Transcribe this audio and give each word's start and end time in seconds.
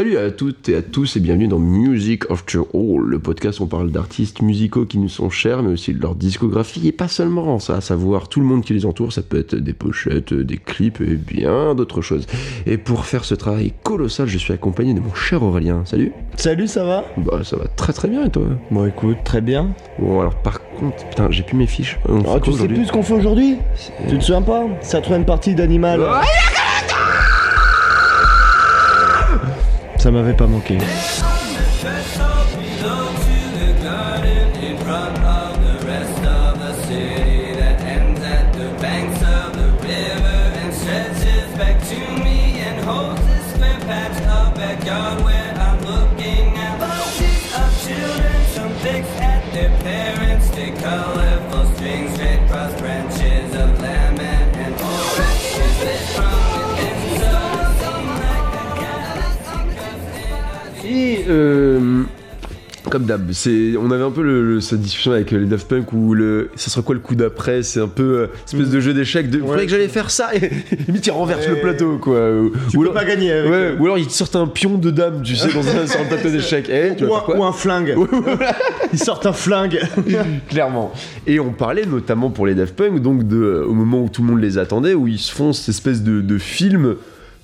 Salut 0.00 0.16
à 0.16 0.30
toutes 0.30 0.70
et 0.70 0.76
à 0.76 0.80
tous 0.80 1.16
et 1.16 1.20
bienvenue 1.20 1.46
dans 1.46 1.58
Music 1.58 2.22
After 2.30 2.60
All, 2.72 3.02
le 3.04 3.18
podcast 3.18 3.60
où 3.60 3.64
on 3.64 3.66
parle 3.66 3.90
d'artistes 3.90 4.40
musicaux 4.40 4.86
qui 4.86 4.96
nous 4.96 5.10
sont 5.10 5.28
chers, 5.28 5.62
mais 5.62 5.70
aussi 5.70 5.92
de 5.92 6.00
leur 6.00 6.14
discographie, 6.14 6.88
et 6.88 6.92
pas 6.92 7.06
seulement 7.06 7.58
ça, 7.58 7.76
à 7.76 7.80
savoir 7.82 8.28
tout 8.30 8.40
le 8.40 8.46
monde 8.46 8.64
qui 8.64 8.72
les 8.72 8.86
entoure, 8.86 9.12
ça 9.12 9.20
peut 9.20 9.38
être 9.38 9.54
des 9.56 9.74
pochettes, 9.74 10.32
des 10.32 10.56
clips 10.56 11.02
et 11.02 11.16
bien 11.16 11.74
d'autres 11.74 12.00
choses. 12.00 12.26
Et 12.64 12.78
pour 12.78 13.04
faire 13.04 13.26
ce 13.26 13.34
travail 13.34 13.74
colossal, 13.82 14.26
je 14.26 14.38
suis 14.38 14.54
accompagné 14.54 14.94
de 14.94 15.00
mon 15.00 15.12
cher 15.12 15.42
Aurélien. 15.42 15.82
Salut 15.84 16.12
Salut, 16.36 16.66
ça 16.66 16.82
va? 16.82 17.04
Bah 17.18 17.40
ça 17.44 17.58
va 17.58 17.66
très 17.66 17.92
très 17.92 18.08
bien 18.08 18.24
et 18.24 18.30
toi? 18.30 18.44
Bon 18.70 18.86
écoute, 18.86 19.18
très 19.22 19.42
bien. 19.42 19.74
Bon 19.98 20.22
alors 20.22 20.36
par 20.36 20.62
contre, 20.78 20.96
putain 21.10 21.30
j'ai 21.30 21.42
plus 21.42 21.58
mes 21.58 21.66
fiches. 21.66 21.98
On 22.08 22.20
Ah, 22.20 22.22
quoi 22.22 22.40
tu 22.40 22.52
sais 22.54 22.68
plus 22.68 22.86
ce 22.86 22.92
qu'on 22.92 23.02
fait 23.02 23.12
aujourd'hui? 23.12 23.58
Tu 24.08 24.16
te 24.16 24.24
souviens 24.24 24.40
pas? 24.40 24.64
Ça 24.80 25.02
te 25.02 25.12
une 25.12 25.26
partie 25.26 25.54
d'animal. 25.54 26.00
Ça 30.00 30.10
m'avait 30.10 30.32
pas 30.32 30.46
manqué. 30.46 30.78
Comme 62.90 63.04
d'hab, 63.04 63.30
c'est, 63.32 63.74
on 63.78 63.90
avait 63.90 64.02
un 64.02 64.10
peu 64.10 64.22
le, 64.22 64.44
le- 64.54 64.60
cette 64.60 64.80
discussion 64.80 65.12
avec 65.12 65.32
euh, 65.32 65.38
les 65.38 65.46
Daft 65.46 65.68
Punk 65.68 65.92
où 65.92 66.12
le, 66.14 66.50
ça 66.56 66.68
sera 66.70 66.82
quoi 66.82 66.94
le 66.94 67.00
coup 67.00 67.14
d'après? 67.14 67.62
C'est 67.62 67.80
un 67.80 67.88
peu 67.88 68.02
euh, 68.02 68.26
espèce 68.46 68.68
de 68.70 68.80
jeu 68.80 68.92
d'échecs. 68.92 69.30
De, 69.30 69.38
faudrait 69.40 69.64
que 69.64 69.70
j'allais 69.70 69.88
faire 69.88 70.10
ça 70.10 70.34
et 70.34 70.50
limite 70.86 71.06
il 71.06 71.10
renverse 71.10 71.46
Ouais. 71.46 71.54
le 71.54 71.60
plateau 71.60 71.98
quoi. 71.98 72.30
Ou, 72.32 72.52
Tu 72.68 72.76
ou 72.76 72.80
peux 72.82 72.88
alors, 72.90 72.94
pas 72.94 73.04
gagner 73.04 73.32
avec. 73.32 73.50
ouais, 73.50 73.56
euh, 73.56 73.76
ou 73.78 73.84
alors 73.84 73.98
ils 73.98 74.06
te 74.06 74.12
sortent 74.12 74.36
un 74.36 74.46
pion 74.46 74.76
de 74.76 74.90
dame, 74.90 75.22
tu 75.22 75.36
sais, 75.36 75.48
dans 75.52 75.66
un, 75.66 75.86
sur 75.86 76.00
un 76.00 76.04
plateau 76.04 76.28
d'échecs. 76.30 76.68
Eh, 76.68 77.02
ou, 77.04 77.08
ou 77.38 77.44
un 77.44 77.52
flingue. 77.52 77.94
Ils 78.92 78.98
sortent 78.98 79.26
un 79.26 79.32
flingue. 79.32 79.80
Clairement. 80.48 80.92
Et 81.26 81.38
on 81.40 81.52
parlait 81.52 81.86
notamment 81.86 82.30
pour 82.30 82.46
les 82.46 82.54
Daft 82.54 82.74
Punk, 82.76 83.00
donc 83.00 83.26
de, 83.26 83.36
euh, 83.36 83.64
au 83.66 83.72
moment 83.72 84.02
où 84.02 84.08
tout 84.08 84.22
le 84.22 84.28
monde 84.28 84.40
les 84.40 84.58
attendait, 84.58 84.94
où 84.94 85.06
ils 85.06 85.18
se 85.18 85.32
font 85.32 85.52
cette 85.52 85.68
espèce 85.68 86.02
de, 86.02 86.20
de 86.20 86.38
film 86.38 86.96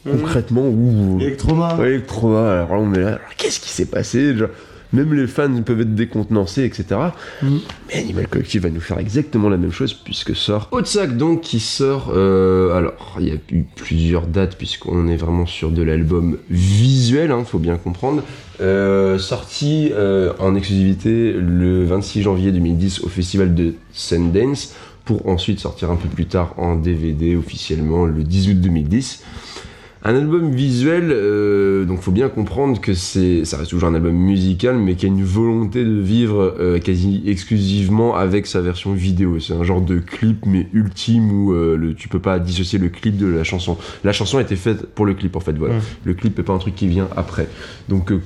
concrètement 0.08 0.66
où. 0.68 1.18
Electroma. 1.20 1.74
Ouais, 1.76 1.88
Electroma, 1.88 2.52
alors 2.62 2.74
là 2.76 2.80
on 2.80 2.94
est 2.94 3.00
là, 3.00 3.18
qu'est-ce 3.36 3.58
qui 3.60 3.70
s'est 3.70 3.86
passé 3.86 4.36
Genre, 4.36 4.48
Même 4.92 5.14
les 5.14 5.26
fans 5.26 5.62
peuvent 5.62 5.80
être 5.80 5.94
décontenancés, 5.94 6.64
etc. 6.64 7.00
Mhm. 7.42 7.60
Mais 7.88 8.00
Animal 8.00 8.28
Collective 8.28 8.62
va 8.62 8.70
nous 8.70 8.80
faire 8.80 8.98
exactement 8.98 9.48
la 9.48 9.56
même 9.56 9.72
chose 9.72 9.92
puisque 9.94 10.34
sort 10.34 10.68
Otsak 10.72 11.16
donc 11.16 11.40
qui 11.42 11.60
sort. 11.60 12.12
euh, 12.14 12.76
alors 12.76 13.16
il 13.20 13.28
y 13.28 13.30
a 13.30 13.36
eu 13.50 13.64
plusieurs 13.74 14.26
dates 14.26 14.56
puisqu'on 14.56 15.08
est 15.08 15.16
vraiment 15.16 15.46
sur 15.46 15.70
de 15.70 15.82
l'album 15.82 16.38
visuel, 16.50 17.30
hein, 17.30 17.44
faut 17.44 17.58
bien 17.58 17.76
comprendre. 17.76 18.22
Euh, 18.60 19.18
sorti 19.18 19.90
euh, 19.92 20.32
en 20.38 20.54
exclusivité 20.54 21.32
le 21.32 21.84
26 21.84 22.22
janvier 22.22 22.52
2010 22.52 23.00
au 23.00 23.08
festival 23.08 23.54
de 23.54 23.74
Sundance 23.92 24.74
pour 25.04 25.28
ensuite 25.28 25.60
sortir 25.60 25.90
un 25.90 25.96
peu 25.96 26.08
plus 26.08 26.26
tard 26.26 26.54
en 26.56 26.74
DVD 26.76 27.36
officiellement 27.36 28.06
le 28.06 28.22
10 28.24 28.50
août 28.50 28.60
2010. 28.60 29.22
Un 30.08 30.14
album 30.14 30.52
visuel, 30.52 31.08
euh, 31.10 31.84
donc 31.84 32.00
faut 32.00 32.12
bien 32.12 32.28
comprendre 32.28 32.80
que 32.80 32.94
c'est, 32.94 33.44
ça 33.44 33.56
reste 33.56 33.70
toujours 33.70 33.88
un 33.88 33.94
album 33.96 34.14
musical, 34.14 34.76
mais 34.78 34.94
qui 34.94 35.04
a 35.04 35.08
une 35.08 35.24
volonté 35.24 35.82
de 35.84 35.98
vivre 36.00 36.54
euh, 36.60 36.78
quasi 36.78 37.24
exclusivement 37.26 38.14
avec 38.14 38.46
sa 38.46 38.60
version 38.60 38.92
vidéo. 38.92 39.40
C'est 39.40 39.54
un 39.54 39.64
genre 39.64 39.80
de 39.80 39.98
clip, 39.98 40.46
mais 40.46 40.68
ultime 40.72 41.32
où 41.32 41.52
euh, 41.52 41.76
le, 41.76 41.94
tu 41.94 42.06
peux 42.08 42.20
pas 42.20 42.38
dissocier 42.38 42.78
le 42.78 42.88
clip 42.88 43.16
de 43.16 43.26
la 43.26 43.42
chanson. 43.42 43.76
La 44.04 44.12
chanson 44.12 44.38
a 44.38 44.42
été 44.42 44.54
faite 44.54 44.86
pour 44.94 45.06
le 45.06 45.14
clip 45.14 45.34
en 45.34 45.40
fait. 45.40 45.54
Voilà. 45.58 45.74
Ouais. 45.74 45.80
Le 46.04 46.14
clip 46.14 46.38
est 46.38 46.44
pas 46.44 46.52
un 46.52 46.58
truc 46.58 46.76
qui 46.76 46.86
vient 46.86 47.08
après. 47.16 47.48
Donc 47.88 48.12
euh, 48.12 48.20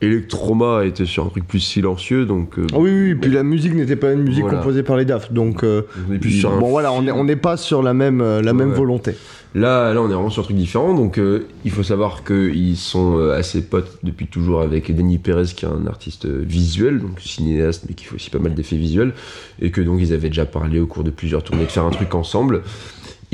Electroma 0.00 0.84
était 0.84 1.04
sur 1.06 1.24
un 1.24 1.28
truc 1.28 1.46
plus 1.46 1.60
silencieux, 1.60 2.26
donc 2.26 2.58
euh, 2.58 2.66
Ah 2.72 2.78
oui, 2.80 2.90
oui, 2.90 3.14
puis 3.14 3.30
la 3.30 3.44
musique 3.44 3.74
n'était 3.76 3.94
pas 3.94 4.12
une 4.12 4.22
musique 4.24 4.42
Voilà. 4.42 4.58
composée 4.58 4.82
par 4.82 4.96
les 4.96 5.04
Daft, 5.04 5.32
donc 5.32 5.62
euh, 5.62 5.82
on 6.10 6.14
est 6.14 6.18
plus 6.18 6.32
sur 6.32 6.50
bon 6.58 6.70
voilà, 6.70 6.90
on 6.92 7.06
est- 7.06 7.12
on 7.12 7.22
n'est 7.22 7.36
pas 7.36 7.56
sur 7.56 7.80
la 7.80 7.94
même 7.94 8.18
la 8.20 8.52
même 8.52 8.70
Ouais. 8.70 8.76
volonté. 8.76 9.12
Là, 9.54 9.92
on 9.96 10.08
est 10.08 10.14
vraiment 10.14 10.30
sur 10.30 10.42
un 10.42 10.44
truc 10.44 10.56
différent. 10.56 10.94
Donc, 10.94 11.18
euh, 11.18 11.46
il 11.64 11.70
faut 11.70 11.82
savoir 11.82 12.24
qu'ils 12.24 12.76
sont 12.76 13.18
euh, 13.18 13.36
assez 13.36 13.62
potes 13.62 13.98
depuis 14.02 14.26
toujours 14.26 14.62
avec 14.62 14.94
Denis 14.94 15.18
Perez, 15.18 15.46
qui 15.54 15.66
est 15.66 15.68
un 15.68 15.86
artiste 15.86 16.24
euh, 16.24 16.42
visuel, 16.42 17.00
donc 17.00 17.20
cinéaste, 17.20 17.84
mais 17.86 17.94
qui 17.94 18.04
fait 18.06 18.14
aussi 18.14 18.30
pas 18.30 18.38
mal 18.38 18.54
d'effets 18.54 18.76
visuels, 18.76 19.12
et 19.60 19.70
que 19.70 19.82
donc 19.82 20.00
ils 20.00 20.14
avaient 20.14 20.28
déjà 20.28 20.46
parlé 20.46 20.80
au 20.80 20.86
cours 20.86 21.04
de 21.04 21.10
plusieurs 21.10 21.42
tournées 21.42 21.66
de 21.66 21.70
faire 21.70 21.84
un 21.84 21.90
truc 21.90 22.14
ensemble. 22.14 22.62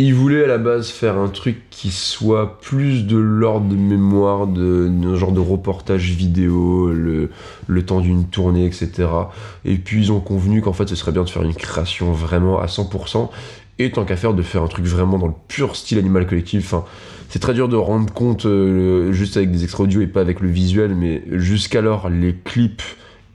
Ils 0.00 0.14
voulaient 0.14 0.44
à 0.44 0.46
la 0.46 0.58
base 0.58 0.90
faire 0.90 1.18
un 1.18 1.28
truc 1.28 1.56
qui 1.70 1.90
soit 1.90 2.60
plus 2.60 3.04
de 3.04 3.16
l'ordre 3.16 3.68
de 3.68 3.74
mémoire, 3.74 4.46
de, 4.46 4.88
d'un 4.88 5.16
genre 5.16 5.32
de 5.32 5.40
reportage 5.40 6.10
vidéo, 6.10 6.92
le, 6.92 7.30
le 7.66 7.84
temps 7.84 8.00
d'une 8.00 8.24
tournée, 8.24 8.64
etc. 8.64 9.08
Et 9.64 9.76
puis 9.76 9.98
ils 10.02 10.12
ont 10.12 10.20
convenu 10.20 10.62
qu'en 10.62 10.72
fait 10.72 10.88
ce 10.88 10.94
serait 10.94 11.10
bien 11.10 11.24
de 11.24 11.30
faire 11.30 11.42
une 11.42 11.54
création 11.54 12.12
vraiment 12.12 12.60
à 12.60 12.66
100%, 12.66 13.28
et 13.78 13.90
tant 13.90 14.04
qu'à 14.04 14.16
faire 14.16 14.34
de 14.34 14.42
faire 14.42 14.62
un 14.62 14.68
truc 14.68 14.86
vraiment 14.86 15.18
dans 15.18 15.26
le 15.26 15.34
pur 15.46 15.76
style 15.76 15.98
Animal 15.98 16.26
Collective. 16.26 16.62
Enfin, 16.64 16.84
c'est 17.28 17.38
très 17.38 17.54
dur 17.54 17.68
de 17.68 17.76
rendre 17.76 18.12
compte 18.12 18.46
euh, 18.46 19.12
juste 19.12 19.36
avec 19.36 19.50
des 19.50 19.64
extraits 19.64 19.84
audio 19.84 20.00
et 20.00 20.06
pas 20.06 20.20
avec 20.20 20.40
le 20.40 20.48
visuel, 20.48 20.94
mais 20.94 21.22
jusqu'alors 21.32 22.08
les 22.08 22.34
clips 22.34 22.82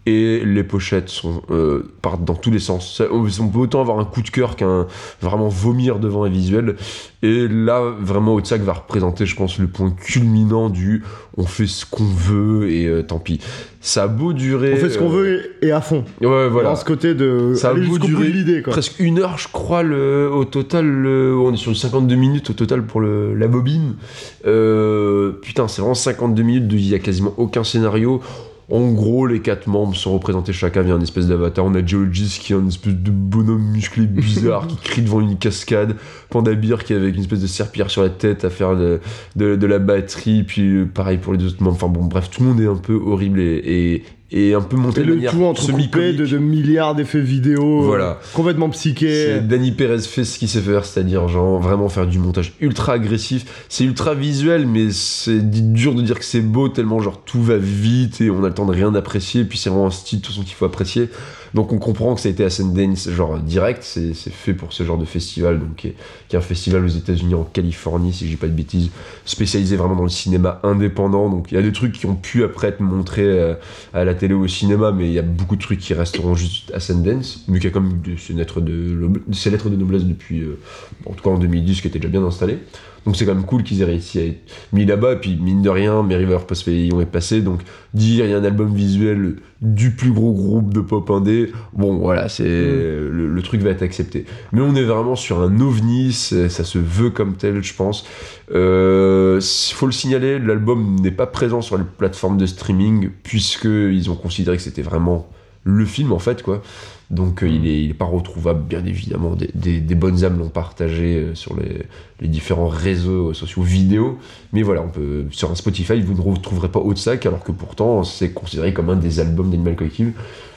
et 0.05 0.43
les 0.43 0.63
pochettes 0.63 1.07
sont 1.07 1.43
euh, 1.49 1.93
partent 2.01 2.25
dans 2.25 2.35
tous 2.35 2.51
les 2.51 2.59
sens. 2.59 3.01
On, 3.09 3.47
peut 3.47 3.59
autant 3.59 3.79
avoir 3.79 3.99
un 3.99 4.05
coup 4.05 4.21
de 4.21 4.29
cœur 4.29 4.57
qu'un 4.57 4.85
vraiment 5.21 5.47
vomir 5.47 5.99
devant 5.99 6.23
un 6.23 6.29
visuel. 6.29 6.75
Et 7.21 7.47
là, 7.47 7.81
vraiment, 8.01 8.35
Otsak 8.35 8.61
va 8.63 8.73
représenter, 8.73 9.25
je 9.25 9.35
pense, 9.37 9.59
le 9.59 9.67
point 9.67 9.91
culminant 9.91 10.69
du 10.69 11.03
on 11.37 11.45
fait 11.45 11.67
ce 11.67 11.85
qu'on 11.85 12.03
veut 12.03 12.69
et 12.69 12.85
euh, 12.85 13.01
tant 13.01 13.19
pis. 13.19 13.39
Ça 13.79 14.03
a 14.03 14.07
beau 14.07 14.33
durer. 14.33 14.73
On 14.73 14.77
fait 14.77 14.89
ce 14.89 14.97
qu'on 14.99 15.09
euh, 15.13 15.15
veut 15.15 15.41
et 15.61 15.71
à 15.71 15.79
fond. 15.79 16.03
Ouais, 16.19 16.49
voilà. 16.49 16.69
Dans 16.69 16.75
ce 16.75 16.83
côté 16.83 17.15
de 17.15 17.53
Ça 17.55 17.69
a 17.69 17.73
beau 17.73 17.97
durer 17.97 18.27
l'idée 18.27 18.61
quoi. 18.61 18.73
presque 18.73 18.99
une 18.99 19.19
heure, 19.19 19.37
je 19.37 19.47
crois, 19.47 19.83
le, 19.83 20.29
au 20.29 20.43
total. 20.43 20.85
le- 20.85 21.37
on 21.37 21.53
est 21.53 21.57
sur 21.57 21.71
du 21.71 21.77
52 21.77 22.15
minutes 22.15 22.49
au 22.49 22.53
total 22.53 22.85
pour 22.85 22.99
le, 22.99 23.33
la 23.35 23.47
bobine. 23.47 23.95
Putain, 24.41 25.69
c'est 25.69 25.81
vraiment 25.81 25.95
52 25.95 26.43
minutes 26.43 26.67
de 26.67 26.75
il 26.75 26.89
y 26.89 26.95
a 26.95 26.99
quasiment 26.99 27.33
aucun 27.37 27.63
scénario. 27.63 28.21
En 28.69 28.91
gros, 28.91 29.27
les 29.27 29.41
quatre 29.41 29.67
membres 29.67 29.95
sont 29.95 30.13
représentés 30.13 30.53
chacun 30.53 30.81
via 30.81 30.95
une 30.95 31.01
espèce 31.01 31.27
d'avatar. 31.27 31.65
On 31.65 31.75
a 31.75 31.85
Geologist 31.85 32.41
qui 32.41 32.53
est 32.53 32.55
un 32.55 32.67
espèce 32.67 32.93
de 32.93 33.11
bonhomme 33.11 33.71
musclé 33.71 34.05
bizarre 34.05 34.67
qui 34.67 34.77
crie 34.77 35.01
devant 35.01 35.19
une 35.19 35.37
cascade. 35.37 35.95
Panda 36.29 36.53
Bear 36.53 36.83
qui 36.83 36.93
est 36.93 36.95
avec 36.95 37.15
une 37.15 37.21
espèce 37.21 37.41
de 37.41 37.47
serpillère 37.47 37.89
sur 37.89 38.01
la 38.01 38.09
tête 38.09 38.45
à 38.45 38.49
faire 38.49 38.75
de, 38.75 39.01
de, 39.35 39.55
de 39.55 39.67
la 39.67 39.79
batterie. 39.79 40.43
Puis 40.43 40.61
euh, 40.61 40.85
pareil 40.85 41.17
pour 41.17 41.33
les 41.33 41.43
autres 41.43 41.61
membres. 41.61 41.75
Enfin 41.75 41.89
bon, 41.89 42.05
bref, 42.05 42.29
tout 42.29 42.41
le 42.41 42.49
monde 42.49 42.61
est 42.61 42.67
un 42.67 42.77
peu 42.77 42.95
horrible 42.95 43.39
et, 43.39 43.61
et, 43.65 44.03
et 44.35 44.55
un 44.55 44.61
peu 44.61 44.75
monté 44.75 45.01
Et 45.01 45.03
de 45.03 45.09
le 45.09 45.15
manière 45.15 45.31
tout 45.31 45.43
entrecoupé 45.45 46.13
de, 46.13 46.25
de 46.25 46.37
milliards 46.39 46.95
d'effets 46.95 47.21
vidéo. 47.21 47.83
euh, 47.83 47.85
Voilà. 47.85 48.19
Complètement 48.33 48.69
psyché. 48.69 49.25
C'est 49.35 49.47
Danny 49.47 49.71
Perez 49.71 49.99
fait 49.99 50.23
ce 50.25 50.39
qu'il 50.39 50.49
sait 50.49 50.59
faire, 50.59 50.85
c'est-à-dire 50.85 51.27
genre 51.27 51.59
vraiment 51.61 51.87
faire 51.87 52.07
du 52.07 52.17
montage 52.17 52.53
ultra 52.59 52.93
agressif. 52.93 53.65
C'est 53.69 53.83
ultra 53.83 54.15
visuel, 54.15 54.65
mais 54.65 54.91
c'est 54.91 55.39
dur 55.41 55.93
de 55.93 56.01
dire 56.01 56.17
que 56.17 56.25
c'est 56.25 56.41
beau 56.41 56.67
tellement 56.67 56.99
genre 56.99 57.21
tout 57.23 57.43
va 57.43 57.57
vite 57.57 58.21
et 58.21 58.31
on 58.31 58.43
a 58.43 58.47
le 58.47 58.53
temps 58.53 58.65
de 58.65 58.73
rien 58.73 58.93
apprécier. 58.95 59.43
Puis 59.45 59.59
c'est 59.59 59.69
vraiment 59.69 59.87
un 59.87 59.91
style 59.91 60.19
de 60.19 60.23
toute 60.25 60.33
façon 60.33 60.43
qu'il 60.43 60.55
faut 60.55 60.65
apprécier. 60.65 61.09
Donc 61.53 61.71
on 61.71 61.77
comprend 61.77 62.15
que 62.15 62.21
ça 62.21 62.29
a 62.29 62.31
été 62.31 62.43
à 62.43 62.49
Sundance 62.49 63.09
genre 63.11 63.37
direct. 63.37 63.83
C'est 63.83 64.15
c'est 64.15 64.33
fait 64.33 64.53
pour 64.55 64.73
ce 64.73 64.83
genre 64.83 64.97
de 64.97 65.05
festival, 65.05 65.59
donc 65.59 65.75
qui 65.75 65.89
est, 65.89 65.95
qui 66.27 66.35
est 66.35 66.39
un 66.39 66.41
festival 66.41 66.83
aux 66.83 66.87
États-Unis 66.87 67.35
en 67.35 67.43
Californie, 67.43 68.11
si 68.11 68.27
j'ai 68.27 68.37
pas 68.37 68.47
de 68.47 68.53
bêtises, 68.53 68.89
spécialisé 69.23 69.75
vraiment 69.75 69.95
dans 69.95 70.01
le 70.03 70.09
cinéma 70.09 70.59
indépendant. 70.63 71.29
Donc 71.29 71.51
il 71.51 71.55
y 71.55 71.57
a 71.59 71.61
des 71.61 71.71
trucs 71.71 71.91
qui 71.91 72.07
ont 72.07 72.15
pu 72.15 72.43
après 72.43 72.69
être 72.69 72.79
montrés 72.79 73.21
euh, 73.21 73.53
à 73.93 74.03
la 74.03 74.15
télé 74.15 74.22
au 74.31 74.47
cinéma, 74.47 74.93
mais 74.93 75.07
il 75.07 75.13
y 75.13 75.19
a 75.19 75.23
beaucoup 75.23 75.57
de 75.57 75.61
trucs 75.61 75.79
qui 75.79 75.93
resteront 75.93 76.35
juste 76.35 76.71
à 76.73 76.79
Sundance, 76.79 77.43
mais 77.49 77.59
qui 77.59 77.67
a 77.67 77.71
quand 77.71 77.81
même 77.81 77.99
de- 78.01 78.15
ses 78.15 78.33
lettres 78.33 78.61
de 78.61 79.75
noblesse 79.75 80.05
depuis, 80.05 80.39
euh, 80.41 80.57
en 81.05 81.13
tout 81.13 81.23
cas 81.23 81.31
en 81.31 81.37
2010, 81.37 81.81
qui 81.81 81.87
était 81.89 81.99
déjà 81.99 82.09
bien 82.09 82.23
installé. 82.23 82.59
Donc 83.05 83.15
c'est 83.15 83.25
quand 83.25 83.35
même 83.35 83.45
cool 83.45 83.63
qu'ils 83.63 83.81
aient 83.81 83.85
réussi 83.85 84.19
à 84.19 84.25
être 84.25 84.41
mis 84.71 84.85
là-bas, 84.85 85.13
et 85.13 85.15
puis 85.17 85.35
mine 85.35 85.61
de 85.61 85.69
rien, 85.69 86.01
Mary 86.03 86.25
River 86.25 86.39
Post 86.47 86.67
y 86.67 86.87
est 86.87 87.05
passé, 87.05 87.41
donc 87.41 87.61
dire 87.93 88.25
il 88.25 88.31
y 88.31 88.33
a 88.33 88.37
un 88.37 88.43
album 88.43 88.73
visuel 88.73 89.35
du 89.61 89.91
plus 89.91 90.11
gros 90.11 90.33
groupe 90.33 90.73
de 90.73 90.81
pop 90.81 91.09
indé, 91.09 91.51
bon 91.73 91.97
voilà, 91.97 92.29
c'est 92.29 92.43
le, 92.43 93.27
le 93.27 93.41
truc 93.41 93.61
va 93.61 93.69
être 93.69 93.81
accepté. 93.81 94.25
Mais 94.51 94.61
on 94.61 94.75
est 94.75 94.83
vraiment 94.83 95.15
sur 95.15 95.41
un 95.41 95.59
ovni, 95.59 96.11
ça 96.13 96.49
se 96.49 96.77
veut 96.77 97.09
comme 97.09 97.35
tel, 97.35 97.63
je 97.63 97.73
pense. 97.73 98.05
Euh, 98.53 99.39
faut 99.73 99.85
le 99.85 99.91
signaler, 99.91 100.39
l'album 100.39 100.99
n'est 100.99 101.11
pas 101.11 101.27
présent 101.27 101.61
sur 101.61 101.77
les 101.77 101.83
plateformes 101.83 102.37
de 102.37 102.45
streaming 102.45 103.09
puisque 103.23 103.65
ils 103.65 104.09
ont 104.09 104.15
considéré 104.15 104.57
que 104.57 104.63
c'était 104.63 104.81
vraiment 104.81 105.29
le 105.65 105.85
film 105.85 106.11
en 106.11 106.19
fait 106.19 106.43
quoi. 106.43 106.61
Donc 107.09 107.43
euh, 107.43 107.47
il, 107.49 107.67
est, 107.67 107.83
il 107.83 107.91
est 107.91 107.95
pas 107.95 108.05
retrouvable 108.05 108.63
bien 108.63 108.83
évidemment. 108.85 109.35
Des, 109.35 109.49
des- 109.53 109.79
des 109.81 109.95
bonnes 109.95 110.23
âmes 110.23 110.39
l'ont 110.39 110.49
partagé 110.49 111.17
euh, 111.17 111.35
sur 111.35 111.55
les, 111.55 111.83
les 112.21 112.27
différents 112.27 112.67
réseaux 112.67 113.33
sociaux 113.33 113.61
vidéo. 113.61 114.17
Mais 114.51 114.61
voilà, 114.63 114.81
on 114.81 114.89
peut, 114.89 115.25
sur 115.31 115.51
un 115.51 115.55
Spotify, 115.55 116.01
vous 116.01 116.15
ne 116.15 116.21
retrouverez 116.21 116.69
pas 116.69 116.79
Haute-Sac, 116.79 117.25
alors 117.25 117.43
que 117.43 117.51
pourtant 117.51 118.03
c'est 118.03 118.31
considéré 118.31 118.73
comme 118.73 118.89
un 118.89 118.95
des 118.95 119.19
albums 119.19 119.49
d'Animal 119.51 119.75
Collective. 119.75 120.11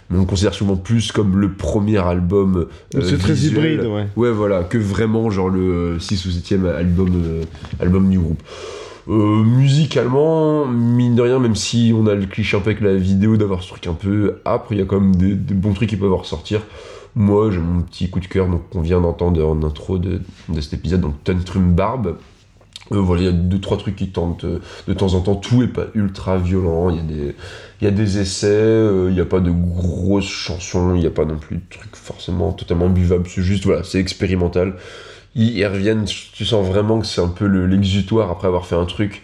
Mais 0.08 0.18
on 0.18 0.20
le 0.20 0.26
considère 0.26 0.54
souvent 0.54 0.76
plus 0.76 1.10
comme 1.10 1.36
le 1.40 1.52
premier 1.52 1.98
album. 1.98 2.68
euh, 2.94 3.00
C'est 3.02 3.18
très 3.18 3.34
hybride, 3.48 3.80
ouais. 3.92 4.06
Ouais, 4.16 4.30
voilà, 4.30 4.62
que 4.62 4.78
vraiment 4.78 5.30
genre 5.30 5.48
le 5.48 5.98
6 5.98 6.26
ou 6.26 6.30
7 6.30 6.64
album, 6.64 7.10
euh, 7.24 7.42
album 7.80 8.08
du 8.08 8.18
groupe. 8.20 8.40
Euh, 9.08 9.44
musicalement, 9.44 10.66
mine 10.66 11.14
de 11.14 11.22
rien, 11.22 11.38
même 11.38 11.54
si 11.54 11.92
on 11.96 12.06
a 12.06 12.14
le 12.14 12.26
cliché 12.26 12.56
un 12.56 12.60
peu 12.60 12.70
avec 12.70 12.82
la 12.82 12.96
vidéo 12.96 13.36
d'avoir 13.36 13.62
ce 13.62 13.68
truc 13.68 13.86
un 13.86 13.94
peu 13.94 14.40
âpre, 14.44 14.72
il 14.72 14.78
y 14.78 14.82
a 14.82 14.84
quand 14.84 15.00
même 15.00 15.14
des, 15.14 15.34
bons 15.54 15.74
trucs 15.74 15.90
qui 15.90 15.96
peuvent 15.96 16.12
en 16.12 16.18
ressortir. 16.18 16.62
Moi, 17.14 17.50
j'ai 17.50 17.58
mon 17.58 17.82
petit 17.82 18.10
coup 18.10 18.20
de 18.20 18.26
cœur, 18.26 18.48
donc 18.48 18.68
qu'on 18.70 18.80
vient 18.80 19.00
d'entendre 19.00 19.46
en 19.46 19.62
intro 19.62 19.98
de, 19.98 20.20
de 20.48 20.60
cet 20.60 20.74
épisode, 20.74 21.02
donc 21.02 21.22
Tantrum 21.22 21.72
Barbe. 21.72 22.18
Euh, 22.92 23.00
voilà, 23.00 23.22
il 23.22 23.24
y 23.26 23.28
a 23.28 23.32
deux 23.32 23.60
trois 23.60 23.78
trucs 23.78 23.96
qui 23.96 24.10
tentent 24.10 24.44
euh, 24.44 24.60
de 24.86 24.92
temps 24.92 25.14
en 25.14 25.20
temps. 25.20 25.36
Tout 25.36 25.62
est 25.62 25.68
pas 25.68 25.86
ultra 25.94 26.38
violent. 26.38 26.90
Il 26.90 26.96
y 26.96 27.00
a 27.00 27.02
des, 27.02 27.34
il 27.82 27.94
des 27.94 28.18
essais. 28.18 28.88
il 29.08 29.14
n'y 29.14 29.20
a 29.20 29.24
pas 29.24 29.40
de 29.40 29.50
grosses 29.50 30.28
chansons. 30.28 30.94
Il 30.94 31.00
n'y 31.00 31.06
a 31.06 31.10
pas 31.10 31.24
non 31.24 31.36
plus 31.36 31.56
de 31.56 31.62
trucs 31.70 31.96
forcément 31.96 32.52
totalement 32.52 32.88
buvables. 32.88 33.28
C'est 33.28 33.42
juste 33.42 33.64
voilà, 33.64 33.82
c'est 33.82 33.98
expérimental. 33.98 34.74
Ils, 35.36 35.56
ils 35.58 35.66
reviennent. 35.66 36.04
Tu 36.32 36.44
sens 36.44 36.66
vraiment 36.66 36.98
que 36.98 37.06
c'est 37.06 37.20
un 37.20 37.28
peu 37.28 37.46
le- 37.46 37.66
l'exutoire 37.66 38.30
après 38.30 38.48
avoir 38.48 38.66
fait 38.66 38.74
un 38.74 38.86
truc 38.86 39.22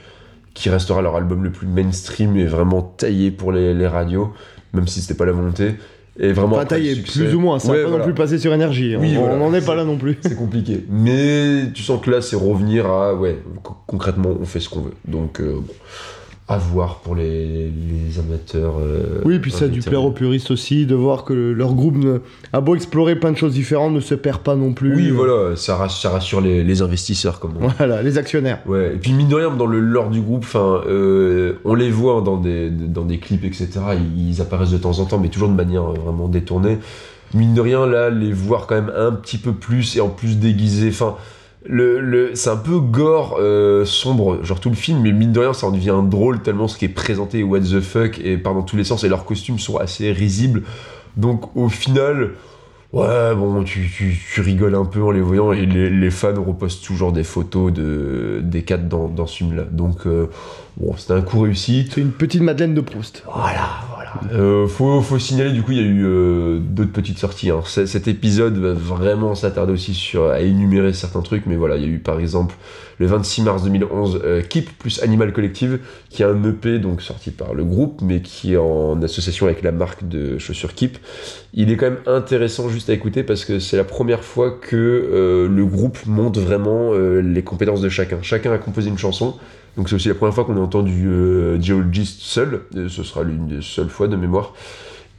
qui 0.54 0.68
restera 0.70 1.02
leur 1.02 1.16
album 1.16 1.42
le 1.42 1.50
plus 1.50 1.66
mainstream 1.66 2.36
et 2.36 2.44
vraiment 2.44 2.82
taillé 2.82 3.30
pour 3.30 3.50
les, 3.52 3.72
les 3.74 3.86
radios, 3.88 4.32
même 4.74 4.86
si 4.86 5.00
c'était 5.00 5.14
pas 5.14 5.24
la 5.26 5.32
volonté. 5.32 5.74
Et 6.20 6.32
vraiment 6.34 6.58
le 6.60 6.66
taillé, 6.66 6.94
plus 6.96 7.34
ou 7.34 7.40
moins, 7.40 7.58
ça 7.58 7.70
Ouais, 7.70 7.78
va 7.78 7.82
pas 7.84 7.88
voilà. 7.88 8.04
non 8.04 8.10
plus 8.12 8.14
passer 8.14 8.38
sur 8.38 8.52
énergie. 8.52 8.94
Oui, 8.96 9.14
on 9.16 9.20
voilà. 9.22 9.36
n'en 9.38 9.54
est 9.54 9.64
pas 9.64 9.74
là 9.74 9.84
non 9.84 9.96
plus. 9.96 10.18
C'est 10.20 10.36
compliqué. 10.36 10.84
Mais 10.90 11.72
tu 11.72 11.82
sens 11.82 12.02
que 12.04 12.10
là, 12.10 12.20
c'est 12.20 12.36
revenir 12.36 12.84
à. 12.86 13.14
Ouais, 13.14 13.38
co- 13.62 13.76
concrètement, 13.86 14.28
on 14.38 14.44
fait 14.44 14.60
ce 14.60 14.68
qu'on 14.68 14.82
veut. 14.82 14.92
Donc, 15.08 15.40
euh, 15.40 15.54
bon, 15.54 15.72
à 16.52 16.58
voir 16.58 16.96
pour 17.00 17.14
les, 17.14 17.70
les 17.70 18.18
amateurs. 18.18 18.74
euh, 18.80 19.20
Oui, 19.24 19.38
puis 19.38 19.50
ça 19.50 19.64
a 19.64 19.68
dû 19.68 19.80
plaire 19.80 20.04
aux 20.04 20.10
puristes 20.12 20.50
aussi 20.50 20.86
de 20.86 20.94
voir 20.94 21.24
que 21.24 21.32
le- 21.32 21.52
leur 21.52 21.74
groupe 21.74 21.96
ne- 21.96 22.18
a 22.52 22.60
beau 22.60 22.74
explorer 22.74 23.16
plein 23.16 23.32
de 23.32 23.36
choses 23.36 23.54
différentes, 23.54 23.92
ne 23.94 24.00
se 24.00 24.14
perd 24.14 24.40
pas 24.42 24.54
non 24.56 24.72
plus. 24.72 24.94
Oui, 24.94 25.10
voilà, 25.10 25.56
ça 25.56 25.76
rassure, 25.76 26.00
ça 26.02 26.10
rassure 26.10 26.40
les, 26.40 26.62
les 26.64 26.82
investisseurs, 26.82 27.40
comme 27.40 27.52
on. 27.60 27.68
Voilà, 27.68 28.02
les 28.02 28.18
actionnaires. 28.18 28.60
Ouais, 28.66 28.92
et 28.94 28.98
puis 28.98 29.12
mine 29.12 29.28
de 29.28 29.34
rien, 29.34 29.50
dans 29.50 29.66
le 29.66 29.80
lore 29.80 30.10
du 30.10 30.20
groupe, 30.20 30.44
enfin, 30.44 30.80
euh, 30.86 31.54
on 31.64 31.74
les 31.74 31.90
voit 31.90 32.20
dans 32.20 32.36
des, 32.36 32.70
dans 32.70 33.04
des 33.04 33.18
clips, 33.18 33.44
etc. 33.44 33.68
Ils, 34.16 34.30
ils 34.30 34.40
apparaissent 34.40 34.70
de 34.72 34.78
temps 34.78 34.98
en 34.98 35.04
temps, 35.04 35.18
mais 35.18 35.28
toujours 35.28 35.48
de 35.48 35.54
manière 35.54 35.82
euh, 35.90 35.94
vraiment 35.94 36.28
détournée. 36.28 36.78
Mine 37.34 37.54
de 37.54 37.60
rien, 37.62 37.86
là, 37.86 38.10
les 38.10 38.30
voir 38.32 38.66
quand 38.66 38.74
même 38.74 38.92
un 38.94 39.10
petit 39.12 39.38
peu 39.38 39.52
plus 39.52 39.96
et 39.96 40.00
en 40.02 40.08
plus 40.10 40.38
déguisés. 40.38 40.88
Enfin, 40.90 41.14
le, 41.64 42.34
c'est 42.34 42.50
un 42.50 42.56
peu 42.56 42.78
gore, 42.78 43.36
euh, 43.40 43.84
sombre, 43.84 44.42
genre 44.44 44.60
tout 44.60 44.70
le 44.70 44.76
film, 44.76 45.00
mais 45.00 45.12
mine 45.12 45.32
de 45.32 45.40
rien, 45.40 45.52
ça 45.52 45.66
en 45.66 45.70
devient 45.70 46.00
drôle 46.04 46.42
tellement 46.42 46.68
ce 46.68 46.76
qui 46.76 46.86
est 46.86 46.88
présenté 46.88 47.42
what 47.42 47.60
the 47.60 47.80
fuck 47.80 48.18
et 48.18 48.36
part 48.36 48.54
dans 48.54 48.62
tous 48.62 48.76
les 48.76 48.84
sens 48.84 49.04
et 49.04 49.08
leurs 49.08 49.24
costumes 49.24 49.58
sont 49.58 49.76
assez 49.76 50.12
risibles. 50.12 50.62
Donc 51.16 51.56
au 51.56 51.68
final, 51.68 52.32
Ouais, 52.92 53.34
bon, 53.34 53.64
tu, 53.64 53.88
tu, 53.88 54.40
rigoles 54.42 54.74
un 54.74 54.84
peu 54.84 55.02
en 55.02 55.10
les 55.10 55.22
voyant 55.22 55.50
et 55.52 55.64
les, 55.64 55.88
les 55.88 56.10
fans 56.10 56.34
repostent 56.44 56.84
toujours 56.84 57.10
des 57.10 57.24
photos 57.24 57.72
de, 57.72 58.40
des 58.42 58.64
quatre 58.64 58.86
dans, 58.86 59.08
dans 59.08 59.26
ce 59.26 59.38
film-là. 59.38 59.62
Donc, 59.62 60.06
euh, 60.06 60.26
bon, 60.76 60.94
c'était 60.96 61.12
un 61.14 61.22
coup 61.22 61.40
réussi. 61.40 61.88
C'est 61.92 62.00
une 62.00 62.12
petite 62.12 62.42
Madeleine 62.42 62.74
de 62.74 62.80
Proust. 62.80 63.22
Voilà, 63.26 63.68
voilà. 63.94 64.12
Euh, 64.32 64.66
faut, 64.66 65.00
faut 65.00 65.18
signaler, 65.18 65.52
du 65.52 65.62
coup, 65.62 65.72
il 65.72 65.78
y 65.78 65.80
a 65.80 65.84
eu 65.86 66.04
euh, 66.04 66.58
d'autres 66.60 66.92
petites 66.92 67.18
sorties. 67.18 67.50
hein. 67.50 67.62
Cet 67.64 68.08
épisode 68.08 68.56
va 68.58 68.72
vraiment 68.72 69.34
s'attarder 69.34 69.72
aussi 69.72 69.94
sur, 69.94 70.26
à 70.30 70.40
énumérer 70.40 70.92
certains 70.92 71.22
trucs, 71.22 71.46
mais 71.46 71.56
voilà, 71.56 71.76
il 71.76 71.82
y 71.82 71.86
a 71.86 71.88
eu 71.88 71.98
par 71.98 72.20
exemple 72.20 72.54
le 72.98 73.06
26 73.06 73.42
mars 73.42 73.62
2011 73.64 74.20
euh, 74.22 74.42
Keep 74.42 74.78
plus 74.78 75.02
Animal 75.02 75.32
Collective, 75.32 75.80
qui 76.10 76.22
est 76.22 76.26
un 76.26 76.44
EP 76.44 76.78
donc 76.78 77.02
sorti 77.02 77.30
par 77.30 77.54
le 77.54 77.64
groupe, 77.64 78.00
mais 78.02 78.20
qui 78.20 78.52
est 78.52 78.58
en 78.58 79.00
association 79.02 79.46
avec 79.46 79.62
la 79.62 79.72
marque 79.72 80.06
de 80.06 80.38
chaussures 80.38 80.74
Keep. 80.74 80.98
Il 81.54 81.70
est 81.72 81.76
quand 81.76 81.86
même 81.86 82.00
intéressant 82.06 82.68
juste 82.68 82.90
à 82.90 82.92
écouter 82.92 83.22
parce 83.24 83.44
que 83.44 83.58
c'est 83.58 83.76
la 83.76 83.84
première 83.84 84.22
fois 84.24 84.50
que 84.52 84.76
euh, 84.76 85.48
le 85.48 85.66
groupe 85.66 85.98
montre 86.06 86.38
vraiment 86.40 86.90
euh, 86.92 87.20
les 87.20 87.42
compétences 87.42 87.80
de 87.80 87.88
chacun. 87.88 88.18
Chacun 88.22 88.52
a 88.52 88.58
composé 88.58 88.88
une 88.88 88.98
chanson. 88.98 89.34
Donc 89.76 89.88
c'est 89.88 89.94
aussi 89.94 90.08
la 90.08 90.14
première 90.14 90.34
fois 90.34 90.44
qu'on 90.44 90.56
a 90.56 90.60
entendu 90.60 91.06
euh, 91.06 91.60
Geologist 91.60 92.20
seul, 92.20 92.62
ce 92.74 93.02
sera 93.02 93.22
l'une 93.22 93.46
des 93.46 93.62
seules 93.62 93.88
fois 93.88 94.06
de 94.08 94.16
mémoire. 94.16 94.52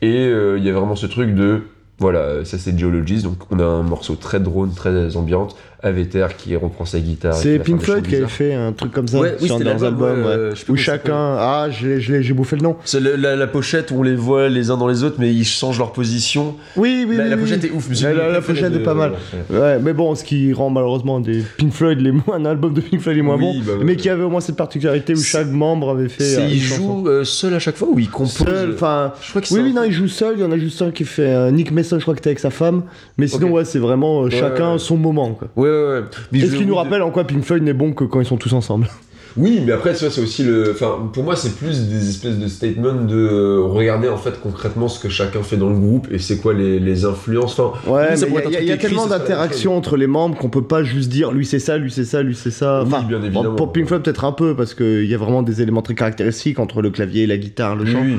Et 0.02 0.28
euh, 0.28 0.58
il 0.58 0.64
y 0.64 0.70
a 0.70 0.74
vraiment 0.74 0.96
ce 0.96 1.08
truc 1.08 1.34
de, 1.34 1.62
voilà, 1.98 2.46
ça 2.46 2.58
c'est 2.58 2.78
Geologist, 2.78 3.24
donc 3.24 3.38
on 3.50 3.60
a 3.60 3.66
un 3.66 3.84
morceau 3.84 4.16
très 4.16 4.40
drone, 4.40 4.74
très 4.74 5.16
ambiante, 5.16 5.56
Aveter 5.84 6.28
qui 6.38 6.56
reprend 6.56 6.86
sa 6.86 7.00
guitare. 7.00 7.34
C'est 7.34 7.60
Pink 7.60 7.82
Floyd 7.82 8.08
qui 8.08 8.16
avait 8.16 8.28
fait 8.28 8.54
un 8.54 8.72
truc 8.72 8.92
comme 8.94 9.08
ça 9.08 9.20
Ouais, 9.20 9.36
oui, 9.42 9.48
sur 9.48 9.58
c'était 9.58 9.70
leurs 9.70 9.84
albums, 9.84 10.20
ouais, 10.22 10.26
ouais. 10.26 10.32
euh, 10.32 10.54
plus 10.54 10.74
où 10.74 10.76
chacun. 10.78 11.36
Ah, 11.38 11.68
je 11.70 11.88
l'ai- 11.88 12.02
je 12.02 12.14
l'ai- 12.14 12.24
j'ai 12.24 12.34
bouffé 12.34 12.56
le 12.56 12.62
nom. 12.62 12.78
C'est 12.86 13.00
la, 13.02 13.36
la 13.36 13.48
pochette 13.48 13.92
où 13.92 13.96
on 14.00 14.04
les 14.04 14.16
voit 14.16 14.48
les 14.50 14.72
uns 14.72 14.78
dans 14.78 14.88
les 14.88 15.04
autres, 15.04 15.18
mais 15.20 15.34
ils 15.34 15.44
changent 15.46 15.78
leur 15.80 15.92
position. 15.92 16.56
Oui, 16.78 17.06
oui, 17.08 17.18
la, 17.18 17.24
oui. 17.26 17.30
la 17.32 17.36
oui. 17.36 17.42
pochette 17.42 17.66
est 17.66 17.72
ouf, 17.72 17.90
La, 18.02 18.14
la- 18.30 18.42
pochette 18.42 18.72
de- 18.74 18.80
est 18.80 18.84
pas 18.84 18.94
mal. 18.94 19.12
ouais. 19.52 19.60
Ouais, 19.60 19.80
mais 19.80 19.94
bon, 19.94 20.16
ce 20.16 20.24
qui 20.24 20.54
rend 20.54 20.70
malheureusement 20.70 21.20
des 21.20 21.44
Pink 21.58 21.74
Floyd 21.74 22.00
les 22.00 22.12
moins, 22.12 22.36
un 22.36 22.46
album 22.46 22.74
de 22.74 22.82
Pink 22.82 23.02
Floyd 23.02 23.18
les 23.18 23.22
moins 23.24 23.36
Oui, 23.36 23.42
bons, 23.42 23.60
bah, 23.66 23.78
ouais. 23.80 23.84
mais 23.84 23.96
qui 23.96 24.10
avait 24.10 24.24
au 24.24 24.30
moins 24.30 24.42
cette 24.42 24.56
particularité 24.56 25.14
où 25.14 25.22
chaque 25.22 25.50
membre 25.52 25.90
avait 25.90 26.08
fait. 26.10 26.24
C'est- 26.24 26.42
euh, 26.42 26.48
il 26.48 26.56
une 26.58 26.62
chanson. 26.62 27.00
joue 27.04 27.08
euh, 27.10 27.24
seul 27.24 27.54
à 27.54 27.60
chaque 27.60 27.76
fois 27.76 27.90
ou 27.92 28.00
il 28.00 28.10
compose? 28.10 28.34
Seul. 28.48 28.72
Enfin, 28.74 29.14
Je 29.22 29.30
crois 29.32 29.42
que 29.42 29.54
oui, 29.54 29.60
oui, 29.64 29.74
non, 29.74 29.84
il 29.84 29.92
joue 29.92 30.08
seul. 30.08 30.36
Il 30.38 30.42
y 30.42 30.46
en 30.46 30.52
a 30.52 30.58
juste 30.58 30.82
un 30.82 30.92
qui 30.92 31.04
fait 31.04 31.24
euh, 31.28 31.52
Nick 31.52 31.72
Mason, 31.72 31.98
je 31.98 32.02
crois 32.04 32.14
que 32.14 32.20
c'était 32.20 32.30
avec 32.30 32.40
sa 32.40 32.50
femme. 32.52 32.84
Mais 33.18 33.28
sinon, 33.28 33.50
ouais, 33.52 33.66
c'est 33.66 33.80
vraiment 33.80 34.24
euh, 34.24 34.30
chacun 34.30 34.74
ouais. 34.74 34.80
son 34.80 34.98
moment. 34.98 35.38
Ouais, 35.56 35.70
ouais, 35.74 36.00
ouais. 36.00 36.06
Mais 36.32 36.40
Et 36.40 36.48
je 36.48 36.56
qui 36.58 36.66
nous 36.66 36.76
rappelle 36.76 37.02
en 37.02 37.12
quoi 37.12 37.24
Pink 37.26 37.44
Floyd 37.44 37.64
n'est 37.64 37.74
bon 37.74 37.94
que 37.94 38.04
quand 38.04 38.20
ils 38.20 38.26
sont 38.26 38.38
tous 38.38 38.54
ensemble? 38.54 38.88
Oui, 39.36 39.64
mais 39.66 39.72
après, 39.72 39.94
vois, 39.94 40.12
c'est 40.12 40.22
aussi 40.22 40.44
le. 40.44 40.70
Enfin, 40.74 41.10
pour 41.12 41.24
moi, 41.24 41.36
c'est 41.36 41.56
plus 41.56 41.88
des 41.90 42.08
espèces 42.08 42.38
de 42.38 42.48
statements 42.48 42.94
de 42.94 43.16
euh, 43.18 43.62
regarder 43.64 44.08
en 44.08 44.18
fait 44.18 44.40
concrètement 44.40 44.88
ce 44.88 45.00
que 45.00 45.10
chacun 45.10 45.42
fait 45.42 45.58
dans 45.58 45.70
le 45.72 45.76
groupe 45.80 46.08
et 46.12 46.20
c'est 46.20 46.38
quoi 46.38 46.54
les, 46.54 46.80
les 46.80 47.04
influences. 47.04 47.58
Enfin, 47.60 47.92
Ouais, 47.92 48.10
Oui, 48.12 48.18
ça 48.18 48.26
mais 48.28 48.32
pourrait 48.32 48.42
être 48.44 48.48
un 48.50 48.52
il 48.52 48.54
y 48.54 48.56
a, 48.56 48.60
truc 48.60 48.62
il 48.62 48.68
y 48.68 48.72
a 48.72 48.76
écrit, 48.76 48.88
tellement 48.90 49.02
ce 49.04 49.08
serait 49.10 49.18
la 49.18 49.24
même 49.24 49.28
d'interactions 49.28 49.76
entre 49.76 49.98
les 49.98 50.06
membres 50.06 50.38
qu'on 50.38 50.50
peut 50.50 50.62
pas 50.62 50.84
juste 50.84 51.10
dire 51.10 51.32
lui 51.32 51.48
c'est 51.48 51.58
ça, 51.58 51.80
lui 51.80 51.90
c'est 51.92 52.06
ça, 52.06 52.22
lui 52.22 52.36
c'est 52.36 52.52
ça. 52.52 52.84
Oui, 52.84 52.90
Enfin, 52.94 53.08
bien 53.08 53.18
bon, 53.18 53.26
évidemment. 53.26 53.56
pour 53.56 53.74
Pink 53.74 53.88
Floyd 53.88 54.04
peut-être 54.04 54.24
un 54.26 54.34
peu 54.34 54.56
parce 54.56 54.76
qu'il 54.76 55.06
y 55.06 55.16
a 55.16 55.18
vraiment 55.18 55.42
des 55.42 55.64
éléments 55.64 55.82
très 55.82 55.96
caractéristiques 55.96 56.60
entre 56.60 56.84
le 56.84 56.92
clavier, 56.92 57.26
la 57.26 57.38
guitare, 57.38 57.76
le 57.76 57.86
oui, 57.86 57.92
chant. 57.92 58.02
oui. 58.04 58.18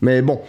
Mais 0.00 0.22
bon. 0.22 0.40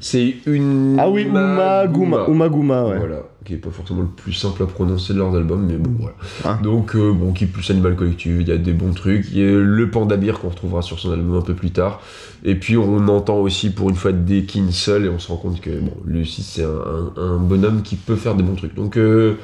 C'est 0.00 0.34
une. 0.46 0.96
Ah 0.98 1.08
oui, 1.08 1.22
Uma 1.22 1.86
Guma. 1.86 2.24
Uma 2.26 2.48
Guma, 2.48 2.84
ouais. 2.86 2.98
Voilà, 2.98 3.22
qui 3.44 3.54
est 3.54 3.58
pas 3.58 3.70
forcément 3.70 4.02
le 4.02 4.08
plus 4.08 4.32
simple 4.32 4.62
à 4.62 4.66
prononcer 4.66 5.12
de 5.14 5.18
leurs 5.18 5.34
albums, 5.34 5.64
mais 5.66 5.76
bon, 5.76 5.90
voilà. 5.98 6.14
Ah. 6.44 6.58
Donc, 6.62 6.94
euh, 6.96 7.12
bon, 7.12 7.32
qui 7.32 7.44
est 7.44 7.46
plus 7.46 7.68
Animal 7.70 7.96
Collective, 7.96 8.40
il 8.40 8.48
y 8.48 8.52
a 8.52 8.56
des 8.58 8.72
bons 8.72 8.92
trucs. 8.92 9.26
Il 9.32 9.38
y 9.38 9.42
a 9.42 9.50
le 9.58 9.90
Panda 9.90 10.16
Bear 10.16 10.38
qu'on 10.40 10.48
retrouvera 10.50 10.82
sur 10.82 10.98
son 10.98 11.12
album 11.12 11.36
un 11.36 11.40
peu 11.42 11.54
plus 11.54 11.70
tard. 11.70 12.00
Et 12.44 12.54
puis, 12.54 12.76
on 12.76 13.08
entend 13.08 13.38
aussi 13.38 13.70
pour 13.70 13.90
une 13.90 13.96
fois 13.96 14.12
Dekin 14.12 14.70
seul, 14.70 15.06
et 15.06 15.08
on 15.08 15.18
se 15.18 15.28
rend 15.28 15.36
compte 15.36 15.60
que, 15.60 15.70
bon, 15.70 15.92
lui 16.06 16.22
aussi, 16.22 16.42
c'est 16.42 16.64
un, 16.64 16.68
un- 17.16 17.22
un 17.22 17.36
bonhomme 17.38 17.82
qui 17.82 17.96
peut 17.96 18.16
faire 18.16 18.34
des 18.34 18.42
bons 18.42 18.54
trucs. 18.56 18.74
Donc, 18.74 18.96
euh, 18.96 19.34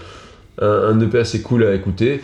un, 0.60 0.66
un 0.66 1.00
EP 1.00 1.18
assez 1.18 1.42
cool 1.42 1.64
à 1.64 1.74
écouter. 1.74 2.20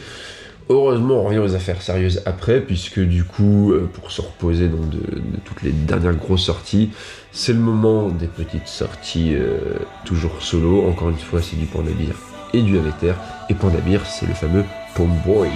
Heureusement, 0.71 1.17
on 1.17 1.25
revient 1.25 1.39
aux 1.39 1.55
affaires 1.55 1.83
sérieuses 1.83 2.23
après, 2.25 2.61
puisque 2.61 2.99
du 2.99 3.25
coup, 3.25 3.73
euh, 3.73 3.89
pour 3.93 4.11
se 4.11 4.23
reposer 4.23 4.69
donc, 4.69 4.89
de, 4.89 5.21
toutes 5.45 5.63
les 5.63 5.73
dernières 5.73 6.15
grosses 6.15 6.45
sorties, 6.45 6.91
c'est 7.33 7.53
le 7.53 7.59
moment 7.59 8.09
des 8.09 8.29
petites 8.29 8.69
sorties 8.69 9.35
euh, 9.35 9.59
toujours 10.07 10.41
solo. 10.41 10.87
Encore 10.89 11.11
une 11.11 11.19
fois, 11.19 11.43
c'est 11.43 11.57
du 11.57 11.67
Panda 11.67 11.91
Beer 11.91 12.15
et 12.55 12.63
du 12.63 12.79
Aveter. 12.79 13.15
Et 13.51 13.55
Panda 13.55 13.81
Beer, 13.81 14.01
c'est 14.07 14.27
le 14.27 14.35
fameux 14.35 14.65
Pomboy. 14.95 15.51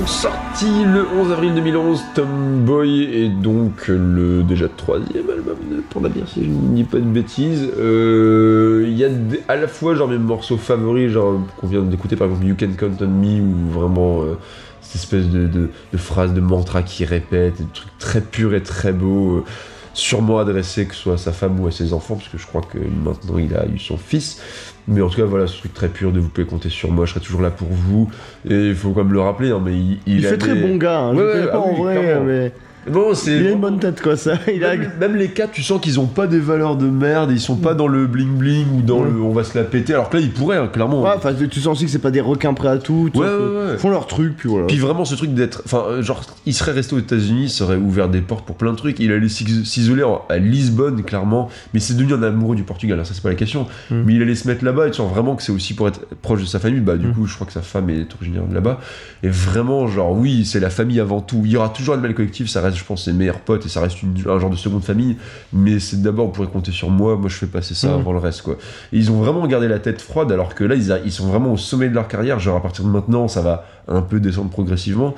Donc 0.00 0.08
sorti 0.08 0.64
le 0.82 1.06
11 1.14 1.32
avril 1.32 1.54
2011, 1.54 2.02
Tomboy 2.14 3.02
est 3.02 3.28
donc 3.28 3.88
le 3.88 4.42
déjà 4.42 4.66
troisième 4.66 5.28
album 5.28 5.58
de 5.70 5.82
Panda 5.90 6.08
Beer, 6.08 6.22
si 6.26 6.42
je 6.42 6.48
ne 6.48 6.74
dis 6.74 6.84
pas 6.84 6.96
de 6.96 7.02
bêtises. 7.02 7.68
Euh, 7.78 8.86
Il 8.88 8.96
y 8.96 9.04
a 9.04 9.10
à 9.48 9.56
la 9.56 9.68
fois 9.68 9.94
genre 9.94 10.08
mes 10.08 10.16
morceaux 10.16 10.56
favoris, 10.56 11.10
genre 11.10 11.38
qu'on 11.58 11.66
vient 11.66 11.82
d'écouter 11.82 12.16
par 12.16 12.28
exemple 12.28 12.46
You 12.46 12.56
Can 12.58 12.70
Count 12.78 12.96
on 13.02 13.08
Me, 13.08 13.42
ou 13.42 13.68
vraiment 13.78 14.22
euh, 14.22 14.38
cette 14.80 15.02
espèce 15.02 15.28
de, 15.28 15.68
phrase 15.98 16.32
de 16.32 16.40
mantra 16.40 16.82
qui 16.82 17.04
répète, 17.04 17.58
des 17.58 17.66
trucs 17.70 17.98
très 17.98 18.22
purs 18.22 18.54
et 18.54 18.62
très 18.62 18.94
beaux. 18.94 19.36
euh. 19.36 19.44
sûrement 19.92 20.38
adressé 20.38 20.86
que 20.86 20.94
ce 20.94 21.02
soit 21.02 21.14
à 21.14 21.18
sa 21.18 21.32
femme 21.32 21.60
ou 21.60 21.66
à 21.66 21.72
ses 21.72 21.92
enfants, 21.92 22.14
parce 22.14 22.28
que 22.28 22.38
je 22.38 22.46
crois 22.46 22.62
que 22.62 22.78
maintenant 22.78 23.36
il 23.36 23.54
a 23.54 23.66
eu 23.66 23.78
son 23.78 23.98
fils. 23.98 24.40
Mais 24.88 25.00
en 25.02 25.08
tout 25.08 25.16
cas, 25.20 25.24
voilà, 25.26 25.46
ce 25.46 25.58
truc 25.58 25.72
très 25.74 25.88
pur 25.88 26.10
de 26.12 26.18
vous 26.20 26.28
pouvez 26.28 26.46
compter 26.46 26.68
sur 26.68 26.90
moi, 26.90 27.04
je 27.06 27.12
serai 27.12 27.20
toujours 27.20 27.42
là 27.42 27.50
pour 27.50 27.68
vous. 27.68 28.10
Et 28.48 28.68
il 28.68 28.74
faut 28.74 28.90
quand 28.90 29.04
même 29.04 29.12
le 29.12 29.20
rappeler, 29.20 29.50
hein, 29.50 29.60
mais 29.64 29.72
il, 29.76 29.98
Il, 30.06 30.20
fait 30.22 30.28
avait- 30.28 30.38
très 30.38 30.54
bon 30.54 30.76
gars, 30.76 30.98
hein, 31.00 31.14
je 31.14 31.18
Ouais, 31.20 31.24
le 31.26 31.32
connais 31.32 31.46
pas 31.46 31.52
ah 31.54 31.58
en 31.60 31.70
oui, 31.72 31.80
vrai, 31.82 32.20
mais 32.24 32.52
Non, 32.90 33.14
c'est. 33.14 33.36
il 33.36 33.46
a 33.46 33.50
une 33.50 33.60
bonne 33.60 33.78
tête 33.78 34.00
quoi, 34.00 34.16
ça. 34.16 34.34
Il 34.54 34.64
a... 34.64 34.76
Même, 34.76 35.16
les 35.16 35.28
cas, 35.28 35.46
tu 35.46 35.62
sens 35.62 35.80
qu'ils 35.80 35.98
ont 36.00 36.06
pas 36.06 36.26
des 36.26 36.38
valeurs 36.38 36.76
de 36.76 36.86
merde, 36.86 37.30
ils 37.30 37.40
sont 37.40 37.56
pas 37.56 37.74
dans 37.74 37.86
le 37.88 38.06
bling 38.06 38.36
bling 38.36 38.66
ou 38.78 38.82
dans 38.82 39.00
Ouais. 39.00 39.10
le 39.10 39.20
on 39.22 39.32
va 39.32 39.44
se 39.44 39.56
la 39.56 39.64
péter, 39.64 39.92
alors 39.94 40.08
que 40.10 40.16
là 40.16 40.22
ils 40.22 40.30
pourraient, 40.32 40.56
hein, 40.56 40.68
clairement. 40.72 41.02
Ouais, 41.02 41.10
enfin, 41.16 41.32
tu 41.34 41.60
sens 41.60 41.76
aussi 41.76 41.84
que 41.84 41.90
c'est 41.90 41.98
pas 41.98 42.10
des 42.10 42.20
requins 42.20 42.54
prêts 42.54 42.68
à 42.68 42.78
tout. 42.78 43.10
Ouais, 43.14 43.20
ouais, 43.26 43.78
font 43.78 43.90
leur 43.90 44.06
truc, 44.06 44.36
puis 44.36 44.48
voilà. 44.48 44.66
Puis 44.66 44.78
vraiment 44.78 45.04
ce 45.04 45.14
truc 45.14 45.34
d'être. 45.34 45.62
Enfin, 45.66 45.84
euh, 45.88 46.02
genre, 46.02 46.22
il 46.46 46.54
serait 46.54 46.72
resté 46.72 46.94
aux 46.94 46.98
États-Unis, 46.98 47.48
ça 47.50 47.64
aurait 47.64 47.76
ouvert 47.76 48.08
des 48.08 48.20
portes 48.22 48.44
pour 48.46 48.56
plein 48.56 48.70
de 48.72 48.76
trucs. 48.76 48.98
Il 48.98 49.12
allait 49.12 49.28
s'is- 49.28 49.64
s'isoler 49.66 50.04
à 50.28 50.38
Lisbonne, 50.38 51.02
clairement. 51.02 51.48
Mais 51.74 51.80
c'est 51.80 51.94
devenu 51.94 52.14
un 52.14 52.22
amoureux 52.22 52.56
du 52.56 52.62
Portugal, 52.64 52.98
hein, 52.98 53.04
ça 53.04 53.12
c'est 53.14 53.22
pas 53.22 53.28
la 53.28 53.34
question. 53.34 53.66
Mm. 53.90 54.02
Mais 54.06 54.14
il 54.14 54.22
allait 54.22 54.34
se 54.34 54.48
mettre 54.48 54.64
là-bas 54.64 54.88
et 54.88 54.90
tu 54.90 54.96
sens 54.96 55.10
vraiment 55.12 55.36
que 55.36 55.42
c'est 55.42 55.52
aussi 55.52 55.74
pour 55.74 55.86
être 55.88 56.00
proche 56.22 56.40
de 56.40 56.46
sa 56.46 56.58
famille. 56.58 56.80
Bah, 56.80 56.96
du 56.96 57.06
Mm. 57.08 57.12
coup, 57.14 57.26
je 57.26 57.34
crois 57.34 57.46
que 57.46 57.52
sa 57.52 57.62
femme 57.62 57.90
est 57.90 58.12
originaire 58.14 58.44
de 58.46 58.54
là-bas. 58.54 58.80
Et 59.22 59.28
vraiment, 59.28 59.86
genre, 59.86 60.12
oui, 60.12 60.44
c'est 60.44 60.60
la 60.60 60.70
famille 60.70 60.98
avant 61.00 61.20
tout. 61.20 61.42
Il 61.44 61.50
y 61.52 61.56
aura 61.56 61.68
toujours 61.68 61.94
Animal 61.94 62.14
Collective, 62.14 62.48
ça 62.48 62.60
reste, 62.60 62.69
je 62.76 62.84
pense, 62.84 63.04
ses 63.04 63.12
meilleurs 63.12 63.40
potes 63.40 63.66
et 63.66 63.68
ça 63.68 63.80
reste 63.80 64.02
une- 64.02 64.14
un 64.26 64.38
genre 64.38 64.50
de 64.50 64.56
seconde 64.56 64.82
famille. 64.84 65.16
Mais 65.52 65.78
c'est 65.80 66.00
d'abord, 66.02 66.26
vous 66.26 66.32
pourrez 66.32 66.48
compter 66.48 66.72
sur 66.72 66.90
moi. 66.90 67.16
Moi, 67.16 67.28
je 67.28 67.36
fais 67.36 67.46
passer 67.46 67.74
ça 67.74 67.88
Mm. 67.88 68.00
avant 68.00 68.12
le 68.12 68.18
reste, 68.18 68.42
quoi. 68.42 68.54
Et 68.92 68.98
ils 68.98 69.10
ont 69.10 69.20
vraiment 69.20 69.46
gardé 69.46 69.68
la 69.68 69.78
tête 69.78 70.00
froide, 70.02 70.30
alors 70.32 70.54
que 70.54 70.64
là, 70.64 70.74
ils, 70.74 70.92
a- 70.92 70.98
ils 71.04 71.12
sont 71.12 71.26
vraiment 71.28 71.52
au 71.52 71.56
sommet 71.56 71.88
de 71.88 71.94
leur 71.94 72.08
carrière. 72.08 72.38
Genre, 72.38 72.56
à 72.56 72.62
partir 72.62 72.84
de 72.84 72.90
maintenant, 72.90 73.28
ça 73.28 73.42
va 73.42 73.64
un 73.88 74.02
peu 74.02 74.20
descendre 74.20 74.50
progressivement. 74.50 75.14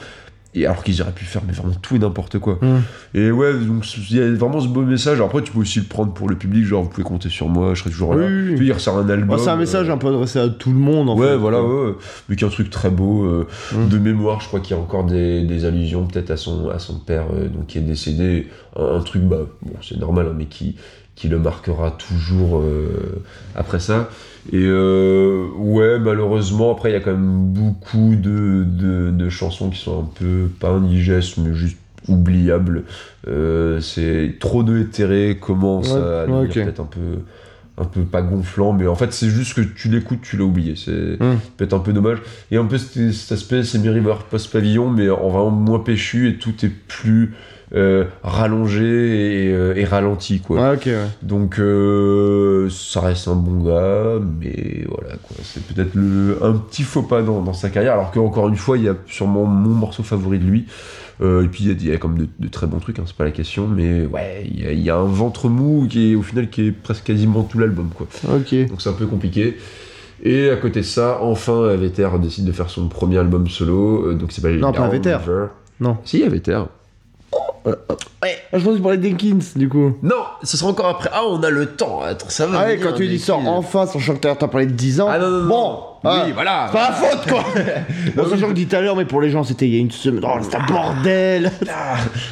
Et 0.54 0.66
alors 0.66 0.84
qu'ils 0.84 1.00
auraient 1.00 1.12
pu 1.12 1.24
faire 1.24 1.40
mais 1.46 1.54
vraiment 1.54 1.72
tout 1.80 1.96
et 1.96 1.98
n'importe 1.98 2.38
quoi. 2.38 2.58
Mm. 2.60 2.80
Et 3.14 3.30
ouais, 3.30 3.54
donc 3.54 3.86
il 4.10 4.16
y 4.16 4.20
a 4.20 4.30
vraiment 4.32 4.60
ce 4.60 4.68
beau 4.68 4.82
message. 4.82 5.18
Après, 5.22 5.40
tu 5.42 5.50
peux 5.50 5.60
aussi 5.60 5.78
le 5.78 5.86
prendre 5.86 6.12
pour 6.12 6.28
le 6.28 6.36
public, 6.36 6.64
genre 6.66 6.82
vous 6.82 6.90
pouvez 6.90 7.04
compter 7.04 7.30
sur 7.30 7.48
moi, 7.48 7.72
je 7.74 7.80
serai 7.80 7.90
toujours 7.90 8.14
là. 8.14 8.26
Oui, 8.26 8.32
oui, 8.32 8.48
oui. 8.50 8.54
Puis 8.56 8.66
il 8.66 8.72
ressort 8.72 8.98
un 8.98 9.08
album. 9.08 9.30
Ouais, 9.30 9.42
c'est 9.42 9.48
un 9.50 9.56
message 9.56 9.88
euh, 9.88 9.92
un 9.94 9.96
peu 9.96 10.08
adressé 10.08 10.38
à 10.38 10.48
tout 10.48 10.70
le 10.70 10.78
monde 10.78 11.08
en 11.08 11.16
Ouais, 11.16 11.28
fait. 11.28 11.36
voilà, 11.36 11.62
ouais, 11.62 11.86
ouais. 11.86 11.92
Mais 12.28 12.36
qui 12.36 12.44
est 12.44 12.46
un 12.46 12.50
truc 12.50 12.68
très 12.68 12.90
beau. 12.90 13.24
euh, 13.24 13.46
Mm. 13.74 13.88
De 13.88 13.98
mémoire, 13.98 14.40
je 14.42 14.48
crois 14.48 14.60
qu'il 14.60 14.76
y 14.76 14.78
a 14.78 14.82
encore 14.82 15.04
des, 15.04 15.42
des 15.42 15.64
allusions 15.64 16.06
peut-être 16.06 16.30
à 16.30 16.36
son, 16.36 16.68
à 16.68 16.78
son 16.78 16.98
père, 16.98 17.24
euh, 17.34 17.48
donc 17.48 17.66
qui 17.68 17.78
est 17.78 17.82
décédé. 17.82 18.48
Un, 18.76 18.96
un 18.96 19.00
truc, 19.00 19.22
bah, 19.22 19.38
bon, 19.62 19.72
c'est 19.82 19.96
normal, 19.98 20.26
hein, 20.30 20.34
mais 20.36 20.44
qui, 20.46 20.76
qui 21.14 21.28
le 21.28 21.38
marquera 21.38 21.90
toujours 21.92 22.58
euh, 22.60 23.22
après 23.54 23.80
ça. 23.80 24.10
Et 24.52 24.64
euh, 24.64 25.46
ouais, 25.56 25.98
malheureusement, 26.00 26.72
après, 26.72 26.90
il 26.90 26.92
y 26.94 26.96
a 26.96 27.00
quand 27.00 27.12
même 27.12 27.46
beaucoup 27.52 28.16
de, 28.16 28.64
de, 28.66 29.10
de 29.10 29.28
chansons 29.28 29.70
qui 29.70 29.78
sont 29.78 30.00
un 30.00 30.08
peu, 30.18 30.48
pas 30.58 30.70
indigestes, 30.70 31.36
mais 31.38 31.54
juste 31.54 31.76
oubliables. 32.08 32.82
Euh, 33.28 33.80
c'est 33.80 34.36
trop 34.40 34.64
de 34.64 34.78
éthéré 34.80 35.38
commence 35.40 35.92
Ouais, 35.92 36.00
à 36.00 36.26
ouais, 36.26 36.48
peut-être 36.48 36.80
un 36.80 36.84
peu 36.86 37.00
un 37.78 37.84
peu 37.86 38.02
pas 38.02 38.20
gonflant 38.20 38.74
mais 38.74 38.86
en 38.86 38.94
fait 38.94 39.14
c'est 39.14 39.30
juste 39.30 39.54
que 39.54 39.62
tu 39.62 39.88
l'écoutes 39.88 40.20
tu 40.20 40.36
l'as 40.36 40.44
oublié 40.44 40.74
c'est 40.76 41.16
Mm. 41.18 41.38
peut-être 41.56 41.72
un 41.72 41.78
peu 41.78 41.94
dommage 41.94 42.18
et 42.50 42.58
un 42.58 42.66
peu 42.66 42.76
cet, 42.76 43.12
cet 43.14 43.32
aspect 43.32 43.62
c'est 43.62 43.78
River 43.78 44.14
post 44.30 44.52
pavillon 44.52 44.90
mais 44.90 45.08
en 45.08 45.30
vraiment 45.30 45.50
moins 45.50 45.78
péchu 45.78 46.28
et 46.28 46.36
tout 46.36 46.52
est 46.66 46.68
plus 46.68 47.34
euh, 47.74 48.04
rallongé 48.22 49.46
et, 49.46 49.52
euh, 49.52 49.74
et 49.76 49.84
ralenti 49.84 50.40
quoi 50.40 50.60
ouais. 50.72 51.06
donc 51.22 51.58
euh, 51.58 52.68
ça 52.70 53.00
reste 53.00 53.28
un 53.28 53.34
bon 53.34 53.64
gars, 53.64 54.20
mais 54.40 54.84
voilà 54.88 55.16
quoi, 55.16 55.36
c'est 55.42 55.62
peut-être 55.64 55.94
le 55.94 56.36
un 56.42 56.52
petit 56.52 56.82
faux 56.82 57.02
pas 57.02 57.22
dans, 57.22 57.40
dans 57.40 57.52
sa 57.54 57.70
carrière, 57.70 57.94
alors 57.94 58.10
qu'encore 58.10 58.48
une 58.48 58.56
fois 58.56 58.76
il 58.76 58.84
y 58.84 58.88
a 58.88 58.96
sûrement 59.06 59.44
mon 59.44 59.70
morceau 59.70 60.02
favori 60.02 60.38
de 60.38 60.44
lui. 60.44 60.66
Euh, 61.20 61.44
et 61.44 61.48
puis 61.48 61.64
il 61.64 61.84
y 61.86 61.88
a- 61.90 61.92
y, 61.92 61.94
a 61.94 61.98
comme 61.98 62.18
de, 62.18 62.26
de 62.40 62.48
très 62.48 62.66
bons 62.66 62.78
trucs, 62.80 62.98
hein, 62.98 63.04
c'est 63.06 63.14
pas 63.16 63.24
la 63.24 63.30
question, 63.30 63.68
mais 63.68 64.06
ouais, 64.06 64.44
il 64.50 64.60
y, 64.60 64.66
a- 64.66 64.72
il 64.72 64.80
y 64.80 64.90
a 64.90 64.96
un 64.96 65.04
ventre 65.04 65.48
mou 65.48 65.86
qui 65.88 66.12
est 66.12 66.14
au 66.16 66.22
final 66.22 66.50
qui 66.50 66.66
est 66.68 66.72
presque 66.72 67.04
quasiment 67.04 67.42
tout 67.44 67.58
l'album 67.58 67.90
quoi. 67.94 68.06
Donc 68.64 68.80
c'est 68.80 68.88
un 68.90 68.94
peu 68.94 69.06
compliqué. 69.06 69.56
Et 70.24 70.50
à 70.50 70.56
côté 70.56 70.80
de 70.80 70.84
ça, 70.86 71.18
enfin 71.22 71.68
Aveter 71.68 72.08
décide 72.20 72.44
de 72.44 72.52
faire 72.52 72.70
son 72.70 72.88
premier 72.88 73.18
album 73.18 73.46
solo, 73.48 74.08
euh, 74.08 74.14
donc 74.14 74.32
il 74.32 74.34
s'appelle 74.34 74.58
Non, 74.58 74.72
pas 74.72 74.84
Aveter. 74.86 75.16
Non. 75.80 75.96
Si 76.04 76.22
Aveter. 76.24 76.60
Ouais. 77.64 78.36
Ah, 78.52 78.58
je 78.58 78.64
pense 78.64 78.72
que 78.72 78.76
tu 78.76 78.82
parlais 78.82 78.98
de 78.98 79.04
Jenkins, 79.08 79.38
du 79.56 79.68
coup. 79.68 79.96
Non, 80.02 80.24
ce 80.42 80.56
sera 80.56 80.70
encore 80.70 80.86
après. 80.86 81.10
Ah, 81.12 81.22
on 81.28 81.42
a 81.42 81.50
le 81.50 81.66
temps. 81.66 82.02
Attends, 82.02 82.28
ça 82.28 82.46
va. 82.46 82.58
Ah 82.60 82.66
ouais, 82.66 82.76
venir, 82.76 82.90
quand 82.90 82.96
tu 82.96 83.08
dis 83.08 83.18
sort 83.18 83.40
enfin, 83.46 83.86
sachant 83.86 84.14
que 84.14 84.20
t'as 84.20 84.34
parlé 84.34 84.66
de 84.66 84.72
10 84.72 85.00
ans. 85.00 85.08
Ah 85.10 85.18
non, 85.18 85.30
non, 85.30 85.38
non. 85.42 85.48
Bon, 85.48 85.78
ah, 86.04 86.22
oui, 86.26 86.32
voilà. 86.32 86.68
c'est 86.70 86.78
pas 86.78 86.88
la 86.90 86.94
faute, 86.94 87.28
quoi 87.28 87.44
Bon, 88.16 88.28
sachant 88.28 88.48
que 88.48 88.52
dit 88.52 88.66
tout 88.66 88.76
à 88.76 88.80
l'heure, 88.80 88.96
mais 88.96 89.04
pour 89.06 89.20
les 89.20 89.30
gens, 89.30 89.42
c'était 89.44 89.66
il 89.66 89.74
y 89.74 89.76
a 89.76 89.80
une 89.80 89.90
semaine. 89.90 90.24
Oh, 90.24 90.38
c'est 90.40 90.54
un 90.56 90.66
bordel 90.66 91.50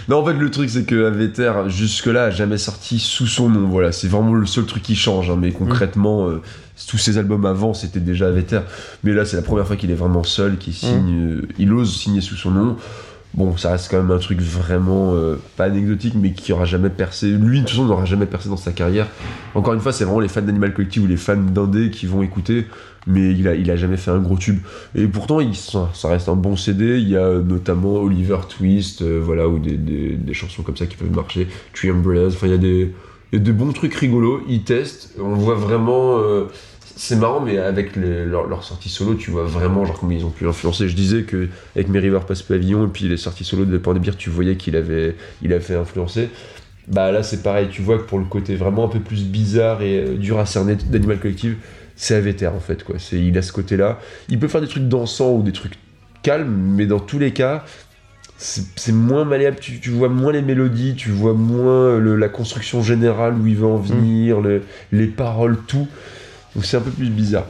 Non, 0.09 0.19
en 0.19 0.25
fait, 0.25 0.35
le 0.35 0.51
truc, 0.51 0.71
c'est 0.71 0.85
que 0.85 1.07
Aveter, 1.07 1.53
jusque-là, 1.69 2.25
a 2.25 2.31
jamais 2.31 2.59
sorti 2.59 2.99
sous 2.99 3.27
son 3.27 3.49
nom. 3.49 3.69
Voilà, 3.69 3.93
c'est 3.93 4.09
vraiment 4.09 4.35
le 4.35 4.47
seul 4.47 4.67
truc 4.67 4.83
qui 4.83 4.97
change. 4.97 5.31
hein, 5.31 5.37
mais 5.39 5.51
concrètement, 5.53 6.29
euh, 6.29 6.41
tous 6.89 6.99
ses 6.99 7.19
albums 7.19 7.47
avant, 7.47 7.73
c'était 7.75 8.01
déjà 8.01 8.27
Aveter. 8.29 8.61
Mais 9.05 9.13
là, 9.13 9.25
c'est 9.25 9.37
la 9.37 9.43
première 9.43 9.67
fois 9.67 9.77
qu'il 9.77 9.91
est 9.91 9.95
vraiment 9.95 10.25
seul, 10.25 10.57
qu'il 10.59 10.75
signe. 10.75 11.39
euh, 11.43 11.49
il 11.59 11.73
ose 11.73 11.97
signer 11.97 12.21
sous 12.21 12.37
son 12.37 12.51
nom. 12.51 12.77
Bon, 13.33 13.57
ça 13.57 13.71
reste 13.71 13.89
quand 13.91 13.99
même 14.03 14.11
un 14.11 14.19
truc 14.19 14.41
vraiment 14.41 15.15
euh, 15.15 15.37
pas 15.57 15.65
anecdotique, 15.65 16.15
mais 16.17 16.33
qui 16.33 16.53
aura 16.53 16.65
jamais 16.65 16.91
percé. 16.91 17.29
Lui, 17.31 17.59
de 17.59 17.65
toute 17.65 17.71
façon, 17.71 17.85
n'aura 17.85 18.05
jamais 18.05 18.27
percé 18.27 18.49
dans 18.49 18.57
sa 18.57 18.73
carrière. 18.73 19.07
Encore 19.55 19.73
une 19.73 19.79
fois, 19.81 19.93
c'est 19.93 20.03
vraiment 20.05 20.19
les 20.19 20.27
fans 20.29 20.43
d'Animal 20.43 20.75
Collective 20.75 21.05
ou 21.05 21.07
les 21.07 21.17
fans 21.17 21.37
d'Indé 21.37 21.91
qui 21.91 22.07
vont 22.07 22.23
écouter, 22.23 22.67
mais 23.07 23.31
il 23.31 23.47
a, 23.47 23.55
il 23.55 23.71
a 23.71 23.77
jamais 23.77 23.97
fait 23.97 24.11
un 24.11 24.19
gros 24.19 24.37
tube. 24.37 24.59
Et 24.97 25.07
pourtant, 25.07 25.39
il, 25.39 25.55
ça, 25.55 25.91
ça 25.95 26.09
reste 26.09 26.29
un 26.29 26.35
bon 26.35 26.57
CD. 26.57 26.99
Il 26.99 27.09
y 27.09 27.17
a 27.17 27.21
euh, 27.21 27.41
notamment 27.43 27.95
Oliver 27.95 28.39
Twist, 28.49 29.03
euh, 29.03 29.21
voilà, 29.23 29.49
ou 29.49 29.61
des, 29.61 29.77
des- 29.77 30.17
des 30.17 30.35
chansons 30.35 30.63
comme 30.65 30.77
ça 30.77 30.87
qui 30.87 30.97
peuvent 30.97 31.15
marcher. 31.15 31.47
Tree 31.73 31.91
Umbrellas, 31.91 32.29
enfin, 32.35 32.49
il 32.49 32.53
y 32.53 32.55
a 32.55 32.59
des. 32.59 32.93
Il 33.33 33.39
y 33.39 33.41
a 33.43 33.45
des 33.45 33.53
bons 33.53 33.73
trucs 33.73 33.95
rigolos, 33.95 34.41
ils 34.49 34.65
testent, 34.65 35.15
on 35.21 35.35
voit 35.35 35.55
vraiment... 35.55 36.19
euh, 36.19 36.47
c'est 37.03 37.17
marrant, 37.17 37.41
mais 37.41 37.57
avec 37.57 37.97
les- 37.97 38.27
leur, 38.27 38.47
leur 38.47 38.63
sortie 38.63 38.91
solo, 38.91 39.15
tu 39.15 39.31
vois 39.31 39.45
vraiment 39.45 39.87
genre 39.87 39.99
comment 39.99 40.13
ils 40.13 40.25
ont 40.27 40.31
pu 40.31 40.47
influencer. 40.47 40.87
Je 40.87 40.95
disais 40.95 41.23
que 41.23 41.49
avec 41.75 41.89
River 41.91 42.21
Passe 42.29 42.43
Pavillon 42.43 42.85
et 42.85 42.89
puis 42.89 43.09
les 43.09 43.17
sorties 43.17 43.45
solo 43.45 43.65
de 43.65 43.79
Pain 43.79 43.95
de 43.95 43.99
Bière, 43.99 44.19
tu 44.19 44.29
voyais 44.29 44.57
qu'il 44.57 44.77
avait, 44.77 45.17
il 45.43 45.59
fait 45.61 45.77
influencer. 45.77 46.29
Bah 46.89 47.11
là, 47.11 47.23
c'est 47.23 47.43
pareil, 47.43 47.69
tu 47.71 47.81
vois 47.81 47.97
que 47.97 48.03
pour 48.03 48.19
le 48.19 48.27
côté 48.27 48.55
vraiment 48.55 48.85
un 48.85 48.89
peu 48.89 49.01
plus 49.01 49.25
bizarre 49.25 49.81
et 49.81 49.99
euh, 49.99 50.17
dur 50.17 50.39
à 50.39 50.45
cerner 50.45 50.75
d'Animal 50.75 51.19
Collective, 51.21 51.57
c'est 51.97 52.15
Aveter 52.17 52.49
en 52.49 52.61
fait, 52.61 52.85
quoi. 52.85 52.97
C'est, 52.99 53.19
il 53.19 53.37
a 53.39 53.43
ce 53.43 53.53
côté-là. 53.53 53.99
Il 54.29 54.39
peut 54.39 54.49
faire 54.49 54.61
des 54.61 54.69
trucs 54.69 54.87
dansants 54.89 55.33
ou 55.33 55.43
des 55.43 55.53
trucs 55.53 55.75
calmes, 56.23 56.53
mais 56.77 56.85
dans 56.85 57.01
tous 57.01 57.19
les 57.19 57.33
cas, 57.33 57.65
c'est 58.37 58.93
moins 58.93 59.25
malléable, 59.25 59.57
tu, 59.61 59.81
tu 59.81 59.91
vois 59.91 60.09
moins 60.09 60.33
les 60.33 60.43
mélodies, 60.43 60.95
tu 60.97 61.11
vois 61.11 61.33
moins 61.35 61.99
le- 61.99 62.17
la 62.17 62.29
construction 62.29 62.83
générale 62.83 63.35
où 63.41 63.47
il 63.47 63.57
veut 63.57 63.67
en 63.67 63.77
venir, 63.77 64.41
le- 64.41 64.63
les 64.93 65.07
paroles, 65.07 65.57
tout. 65.67 65.89
Donc 66.55 66.65
c'est 66.65 66.77
un 66.77 66.81
peu 66.81 66.91
plus 66.91 67.09
bizarre. 67.11 67.47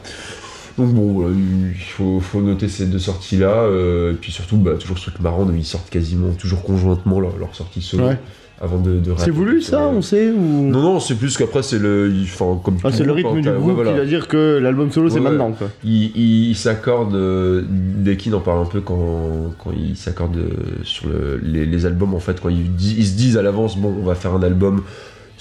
Donc 0.77 0.93
bon, 0.93 1.27
il 1.29 1.75
faut, 1.77 2.19
faut 2.19 2.41
noter 2.41 2.69
ces 2.69 2.85
deux 2.85 2.99
sorties-là. 2.99 3.49
euh, 3.63 4.11
et 4.13 4.15
puis 4.15 4.31
surtout, 4.31 4.57
bah, 4.57 4.71
toujours 4.79 4.97
ce 4.97 5.09
truc 5.09 5.21
marrant, 5.21 5.47
ils 5.55 5.65
sortent 5.65 5.89
quasiment 5.89 6.31
toujours 6.33 6.63
conjointement 6.63 7.19
leur, 7.19 7.37
leur 7.37 7.53
sortie 7.55 7.81
solo 7.81 8.05
Ouais. 8.05 8.17
avant 8.61 8.79
de, 8.79 8.99
de 8.99 9.11
C'est 9.17 9.31
voulu, 9.31 9.61
ça, 9.61 9.87
on 9.87 10.01
sait 10.01 10.29
ou... 10.31 10.69
Non, 10.69 10.81
non, 10.81 10.99
c'est 11.01 11.15
plus 11.15 11.35
qu'après, 11.35 11.61
c'est 11.61 11.77
le. 11.77 12.09
il- 12.13 12.23
Enfin, 12.23 12.57
comme 12.63 12.77
Ah, 12.85 12.89
c'est 12.91 13.03
le 13.03 13.11
rythme 13.11 13.35
du 13.35 13.41
t'as- 13.41 13.51
ouais, 13.51 13.57
groupe 13.59 13.73
voilà. 13.73 13.91
qui 13.91 13.97
va 13.97 14.05
dire 14.05 14.27
que 14.29 14.59
l'album 14.61 14.91
solo, 14.91 15.09
c'est 15.09 15.15
Ouais, 15.15 15.21
maintenant, 15.29 15.51
quoi. 15.51 15.67
Il, 15.83 16.11
il- 16.15 16.49
il 16.51 16.55
s'accorde, 16.55 17.15
euh, 17.15 17.63
Dekin 17.67 18.31
en 18.33 18.39
parle 18.39 18.61
un 18.61 18.65
peu 18.69 18.79
quand, 18.79 19.53
quand 19.61 19.71
il 19.77 19.97
s'accorde 19.97 20.37
euh, 20.37 20.49
sur 20.83 21.09
le- 21.09 21.37
les, 21.43 21.65
les 21.65 21.85
albums, 21.85 22.13
en 22.13 22.19
fait, 22.19 22.39
quand 22.39 22.49
ils 22.49 23.05
se 23.05 23.13
disent 23.17 23.35
à 23.37 23.41
l'avance, 23.41 23.77
bon, 23.77 23.93
on 24.01 24.05
va 24.05 24.15
faire 24.15 24.33
un 24.33 24.41
album, 24.43 24.83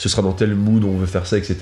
ce 0.00 0.08
sera 0.08 0.22
dans 0.22 0.32
tel 0.32 0.54
mood, 0.54 0.82
on 0.84 0.96
veut 0.96 1.04
faire 1.04 1.26
ça, 1.26 1.36
etc. 1.36 1.58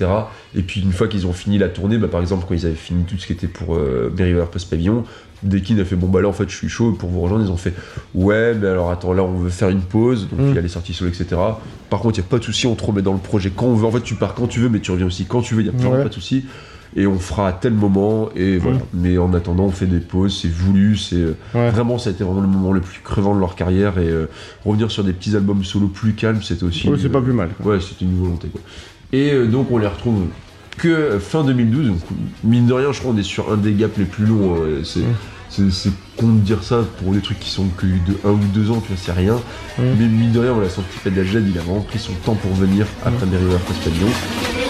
Et 0.55 0.61
puis 0.61 0.79
une 0.79 0.93
fois 0.93 1.09
qu'ils 1.09 1.27
ont 1.27 1.33
fini 1.33 1.57
la 1.57 1.67
tournée, 1.67 1.97
bah, 1.97 2.07
par 2.07 2.21
exemple, 2.21 2.45
quand 2.47 2.53
ils 2.55 2.65
avaient 2.65 2.73
fini 2.75 3.03
tout 3.03 3.17
ce 3.17 3.27
qui 3.27 3.33
était 3.33 3.47
pour 3.47 3.75
euh, 3.75 4.13
River 4.17 4.45
Post 4.49 4.69
Pavillon, 4.69 5.03
Dekin 5.43 5.77
a 5.79 5.83
fait, 5.83 5.97
bon, 5.97 6.07
bah 6.07 6.21
là, 6.21 6.29
en 6.29 6.33
fait, 6.33 6.49
je 6.49 6.55
suis 6.55 6.69
chaud 6.69 6.93
pour 6.93 7.09
vous 7.09 7.19
rejoindre. 7.19 7.43
Ils 7.45 7.51
ont 7.51 7.57
fait, 7.57 7.73
ouais, 8.15 8.53
mais 8.55 8.67
alors 8.67 8.91
attends, 8.91 9.11
là, 9.11 9.23
on 9.23 9.37
veut 9.39 9.49
faire 9.49 9.67
une 9.69 9.81
pause, 9.81 10.29
donc 10.29 10.39
Mm. 10.39 10.49
il 10.51 10.55
y 10.55 10.57
a 10.57 10.61
les 10.61 10.67
sorties 10.69 10.93
solo, 10.93 11.09
etc. 11.11 11.25
Par 11.89 11.99
contre, 11.99 12.17
il 12.17 12.21
n'y 12.21 12.27
a 12.27 12.29
pas 12.29 12.39
de 12.39 12.43
souci, 12.45 12.65
on 12.65 12.75
te 12.75 12.83
remet 12.85 13.01
dans 13.01 13.11
le 13.13 13.19
projet 13.19 13.51
quand 13.53 13.65
on 13.65 13.73
veut. 13.75 13.85
En 13.85 13.91
fait, 13.91 14.01
tu 14.03 14.15
pars 14.15 14.33
quand 14.35 14.47
tu 14.47 14.59
veux, 14.61 14.69
mais 14.69 14.79
tu 14.79 14.91
reviens 14.91 15.07
aussi 15.07 15.25
quand 15.25 15.41
tu 15.41 15.53
veux, 15.55 15.61
il 15.61 15.69
n'y 15.69 15.75
a 15.75 15.77
vraiment 15.77 15.95
Ouais. 15.97 16.03
pas 16.03 16.09
de 16.09 16.13
souci 16.13 16.45
et 16.95 17.05
on 17.07 17.19
fera 17.19 17.47
à 17.47 17.53
tel 17.53 17.73
moment 17.73 18.29
et 18.35 18.57
voilà. 18.57 18.79
Mais 18.93 19.17
en 19.17 19.33
attendant, 19.33 19.65
on 19.65 19.71
fait 19.71 19.85
des 19.85 19.99
pauses, 19.99 20.39
c'est 20.41 20.51
voulu, 20.51 20.97
c'est 20.97 21.15
euh, 21.15 21.35
Ouais. 21.53 21.69
vraiment 21.71 21.97
ça 21.97 22.09
a 22.09 22.13
été 22.13 22.23
vraiment 22.23 22.41
le 22.41 22.47
moment 22.47 22.71
le 22.71 22.81
plus 22.81 23.01
crevant 23.03 23.35
de 23.35 23.39
leur 23.39 23.55
carrière 23.55 23.97
et 23.99 24.07
euh, 24.09 24.27
revenir 24.65 24.89
sur 24.91 25.03
des 25.03 25.13
petits 25.13 25.35
albums 25.35 25.63
solo 25.63 25.87
plus 25.87 26.13
calmes, 26.13 26.41
c'était 26.41 26.63
aussi 26.63 26.89
Ouais, 26.89 26.97
c'est 27.01 27.09
pas 27.09 27.21
plus 27.21 27.33
mal. 27.33 27.49
Ouais, 27.63 27.79
c'était 27.79 28.05
une 28.05 28.17
volonté 28.17 28.47
quoi. 28.47 28.61
Et 29.13 29.31
euh, 29.33 29.45
donc 29.47 29.71
on 29.71 29.77
les 29.77 29.87
retrouve 29.87 30.23
que 30.77 31.19
fin 31.19 31.43
2012, 31.43 31.87
donc 31.87 31.97
mine 32.43 32.65
de 32.67 32.73
rien, 32.73 32.91
je 32.91 32.99
crois 32.99 33.11
on 33.13 33.17
est 33.17 33.23
sur 33.23 33.51
un 33.51 33.57
des 33.57 33.73
gaps 33.73 33.97
les 33.97 34.05
plus 34.05 34.25
longs. 34.25 34.55
hein, 34.55 34.81
c'est 34.83 35.01
c'est- 35.51 35.71
c'est 35.71 35.89
con 36.15 36.27
de 36.27 36.39
dire 36.41 36.63
ça 36.63 36.83
pour 37.03 37.11
des 37.11 37.21
trucs 37.21 37.39
qui 37.39 37.49
sont 37.49 37.65
que 37.75 37.87
de 37.87 38.17
un 38.23 38.31
ou 38.33 38.39
deux 38.53 38.69
ans, 38.69 38.79
tu 38.81 38.89
vois, 38.93 38.97
c'est 39.03 39.11
rien. 39.11 39.35
Mais 39.79 40.05
mine 40.07 40.31
de 40.31 40.37
rien, 40.39 40.53
voilà, 40.53 40.69
son 40.69 40.83
petit 40.83 40.99
Pedaljet, 41.03 41.41
il 41.41 41.57
a 41.57 41.61
vraiment 41.61 41.81
pris 41.81 41.97
son 41.97 42.13
temps 42.23 42.35
pour 42.35 42.53
venir 42.53 42.85
après 43.03 43.25
Mary 43.25 43.43
River 43.45 44.68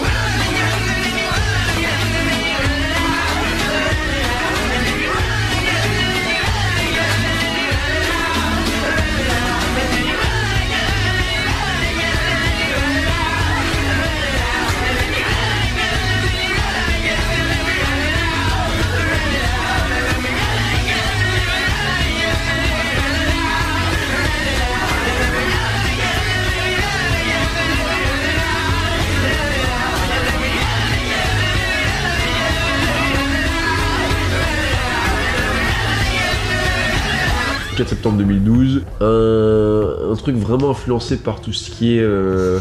4 37.80 37.88
septembre 37.88 38.18
2012. 38.18 38.82
Un, 39.00 40.12
un 40.12 40.16
truc 40.16 40.36
vraiment 40.36 40.70
influencé 40.70 41.16
par 41.16 41.40
tout 41.40 41.52
ce 41.54 41.70
qui 41.70 41.96
est. 41.96 42.02
euh, 42.02 42.58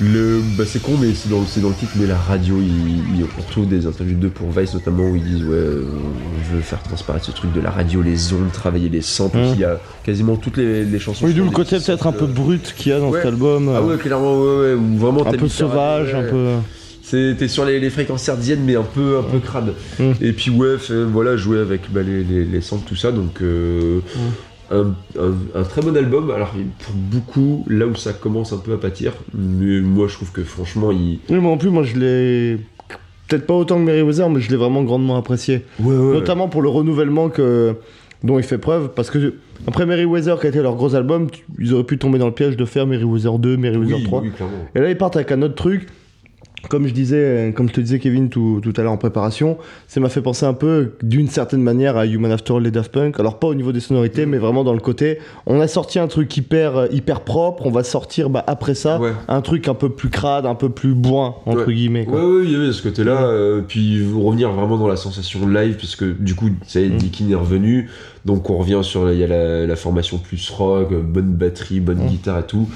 le, 0.00 0.40
bah 0.56 0.62
c'est 0.64 0.80
con, 0.80 0.92
mais 1.00 1.12
c'est 1.12 1.28
dans, 1.28 1.40
le- 1.40 1.46
c'est 1.48 1.60
dans 1.60 1.68
le 1.70 1.74
titre, 1.74 1.90
mais 1.96 2.06
la 2.06 2.16
radio, 2.16 2.54
il, 2.60 3.18
il- 3.18 3.24
on 3.36 3.42
retrouve 3.42 3.66
des 3.68 3.84
interviews 3.84 4.16
d'eux 4.16 4.28
pour 4.30 4.48
Vice 4.52 4.72
notamment 4.72 5.02
où 5.10 5.16
ils 5.16 5.24
disent 5.24 5.42
Ouais, 5.44 5.58
on 5.58 6.54
veut 6.54 6.60
faire 6.62 6.80
transparaître 6.84 7.26
ce 7.26 7.32
truc 7.32 7.52
de 7.52 7.60
la 7.60 7.70
radio, 7.70 8.00
les 8.00 8.32
ondes, 8.32 8.50
travailler 8.52 8.88
les 8.88 9.02
samples. 9.02 9.38
Mm. 9.38 9.52
Il 9.54 9.60
y 9.60 9.64
a 9.64 9.78
quasiment 10.04 10.36
toutes 10.36 10.56
les, 10.56 10.84
les 10.84 10.98
chansons. 11.00 11.26
Oui, 11.26 11.34
d'où 11.34 11.44
le 11.44 11.50
côté 11.50 11.78
peut-être 11.80 12.06
un 12.06 12.12
peu 12.12 12.24
euh, 12.24 12.28
brut 12.28 12.74
qu'il 12.78 12.92
y 12.92 12.94
a 12.94 13.00
dans 13.00 13.10
Ouais. 13.10 13.18
cet 13.20 13.26
album. 13.28 13.68
Ah 13.74 13.78
euh, 13.78 13.82
ouais, 13.82 13.96
clairement, 13.98 14.40
ouais, 14.40 14.60
ouais, 14.60 14.74
ou 14.74 14.96
vraiment 14.98 15.26
un 15.26 15.32
peu 15.32 15.48
sauvage, 15.48 16.14
un 16.14 16.22
peu. 16.22 16.46
T'es 17.10 17.48
sur 17.48 17.64
les, 17.64 17.80
les 17.80 17.90
fréquences 17.90 18.28
hertziennes, 18.28 18.62
mais 18.64 18.76
un 18.76 18.82
peu, 18.82 19.18
un 19.18 19.22
peu 19.22 19.38
crade. 19.38 19.74
Mm. 19.98 20.12
Et 20.20 20.32
puis, 20.32 20.50
ouais, 20.50 20.76
voilà, 21.10 21.36
jouer 21.36 21.58
avec 21.58 21.90
bah, 21.92 22.02
les, 22.02 22.22
les, 22.24 22.44
les 22.44 22.60
samples, 22.60 22.88
tout 22.88 22.96
ça. 22.96 23.12
Donc, 23.12 23.40
euh, 23.42 24.00
un, 24.70 24.94
un- 25.18 25.60
un 25.60 25.62
très 25.62 25.80
bon 25.80 25.96
album. 25.96 26.30
Alors, 26.30 26.50
pour 26.50 26.94
beaucoup, 26.94 27.64
là 27.68 27.86
où 27.86 27.94
ça 27.94 28.12
commence 28.12 28.52
un 28.52 28.58
peu 28.58 28.72
à 28.74 28.76
pâtir, 28.76 29.12
mais 29.34 29.80
moi, 29.80 30.06
je 30.08 30.14
trouve 30.14 30.32
que 30.32 30.42
franchement, 30.44 30.90
il. 30.92 31.20
Oui, 31.30 31.36
moi 31.38 31.52
en 31.52 31.56
plus, 31.56 31.70
moi 31.70 31.82
je 31.84 31.96
l'ai. 31.98 32.58
Peut-être 33.28 33.46
pas 33.46 33.54
autant 33.54 33.76
que 33.76 33.82
Merryweather, 33.84 34.30
mais 34.30 34.40
je 34.40 34.50
l'ai 34.50 34.56
vraiment 34.56 34.82
grandement 34.82 35.16
apprécié. 35.16 35.62
Ouais, 35.80 35.94
ouais. 35.94 36.14
Notamment 36.14 36.48
pour 36.48 36.62
le 36.62 36.70
renouvellement 36.70 37.28
que, 37.28 37.74
dont 38.24 38.38
il 38.38 38.42
fait 38.44 38.56
preuve. 38.56 38.90
Parce 38.94 39.10
que 39.10 39.34
après 39.66 39.84
Merryweather, 39.84 40.40
qui 40.40 40.46
a 40.46 40.48
été 40.48 40.62
leur 40.62 40.76
gros 40.76 40.94
album, 40.94 41.30
tu- 41.30 41.44
ils 41.58 41.74
auraient 41.74 41.84
pu 41.84 41.98
tomber 41.98 42.18
dans 42.18 42.26
le 42.26 42.32
piège 42.32 42.56
de 42.56 42.64
faire 42.64 42.86
Merryweather 42.86 43.38
2, 43.38 43.56
Merryweather 43.58 43.96
oui, 43.98 44.02
3. 44.04 44.20
oui. 44.22 44.30
Et 44.74 44.80
là, 44.80 44.88
ils 44.90 44.96
partent 44.96 45.16
avec 45.16 45.30
un 45.32 45.42
autre 45.42 45.54
truc. 45.56 45.88
Comme 46.68 46.88
je 46.88 46.92
disais, 46.92 47.52
comme 47.56 47.68
je 47.68 47.72
te 47.74 47.80
disais, 47.80 48.00
Kevin, 48.00 48.28
tout, 48.30 48.60
tout 48.62 48.72
à 48.76 48.82
l'heure 48.82 48.90
en 48.92 48.96
préparation, 48.96 49.58
ça 49.86 50.00
m'a 50.00 50.08
fait 50.08 50.20
penser 50.20 50.44
un 50.44 50.54
peu, 50.54 50.94
d'une 51.04 51.28
certaine 51.28 51.62
manière, 51.62 51.96
à 51.96 52.04
Human 52.04 52.32
After 52.32 52.54
All 52.54 52.66
et 52.66 52.72
Daft 52.72 52.90
Punk. 52.92 53.20
Alors, 53.20 53.38
pas 53.38 53.46
au 53.46 53.54
niveau 53.54 53.70
des 53.70 53.78
sonorités, 53.78 54.26
mais 54.26 54.38
vraiment 54.38 54.64
dans 54.64 54.72
le 54.72 54.80
côté. 54.80 55.18
On 55.46 55.60
a 55.60 55.68
sorti 55.68 56.00
un 56.00 56.08
truc 56.08 56.36
hyper, 56.36 56.76
euh, 56.76 56.86
hyper 56.90 57.20
propre, 57.20 57.64
on 57.64 57.70
va 57.70 57.84
sortir 57.84 58.28
bah, 58.28 58.42
après 58.48 58.74
ça 58.74 59.00
Ouais. 59.00 59.12
un 59.28 59.40
truc 59.40 59.68
un 59.68 59.74
peu 59.74 59.88
plus 59.88 60.08
crade, 60.10 60.46
un 60.46 60.56
peu 60.56 60.68
plus 60.68 60.94
bourrin, 60.94 61.36
entre 61.46 61.68
Ouais. 61.68 61.74
guillemets. 61.74 62.04
Quoi. 62.06 62.18
ouais, 62.38 62.46
y 62.46 62.56
avait 62.56 62.72
ce 62.72 62.82
côté-là. 62.82 63.22
euh, 63.22 63.62
puis 63.66 64.04
revenir 64.12 64.50
vraiment 64.50 64.76
dans 64.78 64.88
la 64.88 64.96
sensation 64.96 65.46
live, 65.46 65.76
parce 65.76 65.94
que 65.94 66.06
du 66.06 66.34
coup, 66.34 66.50
ça 66.66 66.80
y 66.80 66.84
est, 66.86 66.88
Mm. 66.88 66.96
Dickin 66.98 67.30
est 67.30 67.34
revenu. 67.36 67.88
Donc 68.24 68.50
on 68.50 68.58
revient 68.58 68.80
sur. 68.82 69.10
Il 69.12 69.18
y 69.18 69.24
a 69.24 69.28
la, 69.28 69.64
la 69.66 69.76
formation 69.76 70.18
plus 70.18 70.50
rock, 70.50 70.88
euh, 70.92 71.00
bonne 71.02 71.32
batterie, 71.34 71.78
bonne 71.78 72.02
Mm. 72.04 72.08
guitare 72.08 72.38
et 72.40 72.46
tout. 72.46 72.68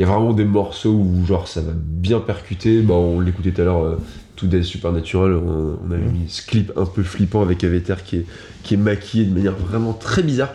Il 0.00 0.06
y 0.06 0.08
a 0.08 0.12
vraiment 0.12 0.32
des 0.32 0.46
morceaux 0.46 0.92
où, 0.94 1.26
genre, 1.26 1.46
ça 1.46 1.60
va 1.60 1.72
bien 1.76 2.20
percuter. 2.20 2.80
Bah, 2.80 2.94
on 2.94 3.20
l'écoutait 3.20 3.50
tout 3.50 3.60
à 3.60 3.64
l'heure. 3.64 3.84
euh, 3.84 3.96
tout 4.36 4.46
Day 4.46 4.62
Supernatural, 4.62 5.34
on, 5.34 5.78
on 5.86 5.90
avait 5.90 6.00
Mm. 6.00 6.12
mis 6.12 6.24
ce 6.28 6.40
clip 6.46 6.72
un 6.74 6.86
peu 6.86 7.02
flippant 7.02 7.42
avec 7.42 7.62
Aveter 7.62 7.96
qui 8.02 8.16
est, 8.16 8.26
qui 8.62 8.72
est 8.72 8.78
maquillé 8.78 9.26
de 9.26 9.34
manière 9.34 9.52
vraiment 9.54 9.92
très 9.92 10.22
bizarre 10.22 10.54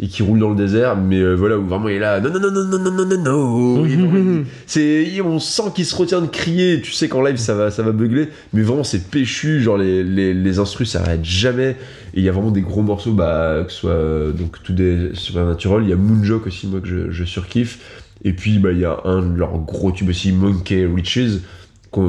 et 0.00 0.06
qui 0.06 0.22
roule 0.22 0.38
dans 0.38 0.50
le 0.50 0.54
désert, 0.54 0.94
mais 0.96 1.18
euh, 1.18 1.34
voilà, 1.34 1.58
où 1.58 1.66
vraiment 1.66 1.88
il 1.88 1.96
est 1.96 1.98
là, 1.98 2.20
non, 2.20 2.30
non, 2.30 2.38
non, 2.38 2.52
non, 2.52 2.78
non, 2.78 2.78
non, 2.78 3.04
non, 3.04 3.18
non, 3.18 4.44
c'est, 4.68 5.20
on 5.20 5.40
sent 5.40 5.72
qu'il 5.74 5.84
se 5.84 5.96
retient 5.96 6.20
de 6.20 6.28
crier, 6.28 6.80
tu 6.80 6.92
sais 6.92 7.08
qu'en 7.08 7.22
live 7.24 7.36
ça 7.36 7.54
va, 7.54 7.72
ça 7.72 7.82
va 7.82 7.90
beugler, 7.90 8.28
mais 8.52 8.62
vraiment 8.62 8.84
c'est 8.84 9.10
péchu, 9.10 9.60
genre 9.60 9.78
les, 9.78 10.04
les, 10.04 10.32
les 10.32 10.58
instrus 10.60 10.90
s'arrêtent 10.90 11.24
jamais, 11.24 11.70
et 12.14 12.18
il 12.20 12.22
y 12.22 12.28
a 12.28 12.32
vraiment 12.32 12.52
des 12.52 12.60
gros 12.62 12.82
morceaux, 12.82 13.12
bah, 13.14 13.64
que 13.66 13.72
ce 13.72 13.78
soit 13.80 13.90
euh, 13.90 14.30
donc 14.30 14.62
tout 14.62 14.72
des 14.74 15.10
Supernatural, 15.14 15.82
il 15.82 15.88
y 15.88 15.92
a 15.92 15.96
Moonjock 15.96 16.46
aussi, 16.46 16.68
moi 16.68 16.80
que 16.80 16.86
je, 16.86 17.10
je 17.10 17.24
surkiffe, 17.24 18.02
et 18.22 18.32
puis 18.32 18.58
bah, 18.58 18.72
il 18.72 18.78
y 18.78 18.84
a 18.84 19.00
un 19.04 19.22
de 19.22 19.36
leurs 19.36 19.58
gros 19.58 19.92
tubes 19.92 20.08
aussi, 20.10 20.32
Monkey 20.32 20.86
Riches, 20.86 21.40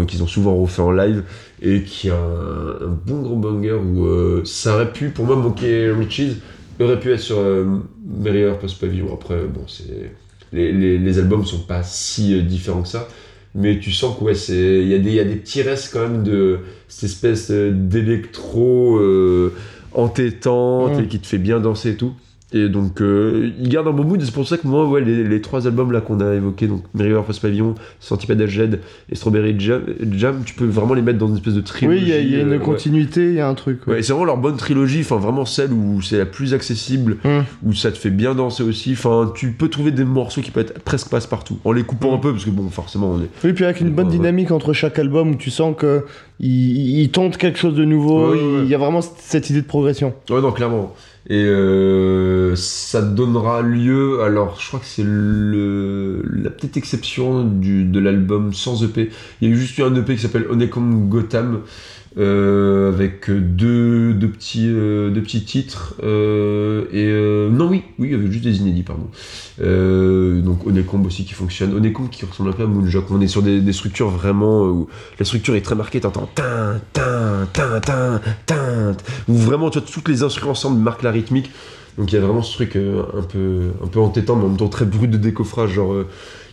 qu'ils 0.08 0.24
ont 0.24 0.28
souvent 0.28 0.56
refait 0.56 0.82
en 0.82 0.92
live, 0.92 1.24
et 1.62 1.84
qui 1.84 2.10
a 2.10 2.16
un, 2.18 2.86
un 2.88 2.98
bon 3.06 3.22
gros 3.22 3.36
banger 3.36 3.74
où 3.74 4.06
euh, 4.06 4.42
ça 4.46 4.76
aurait 4.76 4.92
pu, 4.92 5.10
pour 5.10 5.26
moi, 5.26 5.36
Monkey 5.36 5.92
Riches 5.92 6.38
aurait 6.80 7.00
pu 7.00 7.12
être 7.12 7.20
sur 7.20 7.38
euh, 7.40 7.66
Merrier 8.06 8.52
Post 8.60 8.80
Pavillon. 8.82 9.14
Après, 9.14 9.44
bon, 9.46 9.62
c'est 9.68 10.12
les, 10.54 10.72
les, 10.72 10.98
les 10.98 11.20
albums 11.20 11.46
sont 11.46 11.60
pas 11.60 11.84
si 11.84 12.34
euh, 12.36 12.42
différents 12.42 12.82
que 12.82 12.88
ça, 12.88 13.08
mais 13.54 13.80
tu 13.80 13.92
sens 13.92 14.18
qu'il 14.18 14.26
ouais, 14.26 14.34
il 14.50 14.88
y, 14.88 14.94
a 14.96 15.00
des- 15.00 15.10
il 15.10 15.16
y 15.16 15.20
a 15.20 15.24
des 15.24 15.36
petits 15.36 15.62
restes 15.62 15.92
quand 15.94 16.02
même 16.02 16.24
de 16.24 16.60
cette 16.88 17.10
espèce 17.10 17.52
euh, 17.52 17.72
d'électro 17.72 18.98
euh, 18.98 19.54
entêtante 19.94 20.98
Mm. 20.98 21.04
et 21.04 21.08
qui 21.08 21.20
te 21.20 21.28
fait 21.28 21.38
bien 21.38 21.60
danser 21.60 21.92
et 21.92 21.96
tout. 21.96 22.14
Et 22.54 22.70
donc, 22.70 23.02
euh, 23.02 23.50
il 23.60 23.68
garde 23.70 23.88
un 23.88 23.92
bon 23.92 24.04
mood, 24.04 24.22
et 24.22 24.26
c'est 24.26 24.34
pour 24.34 24.48
ça 24.48 24.58
que 24.58 24.68
moi, 24.68 24.88
ouais, 24.88 25.02
les, 25.02 25.24
les 25.24 25.42
trois 25.42 25.66
albums 25.66 25.92
là 25.92 26.00
qu'on 26.00 26.20
a 26.22 26.36
évoqués, 26.36 26.68
donc 26.68 26.84
Merrier 26.94 27.16
Post 27.26 27.42
Pavillon, 27.42 27.74
Centipede 28.00 28.46
Jed 28.46 28.80
et 29.12 29.16
Strawberry 29.16 29.56
Jam, 29.60 29.82
Jam, 30.12 30.42
tu 30.46 30.54
peux 30.54 30.66
vraiment 30.66 30.94
les 30.94 31.02
mettre 31.02 31.18
dans 31.18 31.28
une 31.28 31.36
espèce 31.38 31.56
de 31.56 31.60
Oui, 31.60 31.66
trilogie. 31.66 32.02
il 32.04 32.08
y 32.08 32.14
a, 32.14 32.20
il 32.20 32.32
y 32.32 32.36
a 32.36 32.42
une 32.44 32.54
euh, 32.54 32.60
continuité, 32.60 33.26
il 33.30 33.34
y 33.34 33.40
a 33.40 33.48
un 33.50 33.56
truc. 33.56 33.86
Ouais, 33.88 34.02
c'est 34.04 34.14
vraiment 34.14 34.26
leur 34.26 34.38
bonne 34.38 34.58
trilogie, 34.58 35.00
enfin 35.02 35.18
vraiment 35.18 35.44
celle 35.46 35.74
où 35.74 36.02
c'est 36.04 36.20
la 36.20 36.26
plus 36.28 36.54
accessible, 36.54 37.18
Mm. 37.26 37.40
où 37.66 37.74
ça 37.74 37.92
te 37.92 37.98
fait 37.98 38.12
bien 38.12 38.36
danser 38.36 38.62
aussi. 38.64 38.92
Enfin, 38.94 39.32
tu 39.36 39.52
peux 39.52 39.68
trouver 39.68 39.92
des 39.92 40.06
morceaux 40.06 40.42
qui 40.42 40.52
peuvent 40.52 40.66
être 40.70 40.80
presque 40.84 41.10
passe-partout, 41.10 41.58
en 41.66 41.72
les 41.72 41.84
coupant 41.84 42.12
Mm. 42.12 42.16
un 42.16 42.20
peu, 42.20 42.32
parce 42.32 42.46
que 42.46 42.52
bon, 42.52 42.70
forcément, 42.70 43.10
on 43.12 43.22
est. 43.22 43.30
Oui, 43.44 43.54
puis 43.54 43.66
avec 43.66 43.82
une 43.82 43.90
bonne 43.90 44.08
dynamique 44.10 44.52
entre 44.52 44.72
chaque 44.72 45.00
album 45.00 45.32
où 45.32 45.36
tu 45.36 45.50
sens 45.50 45.76
que 45.76 46.06
il, 46.40 47.00
il 47.02 47.10
tente 47.10 47.38
quelque 47.38 47.58
chose 47.58 47.76
de 47.76 47.86
nouveau, 47.86 48.36
il 48.64 48.70
y 48.70 48.76
a 48.76 48.78
vraiment 48.78 49.02
cette 49.02 49.50
idée 49.50 49.62
de 49.62 49.68
progression. 49.68 50.14
Ouais, 50.30 50.42
non, 50.42 50.52
clairement. 50.52 50.94
Et 51.28 51.44
euh, 51.44 52.56
ça 52.56 53.02
donnera 53.02 53.64
lieu, 53.64 54.22
alors 54.22 54.60
je 54.60 54.68
crois 54.68 54.80
que 54.80 54.86
c'est 54.86 55.04
la 55.04 56.52
petite 56.52 56.78
exception 56.78 57.44
du, 57.44 57.84
de 57.84 58.00
l'album 58.00 58.54
sans 58.54 58.84
EP. 58.84 59.10
Il 59.42 59.50
y 59.50 59.52
a 59.52 59.56
juste 59.56 59.76
eu 59.80 59.84
un 59.84 59.96
EP 59.96 60.16
qui 60.16 60.22
s'appelle 60.22 60.46
Honeycomb 60.50 61.08
Gotham, 61.10 61.62
euh, 62.18 62.90
avec 62.94 63.30
deux, 63.30 64.14
deux, 64.14 64.30
petits, 64.30 64.68
euh, 64.70 65.10
deux 65.10 65.22
petits 65.22 65.44
titres. 65.44 65.96
euh, 66.04 66.86
et 66.92 67.06
euh, 67.08 67.50
non, 67.50 67.68
oui, 67.70 67.84
oui, 68.00 68.08
il 68.08 68.12
y 68.12 68.16
avait 68.16 68.32
juste 68.32 68.44
des 68.46 68.58
inédits, 68.60 68.84
pardon. 68.84 69.08
Euh, 69.62 70.42
donc 70.42 70.66
Honeycomb 70.66 71.04
aussi 71.06 71.26
qui 71.26 71.34
fonctionne. 71.34 71.74
Honeycomb 71.74 72.08
qui 72.08 72.26
ressemble 72.26 72.50
un 72.50 72.54
peu 72.54 72.64
à 72.64 72.68
Moonjock. 72.68 73.12
On 73.12 73.20
est 73.22 73.28
sur 73.28 73.42
des, 73.42 73.60
des 73.62 73.74
structures 73.74 74.10
vraiment 74.10 74.66
euh, 74.66 74.70
où 74.70 74.88
la 75.20 75.26
structure 75.26 75.56
est 75.56 75.62
très 75.62 75.76
marquée. 75.76 76.00
T'entends 76.00 76.30
tin, 76.36 76.80
tin, 76.94 77.48
tin, 77.54 77.80
tin, 77.82 78.22
tin, 78.46 78.96
où 79.28 79.36
vraiment 79.36 79.70
tu 79.70 79.80
vois, 79.80 79.88
toutes 79.92 80.08
les 80.08 80.24
instruments 80.24 80.52
ensemble 80.52 80.80
marquent 80.80 81.04
la 81.04 81.12
rythmique. 81.12 81.52
Donc 81.98 82.12
il 82.12 82.16
y 82.16 82.18
a 82.18 82.22
vraiment 82.22 82.42
ce 82.42 82.54
truc 82.56 82.76
un 82.76 83.22
peu 83.24 83.70
un 83.84 83.88
peu 83.88 84.00
entêtant, 84.02 84.36
mais 84.36 84.44
en 84.44 84.50
même 84.50 84.58
temps 84.58 84.68
très 84.68 84.84
brut 84.86 85.10
de 85.10 85.18
décoffrage, 85.18 85.72
genre 85.72 85.96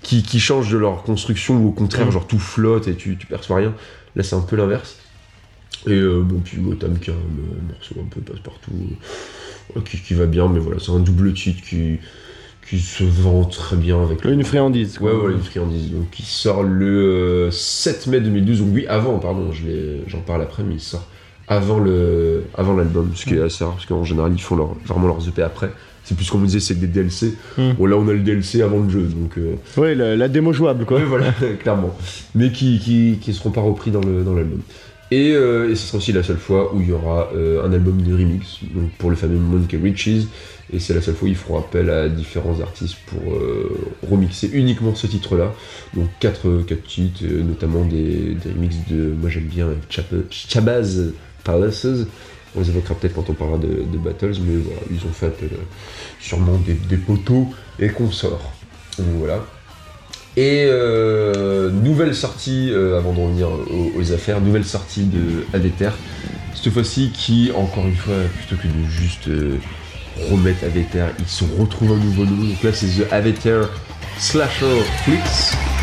qui, 0.00 0.22
qui 0.22 0.38
change 0.38 0.70
de 0.70 0.78
leur 0.78 1.02
construction 1.02 1.56
ou 1.62 1.68
au 1.68 1.72
contraire 1.72 2.06
Mm. 2.06 2.10
genre 2.12 2.26
tout 2.28 2.38
flotte 2.38 2.86
et 2.88 2.94
tu, 2.94 3.16
tu 3.16 3.26
perçois 3.26 3.56
rien. 3.56 3.74
Là 4.14 4.22
c'est 4.22 4.36
un 4.36 4.40
peu 4.40 4.54
l'inverse. 4.56 4.98
Et 5.86 5.92
euh, 5.92 6.20
bon 6.22 6.40
puis 6.44 6.58
Gotham 6.58 6.98
qui 6.98 7.10
a 7.10 7.14
un, 7.14 7.16
euh, 7.16 7.72
morceau 7.72 7.94
un 8.00 8.08
peu 8.08 8.20
passe-partout 8.20 8.72
euh, 9.76 9.80
qui, 9.80 9.98
qui 9.98 10.14
va 10.14 10.26
bien, 10.26 10.48
mais 10.48 10.60
voilà 10.60 10.78
c'est 10.80 10.92
un 10.92 11.00
double 11.00 11.32
titre 11.34 11.60
qui 11.62 11.98
qui 12.68 12.78
se 12.78 13.04
vend 13.04 13.44
très 13.44 13.76
bien 13.76 14.02
avec 14.02 14.24
Une 14.24 14.44
friandise. 14.44 14.98
Ouais, 15.00 15.12
voilà, 15.12 15.34
une 15.34 15.42
friandise. 15.42 15.90
Donc, 15.90 16.18
il 16.18 16.24
sort 16.24 16.62
le 16.62 16.86
euh, 17.48 17.50
7 17.50 18.06
mai 18.06 18.20
2012. 18.20 18.60
Donc, 18.60 18.68
oui, 18.72 18.86
avant, 18.86 19.18
pardon, 19.18 19.50
je 19.52 19.64
j'en 20.06 20.20
parle 20.20 20.42
après, 20.42 20.62
mais 20.62 20.74
il 20.74 20.80
sort 20.80 21.06
avant 21.48 21.80
le 21.80 22.44
avant 22.54 22.74
l'album, 22.74 23.10
ce 23.14 23.26
qui 23.26 23.34
est 23.34 23.42
assez 23.42 23.64
rare, 23.64 23.74
parce 23.74 23.84
qu'en 23.84 24.04
général, 24.04 24.32
ils 24.32 24.40
font 24.40 24.56
leur, 24.56 24.74
vraiment 24.86 25.08
leurs 25.08 25.28
EP 25.28 25.42
après. 25.42 25.70
C'est 26.04 26.16
plus 26.16 26.30
comme 26.30 26.42
on 26.42 26.44
disait, 26.44 26.60
c'est 26.60 26.78
des 26.78 26.86
DLC. 26.86 27.34
Mm. 27.58 27.72
Bon, 27.72 27.86
là, 27.86 27.96
on 27.96 28.08
a 28.08 28.12
le 28.12 28.20
DLC 28.20 28.62
avant 28.62 28.78
le 28.78 28.88
jeu, 28.88 29.02
donc. 29.02 29.36
euh, 29.38 29.56
Ouais, 29.76 29.94
la, 29.94 30.16
la 30.16 30.28
démo 30.28 30.52
jouable, 30.52 30.84
quoi. 30.84 30.98
Ouais, 31.00 31.04
voilà, 31.04 31.32
clairement. 31.60 31.94
Mais 32.34 32.52
qui, 32.52 32.78
qui, 32.78 33.18
qui 33.20 33.34
seront 33.34 33.50
pas 33.50 33.60
repris 33.60 33.90
dans 33.90 34.00
le 34.00 34.22
dans 34.22 34.34
l'album. 34.34 34.60
Et, 35.12 35.32
euh, 35.34 35.70
et 35.70 35.74
ce 35.74 35.88
sera 35.88 35.98
aussi 35.98 36.10
la 36.12 36.22
seule 36.22 36.38
fois 36.38 36.74
où 36.74 36.80
il 36.80 36.88
y 36.88 36.92
aura 36.92 37.28
euh, 37.34 37.66
un 37.66 37.70
album 37.74 38.00
de 38.00 38.14
remix, 38.14 38.60
donc 38.74 38.90
pour 38.92 39.10
le 39.10 39.16
fameux 39.16 39.36
Monkey 39.36 39.76
Riches. 39.76 40.26
Et 40.72 40.78
c'est 40.78 40.94
la 40.94 41.02
seule 41.02 41.14
fois 41.14 41.28
où 41.28 41.30
ils 41.30 41.36
feront 41.36 41.58
appel 41.58 41.90
à 41.90 42.08
différents 42.08 42.58
artistes 42.60 42.96
pour 43.04 43.34
euh, 43.34 43.92
remixer 44.08 44.48
uniquement 44.54 44.94
ce 44.94 45.06
titre-là. 45.06 45.52
Donc 45.92 46.08
quatre, 46.18 46.62
quatre 46.66 46.84
titres, 46.84 47.24
notamment 47.26 47.84
des, 47.84 48.36
des 48.42 48.52
remixes 48.54 48.88
de, 48.88 49.12
moi 49.12 49.28
j'aime 49.28 49.48
bien 49.48 49.68
Chabaz 50.30 51.12
Palaces. 51.44 52.06
On 52.56 52.60
les 52.60 52.70
évoquera 52.70 52.94
peut-être 52.94 53.14
quand 53.14 53.28
on 53.28 53.34
parlera 53.34 53.58
de, 53.58 53.98
Battles, 53.98 54.36
mais 54.46 54.56
voilà, 54.56 54.80
ils 54.90 55.06
ont 55.06 55.12
fait 55.12 55.26
appel 55.26 55.50
sûrement 56.20 56.56
des, 56.56 56.72
des 56.72 56.96
poteaux 56.96 57.48
et 57.78 57.90
consorts. 57.90 58.54
Donc 58.98 59.08
voilà. 59.18 59.44
Et 60.36 60.64
euh, 60.66 61.70
nouvelle 61.70 62.14
sortie, 62.14 62.70
euh, 62.72 62.96
avant 62.96 63.12
de 63.12 63.20
revenir 63.20 63.48
aux, 63.96 64.12
affaires, 64.12 64.40
nouvelle 64.40 64.64
sortie 64.64 65.04
de 65.04 65.44
Aveter. 65.52 65.90
Cette 66.54 66.72
fois-ci 66.72 67.10
qui, 67.12 67.50
encore 67.54 67.86
une 67.86 67.96
fois, 67.96 68.14
plutôt 68.38 68.62
que 68.62 68.66
de 68.66 68.88
juste 68.88 69.28
euh, 69.28 69.58
remettre 70.30 70.64
Aveter, 70.64 71.06
ils 71.18 71.28
se 71.28 71.44
retrouvent 71.58 71.92
un 71.92 72.02
nouveau 72.04 72.24
nom. 72.24 72.44
Donc 72.44 72.62
là, 72.62 72.72
c'est 72.72 72.86
The 72.86 73.12
Aveter 73.12 73.62
Slasher 74.18 74.80
Flicks. 75.04 75.81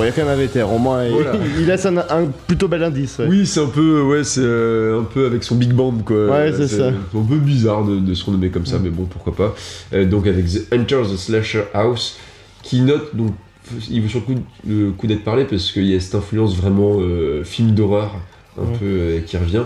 Bon, 0.00 0.04
il 0.04 0.06
y 0.06 0.08
a 0.08 0.12
quand 0.12 0.22
même 0.22 0.30
Aveter, 0.32 0.62
au 0.62 0.78
moins, 0.78 1.04
il- 1.04 1.12
Voilà. 1.12 1.32
il, 1.58 1.66
laisse 1.66 1.84
un, 1.84 1.98
un 1.98 2.24
plutôt 2.46 2.68
bel 2.68 2.82
indice. 2.82 3.18
ouais. 3.18 3.26
Oui, 3.28 3.44
c'est 3.46 3.60
un 3.60 3.66
peu, 3.66 4.00
ouais, 4.00 4.24
c'est 4.24 4.40
euh, 4.42 4.98
un 5.00 5.04
peu 5.04 5.26
avec 5.26 5.44
son 5.44 5.56
big 5.56 5.72
band, 5.74 5.92
quoi. 6.06 6.26
Ouais, 6.30 6.52
c'est 6.56 6.68
ça. 6.68 6.88
Un 6.88 7.22
peu 7.22 7.36
bizarre 7.36 7.84
de, 7.84 7.98
de 7.98 8.14
se 8.14 8.24
renommer 8.24 8.48
comme 8.48 8.64
ça, 8.64 8.78
mais 8.82 8.88
bon, 8.88 9.04
pourquoi 9.04 9.34
pas. 9.36 9.54
Euh, 9.92 10.06
donc 10.06 10.26
avec 10.26 10.46
The 10.46 10.72
Enter 10.74 11.02
the 11.02 11.16
Slasher 11.18 11.64
House, 11.74 12.16
qui 12.62 12.80
note, 12.80 13.14
donc, 13.14 13.32
il 13.90 14.00
vaut 14.00 14.08
sur 14.08 14.22
le 14.66 14.90
coup, 14.92 15.06
d'être 15.06 15.22
parlé 15.22 15.44
parce 15.44 15.70
qu'il 15.70 15.84
y 15.84 15.94
a 15.94 16.00
cette 16.00 16.14
influence 16.14 16.56
vraiment 16.56 16.96
euh, 17.00 17.44
film 17.44 17.72
d'horreur, 17.72 18.14
un 18.58 18.64
peu, 18.78 18.86
euh, 18.86 19.20
qui 19.20 19.36
revient. 19.36 19.64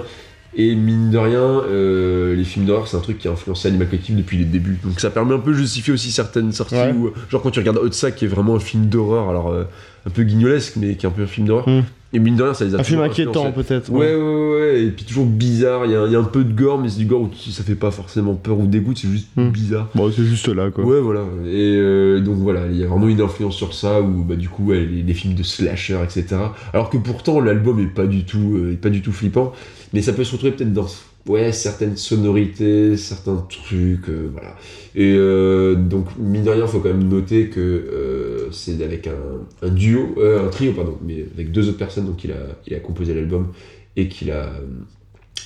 Et 0.56 0.74
mine 0.76 1.10
de 1.10 1.18
rien, 1.18 1.40
euh, 1.40 2.36
les 2.36 2.44
films 2.44 2.66
d'horreur, 2.66 2.86
c'est 2.86 2.96
un 2.96 3.00
truc 3.00 3.18
qui 3.18 3.26
a 3.26 3.32
influencé 3.32 3.68
Animal 3.68 3.88
Collective 3.88 4.16
depuis 4.16 4.36
les 4.36 4.44
débuts. 4.44 4.78
Donc 4.84 5.00
ça 5.00 5.10
permet 5.10 5.34
un 5.34 5.40
peu 5.40 5.52
de 5.52 5.56
justifier 5.56 5.92
aussi 5.92 6.12
certaines 6.12 6.52
sorties. 6.52 6.76
Ouais. 6.76 6.92
Où, 6.92 7.12
genre 7.28 7.42
quand 7.42 7.50
tu 7.50 7.58
regardes 7.58 7.78
Hotsack, 7.78 8.14
qui 8.14 8.24
est 8.24 8.28
vraiment 8.28 8.54
un 8.54 8.60
film 8.60 8.86
d'horreur, 8.86 9.28
alors 9.28 9.50
euh, 9.50 9.64
un 10.06 10.10
peu 10.10 10.22
guignolesque, 10.22 10.74
mais 10.76 10.94
qui 10.94 11.06
est 11.06 11.08
un 11.08 11.12
peu 11.12 11.22
un 11.22 11.26
film 11.26 11.48
d'horreur. 11.48 11.68
Mm. 11.68 11.82
Et 12.14 12.20
mine 12.20 12.36
de 12.36 12.42
rien, 12.44 12.54
ça 12.54 12.64
les 12.64 12.74
a 12.74 12.78
Un 12.78 12.82
film 12.84 13.00
inquiétant, 13.00 13.50
peut-être. 13.52 13.90
Ouais, 13.90 14.14
ouais, 14.14 14.22
ouais, 14.22 14.50
ouais, 14.60 14.82
et 14.84 14.90
puis 14.90 15.04
toujours 15.04 15.26
bizarre. 15.26 15.84
Il 15.84 15.90
y, 15.92 15.96
a, 15.96 16.06
il 16.06 16.12
y 16.12 16.16
a 16.16 16.18
un 16.20 16.22
peu 16.24 16.44
de 16.44 16.52
gore, 16.52 16.78
mais 16.78 16.88
c'est 16.88 16.98
du 16.98 17.06
gore 17.06 17.22
où 17.22 17.30
ça 17.50 17.62
fait 17.64 17.74
pas 17.74 17.90
forcément 17.90 18.34
peur 18.34 18.58
ou 18.60 18.66
dégoût, 18.66 18.92
c'est 18.94 19.08
juste 19.08 19.28
Hmm. 19.36 19.48
bizarre. 19.50 19.88
Bon, 19.96 20.10
c'est 20.12 20.22
juste 20.24 20.46
là, 20.48 20.70
quoi. 20.70 20.84
Ouais, 20.84 21.00
voilà. 21.00 21.22
Et 21.46 21.76
euh, 21.76 22.20
donc 22.20 22.36
voilà, 22.36 22.66
il 22.70 22.76
y 22.76 22.84
a 22.84 22.86
vraiment 22.86 23.08
une 23.08 23.20
influence 23.20 23.56
sur 23.56 23.74
ça, 23.74 24.00
où 24.00 24.22
bah, 24.22 24.36
du 24.36 24.48
coup, 24.48 24.66
ouais, 24.66 24.84
les, 24.84 25.02
les 25.02 25.14
films 25.14 25.34
de 25.34 25.42
slasher, 25.42 25.98
etc. 26.04 26.36
Alors 26.72 26.88
que 26.88 26.96
pourtant, 26.98 27.40
l'album 27.40 27.80
est 27.80 27.86
pas 27.92 28.06
du 28.06 28.24
tout, 28.24 28.54
euh, 28.58 28.72
est 28.72 28.76
pas 28.76 28.90
du 28.90 29.02
tout 29.02 29.12
flippant, 29.12 29.52
mais 29.92 30.00
ça 30.00 30.12
peut 30.12 30.22
se 30.24 30.32
retrouver 30.32 30.52
peut-être 30.52 30.72
dans 30.72 30.86
ouais, 31.28 31.52
certaines 31.52 31.96
sonorités, 31.96 32.96
certains 32.96 33.36
trucs, 33.48 34.08
euh, 34.08 34.28
voilà. 34.32 34.56
Et 34.94 35.14
euh, 35.16 35.74
donc, 35.74 36.06
mine 36.18 36.44
de 36.44 36.50
rien, 36.50 36.66
faut 36.66 36.80
quand 36.80 36.88
même 36.90 37.08
noter 37.08 37.48
que 37.48 37.60
euh, 37.60 38.50
c'est 38.52 38.82
avec 38.82 39.08
un, 39.08 39.68
duo, 39.68 40.16
un 40.22 40.48
trio, 40.48 40.72
pardon, 40.72 40.98
mais 41.04 41.24
avec 41.34 41.52
deux 41.52 41.68
autres 41.68 41.78
personnes, 41.78 42.06
donc 42.06 42.24
il 42.24 42.32
a, 42.32 42.36
il 42.66 42.80
composé 42.82 43.14
l'album 43.14 43.52
et 43.96 44.08
qu'il 44.08 44.30
a, 44.30 44.52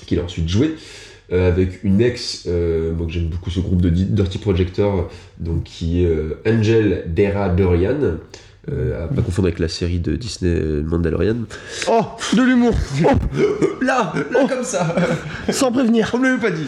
qu'il 0.07 0.19
a 0.21 0.25
ensuite 0.25 0.49
joué. 0.49 0.75
avec 1.31 1.85
une 1.85 2.01
ex, 2.01 2.47
moi 2.47 3.07
j'aime 3.09 3.29
beaucoup 3.29 3.51
ce 3.51 3.61
groupe 3.61 3.83
de 3.83 3.91
Di- 3.91 4.07
Dirty 4.07 4.39
Projector, 4.39 5.11
donc 5.39 5.65
qui 5.65 6.03
est 6.05 6.11
Angel 6.47 7.05
Dera 7.15 7.51
Dorian, 7.51 8.19
euh, 8.71 9.05
à 9.05 9.09
pas 9.09 9.23
confondre 9.23 9.49
avec 9.49 9.59
la 9.59 9.69
série 9.69 9.99
de 9.99 10.17
Disney 10.17 10.51
euh, 10.55 10.83
Mandalorian. 10.83 11.37
Oh, 11.91 12.03
de 12.37 12.43
l'humour 12.43 12.75
Là, 13.83 14.13
là 14.33 14.47
comme 14.49 14.65
ça, 14.65 14.95
Sans 15.51 15.73
prévenir 15.73 16.11
on 16.15 16.19
ne 16.19 16.25
l'avait 16.25 16.41
pas 16.41 16.51
dit. 16.51 16.67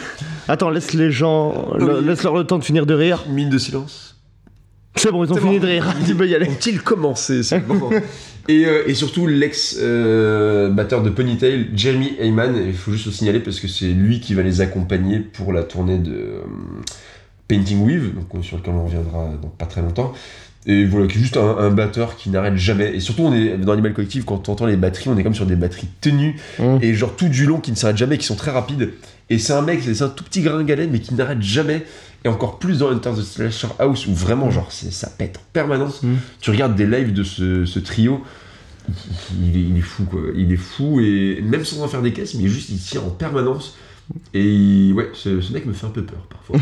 Attends, 0.48 0.70
laisse 0.70 0.92
les 0.94 1.10
gens... 1.10 1.72
le- 1.78 1.98
Oui. 2.00 2.06
Laisse 2.06 2.22
leur 2.22 2.34
le 2.34 2.44
temps 2.44 2.58
de 2.58 2.64
finir 2.64 2.86
de 2.86 2.94
rire. 2.94 3.24
Mine 3.28 3.50
de 3.50 3.58
silence. 3.58 4.16
C'est 4.96 5.12
bon, 5.12 5.24
ils 5.24 5.32
ont 5.32 5.36
fini 5.36 5.58
bon. 5.58 5.66
de 5.66 5.70
rire. 5.70 5.94
Tu 6.06 6.14
peux 6.16 6.26
y 6.26 6.34
aller. 6.34 6.48
Ont-ils 6.48 6.80
commencé 6.82 7.42
c'est 7.42 7.62
et, 8.48 8.66
euh, 8.66 8.82
et 8.88 8.94
surtout 8.94 9.26
l'ex-batteur 9.26 11.02
de 11.02 11.10
Ponytail, 11.10 11.68
Jeremy 11.74 12.16
Heyman, 12.18 12.56
il 12.66 12.74
faut 12.74 12.90
juste 12.92 13.06
le 13.06 13.12
signaler 13.12 13.40
parce 13.40 13.60
que 13.60 13.68
c'est 13.68 13.86
lui 13.86 14.20
qui 14.20 14.34
va 14.34 14.42
les 14.42 14.60
accompagner 14.60 15.20
pour 15.20 15.52
la 15.52 15.62
tournée 15.62 15.98
de 15.98 16.12
euh, 16.12 16.40
Painting 17.48 17.80
With, 17.84 18.14
donc, 18.14 18.26
euh, 18.34 18.42
sur 18.42 18.56
lequel 18.56 18.74
on 18.74 18.84
reviendra 18.84 19.30
dans 19.40 19.48
pas 19.48 19.66
très 19.66 19.82
longtemps. 19.82 20.12
Et 20.70 20.85
voilà, 20.85 21.06
qui 21.09 21.18
est 21.18 21.20
juste 21.20 21.37
un, 21.37 21.56
un 21.59 21.70
batteur 21.70 22.16
qui 22.16 22.30
n'arrête 22.30 22.56
jamais. 22.56 22.94
Et 22.94 23.00
surtout, 23.00 23.22
on 23.22 23.33
est 23.35 23.56
dans 23.56 23.72
Animal 23.72 23.92
Collective, 23.92 24.24
quand 24.24 24.48
on 24.48 24.52
entend 24.52 24.66
les 24.66 24.76
batteries, 24.76 25.09
on 25.11 25.16
est 25.18 25.22
comme 25.24 25.35
sur 25.35 25.46
des 25.46 25.56
batteries 25.56 25.88
tenues 26.00 26.37
Mmh. 26.59 26.76
et 26.83 26.94
genre 26.94 27.16
tout 27.16 27.28
du 27.28 27.46
long 27.46 27.59
qui 27.61 27.70
ne 27.72 27.76
s'arrête 27.76 27.96
jamais, 27.96 28.18
qui 28.18 28.26
sont 28.26 28.37
très 28.37 28.50
rapides. 28.50 28.90
Et 29.30 29.38
c'est 29.38 29.52
un 29.52 29.62
mec, 29.62 29.80
c'est 29.83 30.02
un 30.02 30.09
tout 30.09 30.22
petit 30.24 30.42
gringalet, 30.42 30.87
mais 30.87 31.00
qui 31.00 31.14
n'arrête 31.14 31.40
jamais. 31.42 31.85
Et 32.24 32.28
encore 32.28 32.59
plus 32.59 32.78
dans 32.78 32.92
Enter 32.92 33.11
the 33.16 33.22
Slasher 33.22 33.68
House, 33.78 34.06
où 34.06 34.12
vraiment, 34.14 34.50
genre, 34.50 34.70
c'est- 34.70 34.92
ça 34.92 35.09
pète 35.09 35.38
en 35.38 35.42
permanence. 35.52 36.02
Mm. 36.02 36.14
Tu 36.40 36.50
regardes 36.50 36.76
des 36.76 36.87
lives 36.87 37.12
de 37.14 37.22
ce, 37.24 37.64
ce 37.64 37.78
trio, 37.78 38.22
il 39.42 39.56
est, 39.56 39.61
il 39.62 39.78
est 39.78 39.83
fou, 39.83 40.04
quoi. 40.04 40.20
Il 40.37 40.52
est 40.52 40.56
fou, 40.56 41.00
et 41.00 41.40
même 41.42 41.64
sans 41.64 41.83
en 41.83 41.88
faire 41.88 42.02
des 42.02 42.12
caisses, 42.12 42.35
mais 42.35 42.48
juste, 42.48 42.68
il 42.70 42.78
tire 42.78 43.04
en 43.04 43.11
permanence. 43.11 43.76
Et 44.33 44.92
ouais, 44.92 45.11
ce, 45.12 45.40
ce 45.40 45.53
mec 45.53 45.66
me 45.66 45.73
fait 45.73 45.87
un 45.87 45.90
peu 45.90 46.05
peur 46.05 46.27
parfois. 46.29 46.59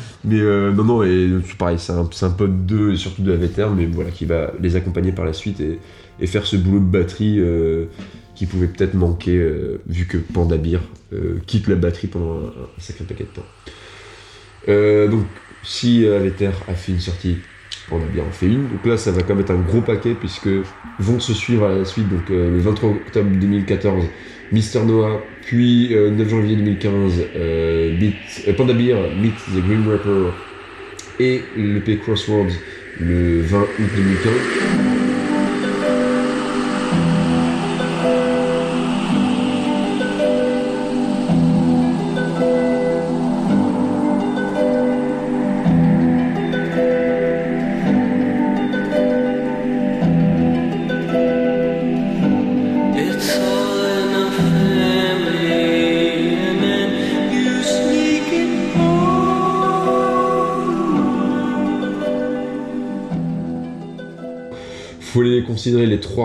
mais 0.24 0.38
euh, 0.40 0.72
non, 0.72 0.84
non, 0.84 1.02
et 1.02 1.30
c'est 1.44 1.56
pareil, 1.56 1.78
c'est 1.78 1.92
un, 1.92 2.08
un 2.22 2.30
pote 2.30 2.66
d'eux, 2.66 2.92
et 2.92 2.96
surtout 2.96 3.22
de 3.22 3.30
la 3.30 3.38
vétère, 3.38 3.70
mais 3.70 3.86
voilà, 3.86 4.10
qui 4.10 4.24
va 4.24 4.52
les 4.60 4.76
accompagner 4.76 5.12
par 5.12 5.24
la 5.24 5.32
suite 5.32 5.60
et, 5.60 5.78
et 6.20 6.26
faire 6.26 6.46
ce 6.46 6.56
boulot 6.56 6.80
de 6.80 6.84
batterie 6.84 7.38
euh, 7.38 7.86
qui 8.34 8.46
pouvait 8.46 8.66
peut-être 8.66 8.94
manquer, 8.94 9.36
euh, 9.36 9.80
vu 9.86 10.06
que 10.06 10.18
Panda 10.18 10.56
Beer 10.56 10.80
quitte 11.46 11.68
la 11.68 11.76
batterie 11.76 12.08
pendant 12.08 12.34
un, 12.34 12.48
un 12.48 12.80
sacré 12.80 13.04
paquet 13.04 13.24
de 13.24 13.30
temps. 13.30 15.10
Donc, 15.10 15.24
si 15.62 16.06
Aveter 16.06 16.50
a 16.68 16.74
fait 16.74 16.92
une 16.92 17.00
sortie, 17.00 17.36
Panda 17.88 18.04
Beer 18.12 18.20
en 18.20 18.32
fait 18.32 18.46
une. 18.46 18.68
Donc 18.68 18.84
là, 18.84 18.98
ça 18.98 19.12
va 19.12 19.22
quand 19.22 19.34
même 19.34 19.44
être 19.44 19.52
un 19.52 19.60
gros 19.60 19.80
paquet, 19.80 20.14
puisque 20.14 20.48
vont 20.98 21.20
se 21.20 21.32
suivre 21.32 21.66
à 21.66 21.74
la 21.74 21.84
suite, 21.86 22.08
donc 22.10 22.28
le 22.28 22.58
23 22.58 22.90
octobre 22.90 23.30
2014, 23.30 24.04
Mister 24.52 24.80
Noah, 24.84 25.22
puis 25.42 25.94
euh, 25.94 26.10
9 26.10 26.28
janvier 26.28 26.56
2015, 26.56 27.24
euh, 27.36 27.96
Beat, 27.98 28.14
euh, 28.46 28.52
Panda 28.52 28.72
Beer, 28.72 28.96
Meet 29.20 29.34
the 29.54 29.66
Green 29.66 29.88
Rapper, 29.88 30.30
et 31.18 31.42
l'EP 31.56 31.98
Crosswords 31.98 32.52
le 33.00 33.40
20 33.40 33.60
août 33.60 33.90
2015. 33.96 34.85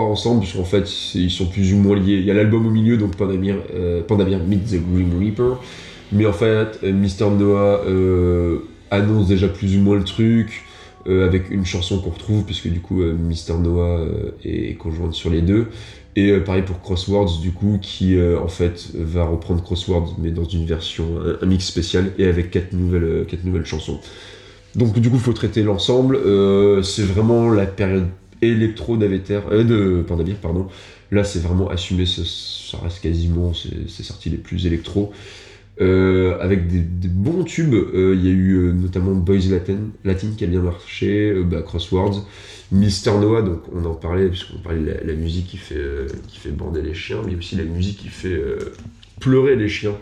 Ensemble, 0.00 0.40
puisqu'en 0.40 0.64
fait, 0.64 0.86
c'est- 0.86 1.18
ils 1.18 1.30
sont 1.30 1.46
plus 1.46 1.72
ou 1.72 1.76
moins 1.76 1.96
liés. 1.96 2.18
Il 2.18 2.24
y 2.24 2.30
a 2.30 2.34
l'album 2.34 2.66
au 2.66 2.70
milieu, 2.70 2.96
donc 2.96 3.16
Pandamir, 3.16 3.56
euh, 3.74 4.02
Pandamir 4.02 4.38
Meet 4.40 4.64
the 4.66 4.80
Green 4.92 5.10
Reaper. 5.18 5.58
Mais 6.12 6.26
en 6.26 6.32
fait, 6.32 6.78
euh, 6.82 6.92
Mr. 6.92 7.30
Noah 7.38 7.82
euh, 7.86 8.58
annonce 8.90 9.28
déjà 9.28 9.48
plus 9.48 9.76
ou 9.76 9.80
moins 9.80 9.96
le 9.96 10.04
truc, 10.04 10.62
avec 11.04 11.50
une 11.50 11.66
chanson 11.66 11.98
qu'on 11.98 12.10
retrouve, 12.10 12.44
puisque 12.44 12.68
du 12.68 12.78
coup, 12.78 13.02
Mr. 13.02 13.58
Noah 13.60 14.06
est 14.44 14.78
conjointe 14.78 15.14
sur 15.14 15.30
les 15.30 15.42
deux. 15.42 15.66
Et 16.14 16.30
pareil 16.38 16.62
pour 16.62 16.80
Crosswords, 16.80 17.40
du 17.40 17.50
coup, 17.50 17.78
qui 17.82 18.16
en 18.40 18.46
fait 18.46 18.90
va 18.94 19.24
reprendre 19.24 19.64
Crosswords, 19.64 20.14
mais 20.22 20.30
dans 20.30 20.44
une 20.44 20.64
version, 20.64 21.06
un, 21.40 21.44
mix 21.46 21.66
spécial, 21.66 22.12
et 22.18 22.26
avec 22.26 22.52
quatre 22.52 22.72
nouvelles, 22.72 23.26
quatre 23.26 23.42
nouvelles 23.42 23.66
chansons. 23.66 23.98
Donc 24.76 24.96
du 25.00 25.10
coup, 25.10 25.16
il 25.16 25.22
faut 25.22 25.32
traiter 25.32 25.64
l'ensemble. 25.64 26.20
C'est 26.84 27.02
vraiment 27.02 27.50
la 27.50 27.66
période 27.66 28.06
électro 28.42 28.96
d'Aveter, 28.96 29.40
euh, 29.50 29.64
de 29.64 30.02
Pandabir, 30.02 30.36
pardon. 30.36 30.68
Là, 31.10 31.24
c'est 31.24 31.40
vraiment 31.40 31.68
assumé, 31.68 32.06
ça, 32.06 32.78
reste 32.82 33.00
quasiment 33.02 33.52
c'est 33.54 33.88
c'est 33.88 34.02
sorti 34.02 34.30
les 34.30 34.36
plus 34.36 34.66
électro. 34.66 35.12
Euh, 35.80 36.38
avec 36.40 36.68
des, 36.68 37.08
bons 37.08 37.44
tubes, 37.44 37.74
Euh, 37.74 38.14
il 38.14 38.24
y 38.24 38.28
a 38.28 38.32
eu 38.32 38.72
notamment 38.74 39.12
Boys 39.12 39.48
Latin, 39.50 39.78
Latin 40.04 40.28
qui 40.36 40.44
a 40.44 40.46
bien 40.46 40.60
marché, 40.60 41.34
bah, 41.44 41.62
Crosswords, 41.62 42.26
Mister 42.70 43.12
Noah, 43.12 43.42
donc 43.42 43.62
on 43.72 43.84
en 43.84 43.94
parlait, 43.94 44.28
puisqu'on 44.28 44.58
parlait 44.58 44.80
de 44.80 44.86
la, 44.86 45.04
la 45.04 45.14
musique 45.14 45.46
qui 45.48 45.56
fait, 45.56 46.06
qui 46.28 46.38
fait 46.38 46.50
bander 46.50 46.82
les 46.82 46.94
chiens, 46.94 47.22
mais 47.26 47.34
aussi 47.36 47.56
la 47.56 47.64
musique 47.64 47.98
qui 47.98 48.08
fait 48.08 48.40
pleurer 49.20 49.56
les 49.56 49.68
chiens. 49.68 49.96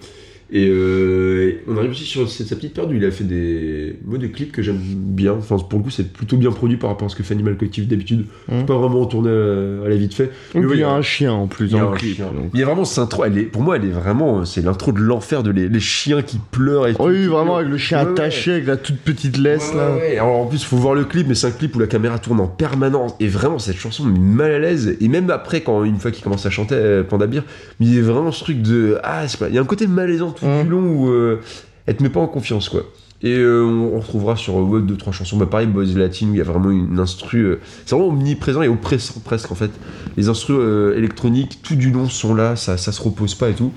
Et 0.53 0.67
euh, 0.69 1.61
on 1.69 1.77
arrive 1.77 1.91
aussi 1.93 2.05
sur 2.05 2.29
sa 2.29 2.57
petite 2.57 2.79
où 2.79 2.93
il 2.93 3.05
a 3.05 3.11
fait 3.11 3.25
des, 3.25 3.97
moi, 4.05 4.19
des 4.19 4.31
clips 4.31 4.51
que 4.51 4.63
j'aime 4.63 4.79
bien. 4.79 5.33
Enfin, 5.35 5.57
pour 5.59 5.79
le 5.79 5.85
coup, 5.85 5.91
c'est 5.91 6.13
plutôt 6.13 6.37
bien 6.37 6.51
produit 6.51 6.77
par 6.77 6.91
rapport 6.91 7.07
à 7.07 7.09
ce 7.09 7.15
que 7.17 7.23
fait 7.23 7.35
Animal 7.35 7.57
Collective 7.57 7.87
d'habitude. 7.87 8.27
Mhm. 8.51 8.67
Pas 8.67 8.77
vraiment 8.77 9.05
tourné 9.07 9.31
à, 9.31 9.87
à 9.87 9.89
la 9.89 9.97
vite 9.97 10.15
fait. 10.15 10.31
Mais 10.55 10.65
oui, 10.65 10.73
il 10.75 10.81
y 10.81 10.83
a 10.83 10.91
un 10.91 11.03
chien 11.03 11.33
en 11.33 11.47
plus 11.47 11.67
il 11.67 11.73
y 11.75 11.77
a 11.79 11.83
dans 11.83 11.91
le 11.93 11.97
clip. 11.97 12.17
chien. 12.17 12.27
donc. 12.35 12.51
Il 12.53 12.59
y 12.61 12.63
a 12.63 12.67
vraiment 12.67 12.85
cette 12.85 12.99
intro, 12.99 13.25
elle 13.25 13.39
est, 13.39 13.43
pour 13.45 13.63
moi, 13.63 13.77
elle 13.77 13.85
est 13.85 13.93
vraiment, 13.93 14.45
c'est 14.45 14.63
l'intro 14.63 14.91
de 14.93 14.99
l'enfer 15.01 15.43
de 15.45 15.51
les, 15.51 15.69
les 15.69 15.81
chiens 15.81 16.23
qui 16.23 16.39
pleurent 16.51 16.89
et 16.89 16.95
tout. 16.95 17.03
Oui, 17.05 17.27
vraiment 17.27 17.57
avec 17.59 17.71
le 17.71 17.79
chien 17.79 17.99
Ouais, 18.01 18.07
ouais. 18.07 18.11
attaché, 18.13 18.53
avec 18.53 18.67
la 18.67 18.77
toute 18.77 18.99
petite 18.99 19.37
laisse 19.37 19.71
Ouais, 19.73 20.15
là. 20.17 20.23
Alors 20.23 20.37
en 20.41 20.47
plus, 20.47 20.65
faut 20.65 20.77
voir 20.77 20.95
le 20.95 21.05
clip, 21.05 21.27
mais 21.29 21.35
c'est 21.35 21.47
un 21.47 21.53
clip 21.53 21.77
où 21.77 21.79
la 21.79 21.87
caméra 21.87 22.19
tourne 22.19 22.41
en 22.41 22.49
permanence. 22.49 23.15
Et 23.21 23.29
vraiment, 23.29 23.59
cette 23.61 23.77
chanson 23.77 24.05
me 24.05 24.13
met 24.13 24.19
mal 24.19 24.53
à 24.53 24.59
l'aise. 24.59 24.97
Et 25.01 25.09
même 25.09 25.31
après, 25.31 25.61
quand 25.61 25.85
une 25.85 25.99
fois 25.99 26.11
qu'il 26.11 26.25
commence 26.25 26.45
à 26.47 26.51
chanter 26.51 26.75
euh, 26.75 27.03
Panda 27.05 27.27
Beer, 27.27 27.43
il 27.79 27.95
y 27.95 27.99
a 27.99 28.03
vraiment 28.03 28.33
ce 28.33 28.43
truc 28.43 28.63
de. 28.63 28.99
Ah, 29.05 29.29
c'est 29.29 29.39
pas. 29.39 29.49
Il 29.49 29.55
y 29.55 29.59
a 29.59 29.61
un 29.61 29.65
côté 29.65 29.87
malaisant 29.87 30.35
Mhm. 30.43 30.63
du 30.65 30.69
long 30.69 30.87
où 30.93 31.09
euh, 31.11 31.41
elle 31.87 31.97
te 31.97 32.03
met 32.03 32.09
pas 32.11 32.21
en 32.21 32.29
confiance, 32.29 32.69
quoi. 32.69 32.83
Et 33.23 33.37
euh, 33.37 33.63
on, 33.65 33.97
on 33.97 34.01
retrouvera 34.01 34.35
sur 34.35 34.55
ouais, 34.57 34.81
deux, 34.81 34.97
trois 34.97 35.13
chansons. 35.13 35.37
Bah, 35.37 35.47
pareil, 35.47 35.67
Boys 35.67 35.85
Latin, 35.95 36.29
où 36.29 36.35
il 36.35 36.39
y 36.39 36.41
a 36.41 36.45
vraiment 36.45 36.71
une 36.71 36.99
instru. 36.99 37.41
euh, 37.41 37.61
c'est 37.85 37.95
vraiment 37.95 38.09
omniprésent 38.13 38.63
et 38.63 38.69
oppressant 38.69 39.21
presque, 39.23 39.53
en 39.53 39.55
fait. 39.55 39.71
Les 40.17 40.29
instrus 40.29 40.57
euh, 40.59 40.97
électroniques, 40.97 41.61
tout 41.63 41.77
du 41.77 41.91
long, 41.91 42.09
sont 42.09 42.35
là, 42.35 42.57
ça, 42.57 42.79
ça 42.79 42.93
se 42.93 43.03
repose 43.03 43.35
pas 43.35 43.51
et 43.51 43.55
tout. 43.55 43.73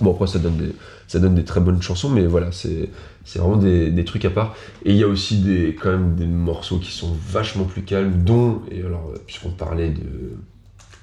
Bon, 0.00 0.12
après, 0.12 0.28
ça 0.28 0.38
donne 0.38 0.56
des, 0.56 0.72
ça 1.08 1.18
donne 1.18 1.34
des 1.34 1.44
très 1.44 1.60
bonnes 1.60 1.82
chansons, 1.82 2.10
mais 2.10 2.26
voilà, 2.26 2.52
c'est 2.52 2.88
c'est 3.24 3.38
vraiment 3.38 3.56
des, 3.56 3.90
des 3.90 4.04
trucs 4.04 4.24
à 4.24 4.30
part. 4.30 4.54
Et 4.84 4.92
il 4.92 4.96
y 4.96 5.02
a 5.04 5.08
aussi 5.08 5.38
des, 5.38 5.76
quand 5.80 5.90
même 5.90 6.14
des 6.14 6.26
morceaux 6.26 6.78
qui 6.78 6.90
sont 6.92 7.14
vachement 7.28 7.64
plus 7.64 7.82
calmes, 7.82 8.22
dont, 8.24 8.62
et 8.70 8.80
alors, 8.82 9.12
puisqu'on 9.26 9.50
parlait 9.50 9.90
de, 9.90 10.36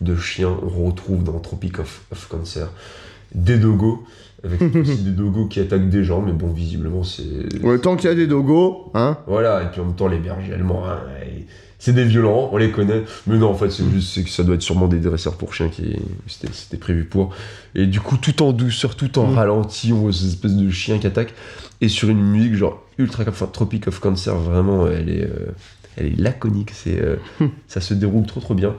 de 0.02 0.16
chiens, 0.16 0.56
on 0.64 0.86
retrouve 0.86 1.24
dans 1.24 1.38
Tropic 1.40 1.80
of, 1.80 2.02
of 2.12 2.28
Cancer 2.28 2.70
des 3.36 3.58
dogos, 3.58 4.04
avec 4.44 4.62
aussi 4.76 4.98
des 5.04 5.12
dogos 5.12 5.46
qui 5.48 5.60
attaquent 5.60 5.90
des 5.90 6.04
gens, 6.04 6.22
mais 6.22 6.32
bon, 6.34 6.48
visiblement, 6.48 7.04
c'est. 7.04 7.62
Ouais, 7.64 7.80
tant 7.80 7.96
qu'il 7.96 8.10
y 8.10 8.14
a 8.14 8.16
des 8.16 8.28
dogos, 8.28 8.92
hein. 8.94 9.18
Voilà, 9.28 9.64
et 9.64 9.66
puis 9.72 9.82
en 9.82 9.86
même 9.86 9.96
temps, 9.96 10.08
les 10.08 10.20
bergers 10.20 10.54
allemands, 10.54 10.88
hein, 10.88 11.00
c'est 11.80 11.94
des 11.94 12.06
violents, 12.06 12.50
on 12.52 12.58
les 12.58 12.72
connaît. 12.72 13.04
Mais 13.28 13.38
non, 13.38 13.50
en 13.50 13.54
fait, 13.54 13.70
c'est 13.70 13.84
juste 13.92 14.24
que 14.24 14.30
ça 14.30 14.44
doit 14.44 14.56
être 14.56 14.62
sûrement 14.64 14.88
des 14.88 15.00
dresseurs 15.00 15.36
pour 15.36 15.54
chiens 15.54 15.70
qui. 15.70 15.96
C'était 16.28 16.78
prévu 16.78 17.04
pour. 17.06 17.34
Et 17.76 17.86
du 17.86 18.00
coup, 18.00 18.18
tout 18.18 18.42
en 18.42 18.52
douceur, 18.52 18.96
tout 18.96 19.20
en 19.20 19.28
Mm. 19.28 19.36
ralenti, 19.36 19.94
on 19.94 19.98
voit 19.98 20.14
ces 20.14 20.28
espèces 20.28 20.56
de 20.56 20.70
chiens 20.72 20.98
qui 20.98 21.06
attaquent. 21.08 21.34
Et 21.82 21.88
sur 21.90 22.10
une 22.10 22.22
musique, 22.22 22.56
genre, 22.56 22.84
ultra. 22.98 23.24
Enfin, 23.28 23.46
Tropic 23.46 23.88
of 23.88 24.00
Cancer, 24.00 24.36
vraiment, 24.36 24.88
elle 24.88 25.10
est. 25.10 25.24
euh, 25.24 25.52
elle 26.00 26.08
est 26.08 26.20
laconique, 26.20 26.70
c'est, 26.74 27.00
euh, 27.02 27.16
ça 27.68 27.82
se 27.82 27.94
déroule 27.96 28.26
trop 28.28 28.40
trop 28.40 28.54
bien. 28.54 28.76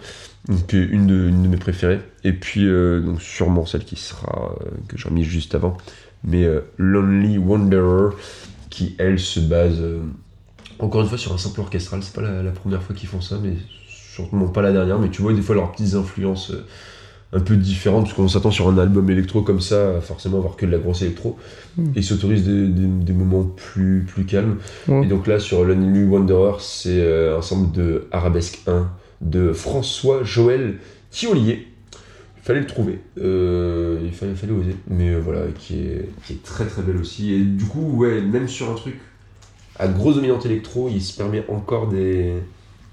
Donc 0.47 0.75
euh, 0.75 0.89
une 0.91 1.07
de, 1.07 1.29
une 1.29 1.43
de 1.43 1.49
mes 1.49 1.57
préférées. 1.57 2.01
Et 2.25 2.33
puis 2.33 2.67
euh, 2.67 3.01
donc 3.01 3.21
sûrement 3.21 3.67
celle 3.67 3.85
qui 3.85 3.97
sera 3.97 4.57
euh, 4.61 4.71
que 4.89 4.97
j'ai 4.97 5.09
remis 5.09 5.25
juste 5.25 5.55
avant, 5.55 5.77
mais 6.25 6.47
Lonely 6.79 7.39
Wanderer, 7.39 8.15
qui 8.71 8.95
elle 8.99 9.19
se 9.19 9.41
base 9.41 9.83
encore 10.79 11.03
une 11.03 11.09
fois 11.09 11.19
sur 11.19 11.33
un 11.33 11.39
sample 11.39 11.61
orchestral. 11.61 12.03
C'est 12.03 12.15
pas 12.15 12.23
la, 12.23 12.43
la 12.43 12.51
première 12.51 12.83
fois 12.83 12.95
qu'ils 12.95 13.09
font 13.09 13.21
ça, 13.21 13.39
mais 13.43 13.55
sûrement 13.89 14.49
pas 14.49 14.63
la 14.63 14.73
dernière. 14.73 14.99
Mais 14.99 15.11
tu 15.11 15.23
vois 15.23 15.33
des 15.33 15.43
fois 15.43 15.55
leurs 15.55 15.73
petites 15.73 15.95
influences 15.95 16.53
un 17.33 17.41
peu 17.41 17.57
différentes, 17.57 18.05
parce 18.05 18.15
qu'on 18.15 18.29
s'attend 18.29 18.51
sur 18.51 18.69
un 18.69 18.79
album 18.79 19.11
électro 19.11 19.43
comme 19.43 19.61
ça, 19.61 19.97
à 19.97 20.01
forcément 20.01 20.39
avoir 20.39 20.57
que 20.57 20.65
de 20.67 20.71
la 20.71 20.79
grosse 20.79 21.03
électro. 21.03 21.37
Mm. 21.77 21.85
Et 21.89 21.99
ils 21.99 22.05
s'autorisent 22.05 22.45
des, 22.47 22.69
des- 22.69 22.87
des 22.87 23.13
moments 23.13 23.45
plus, 23.45 24.05
plus 24.07 24.25
calmes. 24.25 24.57
Et 24.89 25.07
donc 25.07 25.27
là, 25.27 25.39
sur 25.39 25.65
Lonely 25.65 26.05
Wanderer, 26.05 26.57
c'est 26.61 27.01
euh, 27.01 27.39
un 27.39 27.43
sample 27.43 27.77
de 27.77 28.07
Arabesque 28.13 28.61
1 28.67 28.89
de 29.21 29.53
François 29.53 30.23
Joël 30.25 30.77
Thiolier. 31.11 31.67
Il 32.39 32.43
fallait 32.45 32.61
le 32.61 32.67
trouver, 32.67 32.99
Euh, 33.21 33.99
il 34.03 34.13
fallait, 34.13 34.35
fallait 34.35 34.55
oser, 34.55 34.77
mais 34.89 35.11
euh, 35.11 35.21
voilà, 35.23 35.41
qui 35.59 35.81
est, 35.81 36.09
qui 36.25 36.33
est 36.33 36.43
très 36.43 36.65
très 36.65 36.81
belle 36.81 36.97
aussi. 36.97 37.35
Et 37.35 37.41
du 37.41 37.67
coup, 37.67 37.99
ouais, 37.99 38.23
même 38.23 38.49
sur 38.49 38.71
un 38.71 38.75
truc 38.75 38.95
à 39.79 39.87
grosse 39.87 40.15
dominante 40.15 40.47
électro, 40.47 40.89
il 40.91 41.03
se 41.03 41.15
permet 41.15 41.45
encore 41.49 41.89
des, 41.89 42.33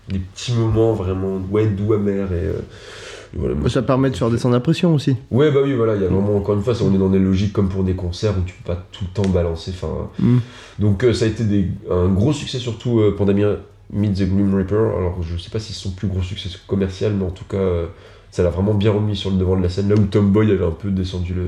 des 0.09 0.19
petits 0.19 0.51
moments 0.53 0.91
vraiment 0.91 1.39
ouais, 1.49 1.67
doux, 1.67 1.93
amers. 1.93 2.33
Et, 2.33 2.47
euh, 2.47 2.59
et 2.59 3.14
voilà, 3.35 3.55
Ça 3.69 3.81
permet 3.81 4.09
de 4.09 4.15
faire 4.15 4.29
descendre 4.29 4.53
la 4.55 4.59
pression 4.61 4.93
aussi. 4.93 5.15
Ouais, 5.31 5.51
bah 5.51 5.59
oui, 5.63 5.73
voilà, 5.73 5.95
il 5.95 6.01
y 6.01 6.05
a 6.05 6.07
vraiment, 6.07 6.35
encore 6.37 6.55
une 6.55 6.61
fois, 6.61 6.73
on 6.83 6.93
est 6.93 6.97
dans 6.97 7.09
des 7.09 7.19
logiques 7.19 7.53
comme 7.53 7.69
pour 7.69 7.83
des 7.83 7.93
concerts 7.93 8.31
où 8.37 8.41
tu 8.45 8.53
peux 8.55 8.73
pas 8.73 8.85
tout 8.91 9.03
le 9.05 9.09
temps 9.21 9.29
balancer. 9.29 9.71
Enfin, 9.71 10.09
Mm. 10.19 10.37
Donc 10.79 11.03
euh, 11.03 11.13
ça 11.13 11.25
a 11.25 11.27
été 11.27 11.43
des- 11.43 11.67
un 11.91 12.07
gros 12.09 12.33
succès, 12.33 12.59
surtout 12.59 12.99
euh, 12.99 13.15
Pandemia 13.17 13.57
Meet 13.93 14.13
the 14.15 14.23
Gloom 14.29 14.55
Reaper. 14.55 14.97
Alors 14.97 15.17
je 15.21 15.37
sais 15.37 15.49
pas 15.49 15.59
si 15.59 15.73
c'est 15.73 15.79
son 15.79 15.91
plus 15.91 16.07
gros 16.07 16.21
succès 16.21 16.49
commercial, 16.67 17.13
mais 17.17 17.25
en 17.25 17.29
tout 17.31 17.45
cas, 17.45 17.57
euh, 17.57 17.85
ça 18.31 18.43
l'a 18.43 18.49
vraiment 18.49 18.73
bien 18.73 18.91
remis 18.91 19.15
sur 19.15 19.29
le 19.31 19.37
devant 19.37 19.55
de 19.57 19.63
la 19.63 19.69
scène, 19.69 19.89
là 19.89 19.95
où 19.95 20.03
Tomboy 20.05 20.51
avait 20.51 20.65
un 20.65 20.71
peu 20.71 20.89
descendu 20.91 21.33
le, 21.33 21.43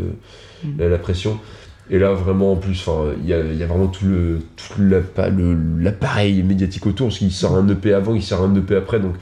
Mm. 0.63 0.79
la, 0.79 0.89
la 0.89 0.97
pression. 0.97 1.37
Et 1.89 1.99
là, 1.99 2.11
vraiment, 2.13 2.51
en 2.53 2.55
plus, 2.57 2.85
il 3.23 3.29
y 3.29 3.33
a, 3.33 3.39
y 3.41 3.63
a 3.63 3.65
vraiment 3.67 3.87
tout 3.87 4.05
le 4.05 4.39
tout 4.57 4.81
l'appareil 5.79 6.43
médiatique 6.43 6.85
autour, 6.85 7.07
parce 7.07 7.19
qu'il 7.19 7.31
sort 7.31 7.55
un 7.55 7.67
EP 7.69 7.93
avant, 7.93 8.13
il 8.15 8.21
sort 8.23 8.41
un 8.43 8.53
EP 8.55 8.75
après, 8.75 8.99
donc 8.99 9.13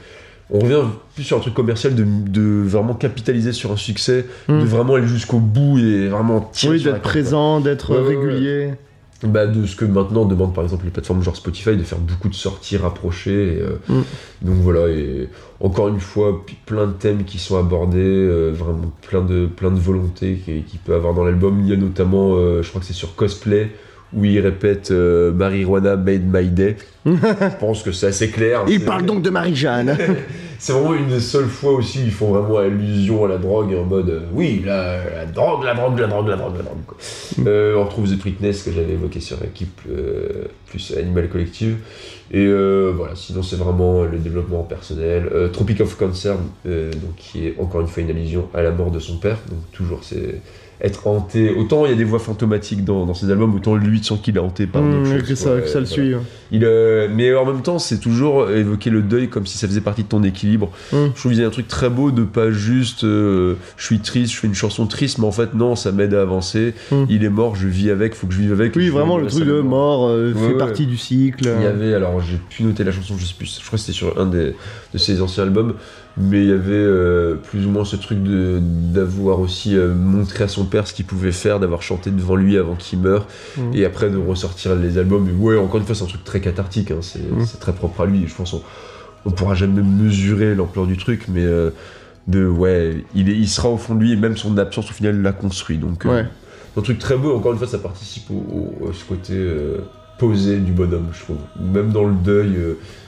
on 0.50 0.60
revient 0.60 0.82
plus 1.14 1.24
sur 1.24 1.36
un 1.36 1.40
truc 1.40 1.54
commercial 1.54 1.94
de, 1.94 2.04
de 2.04 2.62
vraiment 2.64 2.94
capitaliser 2.94 3.52
sur 3.52 3.72
un 3.72 3.76
succès, 3.76 4.26
Mm. 4.48 4.60
de 4.60 4.64
vraiment 4.64 4.94
aller 4.94 5.06
jusqu'au 5.08 5.38
bout 5.38 5.78
et 5.78 6.08
vraiment 6.08 6.40
tirer 6.52 6.76
Oui, 6.76 6.82
d'être 6.84 7.00
présent, 7.02 7.60
d'être 7.60 7.90
Ouais, 7.92 8.00
ouais, 8.00 8.16
régulier. 8.16 8.70
Bah, 9.22 9.46
de 9.46 9.64
ce 9.64 9.74
que 9.76 9.86
maintenant 9.86 10.26
demandent 10.26 10.54
par 10.54 10.62
exemple 10.62 10.84
les 10.84 10.90
plateformes 10.90 11.22
genre 11.22 11.34
Spotify, 11.34 11.74
de 11.74 11.82
faire 11.82 11.98
beaucoup 11.98 12.28
de 12.28 12.34
sorties 12.34 12.76
rapprochées. 12.76 13.56
et, 13.56 13.60
euh, 13.62 13.78
Mm. 13.88 14.02
Donc 14.42 14.54
voilà, 14.56 14.88
et 14.88 15.28
encore 15.60 15.88
une 15.88 16.00
fois, 16.00 16.44
plein 16.66 16.86
de 16.86 16.92
thèmes 16.92 17.24
qui 17.24 17.38
sont 17.38 17.58
abordés, 17.58 17.96
euh, 17.98 18.50
vraiment 18.54 18.92
plein 19.08 19.22
de, 19.22 19.46
plein 19.46 19.70
de 19.70 19.78
volontés 19.80 20.34
qu'il 20.44 20.64
qui 20.64 20.76
peut 20.76 20.94
avoir 20.94 21.14
dans 21.14 21.24
l'album. 21.24 21.60
Il 21.64 21.68
y 21.70 21.72
a 21.72 21.76
notamment, 21.76 22.34
euh, 22.36 22.62
je 22.62 22.68
crois 22.68 22.80
que 22.82 22.86
c'est 22.86 22.92
sur 22.92 23.14
Cosplay, 23.16 23.70
où 24.14 24.24
il 24.24 24.38
répète 24.40 24.90
euh, 24.90 25.32
Marijuana 25.32 25.96
made 25.96 26.24
my 26.24 26.48
day. 26.48 26.76
je 27.06 27.58
pense 27.58 27.82
que 27.82 27.92
c'est 27.92 28.06
assez 28.06 28.30
clair. 28.30 28.64
Il 28.68 28.84
parle 28.84 29.04
donc 29.04 29.22
de 29.22 29.30
Marie-Jeanne. 29.30 29.96
c'est 30.58 30.72
vraiment 30.72 30.94
une 30.94 31.08
des 31.08 31.20
seules 31.20 31.48
fois 31.48 31.72
aussi 31.72 32.02
ils 32.02 32.10
font 32.10 32.32
vraiment 32.32 32.56
allusion 32.56 33.26
à 33.26 33.28
la 33.28 33.36
drogue 33.36 33.74
en 33.74 33.84
mode 33.84 34.08
euh, 34.08 34.20
oui 34.32 34.62
la, 34.64 35.04
la 35.04 35.26
drogue 35.26 35.62
la 35.64 35.74
drogue 35.74 35.98
la 35.98 36.06
drogue 36.06 36.28
la 36.28 36.36
drogue 36.36 36.56
la 36.56 36.62
drogue 36.62 36.84
quoi. 36.86 36.96
Euh, 37.46 37.76
on 37.76 37.84
retrouve 37.84 38.10
The 38.10 38.18
Trickness 38.18 38.62
que 38.62 38.72
j'avais 38.72 38.94
évoqué 38.94 39.20
sur 39.20 39.36
l'équipe 39.42 39.82
plus 40.66 40.94
Animal 40.96 41.28
Collective 41.28 41.76
et 42.32 42.46
voilà 42.46 43.14
sinon 43.14 43.42
c'est 43.42 43.56
vraiment 43.56 44.04
le 44.04 44.16
développement 44.16 44.62
personnel 44.62 45.30
Tropic 45.52 45.82
of 45.82 45.96
Cancer 45.98 46.36
donc 46.64 47.16
qui 47.18 47.48
est 47.48 47.54
encore 47.60 47.82
une 47.82 47.86
fois 47.86 48.02
une 48.02 48.10
allusion 48.10 48.48
à 48.54 48.62
la 48.62 48.70
mort 48.70 48.90
de 48.90 48.98
son 48.98 49.18
père 49.18 49.38
donc 49.50 49.60
toujours 49.72 50.04
c'est 50.04 50.40
être 50.80 51.06
hanté 51.06 51.54
autant 51.56 51.86
il 51.86 51.90
y 51.90 51.94
a 51.94 51.96
des 51.96 52.04
voix 52.04 52.18
fantomatiques 52.18 52.84
dans, 52.84 53.06
dans 53.06 53.14
ses 53.14 53.30
albums 53.30 53.54
autant 53.54 53.74
lui 53.76 53.98
tu 54.00 54.06
sens 54.08 54.20
qu'il 54.20 54.36
est 54.36 54.40
hanté 54.40 54.66
par 54.66 54.82
Hum, 54.82 55.04
d'autres 55.04 55.22
que 55.22 55.28
choses, 55.28 55.38
ça, 55.38 55.60
que 55.60 55.68
ça 55.68 55.80
le 55.80 55.86
Voilà. 55.86 55.86
suit. 55.86 56.14
ouais. 56.14 56.20
Il, 56.52 56.64
euh, 56.64 57.08
mais 57.12 57.34
en 57.34 57.44
même 57.44 57.62
temps, 57.62 57.80
c'est 57.80 57.98
toujours 57.98 58.48
évoquer 58.50 58.90
le 58.90 59.02
deuil 59.02 59.28
comme 59.28 59.46
si 59.46 59.58
ça 59.58 59.66
faisait 59.66 59.80
partie 59.80 60.04
de 60.04 60.08
ton 60.08 60.22
équilibre. 60.22 60.70
Mm. 60.92 60.96
Je 61.14 61.18
trouve 61.20 61.32
qu'il 61.32 61.40
y 61.40 61.44
a 61.44 61.46
un 61.46 61.50
truc 61.50 61.66
très 61.66 61.90
beau 61.90 62.12
de 62.12 62.22
pas 62.22 62.52
juste 62.52 63.02
euh, 63.02 63.54
je 63.76 63.84
suis 63.86 63.98
triste, 63.98 64.32
je 64.32 64.38
fais 64.38 64.46
une 64.46 64.54
chanson 64.54 64.86
triste, 64.86 65.18
mais 65.18 65.24
en 65.26 65.32
fait, 65.32 65.54
non, 65.54 65.74
ça 65.74 65.90
m'aide 65.90 66.14
à 66.14 66.22
avancer. 66.22 66.74
Mm. 66.92 67.04
Il 67.08 67.24
est 67.24 67.30
mort, 67.30 67.56
je 67.56 67.66
vis 67.66 67.90
avec, 67.90 68.14
faut 68.14 68.28
que 68.28 68.32
je 68.34 68.38
vive 68.40 68.52
avec. 68.52 68.76
Oui, 68.76 68.90
vraiment 68.90 69.18
le 69.18 69.26
truc 69.26 69.44
de 69.44 69.60
mort 69.60 70.06
euh, 70.08 70.32
Ouais, 70.34 70.48
fait 70.50 70.54
partie 70.58 70.86
du 70.86 70.96
cycle. 70.96 71.48
Il 71.58 71.64
y 71.64 71.66
avait, 71.66 71.94
alors 71.94 72.20
j'ai 72.20 72.36
pu 72.36 72.62
noter 72.62 72.84
la 72.84 72.92
chanson, 72.92 73.14
je 73.18 73.24
sais 73.24 73.34
plus, 73.36 73.58
je 73.60 73.66
crois 73.66 73.76
que 73.78 73.84
c'était 73.84 73.92
sur 73.96 74.20
un 74.20 74.26
des, 74.26 74.54
de 74.92 74.98
ses 74.98 75.20
anciens 75.22 75.42
albums, 75.42 75.74
mais 76.16 76.42
il 76.44 76.48
y 76.48 76.52
avait 76.52 77.34
plus 77.50 77.66
ou 77.66 77.70
moins 77.70 77.84
ce 77.84 77.96
truc 77.96 78.22
de 78.22 78.60
d'avoir 78.62 79.40
aussi 79.40 79.74
montré 79.74 80.44
à 80.44 80.48
son 80.48 80.64
père 80.66 80.86
ce 80.86 80.92
qu'il 80.94 81.04
pouvait 81.06 81.32
faire, 81.32 81.58
d'avoir 81.60 81.82
chanté 81.82 82.10
devant 82.10 82.36
lui 82.36 82.56
avant 82.58 82.74
qu'il 82.74 82.98
meure, 83.00 83.26
Mm. 83.56 83.60
et 83.74 83.84
après 83.84 84.10
de 84.10 84.16
ressortir 84.18 84.74
les 84.76 84.98
albums. 84.98 85.28
Et 85.28 85.32
ouais, 85.32 85.56
encore 85.56 85.80
une 85.80 85.86
fois, 85.86 85.94
c'est 85.94 86.04
un 86.04 86.08
truc 86.08 86.24
très 86.24 86.40
cathartique, 86.40 86.90
hein, 86.90 86.98
c'est 87.00 87.20
Mm. 87.20 87.44
c'est 87.46 87.58
très 87.60 87.72
propre 87.72 88.02
à 88.02 88.06
lui, 88.06 88.24
je 88.26 88.34
pense 88.34 88.52
on, 88.52 88.62
on 89.24 89.30
pourra 89.30 89.54
jamais 89.54 89.82
mesurer 89.82 90.54
l'ampleur 90.54 90.86
du 90.86 90.96
truc, 90.96 91.26
mais 91.28 91.44
euh, 91.44 91.70
de 92.28 92.46
ouais, 92.46 93.04
il, 93.14 93.28
est, 93.28 93.36
il 93.36 93.48
sera 93.48 93.68
au 93.68 93.76
fond 93.76 93.94
de 93.94 94.00
lui, 94.00 94.12
et 94.12 94.16
même 94.16 94.36
son 94.36 94.56
absence 94.58 94.90
au 94.90 94.94
final 94.94 95.20
l'a 95.22 95.32
construit. 95.32 95.78
Donc, 95.78 96.04
euh, 96.06 96.10
Ouais. 96.22 96.24
un 96.76 96.82
truc 96.82 96.98
très 96.98 97.16
beau, 97.16 97.34
encore 97.36 97.52
une 97.52 97.58
fois, 97.58 97.66
ça 97.68 97.78
participe 97.78 98.30
au, 98.30 98.92
ce 98.92 99.04
côté 99.04 99.32
euh, 99.34 99.78
posé 100.18 100.58
du 100.58 100.72
bonhomme, 100.72 101.06
je 101.12 101.20
trouve. 101.22 101.36
Même 101.60 101.90
dans 101.92 102.04
le 102.04 102.14
deuil, 102.14 102.56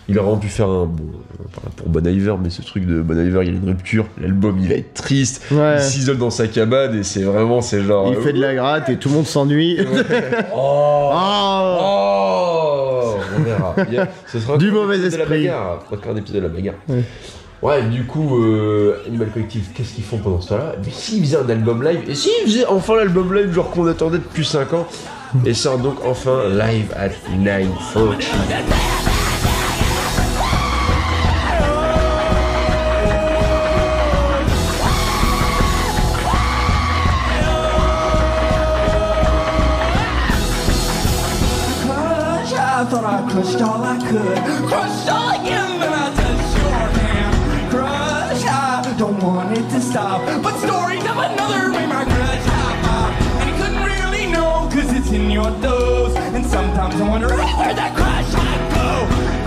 il 0.09 0.19
aurait 0.19 0.41
pu 0.41 0.49
faire 0.49 0.69
un. 0.69 0.87
Bon, 0.87 1.05
on 1.39 1.43
va 1.43 1.49
parler 1.55 1.71
pour 1.77 1.89
Bon 1.89 2.07
Iver, 2.07 2.35
mais 2.43 2.51
ce 2.51 2.63
truc 2.63 2.87
de 2.87 3.01
Bon 3.03 3.19
Iver, 3.19 3.41
il 3.43 3.47
y 3.47 3.51
a 3.51 3.53
une 3.59 3.65
rupture, 3.69 4.07
l'album 4.21 4.59
il 4.61 4.69
va 4.69 4.75
être 4.75 4.95
triste, 4.95 5.43
Ouais. 5.51 5.77
il 5.77 5.83
s'isole 5.83 6.19
dans 6.19 6.31
sa 6.31 6.49
cabane 6.49 6.99
et 6.99 7.03
c'est 7.03 7.23
vraiment, 7.23 7.61
c'est 7.61 7.83
genre. 7.83 8.09
Il 8.11 8.17
euh, 8.17 8.21
fait 8.23 8.33
de 8.33 8.41
la 8.41 8.55
gratte 8.55 8.89
et 8.89 8.97
tout 8.97 9.09
le 9.11 9.15
monde 9.17 9.27
s'ennuie. 9.27 9.79
Oh 10.55 11.11
Ah 11.13 11.79
Oh 11.81 13.15
On 13.39 13.43
verra. 13.43 13.75
A- 13.79 14.09
ce 14.27 14.39
sera 14.41 14.57
Du 14.57 14.71
mauvais 14.71 14.97
épisode 14.99 15.13
de 15.13 15.17
la 15.19 15.37
esprit. 15.37 15.49
un 16.11 16.17
épisode 16.17 16.37
de 16.43 16.43
la 16.47 16.49
bagarre. 16.49 16.75
Ouais. 16.89 17.03
Ouais, 17.61 17.83
du 17.83 18.05
coup, 18.05 18.39
euh, 18.45 18.99
Animal 19.09 19.31
Collective, 19.31 19.67
qu'est-ce 19.75 19.95
qu'ils 19.95 20.05
font 20.05 20.19
pendant 20.19 20.41
ce 20.41 20.51
temps-là? 20.51 20.75
Mais 20.85 20.93
s'ils 20.93 21.23
faisaient 21.25 21.39
un 21.39 21.49
album 21.49 21.83
live, 21.83 22.01
et 22.09 22.15
s'ils 22.15 22.45
faisaient 22.45 22.67
enfin 22.67 22.95
l'album 22.97 23.35
live, 23.35 23.53
genre 23.53 23.71
qu'on 23.71 23.87
attendait 23.89 24.19
depuis 24.19 24.45
5 24.45 24.73
ans, 24.75 24.87
et 25.45 25.55
sort 25.55 25.79
donc 25.79 25.97
enfin 26.05 26.43
live 26.51 26.93
at 26.97 27.11
940. 27.37 28.98
Crushed 43.43 43.63
all 43.63 43.83
I 43.85 43.99
could. 43.99 44.69
Crushed 44.69 45.09
all 45.09 45.31
again, 45.31 45.79
then 45.79 45.93
I 45.93 46.07
touched 46.19 46.57
your 46.59 46.83
hand. 46.99 47.71
Crush, 47.71 48.45
I 48.45 48.97
don't 48.99 49.23
want 49.23 49.57
it 49.57 49.69
to 49.71 49.81
stop. 49.81 50.21
But 50.43 50.59
stories 50.59 51.05
of 51.05 51.17
another 51.17 51.73
way 51.73 51.87
my 51.87 52.05
crush 52.05 52.47
hop 52.51 52.79
off. 52.97 53.13
And 53.39 53.51
you 53.51 53.55
couldn't 53.63 53.85
really 53.85 54.27
know, 54.33 54.69
cause 54.73 54.93
it's 54.93 55.13
in 55.13 55.31
your 55.31 55.51
dose. 55.61 56.17
And 56.35 56.45
sometimes 56.45 57.01
I 57.01 57.09
wonder, 57.09 57.29
hey, 57.29 57.53
where'd 57.59 57.77
that 57.77 57.95
crush 57.95 58.33
hop 58.35 58.61
go? 58.75 58.91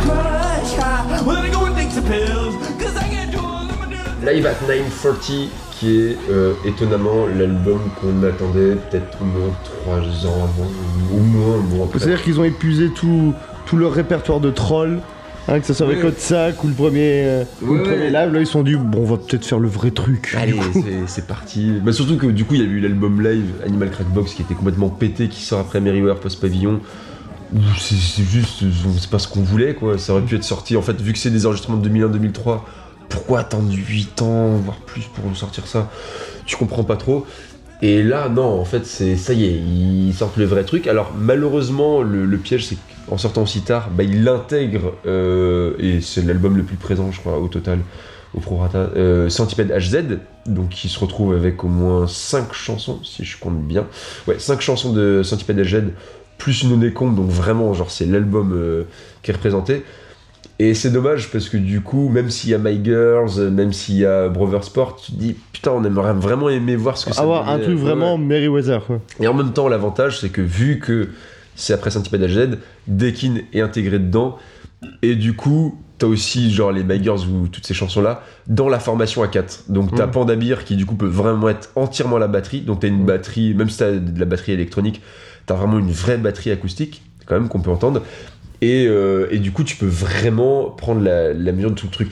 Crush, 0.06 0.74
I, 0.80 1.24
well, 1.26 1.36
then 1.36 1.46
I 1.46 1.52
go 1.52 1.66
and 1.66 1.76
take 1.76 1.92
some 1.92 2.06
pills. 2.06 2.56
Cause 2.82 2.96
I 2.96 3.10
get 3.10 3.32
to 3.34 3.40
a 3.40 3.68
limited. 3.68 4.24
Live 4.24 4.46
at 4.46 4.62
940, 4.62 5.50
qui 5.74 6.00
est 6.00 6.18
euh, 6.30 6.54
étonnamment 6.64 7.26
l'album 7.28 7.82
qu'on 8.00 8.24
attendait 8.24 8.76
peut-être 8.76 9.22
au 9.22 9.26
moins 9.26 9.54
3 9.84 9.98
ans 10.28 10.44
avant, 10.48 10.72
au 11.14 11.20
moins 11.20 11.56
un 11.56 11.76
mois 11.76 11.86
après. 11.88 12.00
C'est-à-dire 12.00 12.24
qu'ils 12.24 12.40
ont 12.40 12.46
épuisé 12.46 12.90
tout, 12.92 13.34
tout 13.72 13.78
leur 13.78 13.94
répertoire 13.94 14.40
de 14.40 14.52
trolls 14.52 15.00
Hein, 15.48 15.60
que 15.60 15.66
ce 15.66 15.74
soit 15.74 15.88
avec. 15.88 16.04
Otsak 16.04 16.64
ou 16.64 16.68
le 16.68 16.74
premier, 16.76 17.24
euh, 17.26 17.44
ou 17.64 17.74
le 17.74 17.82
premier 17.82 18.12
live, 18.12 18.32
là 18.32 18.40
ils 18.40 18.46
se 18.46 18.52
sont 18.52 18.62
dit 18.62 18.76
bon 18.76 19.00
on 19.00 19.06
va 19.06 19.18
peut-être 19.18 19.44
faire 19.44 19.58
le 19.58 19.68
vrai 19.68 19.90
truc. 19.90 20.36
Allez, 20.40 20.54
c'est- 20.72 21.08
c'est 21.08 21.26
parti. 21.26 21.80
Bah, 21.84 21.92
surtout 21.94 22.16
que 22.18 22.28
du 22.28 22.46
coup, 22.46 22.54
il 22.54 22.62
y 22.62 22.64
a 22.64 22.68
eu 22.68 22.80
l'album 22.80 23.24
live 23.28 23.46
Animal 23.66 23.90
Crackbox 23.90 24.36
qui 24.36 24.44
était 24.44 24.54
complètement 24.54 24.90
pété, 24.90 25.30
qui 25.30 25.42
sort 25.42 25.60
après 25.60 25.80
Merryweather 25.82 26.20
Post 26.20 26.40
Pavillon. 26.40 26.80
Où 27.56 27.58
C'est 27.80 27.96
c'est 27.96 28.24
juste, 28.24 28.64
c'est 29.00 29.10
pas 29.10 29.18
ce 29.18 29.28
qu'on 29.28 29.42
voulait 29.42 29.74
quoi. 29.74 29.98
Ça 29.98 30.14
aurait 30.14 30.22
pu 30.22 30.36
être 30.36 30.44
sorti. 30.44 30.78
En 30.78 30.84
fait, 30.84 31.02
vu 31.02 31.12
que 31.12 31.18
c'est 31.18 31.32
des 31.32 31.48
enregistrements 31.48 31.78
de 31.78 31.90
2001-2003, 31.90 32.64
pourquoi 33.10 33.40
attendre 33.40 33.74
8 33.74 34.22
ans, 34.22 34.58
voire 34.64 34.78
plus 34.78 35.06
pour 35.06 35.26
nous 35.28 35.36
sortir 35.36 35.66
ça? 35.66 35.90
Tu 36.46 36.56
comprends 36.56 36.84
pas 36.84 36.98
trop. 36.98 37.26
Et 37.82 38.04
là, 38.04 38.30
non, 38.30 38.44
en 38.62 38.64
fait, 38.66 38.86
c'est 38.86 39.16
ça 39.18 39.34
y 39.34 39.46
est, 39.46 39.60
ils 39.60 40.14
sortent 40.14 40.38
le 40.38 40.46
vrai 40.46 40.66
truc. 40.66 40.86
Alors, 40.86 41.12
malheureusement, 41.20 42.04
le, 42.04 42.26
le 42.26 42.38
piège, 42.38 42.68
c'est 42.68 42.78
qu'en 43.12 43.18
sortant 43.18 43.44
aussi 43.44 43.60
tard, 43.60 43.90
bah, 43.92 44.04
il 44.04 44.24
l'intègre, 44.24 44.94
euh, 45.06 45.74
et 45.80 46.00
c'est 46.00 46.26
l'album 46.26 46.56
le 46.56 46.64
plus 46.64 46.78
présent, 46.78 47.12
je 47.12 47.20
crois, 47.20 47.38
au 47.40 47.50
total, 47.50 47.80
au 48.34 48.40
prorata, 48.40 48.90
euh, 48.96 49.28
Centipede 49.28 49.70
HZ, 49.70 50.18
donc 50.46 50.70
qui 50.70 50.88
se 50.88 50.98
retrouve 50.98 51.34
avec 51.34 51.62
au 51.66 51.68
moins 51.68 52.08
5 52.08 52.54
chansons, 52.54 53.02
si 53.04 53.26
je 53.26 53.38
compte 53.38 53.60
bien. 53.64 53.86
Ouais, 54.30 54.40
5 54.40 54.62
chansons 54.62 54.94
de 54.94 55.24
Centipede 55.24 55.60
HZ, 55.60 55.92
plus 56.38 56.64
une 56.64 56.80
décompte, 56.80 57.18
donc 57.18 57.30
vraiment, 57.30 57.74
genre, 57.74 57.92
c'est 57.92 58.06
l'album 58.06 58.54
euh, 58.54 58.84
qui 59.24 59.32
est 59.32 59.34
représenté. 59.34 59.84
Et 60.58 60.74
c'est 60.74 60.92
dommage 60.92 61.32
parce 61.32 61.50
que 61.50 61.58
du 61.58 61.82
coup, 61.82 62.08
même 62.08 62.30
s'il 62.30 62.52
y 62.52 62.54
a 62.54 62.60
My 62.60 62.80
Girls, 62.82 63.40
euh, 63.40 63.52
même 63.52 63.74
s'il 63.74 63.98
y 63.98 64.06
a 64.06 64.30
Brother 64.30 64.64
Sport, 64.64 64.96
tu 64.96 65.12
te 65.12 65.18
dis 65.18 65.36
putain, 65.52 65.72
on 65.72 65.84
aimerait 65.84 66.14
vraiment 66.14 66.48
aimer 66.48 66.78
voir 66.78 66.98
ce 66.98 67.08
que 67.08 67.14
ça 67.14 67.24
Avoir 67.24 67.50
un 67.50 67.60
truc 67.60 67.78
vraiment. 67.78 68.18
Merryweather 68.18 68.86
quoi. 68.86 69.02
Et 69.20 69.28
en 69.28 69.34
même 69.34 69.52
temps, 69.52 69.68
l'avantage, 69.68 70.22
c'est 70.22 70.30
que 70.30 70.42
vu 70.42 70.80
que 70.80 71.10
c'est 71.56 71.74
après 71.74 71.92
Centipede 71.92 72.24
HZ, 72.28 72.58
Dekin 72.88 73.36
est 73.54 73.62
intégré 73.62 74.00
dedans. 74.00 74.38
Et 75.04 75.16
du 75.16 75.36
coup, 75.36 75.80
t'as 76.00 76.08
aussi 76.08 76.52
genre 76.52 76.72
les 76.72 76.84
Girls 77.04 77.20
ou 77.32 77.48
toutes 77.48 77.68
ces 77.68 77.76
chansons-là 77.76 78.24
dans 78.48 78.68
la 78.68 78.80
formation 78.80 79.22
à 79.22 79.28
4. 79.28 79.66
Donc 79.70 79.94
t'as 79.96 80.08
Mm. 80.08 80.12
Pandabir 80.12 80.66
qui 80.66 80.76
du 80.76 80.86
coup 80.88 80.96
peut 80.96 81.06
vraiment 81.08 81.50
être 81.50 81.70
entièrement 81.76 82.18
la 82.18 82.28
batterie. 82.28 82.62
Donc 82.62 82.80
t'as 82.80 82.88
une 82.88 83.04
Mm. 83.04 83.06
batterie, 83.06 83.54
même 83.54 83.70
si 83.70 83.78
t'as 83.78 83.92
de 83.92 84.20
la 84.20 84.26
batterie 84.26 84.54
électronique, 84.54 85.02
t'as 85.46 85.54
vraiment 85.54 85.78
une 85.78 85.92
vraie 85.92 86.18
batterie 86.18 86.50
acoustique, 86.52 87.04
quand 87.28 87.36
même, 87.36 87.48
qu'on 87.48 87.62
peut 87.62 87.70
entendre. 87.72 88.02
Et, 88.62 88.86
euh, 88.88 89.28
et 89.32 89.40
du 89.40 89.52
coup, 89.52 89.64
tu 89.64 89.76
peux 89.76 89.88
vraiment 89.88 90.70
prendre 90.72 91.02
la, 91.02 91.34
la 91.34 91.52
mesure 91.52 91.70
de 91.72 91.76
tout 91.76 91.86
le 91.88 91.92
truc. 91.92 92.10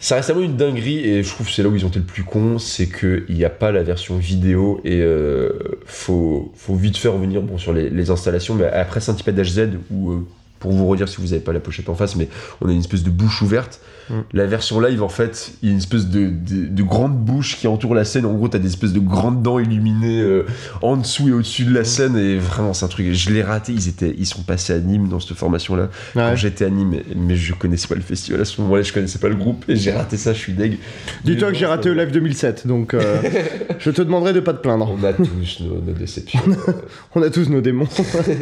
Ça 0.00 0.14
reste 0.14 0.30
vraiment 0.30 0.44
une 0.44 0.56
dinguerie 0.56 0.98
et 0.98 1.22
je 1.24 1.28
trouve 1.28 1.50
c'est 1.50 1.62
là 1.62 1.68
où 1.68 1.74
ils 1.74 1.84
ont 1.84 1.88
été 1.88 1.98
le 1.98 2.04
plus 2.04 2.22
con, 2.22 2.58
c'est 2.58 2.86
qu'il 2.86 3.34
n'y 3.34 3.44
a 3.44 3.50
pas 3.50 3.72
la 3.72 3.82
version 3.82 4.16
vidéo 4.16 4.80
et 4.84 5.00
euh, 5.00 5.50
faut, 5.86 6.52
faut 6.54 6.76
vite 6.76 6.96
faire 6.96 7.14
revenir 7.14 7.42
bon, 7.42 7.58
sur 7.58 7.72
les, 7.72 7.90
les 7.90 8.10
installations, 8.10 8.54
mais 8.54 8.66
après 8.66 9.00
Centipede 9.00 9.40
HZ, 9.40 9.70
où 9.90 10.12
euh, 10.12 10.26
pour 10.58 10.72
vous 10.72 10.86
redire 10.86 11.08
si 11.08 11.16
vous 11.18 11.28
n'avez 11.28 11.40
pas 11.40 11.52
la 11.52 11.60
pochette 11.60 11.88
en 11.88 11.94
face, 11.94 12.16
mais 12.16 12.28
on 12.60 12.68
a 12.68 12.72
une 12.72 12.80
espèce 12.80 13.02
de 13.02 13.10
bouche 13.10 13.42
ouverte. 13.42 13.80
Mm. 14.10 14.14
La 14.32 14.46
version 14.46 14.80
live, 14.80 15.02
en 15.02 15.08
fait, 15.10 15.52
il 15.62 15.68
y 15.68 15.70
a 15.70 15.72
une 15.72 15.78
espèce 15.78 16.06
de, 16.06 16.28
de, 16.28 16.66
de 16.66 16.82
grande 16.82 17.16
bouche 17.18 17.56
qui 17.58 17.66
entoure 17.66 17.94
la 17.94 18.04
scène. 18.04 18.24
En 18.24 18.32
gros, 18.32 18.48
t'as 18.48 18.58
des 18.58 18.68
espèces 18.68 18.92
de 18.94 19.00
grandes 19.00 19.42
dents 19.42 19.58
illuminées 19.58 20.22
euh, 20.22 20.46
en 20.80 20.96
dessous 20.96 21.28
et 21.28 21.32
au-dessus 21.32 21.64
de 21.64 21.74
la 21.74 21.84
scène. 21.84 22.16
Et 22.16 22.36
vraiment, 22.38 22.72
c'est 22.72 22.86
un 22.86 22.88
truc. 22.88 23.12
Je 23.12 23.30
l'ai 23.30 23.42
raté. 23.42 23.72
Ils, 23.72 23.88
étaient, 23.88 24.14
ils 24.16 24.24
sont 24.26 24.42
passés 24.42 24.72
à 24.72 24.78
Nîmes 24.78 25.08
dans 25.08 25.20
cette 25.20 25.36
formation-là. 25.36 25.90
Quand 26.14 26.20
Ouais. 26.30 26.36
j'étais 26.36 26.64
à 26.64 26.70
Nîmes, 26.70 27.00
mais 27.16 27.36
je 27.36 27.52
connaissais 27.52 27.86
pas 27.86 27.94
le 27.96 28.00
festival 28.00 28.40
à 28.40 28.44
ce 28.46 28.60
moment-là, 28.62 28.82
je 28.82 28.92
connaissais 28.94 29.18
pas 29.18 29.28
le 29.28 29.34
groupe. 29.36 29.64
Et 29.68 29.76
j'ai 29.76 29.92
raté 29.92 30.16
ça, 30.16 30.32
je 30.32 30.38
suis 30.38 30.54
deg. 30.54 30.78
Dis-toi 31.24 31.52
que 31.52 31.58
j'ai 31.58 31.66
raté 31.66 31.90
le 31.90 31.94
live 31.96 32.10
2007 32.10 32.66
donc 32.66 32.94
euh, 32.94 33.16
je 33.78 33.90
te 33.90 34.00
demanderai 34.02 34.32
de 34.32 34.40
pas 34.40 34.54
te 34.54 34.62
plaindre. 34.62 34.90
On 34.90 35.04
a 35.04 35.12
tous 35.12 35.60
nos, 35.60 35.74
nos 35.80 35.92
déceptions. 35.92 36.40
On 37.14 37.22
a 37.22 37.30
tous 37.30 37.48
nos 37.50 37.60
démons. 37.60 37.88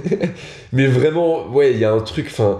Mais 0.73 0.87
vraiment, 0.87 1.49
ouais, 1.49 1.73
il 1.73 1.79
y 1.79 1.85
a 1.85 1.93
un 1.93 2.01
truc, 2.07 2.29
enfin. 2.31 2.59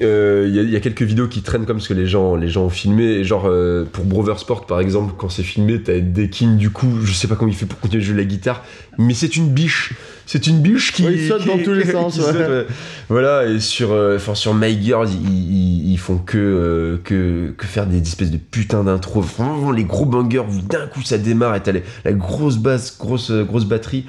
euh, 0.00 0.46
Il 0.48 0.54
y, 0.54 0.58
a- 0.58 0.62
il 0.62 0.70
y 0.70 0.76
a 0.76 0.80
quelques 0.80 1.02
vidéos 1.02 1.28
qui 1.28 1.42
traînent 1.42 1.66
comme 1.66 1.78
ce 1.80 1.88
que 1.90 1.92
les 1.94 2.06
gens, 2.06 2.34
les 2.34 2.48
gens 2.48 2.64
ont 2.64 2.70
filmé. 2.70 3.04
Et 3.04 3.24
genre, 3.24 3.44
euh, 3.46 3.84
pour 3.92 4.04
Brother 4.06 4.38
Sport, 4.38 4.64
par 4.66 4.80
exemple, 4.80 5.12
quand 5.18 5.28
c'est 5.28 5.42
filmé, 5.42 5.82
t'as 5.82 6.00
Dekin, 6.00 6.54
du 6.56 6.70
coup, 6.70 6.88
je 7.04 7.12
sais 7.12 7.28
pas 7.28 7.34
comment 7.36 7.50
il 7.50 7.54
fait 7.56 7.66
pour 7.66 7.78
continuer 7.80 8.02
à 8.02 8.06
jouer 8.06 8.16
la 8.16 8.24
guitare, 8.24 8.64
mais 8.96 9.12
c'est 9.12 9.36
une 9.36 9.48
biche. 9.50 9.92
C'est 10.24 10.46
une 10.46 10.60
biche 10.62 10.92
qui. 10.92 11.04
Ouais, 11.04 11.12
il 11.14 11.28
saute 11.28 11.42
qui- 11.42 11.48
dans 11.48 11.58
tous 11.58 11.72
les 11.74 11.84
sens, 11.92 12.14
saute, 12.18 12.34
ouais. 12.34 12.46
ouais. 12.48 12.66
Voilà, 13.10 13.46
et 13.46 13.60
sur, 13.60 13.92
euh, 13.92 14.16
enfin, 14.16 14.34
sur 14.34 14.54
My 14.54 14.80
Girls, 14.82 15.08
ils, 15.10 15.90
ils- 15.92 15.98
font 15.98 16.16
que, 16.16 16.38
euh, 16.38 16.96
que, 17.04 17.52
que 17.58 17.66
faire 17.66 17.84
des 17.86 17.98
espèces 18.00 18.30
de 18.30 18.38
putains 18.38 18.84
d'intro. 18.84 19.20
Vraiment, 19.20 19.70
les 19.70 19.84
gros 19.84 20.06
bangers 20.06 20.38
où 20.50 20.62
d'un 20.62 20.86
coup 20.86 21.02
ça 21.02 21.18
démarre 21.18 21.56
et 21.56 21.62
t'as 21.62 21.72
les- 21.72 21.82
la 22.06 22.12
grosse 22.14 22.56
basse, 22.56 22.96
grosse, 22.98 23.30
euh, 23.30 23.44
grosse 23.44 23.66
batterie. 23.66 24.06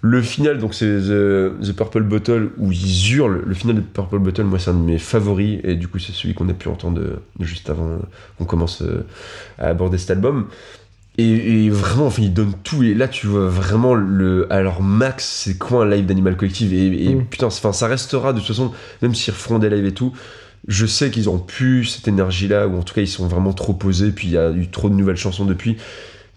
Le 0.00 0.22
final, 0.22 0.58
donc 0.58 0.74
c'est 0.74 0.86
The, 0.86 1.50
The 1.60 1.72
Purple 1.76 2.02
Bottle 2.04 2.50
où 2.58 2.70
ils 2.70 3.12
hurlent. 3.16 3.42
Le 3.44 3.54
final 3.54 3.76
de 3.76 3.80
Purple 3.80 4.20
Bottle, 4.20 4.44
moi, 4.44 4.58
c'est 4.60 4.70
un 4.70 4.74
de 4.74 4.78
mes 4.78 4.98
favoris 4.98 5.58
et 5.64 5.74
du 5.74 5.88
coup, 5.88 5.98
c'est 5.98 6.12
celui 6.12 6.34
qu'on 6.34 6.48
a 6.48 6.52
pu 6.54 6.68
entendre 6.68 7.00
euh, 7.00 7.16
juste 7.40 7.68
avant 7.68 7.88
euh, 7.88 7.96
qu'on 8.38 8.44
commence 8.44 8.82
euh, 8.82 9.04
à 9.58 9.66
aborder 9.68 9.98
cet 9.98 10.10
album. 10.12 10.46
Et, 11.20 11.64
et 11.64 11.70
vraiment, 11.70 12.06
enfin, 12.06 12.22
ils 12.22 12.32
donnent 12.32 12.54
tout. 12.62 12.84
Et 12.84 12.94
là, 12.94 13.08
tu 13.08 13.26
vois 13.26 13.48
vraiment 13.48 13.94
le. 13.94 14.46
Alors, 14.52 14.82
max, 14.82 15.24
c'est 15.44 15.58
quoi 15.58 15.82
un 15.84 15.90
live 15.90 16.06
d'Animal 16.06 16.36
Collective? 16.36 16.72
Et, 16.72 17.06
et 17.10 17.14
Mm. 17.16 17.24
putain, 17.24 17.46
enfin, 17.46 17.72
ça 17.72 17.88
restera 17.88 18.32
de 18.32 18.38
toute 18.38 18.46
façon, 18.46 18.70
même 19.02 19.16
s'ils 19.16 19.34
referont 19.34 19.58
des 19.58 19.68
lives 19.68 19.86
et 19.86 19.94
tout. 19.94 20.12
Je 20.68 20.86
sais 20.86 21.10
qu'ils 21.10 21.28
ont 21.28 21.38
plus 21.38 21.86
cette 21.86 22.06
énergie-là, 22.06 22.68
ou 22.68 22.78
en 22.78 22.82
tout 22.82 22.94
cas, 22.94 23.00
ils 23.00 23.08
sont 23.08 23.26
vraiment 23.26 23.52
trop 23.52 23.72
posés. 23.72 24.12
Puis 24.12 24.28
il 24.28 24.34
y 24.34 24.38
a 24.38 24.52
eu 24.52 24.68
trop 24.68 24.88
de 24.90 24.94
nouvelles 24.94 25.16
chansons 25.16 25.44
depuis. 25.44 25.76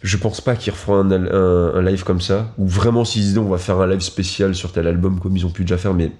Je 0.03 0.17
pense 0.17 0.41
pas 0.41 0.55
qu'ils 0.55 0.73
referont 0.73 0.95
un, 0.95 1.11
al- 1.11 1.29
un- 1.33 1.71
un 1.75 1.81
live 1.83 2.03
comme 2.03 2.21
ça. 2.21 2.53
Ou 2.57 2.67
vraiment, 2.67 3.05
s'ils 3.05 3.21
disaient 3.21 3.39
on 3.39 3.49
va 3.49 3.57
faire 3.57 3.79
un 3.79 3.87
live 3.87 4.01
spécial 4.01 4.55
sur 4.55 4.71
tel 4.71 4.87
album, 4.87 5.19
comme 5.19 5.35
ils 5.37 5.45
ont 5.45 5.49
pu 5.51 5.61
déjà 5.63 5.77
faire, 5.77 5.93
mais 5.93 6.11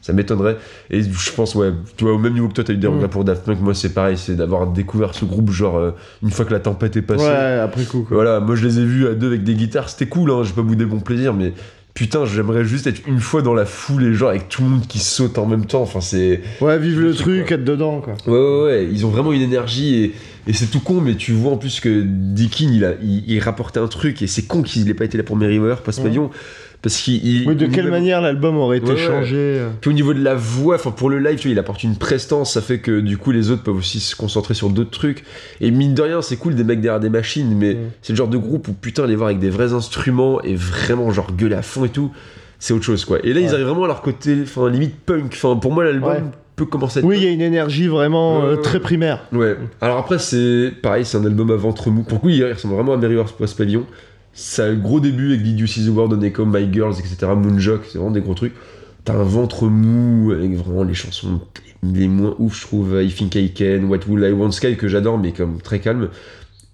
ça 0.00 0.12
m'étonnerait. 0.12 0.56
Et 0.90 1.02
je 1.02 1.32
pense, 1.32 1.54
ouais, 1.54 1.70
tu 1.96 2.04
vois, 2.04 2.14
au 2.14 2.18
même 2.18 2.32
niveau 2.34 2.48
que 2.48 2.54
toi, 2.54 2.64
t'as 2.64 2.72
eu 2.72 2.76
des 2.78 2.86
Mm. 2.88 2.92
regrets 2.94 3.08
pour 3.08 3.24
Daft 3.24 3.44
Punk, 3.44 3.60
moi 3.60 3.74
c'est 3.74 3.92
pareil, 3.92 4.16
c'est 4.16 4.36
d'avoir 4.36 4.66
découvert 4.68 5.14
ce 5.14 5.24
groupe, 5.24 5.50
genre, 5.50 5.76
euh, 5.78 5.90
une 6.22 6.30
fois 6.30 6.44
que 6.44 6.52
la 6.52 6.60
tempête 6.60 6.96
est 6.96 7.02
passée. 7.02 7.24
Ouais, 7.24 7.58
après 7.62 7.84
coup 7.84 8.02
quoi. 8.08 8.14
Voilà, 8.16 8.40
moi 8.40 8.54
je 8.54 8.66
les 8.66 8.78
ai 8.78 8.84
vus 8.84 9.06
à 9.08 9.14
deux 9.14 9.26
avec 9.28 9.42
des 9.44 9.54
guitares, 9.54 9.88
c'était 9.88 10.06
cool, 10.06 10.30
hein, 10.30 10.42
j'ai 10.44 10.52
pas 10.52 10.62
boudé 10.62 10.86
mon 10.86 11.00
plaisir, 11.00 11.34
mais 11.34 11.52
putain, 11.92 12.24
j'aimerais 12.24 12.64
juste 12.64 12.86
être 12.86 13.00
une 13.08 13.20
fois 13.20 13.42
dans 13.42 13.54
la 13.54 13.64
foule 13.66 14.04
et 14.04 14.14
genre 14.14 14.28
avec 14.30 14.48
tout 14.48 14.62
le 14.62 14.68
monde 14.68 14.86
qui 14.86 14.98
saute 15.00 15.38
en 15.38 15.46
même 15.46 15.66
temps, 15.66 15.82
enfin 15.82 16.00
c'est. 16.00 16.40
Ouais, 16.60 16.78
vive 16.78 17.00
le 17.00 17.12
truc, 17.14 17.46
quoi. 17.46 17.56
être 17.56 17.64
dedans 17.64 18.00
quoi. 18.00 18.14
Ouais, 18.26 18.32
ouais, 18.38 18.62
ouais, 18.64 18.88
ils 18.90 19.04
ont 19.06 19.10
vraiment 19.10 19.32
une 19.32 19.42
énergie 19.42 20.04
et, 20.04 20.14
et 20.46 20.52
c'est 20.52 20.66
tout 20.66 20.80
con, 20.80 21.00
mais 21.00 21.14
tu 21.16 21.32
vois 21.32 21.52
en 21.52 21.56
plus 21.56 21.80
que 21.80 22.02
Dickin 22.06 22.68
il, 22.72 22.84
a, 22.84 22.92
il, 23.02 23.24
il 23.30 23.40
rapportait 23.40 23.80
un 23.80 23.88
truc 23.88 24.22
et 24.22 24.26
c'est 24.26 24.42
con 24.46 24.62
qu'il 24.62 24.88
ait 24.88 24.94
pas 24.94 25.04
été 25.04 25.18
là 25.18 25.24
pour 25.24 25.36
Merryweather, 25.36 25.82
Post 25.82 25.98
Ouais. 25.98 26.04
Pavillon, 26.04 26.30
parce 26.82 26.96
qu'il. 26.98 27.26
il- 27.26 27.48
Oui, 27.48 27.56
de 27.56 27.66
quelle 27.66 27.90
manière 27.90 28.20
l'album 28.20 28.56
aurait 28.56 28.78
été 28.78 28.92
Ouais, 28.92 28.96
changé 28.96 29.36
euh. 29.36 29.70
Puis 29.80 29.90
au 29.90 29.92
niveau 29.92 30.14
de 30.14 30.22
la 30.22 30.34
voix, 30.36 30.76
enfin 30.76 30.90
pour 30.92 31.10
le 31.10 31.18
live, 31.18 31.38
tu 31.38 31.48
vois, 31.48 31.52
il 31.52 31.58
apporte 31.58 31.82
une 31.82 31.96
prestance, 31.96 32.52
ça 32.52 32.60
fait 32.60 32.78
que 32.78 33.00
du 33.00 33.16
coup 33.18 33.32
les 33.32 33.50
autres 33.50 33.62
peuvent 33.64 33.76
aussi 33.76 33.98
se 33.98 34.14
concentrer 34.14 34.54
sur 34.54 34.70
d'autres 34.70 34.90
trucs. 34.90 35.24
Et 35.60 35.70
mine 35.70 35.94
de 35.94 36.02
rien, 36.02 36.22
c'est 36.22 36.36
cool 36.36 36.54
des 36.54 36.64
mecs 36.64 36.80
derrière 36.80 37.00
des 37.00 37.10
machines, 37.10 37.52
mais 37.56 37.76
c'est 38.02 38.12
le 38.12 38.16
genre 38.16 38.28
de 38.28 38.38
groupe 38.38 38.68
où 38.68 38.72
putain 38.72 39.06
les 39.06 39.16
voir 39.16 39.28
avec 39.28 39.40
des 39.40 39.50
vrais 39.50 39.72
instruments 39.72 40.40
et 40.42 40.54
vraiment 40.54 41.10
genre 41.10 41.32
gueuler 41.36 41.56
à 41.56 41.62
fond 41.62 41.84
et 41.84 41.88
tout, 41.88 42.12
c'est 42.60 42.72
autre 42.72 42.84
chose 42.84 43.04
quoi. 43.04 43.18
Et 43.24 43.32
là 43.32 43.40
ils 43.40 43.48
arrivent 43.52 43.66
vraiment 43.66 43.84
à 43.84 43.88
leur 43.88 44.00
côté, 44.02 44.36
enfin 44.44 44.70
limite 44.70 44.94
punk. 45.04 45.32
Enfin 45.34 45.56
pour 45.56 45.72
moi 45.72 45.82
l'album 45.84 46.10
Ouais. 46.12 46.22
Peut 46.56 46.66
commencer 46.66 46.98
à 46.98 47.00
être 47.00 47.06
Oui, 47.06 47.18
il 47.18 47.24
y 47.24 47.28
a 47.28 47.30
une 47.30 47.42
énergie 47.42 47.86
vraiment 47.86 48.42
euh, 48.42 48.56
ouais, 48.56 48.62
très 48.62 48.80
primaire. 48.80 49.24
Ouais. 49.32 49.56
Alors 49.80 49.98
après, 49.98 50.18
c'est 50.18 50.72
pareil, 50.82 51.04
c'est 51.04 51.18
un 51.18 51.24
album 51.24 51.50
à 51.50 51.56
ventre 51.56 51.90
mou. 51.90 52.02
Pour 52.02 52.14
le 52.18 52.20
coup, 52.20 52.28
il 52.30 52.44
ressemble 52.44 52.74
vraiment 52.74 52.94
à 52.94 52.96
Merry 52.96 53.16
Post 53.38 53.56
Pavillon. 53.56 53.84
Ça 54.32 54.64
a 54.64 54.68
un 54.68 54.74
gros 54.74 55.00
début 55.00 55.28
avec 55.28 55.42
Did 55.42 55.60
You 55.60 55.66
See 55.66 55.86
the 55.86 55.90
World 55.90 56.12
on 56.14 56.22
Echo, 56.22 56.44
My 56.44 56.70
Girls, 56.72 56.94
etc. 56.98 57.32
Moonjock, 57.34 57.82
c'est 57.86 57.98
vraiment 57.98 58.10
des 58.10 58.20
gros 58.20 58.34
trucs. 58.34 58.54
T'as 59.04 59.14
un 59.14 59.22
ventre 59.22 59.66
mou 59.66 60.32
avec 60.32 60.54
vraiment 60.56 60.82
les 60.82 60.94
chansons 60.94 61.40
les 61.82 62.08
moins 62.08 62.34
ouf, 62.38 62.60
je 62.60 62.66
trouve. 62.66 63.02
I 63.02 63.12
Think 63.12 63.34
I 63.34 63.52
Can, 63.52 63.84
What 63.88 64.00
Will 64.08 64.24
I 64.28 64.32
Want 64.32 64.50
Sky, 64.52 64.76
que 64.76 64.88
j'adore, 64.88 65.18
mais 65.18 65.32
comme 65.32 65.60
très 65.60 65.78
calme. 65.78 66.08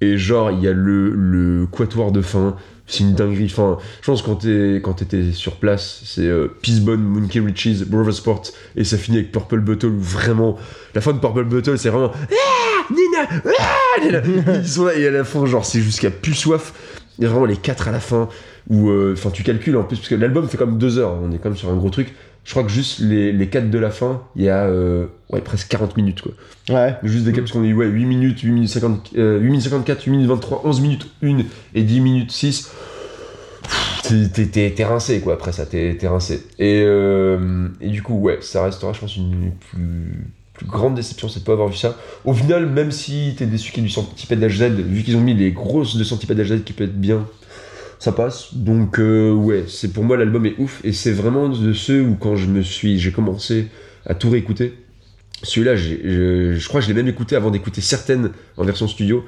Et 0.01 0.16
genre, 0.16 0.51
il 0.51 0.61
y 0.61 0.68
a 0.68 0.73
le, 0.73 1.11
le 1.11 1.66
quatuor 1.66 2.12
de 2.12 2.23
fin. 2.23 2.57
C'est 2.87 3.01
une 3.05 3.14
dinguerie. 3.14 3.47
Enfin, 3.47 3.79
je 4.01 4.07
pense 4.07 4.23
que 4.23 4.27
quand 4.27 4.37
t'es- 4.37 4.81
quand 4.83 4.92
t'étais 4.95 5.33
sur 5.33 5.57
place, 5.57 6.03
c'est 6.05 6.27
euh, 6.27 6.49
Peacebone, 6.62 7.01
Monkey 7.03 7.40
Riches, 7.40 7.85
Brother 7.87 8.12
Sport, 8.12 8.42
et 8.77 8.85
ça 8.85 8.99
finit 8.99 9.18
avec 9.18 9.33
Purple 9.33 9.61
Bottle, 9.61 9.87
où 9.87 10.01
vraiment, 10.01 10.59
la 10.95 11.01
fin 11.01 11.12
de 11.12 11.18
Purple 11.18 11.45
Bottle, 11.45 11.78
c'est 11.78 11.89
vraiment 11.91 12.12
Ah 12.14 12.93
Nina 12.93 13.28
Ah 13.59 14.01
Nina 14.05 14.22
Ils 14.59 14.68
sont 14.68 14.85
là, 14.87 14.95
et 14.95 15.07
à 15.07 15.11
la 15.11 15.24
fin, 15.24 15.47
genre, 15.47 15.64
c'est 15.64 15.80
jusqu'à 15.80 16.11
plus 16.11 16.35
soif. 16.35 16.72
Il 17.19 17.25
y 17.25 17.27
a 17.27 17.31
vraiment 17.31 17.47
les 17.47 17.57
quatre 17.57 17.89
à 17.89 17.93
la 17.93 18.01
fin, 18.01 18.29
où, 18.71 18.89
euh, 18.91 19.13
enfin, 19.17 19.31
tu 19.31 19.43
calcules 19.43 19.77
en 19.77 19.83
plus, 19.85 19.97
parce 19.97 20.09
que 20.09 20.15
l'album 20.15 20.49
fait 20.49 20.57
comme 20.57 20.79
deux 20.79 20.99
heures, 20.99 21.15
on 21.23 21.31
est 21.33 21.39
quand 21.39 21.51
même 21.51 21.59
sur 21.59 21.69
un 21.71 21.77
gros 21.77 21.91
truc. 21.91 22.15
Je 22.45 22.51
crois 22.51 22.65
que 22.65 22.71
juste 22.71 22.99
les, 23.01 23.31
les 23.33 23.47
quatre 23.49 23.71
de 23.71 23.79
la 23.79 23.91
fin, 23.91 24.23
il 24.35 24.43
y 24.43 24.49
a 24.49 24.65
euh, 24.65 25.07
ouais, 25.31 25.41
presque 25.41 25.69
40 25.69 25.97
minutes, 25.97 26.23
quoi. 26.23 26.33
Ouais. 26.71 26.97
Juste 27.05 27.25
des 27.25 27.31
caps 27.33 27.43
parce 27.43 27.53
qu'on 27.53 27.63
dit 27.63 27.73
ouais, 27.73 27.87
8 27.87 28.05
minutes, 28.05 28.41
8 28.41 28.51
minutes, 28.51 28.69
50, 28.71 29.11
euh, 29.17 29.39
8 29.39 29.45
minutes 29.47 29.63
54, 29.63 30.03
8 30.05 30.11
minutes 30.11 30.27
23, 30.29 30.63
11 30.65 30.81
minutes 30.81 31.07
1 31.23 31.39
et 31.75 31.83
10 31.83 32.01
minutes 32.01 32.33
6. 32.33 32.71
Pff, 33.63 34.33
t'es- 34.51 34.85
rincé 34.85 35.21
quoi 35.21 35.35
après 35.35 35.53
ça, 35.53 35.67
t'es 35.67 35.97
t'es 35.99 36.09
rincé. 36.09 36.45
Et, 36.59 36.83
euh, 36.85 37.69
et 37.81 37.89
du 37.91 38.03
coup, 38.03 38.15
ouais, 38.19 38.39
ça 38.41 38.65
restera, 38.65 38.93
je 38.93 39.01
pense, 39.01 39.17
une 39.17 39.53
plus, 39.71 40.25
plus 40.63 40.71
grande 40.71 40.95
déception, 40.95 41.29
c'est 41.29 41.41
de 41.41 41.45
pas 41.45 41.53
avoir 41.53 41.69
vu 41.69 41.77
ça. 41.77 41.97
Au 42.25 42.35
final, 42.35 42.67
même 42.67 42.91
si 42.91 43.35
t'es 43.37 43.47
déçu 43.47 43.73
qu'il 43.73 43.83
y 43.83 43.87
ait 43.87 43.89
du 43.89 43.93
centipède 43.95 44.41
HZ, 44.41 44.71
vu 44.83 45.03
qu'ils 45.03 45.17
ont 45.17 45.21
mis 45.21 45.35
les 45.35 45.53
grosses 45.53 45.97
de 45.97 46.05
centipède 46.05 46.39
HZ 46.41 46.65
qui 46.65 46.73
peut 46.73 46.85
être 46.85 47.01
bien, 47.01 47.27
ça 47.99 48.13
passe. 48.13 48.55
Donc, 48.55 48.99
euh, 48.99 49.33
ouais, 49.33 49.65
c'est 49.69 49.93
pour 49.93 50.05
moi 50.05 50.17
l'album 50.17 50.45
est 50.47 50.55
ouf 50.59 50.81
et 50.85 50.93
c'est 50.93 51.13
vraiment 51.13 51.49
de 51.49 51.73
ceux 51.73 52.03
où 52.03 52.15
quand 52.17 52.37
je 52.37 52.47
me 52.47 52.63
suis, 52.63 52.99
j'ai 52.99 53.13
commencé 53.13 53.69
à 54.07 54.15
tout 54.15 54.31
réécouter. 54.31 54.75
Celui-là, 55.45 55.77
j'ai- 55.77 56.01
je, 56.05 56.55
je 56.55 56.69
crois 56.69 56.81
que 56.81 56.87
je 56.87 56.93
l'ai 56.93 56.97
même 56.97 57.09
écouté 57.09 57.35
avant 57.37 57.51
d'écouter 57.51 57.81
certaines 57.81 58.31
en 58.57 58.65
version 58.65 58.87
studio. 58.89 59.25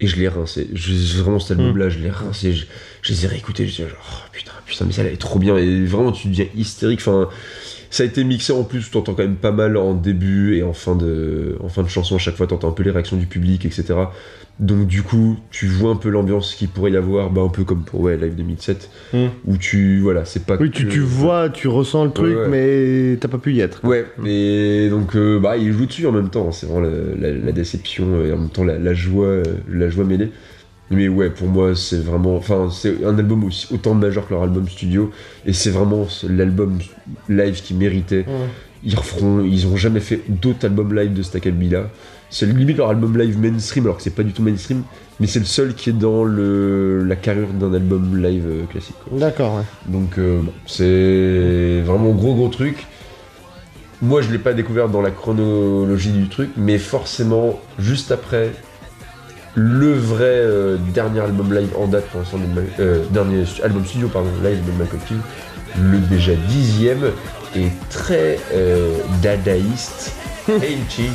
Et 0.00 0.06
je 0.06 0.14
l'ai 0.14 0.28
rincé. 0.28 0.70
Je, 0.74 1.18
vraiment, 1.20 1.40
cet 1.40 1.58
album-là, 1.58 1.88
je 1.88 1.98
l'ai 1.98 2.10
rincé. 2.10 2.52
Je, 2.52 2.66
je 3.02 3.12
les 3.12 3.24
ai 3.24 3.28
réécoutés. 3.28 3.66
Je 3.66 3.72
disais, 3.72 3.88
genre, 3.88 3.98
oh, 4.12 4.28
putain, 4.32 4.52
putain, 4.64 4.84
mais 4.84 4.92
ça, 4.92 5.02
elle 5.02 5.12
est 5.12 5.16
trop 5.16 5.40
bien. 5.40 5.56
Et 5.56 5.84
vraiment, 5.86 6.12
tu 6.12 6.28
deviens 6.28 6.46
hystérique. 6.56 7.00
Enfin, 7.00 7.28
ça 7.90 8.02
a 8.02 8.06
été 8.06 8.24
mixé 8.24 8.52
en 8.52 8.64
plus. 8.64 8.90
Tu 8.90 8.96
entends 8.98 9.14
quand 9.14 9.22
même 9.22 9.36
pas 9.36 9.52
mal 9.52 9.76
en 9.76 9.94
début 9.94 10.56
et 10.56 10.62
en 10.62 10.72
fin 10.72 10.94
de, 10.96 11.56
en 11.62 11.68
fin 11.68 11.82
de 11.82 11.88
chanson. 11.88 12.16
À 12.16 12.18
chaque 12.18 12.36
fois, 12.36 12.46
tu 12.46 12.54
entends 12.54 12.68
un 12.68 12.72
peu 12.72 12.82
les 12.82 12.90
réactions 12.90 13.16
du 13.16 13.26
public, 13.26 13.64
etc. 13.64 13.94
Donc, 14.60 14.88
du 14.88 15.02
coup, 15.02 15.36
tu 15.50 15.66
vois 15.66 15.92
un 15.92 15.96
peu 15.96 16.08
l'ambiance 16.08 16.54
qu'il 16.56 16.68
pourrait 16.68 16.90
y 16.90 16.96
avoir. 16.96 17.30
Bah, 17.30 17.42
un 17.42 17.48
peu 17.48 17.62
comme 17.64 17.84
pour 17.84 18.00
ouais, 18.00 18.16
Live 18.16 18.34
2007. 18.34 18.90
Mm. 19.12 19.18
Où 19.46 19.56
tu. 19.56 20.00
Voilà, 20.00 20.24
c'est 20.24 20.44
pas 20.44 20.56
Oui, 20.58 20.70
tu, 20.70 20.86
que- 20.86 20.90
tu 20.92 21.00
vois, 21.00 21.48
tu 21.48 21.68
ressens 21.68 22.04
le 22.06 22.10
truc, 22.10 22.36
ouais. 22.36 22.48
mais 22.48 23.16
t'as 23.20 23.28
pas 23.28 23.38
pu 23.38 23.52
y 23.54 23.60
être. 23.60 23.84
Ouais, 23.84 24.04
et 24.26 24.88
donc 24.90 25.14
euh, 25.14 25.38
bah 25.38 25.56
il 25.56 25.72
joue 25.72 25.86
dessus 25.86 26.06
en 26.06 26.12
même 26.12 26.28
temps, 26.30 26.50
c'est 26.50 26.66
vraiment 26.66 26.88
la, 26.88 27.28
la- 27.30 27.38
la 27.38 27.52
déception 27.52 28.24
et 28.24 28.32
en 28.32 28.38
même 28.38 28.50
temps 28.50 28.64
la, 28.64 28.78
la 28.78 28.94
joie, 28.94 29.26
euh, 29.26 29.42
la 29.70 29.88
joie 29.90 30.04
mêlée. 30.04 30.30
Mais 30.90 31.08
ouais, 31.08 31.28
pour 31.28 31.48
moi 31.48 31.74
c'est 31.74 32.02
vraiment, 32.02 32.36
enfin 32.36 32.68
c'est 32.72 33.04
un 33.04 33.18
album 33.18 33.44
aussi 33.44 33.66
autant 33.72 33.94
majeur 33.94 34.26
que 34.26 34.34
leur 34.34 34.42
album 34.42 34.66
studio 34.68 35.10
et 35.44 35.52
c'est 35.52 35.70
vraiment 35.70 36.06
l'album 36.28 36.78
live 37.28 37.60
qui 37.62 37.74
méritait. 37.74 38.24
Ils 38.84 38.96
referont, 38.96 39.44
ils 39.44 39.66
ont 39.66 39.76
jamais 39.76 40.00
fait 40.00 40.22
d'autres 40.28 40.64
albums 40.64 40.94
live 40.94 41.12
de 41.12 41.22
Staccabi 41.22 41.68
là. 41.68 41.90
C'est 42.30 42.46
limite 42.46 42.76
leur 42.76 42.90
album 42.90 43.18
live 43.18 43.38
mainstream 43.38 43.84
alors 43.84 43.96
que 43.96 44.02
c'est 44.02 44.14
pas 44.14 44.22
du 44.22 44.32
tout 44.32 44.42
mainstream, 44.42 44.82
mais 45.18 45.26
c'est 45.26 45.38
le 45.38 45.46
seul 45.46 45.74
qui 45.74 45.90
est 45.90 45.94
dans 45.94 46.24
le 46.24 47.02
la 47.02 47.16
carrure 47.16 47.48
d'un 47.48 47.72
album 47.72 48.22
live 48.22 48.46
euh, 48.46 48.64
classique. 48.66 48.96
D'accord, 49.10 49.56
ouais. 49.56 49.62
Donc 49.86 50.18
euh, 50.18 50.40
bon, 50.42 50.52
c'est 50.66 51.82
vraiment 51.84 52.10
gros 52.10 52.34
gros 52.34 52.48
truc. 52.48 52.86
Moi 54.00 54.22
je 54.22 54.30
l'ai 54.30 54.38
pas 54.38 54.52
découvert 54.52 54.88
dans 54.88 55.02
la 55.02 55.10
chronologie 55.10 56.12
du 56.12 56.28
truc, 56.28 56.50
mais 56.56 56.78
forcément 56.78 57.58
juste 57.78 58.12
après 58.12 58.52
le 59.58 59.92
vrai 59.92 60.24
euh, 60.24 60.76
dernier 60.94 61.20
album 61.20 61.52
live 61.52 61.70
en 61.76 61.88
date 61.88 62.06
pour 62.06 62.20
l'instant, 62.20 62.38
euh, 62.78 63.04
dernier 63.10 63.44
album 63.64 63.84
studio 63.84 64.08
pardon 64.08 64.30
live 64.42 64.64
de 64.64 64.70
Michael 64.72 65.00
Kidd, 65.06 65.18
le 65.82 65.98
déjà 65.98 66.34
dixième 66.48 67.10
est 67.56 67.72
très 67.90 68.38
euh, 68.54 68.98
dadaïste. 69.20 70.12
Painting. 70.46 71.12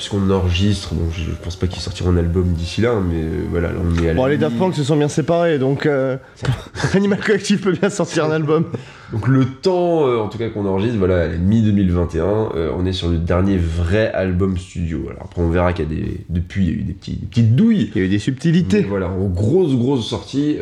Puisqu'on 0.00 0.30
enregistre. 0.30 0.94
Bon, 0.94 1.10
je 1.12 1.30
pense 1.44 1.56
pas 1.56 1.66
qu'il 1.66 1.82
sortira 1.82 2.08
un 2.08 2.16
album 2.16 2.54
d'ici 2.54 2.80
là, 2.80 2.94
mais 3.06 3.22
euh, 3.22 3.44
voilà, 3.50 3.68
là 3.68 3.74
on 3.84 4.02
est 4.02 4.08
à 4.08 4.14
Bon, 4.14 4.24
les 4.24 4.38
Daft 4.38 4.56
Punk 4.56 4.74
se 4.74 4.82
sont 4.82 4.96
bien 4.96 5.08
séparés, 5.08 5.58
donc 5.58 5.84
euh, 5.84 6.16
Animal 6.94 7.20
Collective 7.20 7.60
peut 7.60 7.72
bien 7.72 7.90
sortir 7.90 8.24
un 8.24 8.30
album. 8.30 8.64
Donc 9.12 9.28
le 9.28 9.44
temps, 9.44 10.06
euh, 10.06 10.16
en 10.16 10.28
tout 10.30 10.38
cas 10.38 10.48
qu'on 10.48 10.64
enregistre, 10.64 10.96
voilà, 10.96 11.28
mi 11.28 11.60
2021, 11.60 12.48
on 12.78 12.86
est 12.86 12.94
sur 12.94 13.10
le 13.10 13.18
dernier 13.18 13.58
vrai 13.58 14.10
album 14.12 14.56
studio. 14.56 15.02
Alors 15.10 15.24
après 15.24 15.42
on 15.42 15.50
verra 15.50 15.74
qu'il 15.74 15.84
y 15.84 15.92
a 15.92 15.94
des, 15.94 16.20
depuis 16.30 16.64
il 16.64 16.70
y 16.70 16.72
a 16.72 16.78
eu 16.78 16.82
des, 16.82 16.94
petits, 16.94 17.16
des 17.16 17.26
petites 17.26 17.54
douilles. 17.54 17.90
Il 17.94 17.98
y 17.98 18.02
a 18.02 18.06
eu 18.06 18.08
des 18.08 18.14
Mais 18.14 18.20
subtilités. 18.20 18.80
voilà, 18.80 19.10
en 19.10 19.26
grosse 19.26 19.74
grosse 19.74 20.08
sortie, 20.08 20.56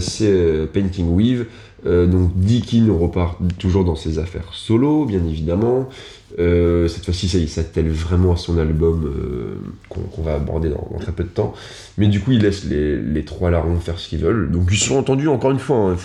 c'est 0.00 0.66
Painting 0.72 1.14
Weave. 1.14 1.44
Donc 1.84 2.30
Deakin 2.36 2.86
repart 2.98 3.36
toujours 3.58 3.84
dans 3.84 3.96
ses 3.96 4.18
affaires 4.18 4.48
solo, 4.52 5.04
bien 5.04 5.20
évidemment. 5.28 5.90
Euh, 6.38 6.88
cette 6.88 7.04
fois-ci, 7.04 7.28
ça, 7.28 7.38
il 7.38 7.48
s'attelle 7.48 7.88
vraiment 7.90 8.32
à 8.32 8.36
son 8.36 8.58
album 8.58 9.04
euh, 9.06 9.56
qu'on 9.88 10.22
va 10.22 10.34
aborder 10.34 10.68
dans, 10.68 10.88
dans 10.92 10.98
très 10.98 11.12
peu 11.12 11.24
de 11.24 11.28
temps. 11.28 11.54
Mais 11.96 12.06
du 12.08 12.20
coup, 12.20 12.32
il 12.32 12.42
laisse 12.42 12.64
les, 12.64 12.96
les 13.00 13.24
trois 13.24 13.50
larrons 13.50 13.80
faire 13.80 13.98
ce 13.98 14.08
qu'ils 14.08 14.20
veulent. 14.20 14.50
Donc 14.50 14.68
ils 14.70 14.78
sont 14.78 14.96
entendus 14.96 15.28
encore 15.28 15.50
une 15.50 15.58
fois. 15.58 15.76
hein, 15.90 15.96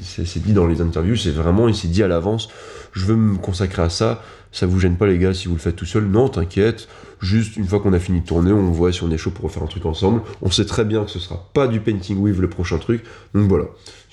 c'est 0.00 0.42
dit 0.42 0.52
dans 0.52 0.66
les 0.66 0.80
interviews. 0.80 1.16
C'est 1.16 1.30
vraiment, 1.30 1.68
il 1.68 1.74
s'est 1.74 1.88
dit 1.88 2.02
à 2.02 2.08
l'avance, 2.08 2.48
je 2.92 3.04
veux 3.04 3.16
me 3.16 3.36
consacrer 3.36 3.82
à 3.82 3.88
ça. 3.88 4.22
Ça 4.54 4.66
vous 4.66 4.78
gêne 4.78 4.96
pas 4.96 5.06
les 5.06 5.18
gars 5.18 5.32
si 5.32 5.48
vous 5.48 5.54
le 5.54 5.60
faites 5.60 5.76
tout 5.76 5.86
seul 5.86 6.04
Non, 6.04 6.28
t'inquiète. 6.28 6.86
Juste 7.20 7.56
une 7.56 7.66
fois 7.66 7.80
qu'on 7.80 7.94
a 7.94 7.98
fini 7.98 8.20
de 8.20 8.26
tourner, 8.26 8.52
on 8.52 8.70
voit 8.70 8.92
si 8.92 9.02
on 9.02 9.10
est 9.10 9.16
chaud 9.16 9.30
pour 9.30 9.44
refaire 9.44 9.62
un 9.62 9.66
truc 9.66 9.86
ensemble. 9.86 10.20
On 10.42 10.50
sait 10.50 10.66
très 10.66 10.84
bien 10.84 11.04
que 11.04 11.10
ce 11.10 11.18
sera 11.18 11.48
pas 11.54 11.68
du 11.68 11.80
painting 11.80 12.18
with 12.18 12.38
le 12.38 12.50
prochain 12.50 12.78
truc. 12.78 13.02
Donc 13.34 13.48
voilà. 13.48 13.64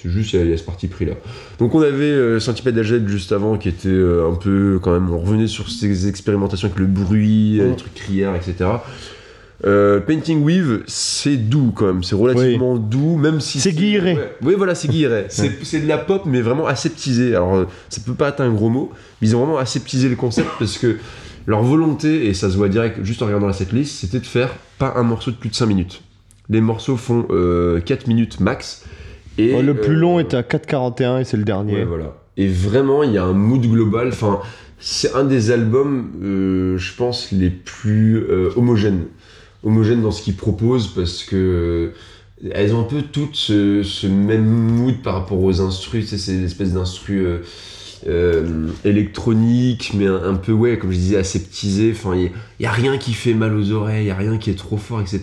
C'est 0.01 0.09
juste, 0.09 0.31
il 0.33 0.39
y 0.39 0.41
a- 0.41 0.45
il 0.45 0.51
y 0.51 0.53
a 0.53 0.57
ce 0.57 0.63
parti 0.63 0.87
pris 0.87 1.05
là. 1.05 1.13
Donc 1.59 1.75
on 1.75 1.81
avait 1.81 2.03
euh, 2.05 2.39
Centipede 2.39 2.77
Aged 2.77 3.07
juste 3.07 3.31
avant 3.33 3.57
qui 3.57 3.67
était 3.69 3.89
euh, 3.89 4.29
un 4.31 4.35
peu 4.35 4.79
quand 4.81 4.91
même, 4.91 5.09
on 5.11 5.19
revenait 5.19 5.47
sur 5.47 5.69
ces 5.69 6.07
expérimentations 6.07 6.67
avec 6.67 6.79
le 6.79 6.85
bruit, 6.85 7.59
euh, 7.59 7.69
les 7.71 7.75
trucs 7.75 7.93
criards, 7.95 8.35
etc. 8.35 8.69
Euh, 9.65 9.99
Painting 9.99 10.41
Weave, 10.41 10.83
c'est 10.87 11.35
doux 11.35 11.73
quand 11.75 11.87
même, 11.87 12.01
c'est 12.03 12.15
relativement 12.15 12.77
doux, 12.77 13.17
même 13.17 13.41
si 13.41 13.59
C'est 13.59 13.73
guilleré. 13.73 14.13
Ouais. 14.13 14.31
Oui, 14.41 14.53
voilà, 14.57 14.73
c'est 14.73 14.87
guilleré. 14.87 15.25
C'est 15.29 15.51
c'est 15.65 15.81
de 15.81 15.87
la 15.87 15.97
pop, 15.97 16.21
mais 16.25 16.39
vraiment 16.41 16.65
aseptisé. 16.65 17.35
Alors, 17.35 17.55
euh, 17.55 17.65
ça 17.89 17.99
peut 18.05 18.13
pas 18.13 18.29
être 18.29 18.39
un 18.39 18.51
gros 18.53 18.69
mot, 18.69 18.91
mais 19.21 19.27
ils 19.27 19.35
ont 19.35 19.39
vraiment 19.39 19.57
aseptisé 19.57 20.07
le 20.07 20.15
concept 20.15 20.47
parce 20.59 20.77
que 20.77 20.95
leur 21.45 21.61
volonté, 21.61 22.27
et 22.27 22.33
ça 22.33 22.49
se 22.49 22.55
voit 22.55 22.69
direct 22.69 22.99
juste 23.03 23.21
en 23.21 23.25
regardant 23.25 23.47
la 23.47 23.53
setlist, 23.53 23.99
c'était 23.99 24.19
de 24.19 24.25
faire 24.25 24.49
pas 24.77 24.93
un 24.95 25.03
morceau 25.03 25.31
de 25.31 25.35
plus 25.35 25.49
de 25.49 25.55
5 25.55 25.65
minutes. 25.65 26.03
Les 26.47 26.61
morceaux 26.61 26.95
font 26.95 27.25
euh, 27.29 27.81
4 27.81 28.07
minutes 28.07 28.39
max. 28.39 28.85
Et, 29.39 29.61
le 29.61 29.73
plus 29.73 29.95
euh, 29.95 29.99
long 29.99 30.19
est 30.19 30.33
à 30.33 30.41
4,41 30.41 31.21
et 31.21 31.23
c'est 31.23 31.37
le 31.37 31.43
dernier. 31.43 31.75
Ouais, 31.75 31.85
voilà. 31.85 32.15
Et 32.37 32.47
vraiment, 32.47 33.03
il 33.03 33.11
y 33.11 33.17
a 33.17 33.23
un 33.23 33.33
mood 33.33 33.61
global. 33.61 34.09
Enfin, 34.09 34.39
c'est 34.79 35.13
un 35.13 35.25
des 35.25 35.51
albums, 35.51 36.11
euh, 36.23 36.77
je 36.77 36.95
pense, 36.95 37.31
les 37.31 37.49
plus 37.49 38.17
euh, 38.17 38.51
homogènes. 38.55 39.05
Homogènes 39.63 40.01
dans 40.01 40.11
ce 40.11 40.21
qu'ils 40.21 40.37
proposent 40.37 40.87
parce 40.87 41.23
que 41.23 41.35
euh, 41.35 42.49
elles 42.53 42.73
ont 42.73 42.79
un 42.79 42.83
peu 42.83 43.01
toutes 43.01 43.35
ce, 43.35 43.83
ce 43.83 44.07
même 44.07 44.45
mood 44.45 45.01
par 45.03 45.15
rapport 45.15 45.43
aux 45.43 45.59
instrus. 45.59 46.05
Tu 46.05 46.11
sais, 46.11 46.17
c'est 46.17 46.37
l'espèce 46.37 46.73
d'instru 46.73 47.25
électronique, 48.85 49.91
mais 49.95 50.07
un, 50.07 50.23
un 50.23 50.35
peu, 50.35 50.53
ouais, 50.53 50.77
comme 50.77 50.91
je 50.91 50.97
disais, 50.97 51.17
aseptisé. 51.17 51.91
Enfin, 51.93 52.15
il 52.15 52.31
n'y 52.62 52.66
a, 52.68 52.72
rien 52.72 52.97
qui 52.97 53.14
fait 53.14 53.34
mal 53.34 53.55
aux 53.55 53.72
oreilles, 53.72 54.01
il 54.01 54.05
n'y 54.05 54.12
a 54.12 54.16
rien 54.16 54.38
qui 54.38 54.49
est 54.49 54.57
trop 54.57 54.78
fort, 54.78 54.99
etc. 55.01 55.22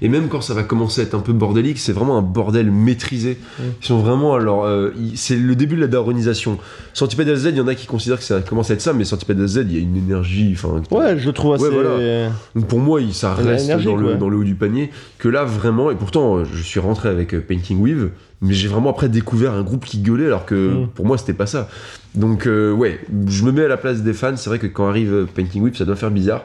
Et 0.00 0.08
même 0.08 0.28
quand 0.28 0.40
ça 0.40 0.52
va 0.54 0.62
commencer 0.64 1.00
à 1.00 1.04
être 1.04 1.14
un 1.14 1.20
peu 1.20 1.32
bordélique, 1.32 1.78
c'est 1.78 1.92
vraiment 1.92 2.18
un 2.18 2.22
bordel 2.22 2.70
maîtrisé. 2.70 3.38
Ils 3.60 3.86
sont 3.86 3.98
vraiment 4.00 4.34
alors 4.34 4.64
euh, 4.64 4.90
c'est 5.14 5.36
le 5.36 5.54
début 5.54 5.76
de 5.76 5.80
la 5.82 5.86
daronisation. 5.86 6.58
Centipede 6.92 7.34
Z, 7.36 7.46
il 7.50 7.56
y 7.56 7.60
en 7.60 7.68
a 7.68 7.74
qui 7.74 7.86
considèrent 7.86 8.18
que 8.18 8.24
ça 8.24 8.40
commence 8.40 8.70
à 8.70 8.74
être 8.74 8.80
ça, 8.80 8.92
mais 8.92 9.04
Centipede 9.04 9.46
Z, 9.46 9.64
il 9.68 9.72
y 9.74 9.76
a 9.76 9.80
une 9.80 9.96
énergie. 9.96 10.56
Ouais, 10.90 11.18
je 11.18 11.26
le 11.26 11.32
trouve 11.32 11.54
assez. 11.54 11.64
Ouais, 11.64 11.70
voilà. 11.70 12.30
donc 12.54 12.66
pour 12.66 12.80
moi, 12.80 13.00
il- 13.00 13.14
ça 13.14 13.34
reste 13.34 13.68
dans 13.84 13.96
le, 13.96 14.06
ouais. 14.08 14.16
dans 14.16 14.28
le 14.28 14.36
haut 14.38 14.44
du 14.44 14.54
panier. 14.54 14.90
Que 15.18 15.28
là, 15.28 15.44
vraiment, 15.44 15.90
et 15.90 15.94
pourtant, 15.94 16.38
euh, 16.38 16.44
je 16.52 16.62
suis 16.62 16.80
rentré 16.80 17.08
avec 17.08 17.34
euh, 17.34 17.40
Painting 17.40 17.80
Weave, 17.80 18.10
mais 18.40 18.54
j'ai 18.54 18.66
vraiment 18.68 18.90
après 18.90 19.08
découvert 19.08 19.52
un 19.52 19.62
groupe 19.62 19.84
qui 19.84 19.98
gueulait, 19.98 20.26
alors 20.26 20.44
que 20.46 20.54
Mm. 20.82 20.88
pour 20.94 21.06
moi, 21.06 21.16
c'était 21.16 21.32
pas 21.32 21.46
ça. 21.46 21.68
Donc, 22.16 22.46
euh, 22.46 22.72
ouais, 22.72 22.98
je 23.28 23.44
me 23.44 23.52
mets 23.52 23.64
à 23.64 23.68
la 23.68 23.76
place 23.76 24.02
des 24.02 24.12
fans. 24.12 24.36
C'est 24.36 24.50
vrai 24.50 24.58
que 24.58 24.66
quand 24.66 24.88
arrive 24.88 25.26
Painting 25.34 25.62
Weave, 25.62 25.76
ça 25.76 25.84
doit 25.84 25.96
faire 25.96 26.10
bizarre. 26.10 26.42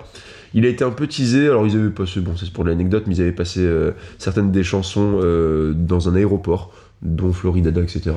Il 0.53 0.65
a 0.65 0.69
été 0.69 0.83
un 0.83 0.91
peu 0.91 1.07
teasé, 1.07 1.45
alors 1.45 1.67
ils 1.67 1.75
avaient 1.75 1.89
passé, 1.89 2.19
bon, 2.19 2.35
c'est 2.37 2.51
pour 2.51 2.63
l'anecdote, 2.63 3.03
mais 3.07 3.15
ils 3.15 3.21
avaient 3.21 3.31
passé 3.31 3.61
euh, 3.61 3.91
certaines 4.17 4.51
des 4.51 4.63
chansons 4.63 5.19
euh, 5.21 5.73
dans 5.73 6.09
un 6.09 6.15
aéroport, 6.15 6.73
dont 7.01 7.31
Floridada, 7.33 7.81
etc., 7.81 8.11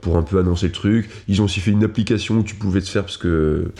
pour 0.00 0.16
un 0.16 0.22
peu 0.22 0.38
annoncer 0.38 0.66
le 0.66 0.72
truc. 0.72 1.10
Ils 1.28 1.42
ont 1.42 1.46
aussi 1.46 1.60
fait 1.60 1.70
une 1.70 1.84
application 1.84 2.38
où 2.38 2.42
tu 2.42 2.54
pouvais 2.54 2.80
te 2.80 2.88
faire, 2.88 3.02
parce 3.02 3.16
que 3.16 3.72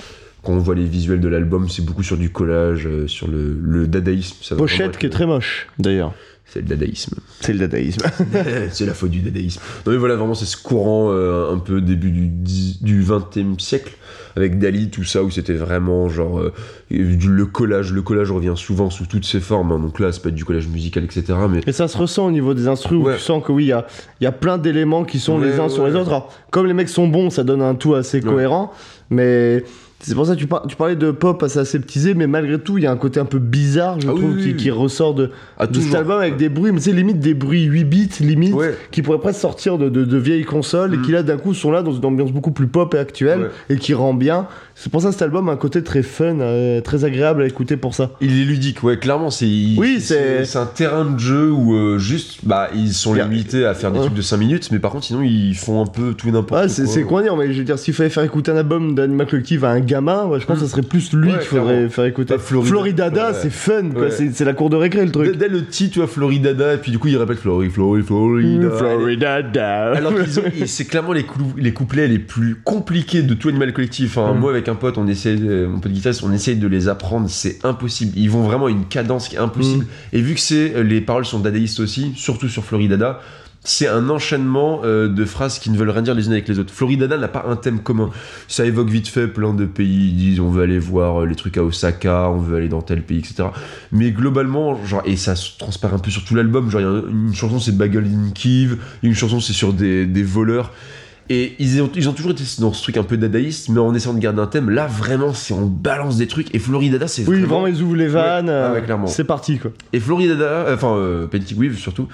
quand 0.43 0.53
on 0.53 0.59
voit 0.59 0.74
les 0.74 0.84
visuels 0.84 1.20
de 1.20 1.28
l'album, 1.28 1.68
c'est 1.68 1.84
beaucoup 1.84 2.03
sur 2.03 2.16
du 2.16 2.30
collage, 2.30 2.87
euh, 2.87 3.09
sur 3.09 3.28
le, 3.28 3.59
le 3.61 3.87
dadaïsme. 3.87 4.37
Ça 4.43 4.57
Pochette 4.57 4.97
qui 4.99 5.07
est 5.07 5.11
très 5.11 5.26
moche, 5.26 5.68
d'ailleurs. 5.78 6.14
C'est 6.49 6.61
le 6.61 6.66
dadaïsme. 6.68 7.16
C'est 7.40 7.53
le 7.53 7.59
dadaïsme. 7.59 8.01
c'est 8.70 8.86
la 8.86 8.94
faute 8.94 9.11
du 9.11 9.20
dadaïsme. 9.20 9.61
Non 9.84 9.92
mais 9.92 9.99
voilà, 9.99 10.14
vraiment, 10.16 10.34
c'est 10.34 10.47
ce 10.47 10.57
courant 10.57 11.09
euh, 11.11 11.53
un 11.53 11.59
peu 11.59 11.80
début 11.80 12.11
du, 12.12 12.28
10 12.28 12.82
du 12.82 13.03
20e 13.03 13.59
siècle, 13.61 13.92
avec 14.36 14.59
Dali, 14.59 14.88
tout 14.88 15.03
ça, 15.05 15.22
où 15.24 15.30
c'était 15.30 15.55
vraiment 15.55 16.09
genre 16.09 16.38
euh, 16.38 16.53
du- 16.90 17.28
le 17.30 17.47
collage. 17.47 17.92
Le 17.92 18.01
collage 18.03 18.30
revient 18.30 18.55
souvent 18.55 18.90
sous 18.90 19.07
toutes 19.07 19.24
ses 19.26 19.40
formes, 19.40 19.72
hein. 19.72 19.78
donc 19.80 19.99
là, 19.99 20.12
c'est 20.12 20.22
pas 20.22 20.30
du 20.30 20.44
collage 20.44 20.68
musical, 20.68 21.05
etc. 21.05 21.24
Mais 21.51 21.61
Et 21.66 21.72
ça 21.72 21.88
se 21.88 21.99
ressent 21.99 22.26
au 22.26 22.30
niveau 22.30 22.55
des 22.55 22.68
instruments, 22.68 23.07
où 23.07 23.12
tu 23.12 23.18
sens 23.18 23.42
que 23.44 23.51
oui, 23.53 23.64
il 23.64 23.68
y 23.68 23.72
a, 23.72 23.86
y 24.20 24.26
a 24.26 24.32
plein 24.32 24.57
d'éléments 24.57 25.05
qui 25.05 25.18
sont 25.18 25.38
Ouais, 25.40 25.49
les 25.49 25.59
uns 25.61 25.68
sur 25.68 25.86
les 25.86 25.94
autres. 25.94 26.09
Alors, 26.09 26.32
comme 26.51 26.66
les 26.66 26.74
mecs 26.74 26.88
sont 26.88 27.09
bons, 27.09 27.28
ça 27.30 27.42
donne 27.44 27.61
un 27.61 27.74
tout 27.74 27.94
assez 27.94 28.20
cohérent, 28.20 28.72
mais 29.11 29.64
C'est 30.01 30.14
pour 30.14 30.26
ça 30.26 30.34
que 30.34 30.40
tu, 30.40 30.47
par- 30.47 30.66
tu 30.66 30.76
parlais 30.76 30.94
de 30.94 31.11
pop 31.11 31.42
assez 31.42 31.59
aseptisé, 31.59 32.14
mais 32.14 32.26
malgré 32.26 32.59
tout, 32.61 32.76
il 32.78 32.84
y 32.84 32.86
a 32.86 32.92
un 32.92 32.97
côté 32.97 33.18
un 33.18 33.24
peu 33.24 33.38
bizarre, 33.38 33.99
je 34.01 34.07
Ah 34.09 34.11
trouve, 34.12 34.34
oui, 34.36 34.42
qui, 34.42 34.49
oui. 34.51 34.57
qui 34.57 34.70
ressort 34.70 35.14
de, 35.14 35.30
Ah, 35.59 35.66
de 35.66 35.80
cet 35.80 35.94
album 35.94 36.20
avec 36.20 36.36
des 36.36 36.49
bruits, 36.51 36.70
mais 36.70 36.80
c'est 36.80 36.92
limite 36.92 37.18
des 37.18 37.32
bruits 37.34 37.64
8 37.64 37.84
bits, 37.84 38.11
limite, 38.20 38.55
Ouais. 38.55 38.76
qui 38.90 39.01
pourraient 39.03 39.18
presque 39.18 39.40
sortir 39.40 39.78
de, 39.78 39.88
de- 39.88 40.05
de 40.05 40.16
vieilles 40.18 40.44
consoles 40.44 40.94
et 40.94 40.99
Mm. 40.99 41.03
qui 41.03 41.12
là 41.12 41.22
d'un 41.22 41.38
coup 41.38 41.55
sont 41.55 41.70
là 41.70 41.82
dans 41.82 41.92
une 41.92 42.05
ambiance 42.05 42.30
beaucoup 42.30 42.53
plus 42.53 42.66
pop 42.66 42.94
et 42.94 42.99
actuelle 42.99 43.40
Ouais. 43.40 43.51
et 43.70 43.76
qui 43.78 43.94
rend 43.94 44.12
bien. 44.14 44.47
C'est 44.79 44.93
pour 44.93 45.01
ça 45.01 45.09
que 45.09 45.14
cet 45.14 45.22
album 45.22 45.49
a 45.49 45.53
un 45.53 45.57
côté 45.57 45.83
très 45.83 46.03
fun, 46.03 46.39
euh, 46.41 46.83
très 46.83 47.07
agréable 47.07 47.41
à 47.43 47.47
écouter 47.47 47.79
pour 47.79 47.95
ça. 47.95 48.11
Il 48.20 48.39
est 48.39 48.45
ludique, 48.45 48.83
ouais, 48.83 48.99
clairement, 48.99 49.31
c'est 49.31 49.47
Oui, 49.79 50.01
c'est- 50.01 50.45
c'est 50.45 50.59
un 50.59 50.66
terrain 50.66 51.07
de 51.07 51.18
jeu 51.18 51.51
où 51.51 51.74
euh, 51.74 51.99
juste, 51.99 52.41
bah, 52.45 52.68
ils 52.74 52.93
sont 52.93 53.14
limités 53.14 53.64
à 53.64 53.72
faire 53.72 53.91
des 53.91 54.01
Ouais. 54.01 54.05
trucs 54.05 54.16
de 54.16 54.20
5 54.20 54.37
minutes, 54.37 54.68
mais 54.72 54.79
par 54.79 54.91
contre, 54.91 55.07
sinon, 55.07 55.22
ils 55.22 55.55
font 55.55 55.83
un 55.83 55.87
peu 55.87 56.12
tout 56.12 56.29
et 56.29 56.31
n'importe 56.31 56.61
Ouais, 56.61 56.66
quoi. 56.66 56.68
c'est 56.68 56.87
c'est 56.87 57.05
quoi 57.05 57.22
dire, 57.22 57.35
mais 57.37 57.51
je 57.55 57.59
veux 57.59 57.64
dire, 57.64 57.79
s'il 57.79 57.95
fallait 57.95 58.11
faire 58.11 58.22
écouter 58.22 58.51
un 58.51 58.57
album 58.59 58.95
d'Animal 58.95 59.27
Collective 59.27 59.64
à 59.64 59.70
un 59.70 59.81
gamin, 59.81 60.29
je 60.39 60.45
pense 60.45 60.59
que 60.59 60.66
ça 60.66 60.70
serait 60.70 60.83
plus 60.83 61.11
lui 61.14 61.29
Mm. 61.29 61.33
Ouais, 61.33 61.39
qu'il 61.39 61.47
faudrait 61.49 61.66
clairement. 61.72 61.89
faire 61.91 62.05
écouter. 62.05 62.35
Bah, 62.35 62.41
Florida- 62.45 62.68
Floridada, 62.68 63.31
ouais. 63.33 63.39
c'est 63.41 63.51
fun, 63.51 63.89
quoi, 63.95 64.11
c'est 64.11 64.31
c'est 64.35 64.45
la 64.45 64.53
cour 64.53 64.68
de 64.68 64.77
récré 64.77 65.07
le 65.07 65.11
truc. 65.11 65.39
dès 65.39 65.49
le 65.49 65.64
titre, 65.64 65.95
tu 65.95 65.99
vois, 66.01 66.09
Floridada, 66.09 66.74
et 66.74 66.77
puis 66.77 66.93
du 66.93 66.99
coup, 66.99 67.09
ils 67.09 67.16
répètent 67.16 67.39
Flori, 67.39 67.70
Flori, 67.70 68.03
Florida. 68.03 68.70
Floridada. 68.77 69.93
Alors 69.93 70.12
c'est 70.66 70.85
clairement 70.85 71.12
les, 71.14 71.24
les 71.57 71.72
couplets 71.72 72.09
les 72.09 72.18
plus 72.18 72.57
compliqués 72.62 73.22
de 73.22 73.33
tout 73.33 73.49
Animal 73.49 73.72
Collectif. 73.72 74.18
Enfin, 74.18 74.35
Mm. 74.35 74.39
Moi, 74.39 74.51
avec 74.51 74.65
un 74.68 74.74
pote, 74.74 74.98
on 74.98 75.06
essaie, 75.06 75.36
de- 75.36 75.66
mon 75.66 75.80
pote 75.80 75.92
guitariste, 75.92 76.22
on 76.24 76.32
essaye 76.32 76.56
de 76.56 76.66
les 76.66 76.88
apprendre, 76.88 77.28
c'est 77.28 77.64
impossible. 77.64 78.12
Ils 78.16 78.30
vont 78.30 78.42
vraiment 78.42 78.66
à 78.66 78.70
une 78.70 78.86
cadence 78.86 79.28
qui 79.28 79.36
est 79.36 79.40
impossible. 79.40 79.84
Mm. 79.84 80.16
Et 80.16 80.20
vu 80.20 80.34
que 80.34 80.40
c'est 80.40 80.74
euh, 80.76 80.82
les 80.82 81.00
paroles 81.00 81.24
sont 81.26 81.40
dadaïstes 81.40 81.80
aussi, 81.80 82.12
surtout 82.16 82.48
sur 82.48 82.64
Floridada, 82.64 83.20
c'est 83.68 83.88
un 83.88 84.08
enchaînement 84.10 84.82
euh, 84.84 85.08
de 85.08 85.24
phrases 85.24 85.58
qui 85.58 85.70
ne 85.70 85.76
veulent 85.76 85.90
rien 85.90 86.02
dire 86.02 86.14
les 86.14 86.26
unes 86.26 86.32
avec 86.32 86.46
les 86.46 86.60
autres. 86.60 86.72
Floridada 86.72 87.18
n'a 87.18 87.26
pas 87.26 87.44
un 87.48 87.56
thème 87.56 87.80
commun. 87.80 88.10
Ça 88.46 88.64
évoque 88.64 88.88
vite 88.88 89.08
fait 89.08 89.26
plein 89.26 89.54
de 89.54 89.64
pays. 89.64 90.10
Ils 90.10 90.16
disent 90.16 90.40
on 90.40 90.50
veut 90.50 90.62
aller 90.62 90.78
voir 90.78 91.22
euh, 91.22 91.26
les 91.26 91.34
trucs 91.34 91.56
à 91.58 91.64
Osaka, 91.64 92.30
on 92.30 92.38
veut 92.38 92.58
aller 92.58 92.68
dans 92.68 92.82
tel 92.82 93.02
pays, 93.02 93.18
etc. 93.18 93.48
Mais 93.90 94.12
globalement, 94.12 94.84
genre, 94.84 95.02
et 95.04 95.16
ça 95.16 95.34
se 95.34 95.58
transparaît 95.58 95.94
un 95.94 95.98
peu 95.98 96.12
sur 96.12 96.24
tout 96.24 96.36
l'album. 96.36 96.70
Genre, 96.70 96.80
il 96.80 96.84
y 96.84 96.86
a 96.86 97.02
une 97.10 97.34
chanson 97.34 97.58
c'est 97.58 97.76
Bagel 97.76 98.04
in 98.04 98.30
Kiev, 98.32 98.76
une 99.02 99.14
chanson 99.14 99.40
c'est 99.40 99.52
sur 99.52 99.72
des, 99.72 100.06
des 100.06 100.22
voleurs. 100.22 100.72
Et 101.29 101.55
ils 101.59 101.83
ont, 101.83 101.91
ils 101.95 102.09
ont 102.09 102.12
toujours 102.12 102.31
été 102.33 102.45
dans 102.61 102.72
ce 102.72 102.83
truc 102.83 102.97
un 102.97 103.03
peu 103.03 103.16
dadaïste, 103.16 103.68
mais 103.68 103.81
en 103.81 103.93
essayant 103.95 104.14
de 104.14 104.20
garder 104.20 104.41
un 104.41 104.47
thème. 104.47 104.70
Là, 104.70 104.87
vraiment, 104.87 105.35
c'est 105.35 105.55
on 105.55 105.66
balance 105.66 106.16
des 106.16 106.27
trucs. 106.29 106.55
Et 106.55 106.59
Floridada, 106.59 107.09
c'est 107.09 107.22
Oui, 107.27 107.41
vraiment 107.41 107.61
vraiment, 107.62 107.66
ils 107.66 107.83
ouvrent 107.83 107.97
les 107.97 108.07
vannes. 108.07 108.47
Ouais. 108.47 108.53
Ah 108.53 108.72
ouais, 108.72 108.79
euh, 108.79 108.83
clairement. 108.83 109.07
C'est 109.09 109.24
parti, 109.24 109.59
quoi. 109.59 109.72
et 109.93 109.99
Floridada, 110.01 110.45
euh, 110.45 110.74
enfin 110.74 110.95
euh, 110.97 111.27
Weave 111.57 111.77
surtout, 111.77 112.09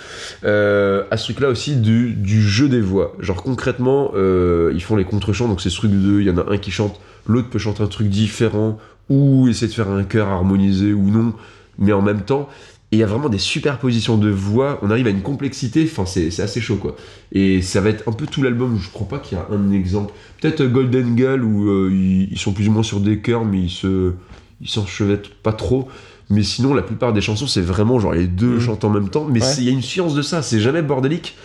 euh, 0.44 1.04
à 1.10 1.16
ce 1.16 1.24
truc-là 1.24 1.48
aussi 1.48 1.76
du, 1.76 2.12
du 2.12 2.40
jeu 2.40 2.68
des 2.68 2.80
voix. 2.80 3.14
Genre 3.20 3.42
concrètement, 3.42 4.12
euh, 4.14 4.72
ils 4.74 4.82
font 4.82 4.96
les 4.96 5.04
contre-chants, 5.04 5.48
donc 5.48 5.60
c'est 5.60 5.70
ce 5.70 5.76
truc 5.76 5.90
de, 5.90 6.20
il 6.20 6.26
y 6.26 6.30
en 6.30 6.38
a 6.38 6.50
un 6.50 6.56
qui 6.56 6.70
chante, 6.70 6.98
l'autre 7.26 7.48
peut 7.50 7.58
chanter 7.58 7.82
un 7.82 7.88
truc 7.88 8.08
différent, 8.08 8.78
ou 9.10 9.48
essayer 9.48 9.68
de 9.68 9.74
faire 9.74 9.90
un 9.90 10.04
chœur 10.04 10.28
harmonisé 10.28 10.92
ou 10.92 11.10
non, 11.10 11.34
mais 11.78 11.92
en 11.92 12.02
même 12.02 12.22
temps. 12.22 12.48
Et 12.92 12.96
il 12.96 12.98
y 12.98 13.02
a 13.02 13.06
vraiment 13.06 13.30
des 13.30 13.38
superpositions 13.38 14.18
de 14.18 14.28
voix, 14.28 14.78
on 14.82 14.90
arrive 14.90 15.06
à 15.06 15.10
une 15.10 15.22
complexité, 15.22 15.88
enfin 15.90 16.04
c'est 16.04 16.28
assez 16.40 16.60
chaud 16.60 16.76
quoi. 16.76 16.94
Et 17.32 17.62
ça 17.62 17.80
va 17.80 17.88
être 17.88 18.06
un 18.06 18.12
peu 18.12 18.26
tout 18.26 18.42
l'album, 18.42 18.78
je 18.78 18.90
crois 18.90 19.08
pas 19.08 19.18
qu'il 19.18 19.38
y 19.38 19.40
a 19.40 19.46
un 19.50 19.72
exemple. 19.72 20.12
Peut-être 20.40 20.60
euh, 20.60 20.68
Golden 20.68 21.14
Gal 21.16 21.42
où 21.42 21.70
euh, 21.70 21.90
ils, 21.90 22.38
sont 22.38 22.52
plus 22.52 22.68
ou 22.68 22.72
moins 22.72 22.82
sur 22.82 23.00
des 23.00 23.18
chœurs, 23.20 23.46
mais 23.46 23.60
ils 23.60 23.70
se 23.70 24.12
ils 24.60 24.68
s'enchevêtrent 24.68 25.30
pas 25.42 25.54
trop. 25.54 25.88
Mais 26.30 26.42
sinon, 26.42 26.72
la 26.74 26.82
plupart 26.82 27.12
des 27.14 27.20
chansons, 27.22 27.46
c'est 27.46 27.60
vraiment 27.62 27.98
genre 27.98 28.12
les 28.12 28.26
deux 28.26 28.54
Mhm. 28.56 28.60
chantent 28.60 28.84
en 28.84 28.90
même 28.90 29.08
temps. 29.08 29.24
Mais 29.24 29.40
Ouais. 29.42 29.54
il 29.58 29.64
y 29.64 29.68
a 29.68 29.72
une 29.72 29.82
science 29.82 30.14
de 30.14 30.22
ça, 30.22 30.42
c'est 30.42 30.60
jamais 30.60 30.82
bordélique. 30.82 31.36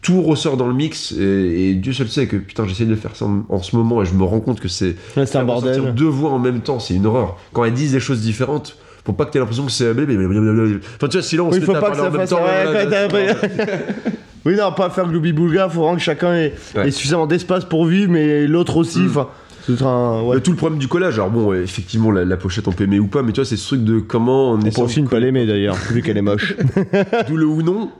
Tout 0.00 0.22
ressort 0.22 0.56
dans 0.56 0.66
le 0.68 0.74
mix 0.74 1.12
et, 1.12 1.70
et 1.70 1.74
Dieu 1.74 1.92
seul 1.92 2.08
sait 2.08 2.26
que 2.28 2.36
putain 2.36 2.66
j'essaie 2.68 2.84
de 2.86 2.94
faire 2.94 3.16
ça 3.16 3.24
en, 3.24 3.44
en 3.48 3.62
ce 3.62 3.74
moment 3.74 4.00
et 4.02 4.06
je 4.06 4.14
me 4.14 4.22
rends 4.22 4.40
compte 4.40 4.60
que 4.60 4.68
c'est 4.68 4.94
Ouais, 5.16 5.26
c'est 5.26 5.36
un 5.38 5.44
bordel. 5.44 5.94
deux 5.94 6.04
voix 6.06 6.30
en 6.30 6.38
même 6.38 6.60
temps 6.60 6.78
c'est 6.78 6.94
une 6.94 7.06
horreur 7.06 7.38
quand 7.54 7.64
elles 7.64 7.72
disent 7.72 7.92
des 7.92 8.00
choses 8.00 8.20
différentes 8.20 8.76
faut 9.04 9.12
pas 9.12 9.26
que 9.26 9.32
t'aies 9.32 9.38
l'impression 9.38 9.66
que 9.66 9.72
c'est 9.72 9.90
enfin 9.90 11.08
tu 11.08 11.16
vois 11.16 11.22
silence 11.22 11.54
Oui, 11.54 11.60
que 11.60 11.66
faut 11.66 11.72
pas 11.72 11.90
que 11.90 11.96
ça 11.96 12.02
en 12.08 12.10
même 12.10 12.20
fasse. 12.20 12.30
temps, 12.30 12.42
ouais, 12.42 13.34
Oui, 14.46 14.56
non, 14.56 14.72
pas 14.72 14.90
faire 14.90 15.06
Glooby 15.08 15.32
Boulga, 15.32 15.68
faut 15.68 15.80
vraiment 15.80 15.96
que 15.96 16.02
chacun 16.02 16.34
ait, 16.34 16.54
Ouais. 16.74 16.88
ait 16.88 16.90
suffisamment 16.90 17.26
d'espace 17.26 17.64
pour 17.64 17.86
vivre, 17.86 18.12
mais 18.12 18.46
l'autre 18.46 18.76
aussi. 18.76 19.00
Mm. 19.00 19.08
Enfin, 19.08 19.28
c'est 19.66 19.82
un. 19.82 20.22
Ouais. 20.22 20.40
Tout 20.40 20.50
le 20.50 20.56
problème 20.56 20.78
du 20.78 20.88
collage 20.88 21.14
alors 21.14 21.30
bon 21.30 21.54
effectivement 21.54 22.10
la, 22.10 22.26
la 22.26 22.36
pochette 22.36 22.68
on 22.68 22.72
peut 22.72 22.84
aimer 22.84 22.98
ou 22.98 23.06
pas 23.06 23.22
mais 23.22 23.32
tu 23.32 23.40
vois 23.40 23.46
c'est 23.46 23.56
ce 23.56 23.66
truc 23.66 23.82
de 23.84 23.98
comment 23.98 24.50
on 24.50 24.56
On 24.58 24.58
peut 24.58 25.00
ne 25.00 25.06
pas 25.08 25.20
l'aimer 25.20 25.46
d'ailleurs, 25.46 25.76
vu 25.90 26.02
qu'elle 26.02 26.18
est 26.18 26.22
moche. 26.22 26.54
D'où 27.28 27.36
le 27.36 27.46
ou 27.46 27.62
non. 27.62 27.90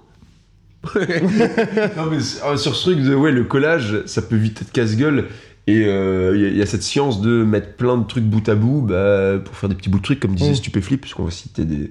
non, 0.94 2.06
mais 2.10 2.18
euh, 2.18 2.56
sur 2.58 2.76
ce 2.76 2.90
truc 2.90 3.02
de 3.02 3.14
ouais, 3.14 3.32
le 3.32 3.44
collage, 3.44 4.02
ça 4.04 4.20
peut 4.20 4.36
vite 4.36 4.60
être 4.60 4.72
casse-gueule. 4.72 5.26
Et 5.66 5.84
euh, 5.86 6.32
il 6.36 6.42
y, 6.42 6.44
a- 6.44 6.48
il 6.48 6.56
y 6.56 6.62
a 6.62 6.66
cette 6.66 6.82
science 6.82 7.20
de 7.22 7.42
mettre 7.42 7.72
plein 7.76 7.96
de 7.96 8.04
trucs 8.06 8.24
bout 8.24 8.46
à 8.48 8.54
bout 8.54 8.82
bah, 8.82 9.38
pour 9.44 9.56
faire 9.56 9.68
des 9.70 9.74
petits 9.74 9.88
bouts 9.88 9.98
de 9.98 10.02
trucs, 10.04 10.20
comme 10.20 10.34
disait 10.34 10.50
Mm. 10.52 10.56
Stupéflip, 10.56 11.00
puisqu'on 11.00 11.24
va 11.24 11.30
citer 11.30 11.64
des, 11.64 11.90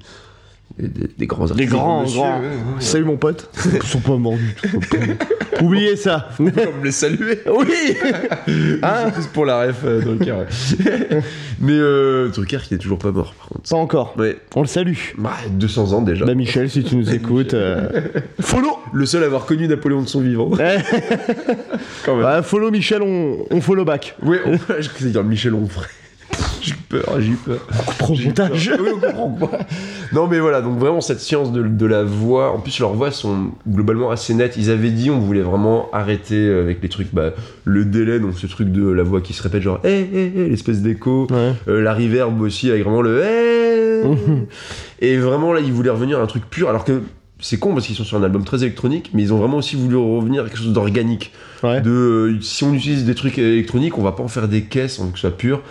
des, 0.79 0.87
des- 0.87 1.07
des 1.19 1.27
grands 1.27 1.45
Des 1.45 1.51
artistes. 1.51 1.69
grands, 1.71 2.01
Monsieur, 2.01 2.19
grands. 2.19 2.39
ouais, 2.39 2.45
ouais, 2.47 2.53
ouais. 2.75 2.81
Salut 2.81 3.03
mon 3.05 3.17
pote. 3.17 3.49
Ils 3.75 3.83
sont 3.83 3.99
pas 3.99 4.17
morts 4.17 4.37
du 4.37 4.55
tout. 4.55 4.79
Oubliez 5.63 5.95
ça. 5.95 6.29
On 6.39 6.45
peut 6.49 6.61
les 6.83 6.91
saluer. 6.91 7.39
oui 7.45 7.95
Hein 8.81 8.93
C'est 9.05 9.13
plus 9.13 9.27
pour 9.27 9.45
la 9.45 9.67
ref 9.67 9.81
euh, 9.85 10.01
Drucker. 10.01 10.31
ouais. 10.31 11.21
mais 11.61 11.73
euh, 11.73 12.29
Drucker 12.29 12.57
qui 12.67 12.73
est 12.73 12.79
toujours 12.79 12.97
pas 12.97 13.11
mort, 13.11 13.35
par 13.35 13.49
contre. 13.49 13.69
Pas 13.69 13.75
encore. 13.77 14.15
Ouais, 14.17 14.37
On 14.55 14.61
le 14.61 14.67
salue. 14.67 14.95
bah, 15.19 15.33
200 15.51 15.93
ans 15.93 16.01
déjà. 16.01 16.25
Bah 16.25 16.33
Michel, 16.33 16.69
si 16.71 16.83
tu 16.83 16.95
nous 16.95 17.13
écoutes, 17.13 17.53
euh, 17.53 17.87
follow 18.41 18.79
Le 18.93 19.05
seul 19.05 19.21
à 19.21 19.27
avoir 19.27 19.45
connu 19.45 19.67
Napoléon 19.67 20.01
de 20.01 20.07
son 20.07 20.21
vivant. 20.21 20.47
Ouais. 20.49 20.77
Quand 22.03 22.15
même. 22.15 22.25
Ouais, 22.25 22.41
Follow 22.41 22.71
Michel, 22.71 23.03
on, 23.03 23.45
on 23.51 23.61
follow 23.61 23.85
back. 23.85 24.15
Ouais, 24.23 24.39
on, 24.45 24.57
je 24.79 25.07
dire 25.07 25.23
Michel 25.23 25.53
Onfray. 25.53 25.87
J'ai 26.63 26.75
peur, 26.87 27.19
j'ai 27.19 27.33
peur. 27.33 27.59
J'ai 28.13 28.25
montage. 28.27 28.69
peur. 28.69 28.79
Oui, 28.81 28.89
on 28.93 28.99
comprend 28.99 29.29
quoi. 29.29 29.59
Non, 30.13 30.27
mais 30.27 30.39
voilà, 30.39 30.61
donc 30.61 30.79
vraiment 30.79 31.01
cette 31.01 31.19
science 31.19 31.51
de, 31.51 31.61
de 31.63 31.85
la 31.85 32.03
voix. 32.03 32.51
En 32.53 32.59
plus, 32.59 32.79
leurs 32.79 32.93
voix 32.93 33.11
sont 33.11 33.51
globalement 33.67 34.09
assez 34.11 34.33
nettes. 34.33 34.55
Ils 34.57 34.69
avaient 34.69 34.91
dit, 34.91 35.09
on 35.09 35.19
voulait 35.19 35.41
vraiment 35.41 35.89
arrêter 35.91 36.49
avec 36.49 36.81
les 36.81 36.89
trucs, 36.89 37.13
bah, 37.13 37.31
le 37.65 37.83
délai, 37.85 38.19
donc 38.19 38.37
ce 38.39 38.47
truc 38.47 38.71
de 38.71 38.87
la 38.89 39.03
voix 39.03 39.19
qui 39.21 39.33
se 39.33 39.43
répète, 39.43 39.61
genre, 39.61 39.79
hé, 39.83 39.99
hé, 40.13 40.31
hé, 40.35 40.49
l'espèce 40.49 40.81
d'écho. 40.81 41.27
Ouais. 41.29 41.51
Euh, 41.67 41.81
la 41.81 41.93
reverb 41.93 42.39
aussi, 42.41 42.69
avec 42.71 42.83
vraiment 42.83 43.01
le 43.01 43.21
hé. 43.23 44.07
Mhm. 44.07 44.45
Et 45.01 45.17
vraiment, 45.17 45.51
là, 45.51 45.59
ils 45.59 45.73
voulaient 45.73 45.89
revenir 45.89 46.19
à 46.19 46.23
un 46.23 46.27
truc 46.27 46.43
pur, 46.49 46.69
alors 46.69 46.85
que. 46.85 47.01
C'est 47.39 47.57
con 47.59 47.73
parce 47.73 47.87
qu'ils 47.87 47.95
sont 47.97 48.05
sur 48.05 48.17
un 48.17 48.23
album 48.23 48.45
très 48.45 48.61
électronique, 48.63 49.09
mais 49.13 49.21
ils 49.21 49.33
ont 49.33 49.37
vraiment 49.37 49.57
aussi 49.57 49.75
voulu 49.75 49.97
revenir 49.97 50.43
à 50.43 50.45
quelque 50.47 50.59
chose 50.59 50.71
d'organique 50.71 51.33
Ouais. 51.61 51.81
de 51.81 51.89
euh, 51.89 52.41
si 52.41 52.63
on 52.63 52.73
utilise 52.73 53.03
des 53.03 53.15
trucs 53.15 53.37
électroniques, 53.37 53.97
on 53.97 54.01
va 54.01 54.13
pas 54.13 54.23
en 54.23 54.29
faire 54.29 54.47
des 54.47 54.61
caisses, 54.61 54.97
on 54.99 55.05
veut 55.07 55.11
que 55.11 55.17
ce 55.17 55.27
soit 55.27 55.37
pur. 55.37 55.61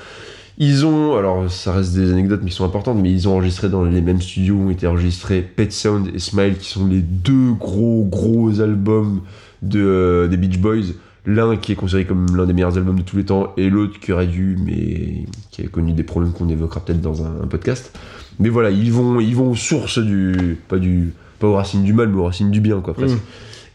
Ils 0.59 0.85
ont, 0.85 1.17
alors 1.17 1.51
ça 1.51 1.73
reste 1.73 1.95
des 1.95 2.13
anecdotes 2.13 2.41
mais 2.43 2.51
qui 2.51 2.57
sont 2.57 2.65
importantes, 2.65 2.99
mais 3.01 3.11
ils 3.11 3.29
ont 3.29 3.33
enregistré 3.33 3.69
dans 3.69 3.85
les 3.85 4.01
mêmes 4.03 4.21
studios 4.21 4.57
où 4.57 4.67
ont 4.67 4.71
été 4.71 4.87
enregistrés 4.87 5.41
Pet 5.41 5.73
Sound 5.73 6.11
et 6.15 6.19
Smile, 6.19 6.57
qui 6.59 6.69
sont 6.69 6.87
les 6.87 7.01
deux 7.01 7.53
gros 7.53 8.05
gros 8.05 8.61
albums 8.61 9.23
de, 9.63 9.81
euh, 9.81 10.29
des 10.29 10.37
Beach 10.37 10.59
Boys. 10.59 10.95
L'un 11.25 11.57
qui 11.57 11.73
est 11.73 11.77
considéré 11.77 12.05
comme 12.05 12.27
l'un 12.37 12.47
des 12.47 12.53
meilleurs 12.53 12.77
albums 12.77 12.99
de 12.99 13.05
tous 13.05 13.17
les 13.17 13.25
temps, 13.25 13.53
et 13.57 13.71
l'autre 13.71 13.99
qui 14.01 14.13
aurait 14.13 14.27
dû, 14.27 14.59
mais 14.63 15.25
qui 15.51 15.63
a 15.63 15.69
connu 15.69 15.93
des 15.93 16.03
problèmes 16.03 16.33
qu'on 16.33 16.49
évoquera 16.49 16.81
peut-être 16.81 17.01
dans 17.01 17.25
un, 17.25 17.47
podcast. 17.49 17.97
Mais 18.41 18.49
voilà, 18.49 18.71
ils 18.71 18.93
vont, 18.93 19.21
ils 19.21 19.37
vont 19.37 19.51
aux 19.51 19.57
sources 19.57 19.99
du, 19.99 20.59
pas 20.69 20.79
du, 20.79 21.15
pas 21.39 21.47
aux 21.47 21.55
racines 21.55 21.85
du 21.85 21.93
mal, 21.93 22.09
mais 22.09 22.19
aux 22.19 22.25
racines 22.25 22.51
du 22.51 22.61
bien, 22.61 22.81
quoi, 22.81 22.95
presque. 22.95 23.17
Mm. 23.17 23.21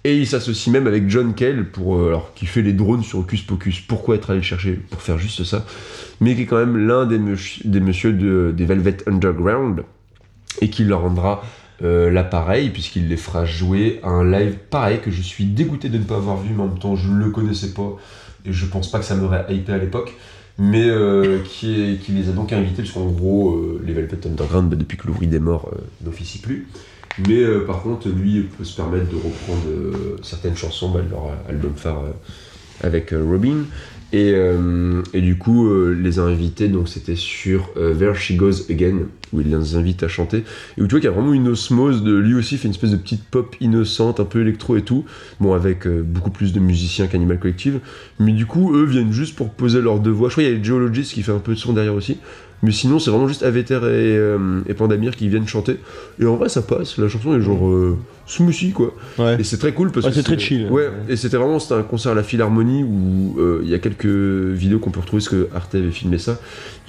Et 0.07 0.15
il 0.15 0.25
s'associe 0.25 0.71
même 0.71 0.87
avec 0.87 1.09
John 1.09 1.33
Cale 1.33 1.65
pour 1.65 1.97
euh, 1.97 2.07
alors 2.07 2.33
qui 2.33 2.45
fait 2.45 2.61
les 2.61 2.71
drones 2.71 3.03
sur 3.03 3.19
Hocus 3.19 3.41
Pocus. 3.41 3.81
Pourquoi 3.81 4.15
être 4.15 4.29
allé 4.29 4.39
le 4.39 4.45
chercher 4.45 4.79
pour 4.89 5.01
faire 5.01 5.17
juste 5.17 5.43
ça? 5.43 5.65
Mais 6.21 6.33
qui 6.33 6.43
est 6.43 6.45
quand 6.45 6.55
même 6.55 6.77
l'un 6.77 7.05
des, 7.05 7.19
des 7.65 7.79
messieurs 7.81 8.13
de, 8.13 8.53
des 8.55 8.63
Velvet 8.63 8.99
Underground 9.05 9.83
et 10.61 10.69
qui 10.69 10.85
leur 10.85 11.01
rendra 11.01 11.43
euh, 11.83 12.09
l'appareil 12.09 12.69
puisqu'il 12.69 13.09
les 13.09 13.17
fera 13.17 13.43
jouer 13.43 13.99
à 14.01 14.07
un 14.07 14.23
live 14.31 14.55
pareil 14.69 15.01
que 15.01 15.11
je 15.11 15.21
suis 15.21 15.43
dégoûté 15.43 15.89
de 15.89 15.97
ne 15.97 16.05
pas 16.05 16.15
avoir 16.15 16.37
vu, 16.37 16.53
mais 16.55 16.63
en 16.63 16.67
même 16.67 16.79
temps 16.79 16.95
je 16.95 17.09
ne 17.09 17.17
le 17.25 17.29
connaissais 17.31 17.73
pas 17.73 17.97
et 18.45 18.53
je 18.53 18.65
pense 18.65 18.89
pas 18.89 18.99
que 18.99 19.05
ça 19.05 19.15
m'aurait 19.15 19.45
hypé 19.49 19.73
à 19.73 19.77
l'époque. 19.77 20.13
Mais 20.57 20.87
euh, 20.87 21.39
qui, 21.43 21.99
les 22.07 22.29
a 22.29 22.31
donc 22.31 22.53
invités, 22.53 22.81
parce 22.81 22.93
qu'en 22.93 23.11
gros, 23.11 23.57
euh, 23.57 23.81
les 23.85 23.93
Velvet 23.93 24.25
Underground, 24.25 24.69
bah, 24.69 24.75
depuis 24.77 24.97
que 24.97 25.05
l'ouvrier 25.05 25.29
des 25.29 25.39
morts, 25.39 25.69
n'officie 26.03 26.39
plus. 26.39 26.67
Mais 27.25 27.41
euh, 27.41 27.65
par 27.65 27.81
contre, 27.81 28.09
lui 28.09 28.41
peut 28.41 28.63
se 28.63 28.75
permettre 28.75 29.09
de 29.09 29.15
reprendre 29.15 29.67
euh, 29.67 30.17
certaines 30.21 30.55
chansons 30.55 30.91
bah, 30.91 31.01
de 31.01 31.09
leur 31.09 31.25
euh, 31.25 31.49
album 31.49 31.73
phare 31.75 32.03
avec 32.81 33.11
Robin. 33.11 33.65
Et, 34.13 34.33
et 35.13 35.21
du 35.21 35.37
coup, 35.37 35.69
les 35.91 36.17
a 36.19 36.21
invités, 36.21 36.69
donc 36.69 36.87
c'était 36.87 37.17
sur 37.17 37.73
There 37.73 38.15
She 38.15 38.37
Goes 38.37 38.71
Again, 38.71 38.99
où 39.33 39.41
il 39.41 39.49
les 39.49 39.75
invite 39.75 40.01
à 40.01 40.07
chanter. 40.07 40.45
Et 40.77 40.81
où 40.81 40.87
tu 40.87 40.91
vois 40.91 41.01
qu'il 41.01 41.09
y 41.09 41.11
a 41.11 41.15
vraiment 41.15 41.33
une 41.33 41.49
osmose 41.49 42.03
de 42.03 42.15
lui 42.15 42.35
aussi, 42.35 42.57
fait 42.57 42.69
une 42.69 42.73
espèce 42.73 42.91
de 42.91 42.95
petite 42.95 43.25
pop 43.25 43.57
innocente, 43.59 44.21
un 44.21 44.25
peu 44.25 44.39
électro 44.39 44.77
et 44.77 44.81
tout. 44.81 45.03
Bon, 45.41 45.53
avec 45.53 45.85
beaucoup 45.89 46.29
plus 46.29 46.53
de 46.53 46.61
musiciens 46.61 47.07
qu'Animal 47.07 47.37
Collective. 47.37 47.81
Mais 48.17 48.31
du 48.31 48.45
coup, 48.45 48.73
eux 48.73 48.85
viennent 48.85 49.11
juste 49.11 49.35
pour 49.35 49.49
poser 49.49 49.81
leurs 49.81 49.99
deux 49.99 50.11
voix. 50.11 50.29
Je 50.29 50.35
crois 50.35 50.45
qu'il 50.45 50.53
y 50.53 50.57
a 50.57 50.63
Geologist 50.63 51.13
qui 51.13 51.21
fait 51.21 51.33
un 51.33 51.39
peu 51.39 51.55
de 51.55 51.59
son 51.59 51.73
derrière 51.73 51.95
aussi. 51.95 52.17
Mais 52.63 52.71
sinon, 52.71 52.97
c'est 52.97 53.11
vraiment 53.11 53.27
juste 53.27 53.43
Aveter 53.43 53.75
et, 53.75 54.17
euh, 54.17 54.61
et 54.67 54.73
Pandamir 54.73 55.15
qui 55.15 55.29
viennent 55.29 55.47
chanter. 55.47 55.79
Et 56.19 56.25
en 56.25 56.37
vrai, 56.37 56.49
ça 56.49 56.63
passe. 56.63 56.97
La 56.97 57.07
chanson 57.07 57.35
est 57.37 57.41
genre 57.41 57.67
euh, 57.67 57.97
smoothie, 58.25 58.71
quoi. 58.71 58.93
Ouais. 59.19 59.39
Et 59.39 59.43
c'est 59.43 59.59
très 59.59 59.73
cool 59.73 59.91
parce 59.91 60.05
Ouais, 60.05 60.11
que 60.11 60.17
c'est 60.17 60.23
très 60.23 60.39
chill. 60.39 60.67
Ouais, 60.71 60.89
et 61.07 61.15
c'était 61.17 61.37
vraiment 61.37 61.59
c'était 61.59 61.75
un 61.75 61.83
concert 61.83 62.13
à 62.13 62.15
la 62.15 62.23
Philharmonie 62.23 62.83
où 62.83 63.35
euh, 63.37 63.61
il 63.63 63.69
y 63.69 63.75
a 63.75 63.79
quelques 63.79 64.05
vidéos 64.05 64.79
qu'on 64.79 64.89
peut 64.89 65.01
retrouver 65.01 65.21
parce 65.21 65.29
que 65.29 65.49
Arte 65.55 65.75
avait 65.75 65.91
filmé 65.91 66.17
ça. 66.17 66.39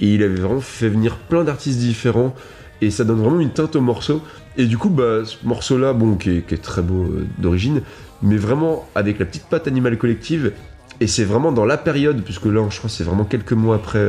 Et 0.01 0.15
il 0.15 0.23
avait 0.23 0.39
vraiment 0.39 0.59
fait 0.59 0.89
venir 0.89 1.17
plein 1.17 1.43
d'artistes 1.43 1.77
différents 1.77 2.33
et 2.81 2.89
ça 2.89 3.03
donne 3.03 3.19
vraiment 3.21 3.39
une 3.39 3.51
teinte 3.51 3.75
au 3.75 3.81
morceau. 3.81 4.23
Et 4.57 4.65
du 4.65 4.77
coup, 4.79 4.89
bah, 4.89 5.23
ce 5.23 5.37
morceau-là, 5.45 5.93
bon, 5.93 6.15
qui 6.15 6.31
est, 6.37 6.47
qui 6.47 6.55
est 6.55 6.63
très 6.63 6.81
beau 6.81 7.05
d'origine, 7.37 7.81
mais 8.23 8.37
vraiment 8.37 8.89
avec 8.95 9.19
la 9.19 9.25
petite 9.25 9.45
patte 9.45 9.67
animale 9.67 9.99
collective. 9.99 10.51
Et 10.99 11.05
c'est 11.07 11.23
vraiment 11.25 11.51
dans 11.51 11.65
la 11.65 11.77
période, 11.77 12.23
puisque 12.23 12.45
là, 12.45 12.65
je 12.69 12.77
crois, 12.77 12.89
que 12.89 12.95
c'est 12.95 13.03
vraiment 13.03 13.23
quelques 13.23 13.53
mois 13.53 13.75
après, 13.75 14.03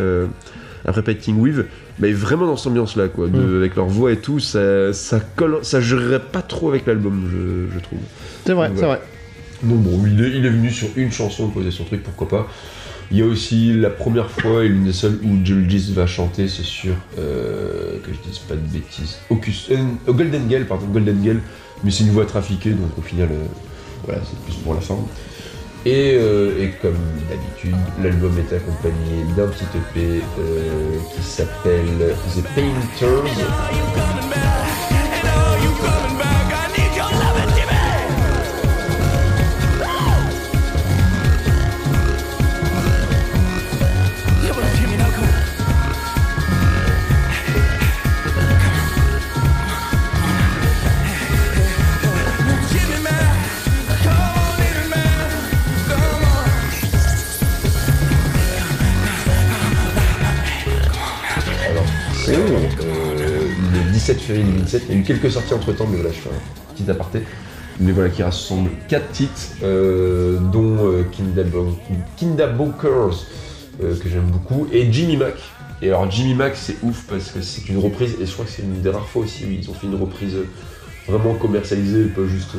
après 0.85 1.03
Painting 1.03 1.39
With, 1.39 1.57
mais 1.99 2.13
vraiment 2.13 2.47
dans 2.47 2.57
cette 2.57 2.69
ambiance-là, 2.69 3.09
quoi, 3.09 3.27
de- 3.29 3.39
Mm. 3.39 3.57
avec 3.59 3.77
leur 3.77 3.87
voix 3.87 4.13
et 4.13 4.17
tout, 4.19 4.39
ça, 4.41 4.93
ça 4.93 5.21
colle, 5.37 5.59
ça 5.63 5.81
jurerait 5.81 6.21
pas 6.21 6.43
trop 6.43 6.69
avec 6.71 6.87
l'album, 6.87 7.29
je, 7.31 7.75
je 7.75 7.81
trouve. 7.81 7.99
C'est 8.47 8.53
vrai, 8.55 8.71
c'est 8.77 8.85
vrai. 8.87 9.01
Donc 9.63 9.79
bon, 9.83 10.03
il 10.07 10.25
est, 10.25 10.31
il 10.39 10.47
est 10.47 10.51
venu 10.51 10.71
sur 10.71 10.89
une 10.97 11.13
chanson 11.13 11.49
poser 11.49 11.71
son 11.71 11.85
truc, 11.85 12.03
pourquoi 12.03 12.29
pas. 12.29 12.49
Il 13.13 13.19
y 13.19 13.23
a 13.23 13.27
aussi 13.27 13.73
la 13.75 13.91
première 13.91 14.31
fois 14.31 14.65
et 14.65 14.69
l'une 14.69 14.85
des 14.85 14.93
seules 14.93 15.19
où 15.25 15.45
Julgis 15.45 15.93
va 15.93 16.07
chanter, 16.07 16.47
c'est 16.49 16.63
sur, 16.65 16.95
euh, 17.19 17.97
que 18.05 18.11
je 18.13 18.29
dise 18.31 18.39
pas 18.39 18.55
de 18.55 18.61
bêtises, 18.61 19.19
Ocus, 19.31 19.69
euh, 19.73 19.77
Golden 20.13 20.47
Gale, 20.49 20.65
pardon, 20.67 20.87
Golden 20.87 21.21
Gale, 21.21 21.41
mais 21.85 21.91
c'est 21.91 22.05
une 22.05 22.11
voix 22.13 22.25
trafiquée, 22.25 22.71
donc 22.71 22.97
au 22.97 23.03
final, 23.03 23.29
euh, 23.33 23.45
voilà, 24.07 24.21
c'est 24.25 24.39
plus 24.45 24.55
pour 24.63 24.75
la 24.75 24.81
forme. 24.81 25.07
Et, 25.87 26.13
euh, 26.15 26.63
et 26.63 26.73
comme 26.83 26.99
d'habitude, 27.31 27.75
l'album 28.03 28.33
est 28.39 28.55
accompagné 28.55 29.25
d'un 29.35 29.49
petit 29.49 29.65
EP 29.65 30.23
euh, 30.39 30.99
qui 31.15 31.23
s'appelle 31.23 32.15
The 32.35 32.43
Painters. 32.55 33.25
Euh, 62.33 63.49
le 63.87 63.93
17 63.93 64.21
février 64.21 64.45
2017. 64.47 64.83
Il 64.89 64.95
y 64.95 64.99
a 64.99 65.01
eu 65.01 65.05
quelques 65.05 65.31
sorties 65.31 65.55
entre 65.55 65.73
temps, 65.73 65.87
mais 65.89 65.97
voilà, 65.97 66.11
je 66.13 66.19
fais 66.21 66.29
un 66.29 66.75
petit 66.75 66.91
aparté. 66.91 67.21
Mais 67.81 67.93
voilà, 67.93 68.11
qui 68.11 68.23
rassemble 68.23 68.71
4 68.89 69.11
titres, 69.11 69.33
euh, 69.63 70.39
dont 70.39 70.77
euh, 70.87 71.03
Kinda, 71.11 71.45
Bo- 71.45 72.73
euh, 72.85 73.97
que 73.97 74.09
j'aime 74.09 74.27
beaucoup, 74.31 74.67
et 74.73 74.93
Jimmy 74.93 75.17
Mac. 75.17 75.35
Et 75.83 75.89
alors, 75.89 76.11
Jimmy 76.11 76.35
Mac, 76.35 76.53
c'est 76.57 76.77
ouf 76.83 77.05
parce 77.09 77.31
que 77.31 77.41
c'est 77.41 77.69
une 77.69 77.79
reprise, 77.79 78.17
et 78.21 78.27
je 78.27 78.33
crois 78.33 78.45
que 78.45 78.51
c'est 78.51 78.63
une 78.63 78.83
des 78.83 78.91
rares 78.91 79.09
fois 79.09 79.23
aussi 79.23 79.45
où 79.47 79.51
ils 79.51 79.69
ont 79.71 79.75
fait 79.75 79.87
une 79.87 79.95
reprise 80.01 80.37
vraiment 81.09 81.33
commercialisée, 81.35 82.05
pas 82.05 82.27
juste 82.29 82.51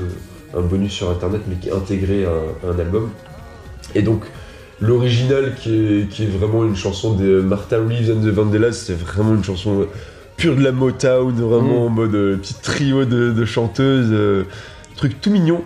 un 0.57 0.61
bonus 0.61 0.91
sur 0.91 1.11
internet, 1.11 1.41
mais 1.47 1.55
qui 1.55 1.69
est 1.69 1.73
intégré 1.73 2.25
à, 2.25 2.31
à 2.67 2.71
un 2.73 2.79
album. 2.79 3.11
Et 3.93 4.01
donc, 4.01 4.23
L'original 4.81 5.53
qui 5.55 5.73
est, 5.75 6.09
qui 6.09 6.23
est 6.23 6.27
vraiment 6.27 6.63
une 6.65 6.75
chanson 6.75 7.13
de 7.13 7.41
Martha 7.41 7.77
Reeves 7.77 8.09
and 8.11 8.21
the 8.21 8.29
Vandellas, 8.33 8.71
c'est 8.73 8.97
vraiment 8.97 9.35
une 9.35 9.43
chanson 9.43 9.81
euh, 9.81 9.85
pure 10.37 10.55
de 10.55 10.61
la 10.63 10.71
Motown, 10.71 11.31
vraiment 11.35 11.83
Mm. 11.83 11.85
en 11.85 11.89
mode 11.89 12.15
euh, 12.15 12.37
petit 12.37 12.55
trio 12.55 13.05
de, 13.05 13.31
de 13.31 13.45
chanteuses, 13.45 14.09
euh, 14.11 14.43
truc 14.95 15.21
tout 15.21 15.29
mignon. 15.29 15.61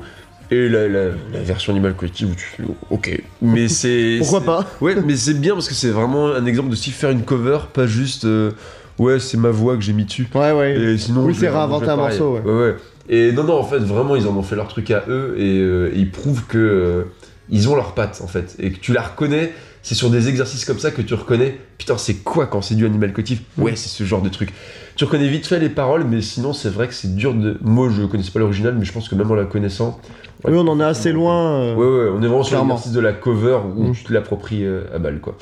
Et 0.51 0.70
la, 0.70 0.88
la- 0.88 1.05
la 1.34 1.39
version 1.43 1.72
animale 1.74 1.95
collective 1.95 2.28
où 2.30 2.36
tu 2.36 2.43
fais 2.45 2.63
oh, 2.70 2.76
ok. 2.91 3.24
Mais 3.41 3.68
c'est. 3.70 4.18
Pourquoi 4.20 4.41
pas? 4.41 4.66
Ouais, 4.82 4.95
mais 5.03 5.16
c'est 5.16 5.34
bien 5.39 5.53
parce 5.53 5.68
que 5.70 5.74
c'est 5.74 5.89
vraiment 5.89 6.28
un 6.28 6.45
exemple 6.45 6.70
de 6.70 6.76
si 6.76 6.91
faire 6.91 7.09
une 7.09 7.24
cover, 7.24 7.59
pas 7.74 7.88
juste 7.88 8.26
euh, 8.26 8.51
ouais, 8.99 9.20
c'est 9.20 9.38
ma 9.38 9.49
voix 9.49 9.76
que 9.76 9.82
j'ai 9.82 9.93
mis 9.93 10.03
dessus. 10.05 10.28
Ouais, 10.36 10.51
ouais. 10.51 10.78
Et 10.78 10.97
sinon, 10.97 11.24
Oui, 11.26 11.34
c'est 11.34 11.49
réinventer 11.49 11.88
un 11.89 11.95
morceau, 11.95 12.36
ouais. 12.45 12.51
ouais. 12.51 12.76
Et 13.09 13.32
non, 13.32 13.43
non, 13.43 13.57
en 13.59 13.63
fait, 13.63 13.80
vraiment, 13.80 14.16
ils 14.16 14.28
en 14.28 14.36
ont 14.36 14.43
fait 14.43 14.55
leur 14.55 14.68
truc 14.68 14.91
à 14.91 15.03
eux 15.07 15.36
et, 15.38 15.57
et 15.59 15.99
ils 15.99 16.11
prouvent 16.11 16.43
que 16.47 17.05
ils 17.49 17.69
ont 17.69 17.75
leur 17.75 17.93
patte, 17.93 18.21
en 18.23 18.27
fait. 18.27 18.55
Et 18.59 18.71
que 18.71 18.79
tu 18.79 18.93
la 18.93 19.01
reconnais, 19.01 19.53
c'est 19.83 19.95
sur 19.95 20.09
des 20.09 20.29
exercices 20.29 20.65
comme 20.65 20.79
ça 20.79 20.89
que 20.91 21.01
tu 21.03 21.13
reconnais, 21.13 21.59
putain, 21.77 21.97
c'est 21.97 22.15
quoi 22.15 22.47
quand 22.47 22.61
c'est 22.61 22.75
du 22.75 22.85
animal 22.85 23.13
collectif 23.13 23.41
Ouais, 23.57 23.75
c'est 23.75 23.89
ce 23.89 24.03
genre 24.03 24.21
de 24.21 24.29
truc. 24.29 24.51
Tu 24.95 25.03
reconnais 25.03 25.27
vite 25.27 25.45
fait 25.45 25.59
les 25.59 25.69
paroles, 25.69 26.05
mais 26.09 26.21
sinon, 26.21 26.53
c'est 26.53 26.69
vrai 26.69 26.87
que 26.87 26.93
c'est 26.93 27.15
dur 27.15 27.33
de. 27.33 27.57
Moi, 27.61 27.89
je 27.95 28.03
connaissais 28.03 28.31
pas 28.31 28.39
l'original, 28.39 28.75
mais 28.79 28.85
je 28.85 28.93
pense 28.93 29.09
que 29.09 29.15
même 29.15 29.29
en 29.29 29.35
la 29.35 29.43
connaissant. 29.45 29.99
Oui, 30.45 30.53
on 30.55 30.67
en 30.67 30.79
est 30.79 30.83
assez 30.83 31.11
loin. 31.11 31.61
euh, 31.61 31.75
Ouais, 31.75 31.85
ouais, 31.85 32.09
on 32.17 32.21
est 32.23 32.27
vraiment 32.27 32.43
sur 32.43 32.59
l'exercice 32.59 32.91
de 32.91 32.99
la 32.99 33.13
cover 33.13 33.59
où 33.75 33.83
Mm. 33.89 33.91
tu 33.93 34.03
te 34.05 34.13
l'appropries 34.13 34.63
euh, 34.65 34.83
à 34.93 34.99
balle, 34.99 35.19
quoi. 35.19 35.37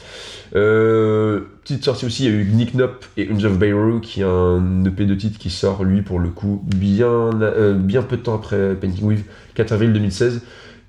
Euh, 0.55 1.41
petite 1.63 1.83
sortie 1.83 2.05
aussi, 2.05 2.25
il 2.25 2.31
y 2.31 2.33
a 2.33 2.37
eu 2.37 2.45
Nick 2.45 2.73
Nop 2.73 3.05
et 3.17 3.29
Unge 3.31 3.45
of 3.45 3.57
Bayro, 3.57 3.99
qui 3.99 4.21
est 4.21 4.25
un 4.25 4.83
EP 4.85 5.05
de 5.05 5.15
titre 5.15 5.39
qui 5.39 5.49
sort, 5.49 5.83
lui, 5.83 6.01
pour 6.01 6.19
le 6.19 6.29
coup, 6.29 6.61
bien, 6.65 7.07
euh, 7.09 7.73
bien 7.73 8.01
peu 8.01 8.17
de 8.17 8.21
temps 8.21 8.35
après 8.35 8.75
Painting 8.75 9.03
With, 9.05 9.25
4 9.55 9.71
avril 9.73 9.93
2016. 9.93 10.41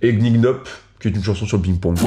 Et 0.02 0.12
Nick 0.12 0.38
Nop, 0.38 0.68
qui 1.04 1.08
est 1.08 1.16
une 1.18 1.22
chanson 1.22 1.44
sur 1.44 1.58
le 1.58 1.62
ping-pong. 1.64 1.98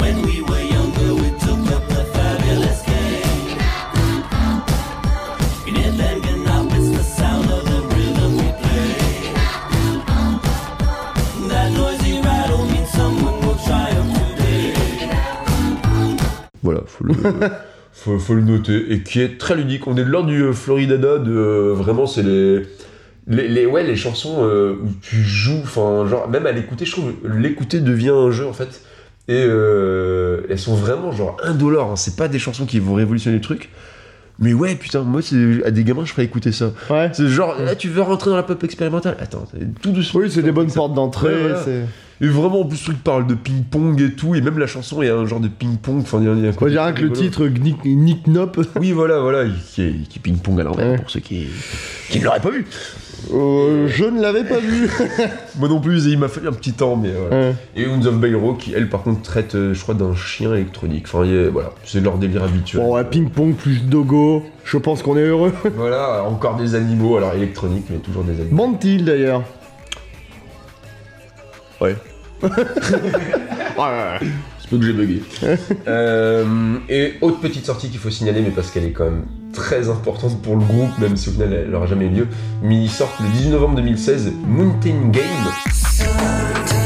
Voilà, 16.64 16.80
faut 16.86 17.04
le, 17.04 17.14
faut, 17.92 18.18
faut 18.18 18.34
le 18.34 18.42
noter. 18.42 18.92
Et 18.92 19.02
qui 19.04 19.20
est 19.20 19.38
très 19.38 19.54
ludique. 19.54 19.86
On 19.86 19.96
est 19.96 20.04
de 20.04 20.10
l'ordre 20.10 20.28
du 20.28 20.42
euh, 20.42 20.52
Floridada, 20.52 21.18
de 21.18 21.30
euh, 21.30 21.72
vraiment, 21.72 22.06
c'est 22.08 22.24
les, 22.24 22.62
les, 23.28 23.46
les- 23.46 23.66
ouais, 23.66 23.84
les 23.84 23.94
chansons 23.96 24.38
euh, 24.40 24.72
où 24.82 24.88
tu 25.00 25.22
joues, 25.22 25.60
enfin, 25.62 26.04
genre, 26.08 26.28
même 26.28 26.46
à 26.46 26.52
l'écouter, 26.52 26.84
je 26.84 26.90
trouve, 26.92 27.12
l'écouter 27.24 27.78
devient 27.80 28.10
un 28.10 28.32
jeu 28.32 28.46
en 28.46 28.52
fait. 28.52 28.80
Et 29.28 29.44
euh, 29.46 30.40
elles 30.48 30.58
sont 30.58 30.74
vraiment 30.74 31.12
genre 31.12 31.36
indolores. 31.44 31.90
hein. 31.92 31.96
C'est 31.96 32.16
pas 32.16 32.28
des 32.28 32.38
chansons 32.38 32.64
qui 32.66 32.78
vont 32.78 32.94
révolutionner 32.94 33.36
le 33.36 33.42
truc. 33.42 33.68
Mais 34.38 34.54
ouais, 34.54 34.74
putain, 34.76 35.02
moi, 35.02 35.20
à 35.64 35.70
des 35.70 35.84
gamins, 35.84 36.04
je 36.04 36.12
ferais 36.12 36.24
écouter 36.24 36.52
ça. 36.52 36.72
Ouais. 36.88 37.10
C'est 37.12 37.26
genre, 37.26 37.56
là, 37.58 37.74
tu 37.74 37.88
veux 37.88 38.02
rentrer 38.02 38.30
dans 38.30 38.36
la 38.36 38.44
pop 38.44 38.62
expérimentale? 38.62 39.16
Attends, 39.20 39.44
tout 39.82 39.90
doucement. 39.90 40.20
Oui, 40.20 40.30
c'est 40.30 40.42
des 40.42 40.52
bonnes 40.52 40.70
portes 40.72 40.94
d'entrée. 40.94 41.34
Ouais, 41.34 41.40
voilà. 41.40 41.64
Et 42.20 42.26
vraiment, 42.26 42.62
en 42.62 42.64
plus, 42.64 42.78
le 42.80 42.84
truc 42.94 43.04
parle 43.04 43.26
de 43.28 43.34
ping-pong 43.34 44.00
et 44.00 44.12
tout. 44.14 44.34
Et 44.34 44.40
même 44.40 44.58
la 44.58 44.66
chanson, 44.66 45.02
il 45.02 45.06
y 45.06 45.08
a 45.08 45.14
un 45.16 45.24
genre 45.26 45.38
de 45.40 45.46
ping-pong. 45.48 46.00
Enfin, 46.00 46.18
il 46.20 46.26
y 46.26 46.28
a- 46.28 46.34
y 46.34 46.78
rien 46.78 46.92
que 46.92 47.02
le 47.02 47.12
titre 47.12 47.46
Nick, 47.46 47.84
Nick 47.84 48.26
Nop. 48.26 48.58
Oui, 48.80 48.90
voilà, 48.92 49.20
voilà, 49.20 49.44
qui, 49.72 49.82
est- 49.82 50.08
qui 50.08 50.18
ping-pong 50.18 50.60
à 50.60 50.64
l'envers, 50.64 50.86
Ouais. 50.92 50.96
pour 50.98 51.10
ceux 51.10 51.20
qui, 51.20 51.46
qui 52.10 52.18
ne 52.18 52.24
l'auraient 52.24 52.40
pas 52.40 52.50
vu. 52.50 52.66
Euh, 53.32 53.88
je 53.88 54.04
ne 54.04 54.20
l'avais 54.20 54.44
pas 54.44 54.58
vu. 54.58 54.88
Moi 55.58 55.68
non 55.68 55.80
plus, 55.80 56.06
et 56.08 56.10
il 56.10 56.18
m'a 56.18 56.28
fallu 56.28 56.48
un 56.48 56.52
petit 56.52 56.72
temps, 56.72 56.96
mais 56.96 57.10
voilà. 57.12 57.48
Ouais. 57.50 57.54
Et 57.76 57.86
Hounds 57.86 58.06
of 58.06 58.16
Bayro, 58.18 58.54
qui 58.54 58.72
elle, 58.74 58.88
par 58.88 59.02
contre, 59.02 59.22
traite, 59.22 59.54
euh, 59.54 59.74
je 59.74 59.80
crois, 59.82 59.94
d'un 59.94 60.14
chien 60.14 60.54
électronique. 60.54 61.04
Enfin, 61.06 61.24
voilà, 61.52 61.70
c'est 61.84 62.00
leur 62.00 62.16
délire 62.18 62.42
habituel. 62.44 62.82
Bon, 62.82 62.94
ouais, 62.94 63.04
ping-pong 63.04 63.54
plus 63.54 63.80
dogo. 63.82 64.44
Je 64.64 64.76
pense 64.78 65.02
qu'on 65.02 65.16
est 65.16 65.22
heureux. 65.22 65.52
Voilà, 65.76 66.24
encore 66.24 66.56
des 66.56 66.74
animaux, 66.74 67.16
alors 67.16 67.34
électroniques, 67.34 67.86
mais 67.90 67.98
toujours 67.98 68.24
des 68.24 68.40
animaux. 68.40 68.56
Bande-t-il 68.56 69.04
d'ailleurs 69.04 69.42
Ouais. 71.80 71.96
C'est 74.60 74.70
peu 74.70 74.78
que 74.78 74.84
j'ai 74.84 74.92
bugué. 74.92 75.22
Euh, 75.86 76.76
et 76.88 77.14
autre 77.20 77.40
petite 77.40 77.64
sortie 77.64 77.88
qu'il 77.88 77.98
faut 77.98 78.10
signaler, 78.10 78.42
mais 78.42 78.50
parce 78.50 78.70
qu'elle 78.70 78.84
est 78.84 78.92
quand 78.92 79.04
même 79.04 79.24
très 79.52 79.88
importante 79.88 80.42
pour 80.42 80.56
le 80.56 80.64
groupe, 80.64 80.98
même 80.98 81.16
si 81.16 81.30
au 81.30 81.32
final 81.32 81.52
elle 81.52 81.70
n'aura 81.70 81.86
jamais 81.86 82.06
eu 82.06 82.10
lieu. 82.10 82.28
Mais 82.62 82.76
ils 82.76 82.90
sortent 82.90 83.18
le 83.20 83.28
18 83.28 83.50
novembre 83.50 83.76
2016 83.76 84.32
Mountain 84.46 85.10
Game. 85.10 86.77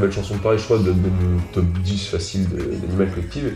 Belle 0.00 0.12
chanson. 0.12 0.34
Pareil, 0.38 0.58
je 0.58 0.64
crois, 0.64 0.78
de, 0.78 0.84
de 0.92 0.94
top 1.52 1.64
10 1.84 2.06
facile 2.08 2.48
de- 2.48 2.56
d'Animal 2.56 3.10
Collective. 3.10 3.54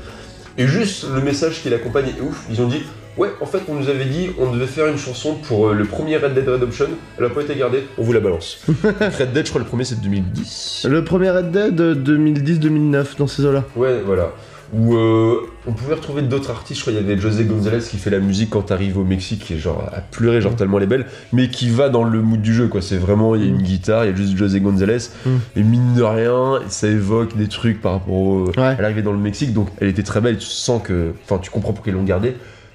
Et 0.57 0.67
juste 0.67 1.07
le 1.13 1.21
message 1.21 1.63
qui 1.63 1.71
l'accompagne 1.71 2.07
est 2.17 2.21
ouf. 2.21 2.45
Ils 2.51 2.61
ont 2.61 2.69
dit 2.69 2.83
Ouais, 3.17 3.29
en 3.41 3.47
fait, 3.47 3.61
on 3.69 3.75
nous 3.75 3.89
avait 3.89 4.07
dit 4.07 4.31
on 4.41 4.51
devait 4.53 4.67
faire 4.67 4.89
une 4.89 4.99
chanson 4.99 5.35
pour 5.37 5.69
euh, 5.69 5.73
le 5.75 5.85
premier 5.85 6.17
Red 6.17 6.35
Dead 6.35 6.49
Redemption. 6.49 6.87
Elle 7.19 7.25
a 7.27 7.31
pas 7.31 7.43
été 7.43 7.55
gardée, 7.55 7.85
on 7.97 8.03
vous 8.03 8.13
la 8.13 8.19
balance. 8.21 8.59
Red 9.19 9.33
Dead, 9.33 9.45
je 9.47 9.51
crois, 9.51 9.61
le 9.61 9.67
premier 9.69 9.85
c'est 9.85 10.01
2010. 10.01 10.87
Le 10.91 11.05
premier 11.05 11.31
Red 11.31 11.51
Dead, 11.53 11.81
euh, 11.81 11.95
2010-2009, 11.95 13.17
dans 13.19 13.27
ces 13.29 13.45
eaux-là. 13.47 13.65
Ouais, 13.77 14.01
voilà. 14.05 14.33
Où 14.77 14.97
euh, 14.97 15.37
on 15.67 15.73
pouvait 15.73 15.95
retrouver 15.95 16.23
d'autres 16.23 16.51
artistes, 16.51 16.79
je 16.81 16.85
crois 16.85 16.93
qu'il 16.99 17.03
y 17.07 17.13
avait 17.13 17.21
José 17.21 17.45
González 17.45 17.79
qui 17.79 17.97
fait 17.99 18.11
la 18.11 18.19
musique 18.19 18.51
quand 18.51 18.63
t'arrives 18.63 18.99
au 18.99 19.05
Mexique, 19.05 19.45
qui 19.45 19.55
est 19.55 19.59
genre 19.59 19.85
à 19.93 20.01
pleurer, 20.01 20.41
genre 20.41 20.57
tellement 20.57 20.79
elle 20.79 20.85
est 20.85 20.89
belle, 20.89 21.07
mais 21.33 21.49
qui 21.49 21.69
va 21.71 21.89
dans 21.91 22.03
le 22.03 22.21
mood 22.23 22.41
du 22.43 22.53
jeu, 22.53 22.67
quoi. 22.67 22.83
C'est 22.83 22.97
vraiment, 22.97 23.35
il 23.37 23.43
y 23.43 23.45
a 23.45 23.49
une 23.49 23.63
guitare, 23.63 24.05
il 24.05 24.11
y 24.11 24.13
a 24.13 24.17
juste 24.17 24.37
José 24.37 24.61
González, 24.61 24.99
Mm. 25.27 25.31
et 25.57 25.63
mine 25.63 25.95
de 25.95 26.03
rien, 26.03 26.61
ça 26.69 26.89
évoque 26.89 27.37
des 27.37 27.47
trucs 27.49 27.81
par 27.81 27.93
rapport 27.93 28.15
au. 28.15 28.47
Ouais. 28.49 28.63
à 28.63 28.81
l'arrivée 28.81 29.03
dans 29.03 29.13
le 29.13 29.19
Mexique, 29.19 29.53
donc 29.53 29.69
elle 29.81 29.89
était 29.89 30.03
très 30.03 30.21
belle, 30.21 30.39
tu 30.39 30.47
sens 30.47 30.83
que. 30.83 31.13
Enfin, 31.25 31.39
tu 31.39 31.51
comprends 31.51 31.73
pourquoi 31.73 31.93
ils 31.93 31.97
l'ont 31.97 32.03
gardée. 32.05 32.35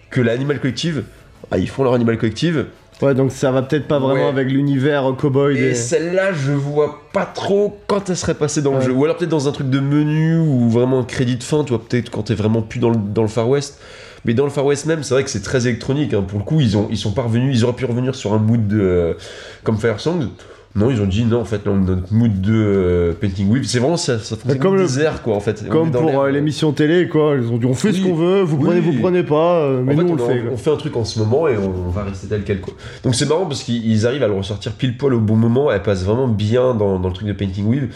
Que 0.10 0.22
l'Animal 0.22 0.60
Collective, 0.60 1.04
ah, 1.52 1.58
ils 1.58 1.68
font 1.70 1.84
leur 1.84 1.94
Animal 1.94 2.18
Collective, 2.18 2.66
Ouais, 3.02 3.14
donc 3.16 3.32
ça 3.32 3.50
va 3.52 3.62
peut-être 3.62 3.88
pas 3.88 3.98
vraiment 4.00 4.24
Ouais. 4.24 4.30
avec 4.30 4.50
l'univers 4.52 5.14
cowboy. 5.18 5.58
et 5.58 5.70
des- 5.70 5.76
celle-là, 5.76 6.34
je 6.34 6.52
vois 6.52 7.02
pas 7.14 7.26
trop 7.26 7.78
quand 7.88 8.10
elle 8.10 8.18
serait 8.18 8.34
passée 8.34 8.62
dans 8.62 8.74
le 8.76 8.82
jeu. 8.82 8.92
Ou 8.92 9.06
alors 9.06 9.16
peut-être 9.18 9.30
dans 9.30 9.48
un 9.48 9.52
truc 9.54 9.70
de 9.70 9.80
menu 9.80 10.38
ou 10.38 10.70
vraiment 10.70 11.00
un 11.00 11.04
crédit 11.06 11.38
de 11.38 11.44
fin, 11.44 11.64
tu 11.64 11.70
vois, 11.70 11.82
peut-être 11.82 12.10
quand 12.10 12.24
t'es 12.24 12.36
vraiment 12.36 12.62
plus 12.62 12.80
dans 12.80 12.90
le, 12.90 12.98
dans 12.98 13.22
le 13.22 13.28
Far 13.30 13.48
West. 13.48 13.80
Mais 14.26 14.34
dans 14.34 14.44
le 14.44 14.50
Far 14.50 14.66
West 14.66 14.86
même, 14.86 15.02
c'est 15.02 15.14
vrai 15.14 15.24
que 15.24 15.30
c'est 15.30 15.42
très 15.42 15.66
électronique. 15.66 16.14
hein. 16.14 16.24
Pour 16.28 16.40
le 16.40 16.44
coup, 16.44 16.60
ils, 16.60 16.76
ont, 16.76 16.88
ils 16.92 16.98
sont 16.98 17.14
pas 17.14 17.22
revenus, 17.22 17.58
ils 17.58 17.64
auraient 17.64 17.74
pu 17.74 17.86
revenir 17.86 18.16
sur 18.16 18.34
un 18.34 18.38
mood 18.38 18.68
de, 18.68 18.78
euh, 18.82 19.14
comme 19.64 19.78
Fire 19.78 20.02
Songs. 20.02 20.28
Non, 20.76 20.92
ils 20.92 21.02
ont 21.02 21.08
dit 21.08 21.26
non, 21.26 21.42
en 21.42 21.46
fait, 21.46 21.66
là, 21.66 21.72
on 21.72 21.82
est 21.82 21.86
dans 21.88 21.96
notre 21.96 22.14
mood 22.14 22.42
de 22.42 22.54
euh, 22.54 23.14
Painting 23.14 23.50
Whip. 23.50 23.66
C'est 23.66 23.80
vraiment 23.80 23.98
ça, 23.98 24.20
ça 24.20 24.36
fonctionne 24.36 24.60
comme 24.60 24.76
le- 24.76 24.82
désert, 24.84 25.24
quoi, 25.24 25.36
en 25.36 25.40
fait. 25.40 25.68
Comme 25.68 25.92
pour 25.92 26.22
euh, 26.22 26.30
l'émission 26.30 26.72
télé, 26.74 27.08
quoi. 27.08 27.36
Ils 27.42 27.52
ont 27.52 27.58
dit 27.58 27.66
on 27.66 27.74
fait 27.74 27.92
ce 27.92 28.02
qu'on 28.02 28.14
veut, 28.14 28.42
vous 28.44 28.58
Oui. 28.58 28.66
prenez, 28.66 28.80
vous 28.80 28.94
prenez 29.02 29.24
pas, 29.24 29.62
euh, 29.62 29.82
mais 29.84 29.94
en 29.96 29.98
fait, 29.98 30.04
nous 30.04 30.10
on, 30.10 30.14
on, 30.14 30.16
le 30.18 30.24
a- 30.24 30.28
fait. 30.28 30.44
on 30.54 30.58
fait 30.58 30.72
un 30.72 30.76
truc 30.78 30.96
en 30.96 31.06
ce 31.06 31.18
moment 31.20 31.48
et 31.48 31.58
on, 31.58 31.88
on 31.88 31.90
va 31.90 32.04
rester 32.04 32.28
tel 32.28 32.44
quel 32.44 32.62
quoi. 32.62 32.76
Donc 33.04 33.16
c'est 33.16 33.28
marrant 33.28 33.46
parce 33.48 33.64
qu'ils 33.64 34.06
arrivent 34.06 34.22
à 34.24 34.28
le 34.28 34.36
ressortir 34.36 34.74
pile 34.74 34.96
poil 34.96 35.16
au 35.16 35.20
bon 35.20 35.36
moment, 35.36 35.72
elle 35.72 35.82
passe 35.82 36.04
vraiment 36.06 36.28
bien 36.28 36.76
dans, 36.76 37.00
dans 37.00 37.08
le 37.10 37.14
truc 37.16 37.28
de 37.28 37.34
Painting 37.34 37.66
Wheel. 37.66 37.90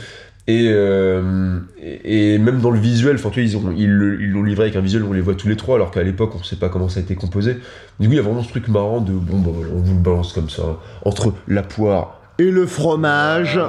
Et, 0.48 0.68
euh, 0.68 1.60
et, 1.82 2.34
et 2.34 2.38
même 2.38 2.60
dans 2.60 2.72
le 2.72 2.80
visuel, 2.80 3.16
enfin 3.16 3.30
tu 3.30 3.40
vois, 3.40 3.50
ils 3.50 3.56
ont- 3.56 3.72
ils 3.72 3.84
ils 4.20 4.30
l'ont 4.32 4.44
livré 4.44 4.64
avec 4.64 4.76
un 4.76 4.82
visuel 4.82 5.04
où 5.04 5.10
on 5.12 5.14
les 5.14 5.22
voit 5.22 5.36
tous 5.36 5.48
les 5.48 5.56
trois, 5.56 5.76
alors 5.76 5.90
qu'à 5.92 6.04
l'époque 6.04 6.32
on 6.38 6.44
sait 6.44 6.58
pas 6.58 6.68
comment 6.68 6.90
ça 6.90 7.00
a 7.00 7.04
été 7.04 7.16
composé. 7.16 7.54
Du 8.00 8.08
coup 8.08 8.14
il 8.14 8.18
y 8.18 8.20
a 8.20 8.24
vraiment 8.24 8.44
ce 8.44 8.50
truc 8.50 8.68
marrant 8.68 9.00
de 9.00 9.14
bon 9.14 9.38
bah 9.38 9.52
on 9.74 9.80
vous 9.80 9.94
le 9.94 10.00
balance 10.02 10.34
comme 10.34 10.50
ça, 10.50 10.64
entre 11.06 11.34
la 11.48 11.62
poire 11.64 12.20
Et 12.40 12.50
le 12.50 12.66
fromage. 12.66 13.60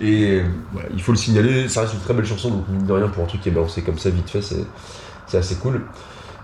Et 0.00 0.42
voilà, 0.72 0.88
il 0.94 1.02
faut 1.02 1.12
le 1.12 1.18
signaler, 1.18 1.68
ça 1.68 1.80
reste 1.80 1.94
une 1.94 2.00
très 2.00 2.14
belle 2.14 2.24
chanson, 2.26 2.50
donc 2.50 2.68
mine 2.68 2.86
de 2.86 2.92
rien, 2.92 3.08
pour 3.08 3.24
un 3.24 3.26
truc 3.26 3.40
qui 3.40 3.48
est 3.48 3.52
balancé 3.52 3.82
comme 3.82 3.98
ça 3.98 4.10
vite 4.10 4.30
fait, 4.30 4.42
c'est, 4.42 5.36
assez 5.36 5.56
cool. 5.56 5.82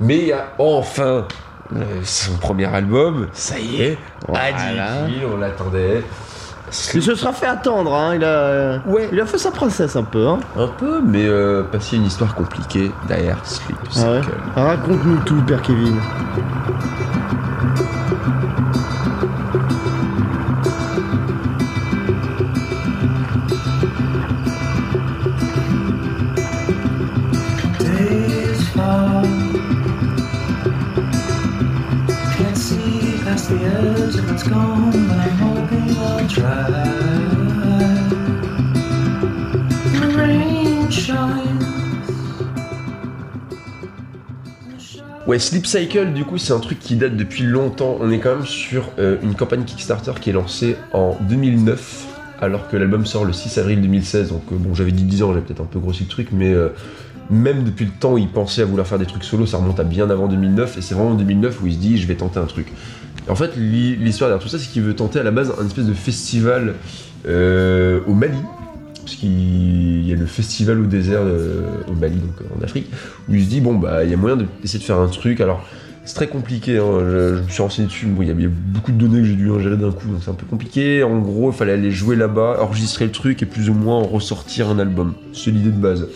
Mais 0.01 0.19
il 0.19 0.27
y 0.27 0.33
a 0.33 0.53
enfin 0.59 1.27
euh, 1.75 1.85
son 2.03 2.37
premier 2.39 2.67
album, 2.67 3.29
ça 3.33 3.59
y 3.59 3.83
est, 3.83 3.99
Voilà. 4.27 5.05
Adil, 5.05 5.23
on 5.33 5.37
l'attendait. 5.37 6.03
Il 6.93 7.03
se 7.03 7.15
sera 7.15 7.33
fait 7.33 7.47
attendre, 7.47 7.95
hein. 7.95 8.17
Il 8.17 8.25
a, 8.25 8.81
Ouais. 8.87 9.09
il 9.13 9.21
a 9.21 9.27
fait 9.27 9.39
sa 9.39 9.53
princesse 9.53 9.95
un 9.95 10.03
peu, 10.03 10.27
hein. 10.27 10.41
Un 10.57 10.67
peu, 10.67 11.01
mais 11.03 11.25
euh, 11.25 11.63
parce 11.71 11.87
qu'il 11.87 11.99
y 11.99 12.01
a 12.01 12.03
une 12.03 12.09
histoire 12.09 12.35
compliquée 12.35 12.91
derrière 13.07 13.39
Sleep 13.45 13.77
Ah 13.99 14.11
ouais. 14.11 14.21
Raconte-nous 14.57 15.19
tout, 15.21 15.41
Père 15.47 15.63
Kevin. 15.63 16.01
Ouais, 45.27 45.39
Sleep 45.39 45.67
Cycle, 45.67 46.13
du 46.13 46.25
coup, 46.25 46.37
c'est 46.37 46.53
un 46.53 46.61
truc 46.61 46.79
qui 46.79 46.97
date 46.97 47.17
depuis 47.17 47.45
longtemps. 47.45 47.97
On 48.01 48.11
est 48.11 48.19
quand 48.19 48.37
même 48.37 48.45
sur 48.45 48.91
euh, 48.99 49.17
une 49.23 49.35
campagne 49.35 49.65
Kickstarter 49.65 50.13
qui 50.21 50.29
est 50.29 50.35
lancée 50.35 50.77
en 50.93 51.17
2009, 51.23 52.07
alors 52.43 52.69
que 52.69 52.77
l'album 52.77 53.07
sort 53.07 53.25
le 53.25 53.33
6 53.33 53.57
avril 53.57 53.81
2016. 53.81 54.29
Donc, 54.29 54.43
euh, 54.53 54.57
bon, 54.59 54.75
j'avais 54.75 54.93
dit 54.93 55.05
10 55.05 55.23
ans, 55.23 55.29
j'avais 55.29 55.41
peut-être 55.41 55.63
un 55.63 55.67
peu 55.67 55.79
grossi 55.79 56.03
le 56.03 56.11
truc, 56.11 56.29
mais 56.31 56.53
euh, 56.53 56.69
même 57.31 57.65
depuis 57.65 57.87
le 57.87 57.93
temps 57.93 58.13
où 58.13 58.19
il 58.19 58.29
pensait 58.29 58.61
à 58.61 58.67
vouloir 58.67 58.87
faire 58.87 58.99
des 58.99 59.07
trucs 59.07 59.25
solo, 59.25 59.47
ça 59.47 59.57
remonte 59.57 59.81
à 59.81 59.85
bien 59.85 60.11
avant 60.11 60.29
2009, 60.29 60.77
et 60.77 60.83
c'est 60.83 60.95
vraiment 60.95 61.13
en 61.13 61.15
2009 61.15 61.63
où 61.63 61.67
il 61.69 61.73
se 61.73 61.79
dit, 61.79 61.97
je 61.97 62.07
vais 62.07 62.17
tenter 62.17 62.39
un 62.39 62.45
truc. 62.45 62.71
En 63.29 63.35
fait, 63.35 63.57
l'hi- 63.57 63.97
l'histoire 63.97 64.29
derrière 64.31 64.43
tout 64.43 64.49
ça, 64.51 64.59
c'est 64.59 64.71
qu'il 64.71 64.83
veut 64.83 64.95
tenter 64.95 65.19
à 65.19 65.23
la 65.23 65.31
base 65.31 65.53
un 65.61 65.67
espèce 65.67 65.87
de 65.87 65.95
festival 65.95 66.75
euh, 67.27 68.01
au 68.07 68.15
Mali. 68.15 68.37
Parce 69.03 69.17
qu'il 69.17 70.07
y 70.09 70.13
a 70.13 70.17
le 70.17 70.25
festival 70.27 70.81
au 70.81 70.87
désert 70.87 71.21
euh, 71.23 71.63
au 71.89 71.93
Mali, 71.93 72.17
donc 72.17 72.35
en 72.59 72.63
Afrique, 72.65 72.91
où 73.29 73.35
il 73.35 73.45
se 73.45 73.49
dit 73.51 73.61
bon 73.61 73.75
bah 73.75 74.03
il 74.05 74.11
y 74.11 74.15
a 74.15 74.17
moyen 74.17 74.37
de- 74.37 74.47
d'essayer 74.63 74.79
de 74.79 74.85
faire 74.85 74.99
un 74.99 75.09
truc. 75.09 75.41
Alors 75.43 75.63
c'est 76.07 76.15
très 76.15 76.27
compliqué, 76.27 76.79
hein, 76.79 77.01
je, 77.01 77.43
me 77.43 77.49
suis 77.49 77.63
renseigné 77.63 77.89
dessus, 77.89 78.07
bon, 78.07 78.21
il 78.23 78.29
y 78.29 78.31
a- 78.31 78.35
il 78.35 78.43
y, 78.43 78.47
a 78.47 78.51
beaucoup 78.51 78.93
de 78.93 78.99
données 78.99 79.19
que 79.21 79.25
j'ai 79.25 79.35
dû 79.37 79.51
ingérer 79.51 79.77
d'un 79.77 79.91
coup, 79.91 80.07
donc 80.09 80.19
c'est 80.23 80.31
un 80.31 80.35
peu 80.35 80.45
compliqué. 80.47 81.03
En 81.03 81.19
gros, 81.19 81.51
il 81.51 81.55
fallait 81.55 81.73
aller 81.73 81.91
jouer 81.91 82.17
là-bas, 82.17 82.59
enregistrer 82.61 83.07
le 83.07 83.11
truc 83.11 83.43
et 83.43 83.47
plus 83.47 83.69
ou 83.71 83.75
moins 83.75 83.97
en 83.97 84.03
ressortir 84.05 84.69
un 84.69 84.79
album. 84.79 85.15
C'est 85.35 85.51
l'idée 85.51 85.71
de 85.71 85.81
base. 85.81 86.07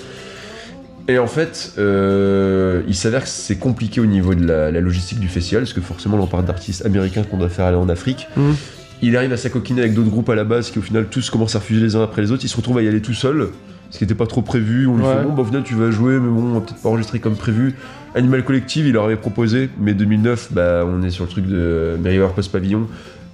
Et 1.11 1.19
en 1.19 1.27
fait, 1.27 1.73
euh, 1.79 2.83
il 2.87 2.95
s'avère 2.95 3.23
que 3.23 3.29
c'est 3.31 3.57
compliqué 3.57 4.01
au 4.01 4.07
niveau 4.07 4.35
de 4.35 4.47
la, 4.47 4.71
la 4.71 4.81
logistique 4.81 5.19
du 5.21 5.29
festival, 5.29 5.63
parce 5.65 5.73
que 5.73 5.81
forcément, 5.81 6.19
on 6.21 6.27
parle 6.27 6.45
d'artistes 6.45 6.85
américains 6.85 7.23
qu'on 7.23 7.39
doit 7.39 7.49
faire 7.49 7.65
aller 7.65 7.79
en 7.79 7.89
Afrique. 7.89 8.29
Mhm. 8.37 8.55
Il 9.01 9.17
arrive 9.17 9.33
à 9.33 9.37
s'acoquiner 9.39 9.81
avec 9.81 9.95
d'autres 9.95 10.11
groupes 10.11 10.29
à 10.29 10.35
la 10.35 10.45
base 10.45 10.71
qui, 10.71 10.79
au 10.79 10.83
final, 10.83 11.07
tous 11.11 11.31
commencent 11.31 11.57
à 11.57 11.61
refuser 11.61 11.81
les 11.81 11.97
uns 11.97 12.03
après 12.03 12.21
les 12.21 12.31
autres. 12.31 12.45
Il 12.45 12.49
se 12.49 12.57
retrouve 12.57 12.77
à 12.79 12.83
y 12.83 12.89
aller 12.89 13.01
tout 13.01 13.15
seul, 13.15 13.49
ce 13.91 13.97
qui 13.99 14.05
n'était 14.05 14.15
pas 14.17 14.27
trop 14.27 14.43
prévu. 14.43 14.87
On 14.87 14.97
lui 14.97 15.05
Ouais. 15.05 15.15
fait 15.15 15.23
bon, 15.25 15.33
bah, 15.33 15.43
au 15.43 15.45
final, 15.47 15.63
tu 15.63 15.75
vas 15.75 15.91
jouer, 15.91 16.15
mais 16.19 16.29
bon, 16.29 16.43
on 16.43 16.55
va 16.55 16.61
peut-être 16.61 16.83
pas 16.83 16.89
enregistrer 16.91 17.21
comme 17.21 17.37
prévu. 17.37 17.75
Animal 18.15 18.45
Collective, 18.45 18.87
il 18.87 18.93
leur 18.93 19.05
avait 19.05 19.17
proposé, 19.17 19.71
mais 19.81 19.95
2009, 19.95 20.49
bah, 20.53 20.85
on 20.87 21.03
est 21.05 21.11
sur 21.11 21.25
le 21.25 21.31
truc 21.31 21.47
de 21.47 21.97
Merriweather 22.03 22.35
Post 22.35 22.53
Pavillon. 22.53 22.87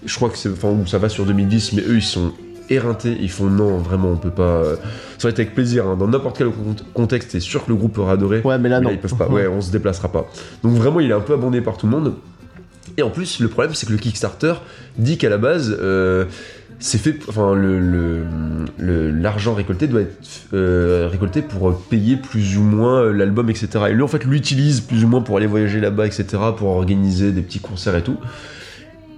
Je 0.04 0.14
crois 0.14 0.28
que 0.28 0.36
c'est, 0.38 0.50
enfin, 0.50 0.76
ça 0.86 0.98
va 0.98 1.08
sur 1.08 1.24
2010, 1.24 1.72
mais 1.72 1.82
eux, 1.82 1.96
ils 1.96 2.02
sont 2.02 2.32
éreintés. 2.70 3.16
Ils 3.20 3.30
font 3.30 3.46
non, 3.46 3.78
vraiment, 3.78 4.10
on 4.12 4.16
peut 4.16 4.30
pas. 4.30 4.42
euh, 4.42 4.76
Ça 5.18 5.26
aurait 5.26 5.32
été 5.32 5.42
avec 5.42 5.54
plaisir. 5.54 5.86
hein. 5.86 5.96
Dans 5.96 6.08
n'importe 6.08 6.38
quel 6.38 6.48
cont- 6.48 6.76
contexte, 6.94 7.30
c'est 7.32 7.40
sûr 7.40 7.64
que 7.64 7.70
le 7.70 7.76
groupe 7.76 7.96
aurait 7.98 8.12
adoré. 8.12 8.40
Ouais, 8.44 8.58
mais 8.58 8.68
là, 8.68 8.80
Mais 8.80 8.86
non. 8.86 8.92
ils 8.92 8.98
peuvent 8.98 9.16
pas. 9.16 9.28
Ouais, 9.30 9.46
on 9.46 9.60
se 9.60 9.70
déplacera 9.72 10.08
pas. 10.10 10.26
Donc 10.62 10.72
vraiment, 10.74 11.00
il 11.00 11.10
est 11.10 11.14
un 11.14 11.20
peu 11.20 11.32
abandonné 11.34 11.60
par 11.62 11.76
tout 11.76 11.86
le 11.86 11.92
monde. 11.92 12.14
Et 12.96 13.02
en 13.02 13.10
plus, 13.10 13.40
le 13.40 13.48
problème, 13.48 13.74
c'est 13.74 13.86
que 13.86 13.92
le 13.92 13.98
Kickstarter 13.98 14.54
dit 14.98 15.16
qu'à 15.18 15.28
la 15.30 15.38
base, 15.38 15.76
euh, 15.80 16.26
c'est 16.78 16.98
fait. 16.98 17.16
Enfin, 17.28 17.54
le- 17.54 18.22
l'argent 19.10 19.54
récolté 19.54 19.86
doit 19.86 20.02
être 20.02 20.16
euh, 20.52 21.08
récolté 21.10 21.40
pour 21.42 21.76
payer 21.88 22.16
plus 22.16 22.56
ou 22.58 22.62
moins 22.62 23.10
l'album, 23.12 23.48
etc. 23.50 23.68
Et 23.88 23.92
lui, 23.92 24.02
en 24.02 24.08
fait, 24.08 24.24
l'utilise 24.24 24.80
plus 24.80 25.04
ou 25.04 25.08
moins 25.08 25.22
pour 25.22 25.36
aller 25.38 25.46
voyager 25.46 25.80
là-bas, 25.80 26.06
etc. 26.06 26.26
Pour 26.56 26.68
organiser 26.68 27.32
des 27.32 27.42
petits 27.42 27.58
concerts 27.60 27.96
et 27.96 28.02
tout. 28.02 28.16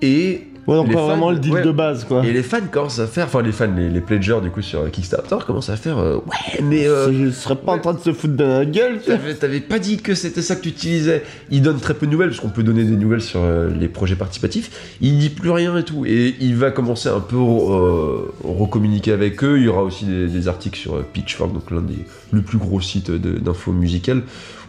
Et 0.03 0.47
Ouais, 0.67 0.77
donc 0.77 0.89
les 0.89 0.95
pas 0.95 1.01
fans- 1.01 1.07
vraiment 1.07 1.31
le 1.31 1.39
deal 1.39 1.53
ouais. 1.53 1.63
de 1.63 1.71
base, 1.71 2.05
quoi. 2.05 2.25
et 2.27 2.33
les 2.33 2.43
fans 2.43 2.59
commencent 2.71 2.99
à 2.99 3.07
faire, 3.07 3.27
enfin 3.27 3.41
les 3.43 3.53
fans, 3.53 3.71
les, 3.77 3.89
les 3.89 4.01
pledgers 4.01 4.39
du 4.43 4.51
coup 4.51 4.63
sur 4.63 4.91
Kickstarter 4.91 5.37
commencent 5.47 5.69
à 5.71 5.77
faire, 5.77 5.99
euh, 5.99 6.17
ouais 6.17 6.61
mais 6.65 6.87
euh, 6.89 7.13
Je 7.13 7.31
serais 7.31 7.55
pas 7.57 7.73
en 7.73 7.79
train 7.79 7.95
de 7.95 8.01
se 8.01 8.13
foutre 8.13 8.35
de 8.35 8.45
la 8.45 8.65
gueule, 8.65 8.99
tu 9.05 9.11
vois. 9.15 9.35
T'avais 9.35 9.61
pas 9.61 9.79
dit 9.79 9.99
que 9.99 10.15
c'était 10.15 10.43
ça 10.43 10.57
que 10.57 10.63
tu 10.63 10.71
utilisais. 10.71 11.23
Il 11.51 11.63
donne 11.63 11.79
très 11.79 11.95
peu 11.95 12.07
de 12.07 12.11
nouvelles, 12.13 12.31
parce 12.31 12.41
qu'on 12.41 12.49
peut 12.49 12.63
donner 12.65 12.85
des 12.85 12.97
nouvelles 12.97 13.21
sur 13.23 13.41
euh, 13.43 13.71
les 13.79 13.89
projets 13.89 14.17
participatifs. 14.17 14.97
Il 15.01 15.19
dit 15.19 15.31
plus 15.31 15.51
rien 15.51 15.77
et 15.77 15.85
tout. 15.85 16.05
Et 16.07 16.35
il 16.41 16.57
va 16.57 16.71
commencer 16.73 17.09
un 17.09 17.21
peu 17.21 17.37
euh, 17.37 18.19
recommuniquer 18.45 19.13
avec 19.13 19.43
eux. 19.45 19.59
Il 19.59 19.65
y 19.65 19.69
aura 19.69 19.83
aussi 19.83 20.05
des, 20.05 20.27
des 20.27 20.49
articles 20.49 20.79
sur 20.79 20.97
euh, 20.97 21.07
Pitchfork, 21.13 21.53
donc 21.53 21.71
l'un 21.71 21.81
des 21.83 21.95
le 22.33 22.43
plus 22.43 22.59
gros 22.59 22.81
sites 22.81 23.11
d'infos 23.11 23.71
musicales, 23.73 24.23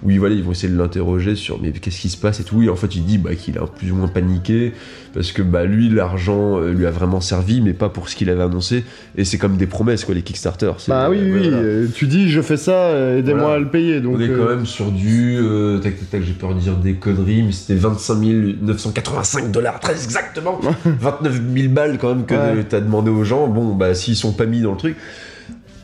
où 0.04 0.12
ils, 0.12 0.20
voilà, 0.20 0.36
ils 0.36 0.44
vont 0.44 0.52
essayer 0.52 0.72
de 0.72 0.78
l'interroger 0.78 1.36
sur 1.36 1.62
mais 1.62 1.72
qu'est-ce 1.72 2.00
qui 2.00 2.10
se 2.10 2.18
passe 2.18 2.40
et 2.40 2.44
tout. 2.44 2.62
Et 2.62 2.70
en 2.70 2.76
fait, 2.76 2.96
il 2.96 3.04
dit 3.06 3.18
bah, 3.18 3.36
qu'il 3.36 3.58
a 3.58 3.66
plus 3.66 3.92
ou 3.92 3.96
moins 3.96 4.08
paniqué, 4.08 4.74
parce 5.14 5.32
que 5.32 5.42
bah, 5.42 5.66
lui, 5.66 5.90
l'argent 5.90 6.60
euh, 6.60 6.72
lui 6.74 6.86
a 6.86 6.92
vraiment 6.92 7.22
servi, 7.22 7.62
mais 7.62 7.74
pas 7.74 7.90
pour 7.90 8.10
ce 8.10 8.16
qu'il 8.16 8.30
avait 8.30 8.44
annoncé. 8.44 8.84
Et 9.18 9.26
c'est 9.26 9.38
comme 9.38 9.58
des 9.58 9.68
promesses, 9.68 10.06
quoi, 10.06 10.14
les 10.16 10.22
Kickstarter. 10.22 10.72
Bah 10.88 11.10
oui, 11.10 11.18
euh, 11.20 11.34
oui, 11.34 11.40
voilà. 11.50 11.58
euh, 11.58 11.88
tu 11.94 12.06
dis 12.08 12.30
je 12.30 12.42
fais 12.42 12.58
ça, 12.58 12.92
aidez-moi 13.18 13.42
Voilà. 13.42 13.56
à 13.56 13.60
le 13.60 13.70
payer. 13.70 14.00
Donc, 14.02 14.16
on 14.18 14.22
est 14.22 14.28
quand 14.30 14.50
même 14.50 14.66
sur 14.66 14.92
du. 14.92 15.38
euh, 15.40 15.80
tac, 15.80 15.98
tac, 15.98 16.10
tac, 16.12 16.22
j'ai 16.24 16.34
peur 16.34 16.54
de 16.54 16.60
dire 16.60 16.76
des 16.76 16.94
conneries, 16.94 17.44
mais 17.44 17.52
c'était 17.52 17.76
25 17.76 18.18
985 18.62 19.52
dollars, 19.52 19.80
très 19.80 19.94
exactement 19.94 20.60
29 20.86 21.42
000 21.56 21.74
balles 21.74 21.98
quand 22.00 22.14
même 22.16 22.26
que 22.26 22.34
Ouais. 22.34 22.64
t'as 22.68 22.80
demandé 22.82 23.10
aux 23.10 23.24
gens. 23.24 23.48
Bon, 23.48 23.74
bah 23.74 23.94
s'ils 23.96 24.16
sont 24.16 24.32
pas 24.34 24.46
mis 24.46 24.62
dans 24.62 24.72
le 24.72 24.78
truc. 24.78 24.96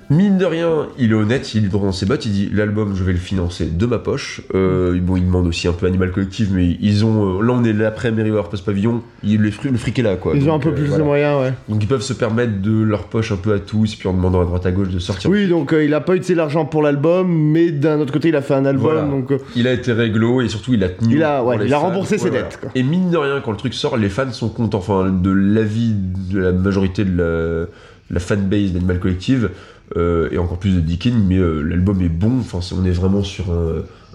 Mine 0.09 0.37
de 0.37 0.45
rien, 0.45 0.87
il 0.99 1.11
est 1.11 1.15
honnête, 1.15 1.53
il 1.55 1.69
dans 1.69 1.91
ses 1.91 2.05
bottes, 2.05 2.25
il 2.25 2.31
dit 2.31 2.49
l'album 2.53 2.93
je 2.95 3.03
vais 3.03 3.13
le 3.13 3.17
financer 3.17 3.65
de 3.65 3.85
ma 3.85 3.99
poche. 3.99 4.41
Euh, 4.53 4.99
bon, 5.01 5.15
il 5.15 5.25
demande 5.25 5.47
aussi 5.47 5.67
un 5.67 5.73
peu 5.73 5.85
Animal 5.87 6.11
Collective, 6.11 6.49
mais 6.53 6.77
ils 6.81 7.03
ont. 7.05 7.39
euh, 7.39 7.43
là 7.43 7.53
on 7.53 7.63
est 7.63 7.73
l'après 7.73 8.11
Merriweather 8.11 8.49
Post 8.49 8.65
Pavillon, 8.65 9.01
il, 9.23 9.41
le, 9.41 9.49
fric, 9.51 9.71
le 9.71 9.77
fric 9.77 9.97
est 9.99 10.03
là 10.03 10.15
quoi. 10.15 10.33
Ils 10.35 10.47
ont 10.49 10.53
un 10.53 10.59
peu 10.59 10.69
euh, 10.69 10.73
plus 10.73 10.85
voilà. 10.85 10.99
de 10.99 11.07
moyens, 11.07 11.41
ouais. 11.41 11.53
Donc 11.69 11.81
ils 11.83 11.87
peuvent 11.87 12.01
se 12.01 12.13
permettre 12.13 12.61
de 12.61 12.83
leur 12.83 13.05
poche 13.05 13.31
un 13.31 13.37
peu 13.37 13.53
à 13.53 13.59
tous, 13.59 13.95
puis 13.95 14.07
en 14.09 14.13
demandant 14.13 14.41
à 14.41 14.45
droite 14.45 14.65
à 14.65 14.71
gauche 14.71 14.89
de 14.89 14.99
sortir. 14.99 15.29
Oui, 15.29 15.47
donc 15.47 15.73
euh, 15.73 15.83
il 15.83 15.93
a 15.93 16.01
pas 16.01 16.13
utilisé 16.15 16.35
l'argent 16.35 16.65
pour 16.65 16.81
l'album, 16.83 17.27
mais 17.31 17.71
d'un 17.71 17.99
autre 17.99 18.13
côté, 18.13 18.29
il 18.29 18.35
a 18.35 18.41
fait 18.41 18.53
un 18.55 18.65
album, 18.65 18.83
Voilà. 18.83 19.01
donc 19.03 19.31
euh, 19.31 19.37
Il 19.55 19.67
a 19.67 19.71
été 19.73 19.93
réglo 19.93 20.41
et 20.41 20.49
surtout 20.49 20.73
il 20.73 20.83
a 20.83 20.89
tenu. 20.89 21.15
Il 21.15 21.23
a- 21.23 21.43
ouais, 21.43 21.57
il 21.65 21.73
a 21.73 21.77
fans. 21.79 21.87
remboursé 21.87 22.17
ses 22.17 22.29
dettes, 22.29 22.59
quoi. 22.61 22.69
Et 22.75 22.83
mine 22.83 23.09
de 23.09 23.17
rien, 23.17 23.41
quand 23.43 23.51
le 23.51 23.57
truc 23.57 23.73
sort, 23.73 23.97
les 23.97 24.09
fans 24.09 24.31
sont 24.31 24.49
contents. 24.49 24.77
Enfin, 24.79 25.09
de 25.09 25.31
l'avis 25.31 25.93
de 26.31 26.39
la 26.39 26.51
majorité 26.51 27.03
de 27.05 27.17
la, 27.17 27.65
la 28.11 28.19
fanbase 28.19 28.71
d'Animal 28.73 28.99
Collective 28.99 29.49
euh, 29.95 30.29
et 30.31 30.37
encore 30.37 30.59
plus 30.59 30.75
de 30.75 30.79
Deakin, 30.79 31.13
mais 31.27 31.37
euh, 31.37 31.61
l'album 31.61 32.01
est 32.01 32.09
bon. 32.09 32.39
Enfin, 32.39 32.59
on 32.75 32.85
est 32.85 32.91
vraiment 32.91 33.23
sur 33.23 33.45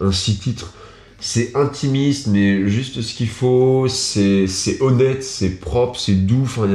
un, 0.00 0.12
six 0.12 0.38
titres. 0.38 0.72
C'est 1.20 1.56
intimiste, 1.56 2.28
mais 2.28 2.68
juste 2.68 3.02
ce 3.02 3.14
qu'il 3.14 3.28
faut. 3.28 3.86
C'est 3.88 4.46
honnête, 4.80 5.22
c'est 5.22 5.60
propre, 5.60 5.98
c'est 5.98 6.14
doux. 6.14 6.42
Enfin, 6.42 6.66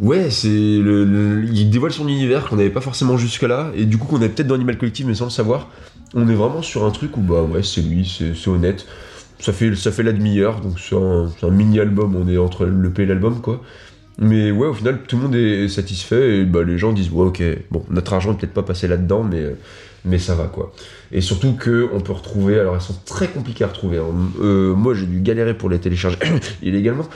Ouais, 0.00 0.30
c'est 0.30 0.48
il 0.48 1.68
dévoile 1.70 1.92
son 1.92 2.08
univers 2.08 2.48
qu'on 2.48 2.56
n'avait 2.56 2.70
pas 2.70 2.80
forcément 2.80 3.18
jusque-là, 3.18 3.70
et 3.76 3.84
du 3.84 3.98
coup 3.98 4.06
qu'on 4.06 4.22
est 4.22 4.30
peut-être 4.30 4.46
dans 4.46 4.54
Animal 4.54 4.78
Collective 4.78 5.06
mais 5.06 5.14
sans 5.14 5.26
le 5.26 5.30
savoir. 5.30 5.68
On 6.14 6.26
est 6.28 6.34
vraiment 6.34 6.62
sur 6.62 6.84
un 6.84 6.90
truc 6.90 7.18
où 7.18 7.20
bah 7.20 7.42
ouais, 7.42 7.62
c'est 7.62 7.82
lui, 7.82 8.10
c'est 8.34 8.48
honnête. 8.48 8.86
Ça 9.40 9.52
fait, 9.52 9.74
ça 9.76 9.92
fait 9.92 10.02
la 10.02 10.12
demi-heure, 10.12 10.60
donc 10.62 10.80
c'est 10.80 10.96
un 10.96 11.50
mini-album, 11.50 12.16
on 12.16 12.28
est 12.28 12.38
entre 12.38 12.64
le 12.64 12.90
P 12.90 13.02
et 13.02 13.06
l'album 13.06 13.42
quoi. 13.42 13.62
Mais 14.20 14.50
ouais, 14.50 14.68
au 14.68 14.74
final, 14.74 15.00
tout 15.08 15.16
le 15.16 15.22
monde 15.22 15.34
est 15.34 15.68
satisfait 15.68 16.40
et 16.40 16.44
bah, 16.44 16.62
les 16.62 16.76
gens 16.76 16.92
disent 16.92 17.10
ouais, 17.10 17.26
ok, 17.26 17.42
bon, 17.70 17.84
notre 17.90 18.12
argent 18.12 18.32
est 18.32 18.36
peut-être 18.36 18.52
pas 18.52 18.62
passé 18.62 18.86
là-dedans, 18.86 19.22
mais, 19.24 19.40
euh, 19.40 19.54
mais 20.04 20.18
ça 20.18 20.34
va 20.34 20.44
quoi. 20.44 20.74
Et 21.10 21.22
surtout 21.22 21.54
que 21.54 21.88
on 21.94 22.00
peut 22.00 22.12
retrouver, 22.12 22.58
alors 22.60 22.74
elles 22.74 22.82
sont 22.82 22.96
très 23.06 23.28
compliquées 23.28 23.64
à 23.64 23.68
retrouver. 23.68 23.96
hein. 23.98 24.04
Euh, 24.42 24.74
moi 24.74 24.94
j'ai 24.94 25.06
dû 25.06 25.20
galérer 25.20 25.54
pour 25.54 25.70
les 25.70 25.78
télécharger 25.78 26.18
illégalement, 26.62 27.06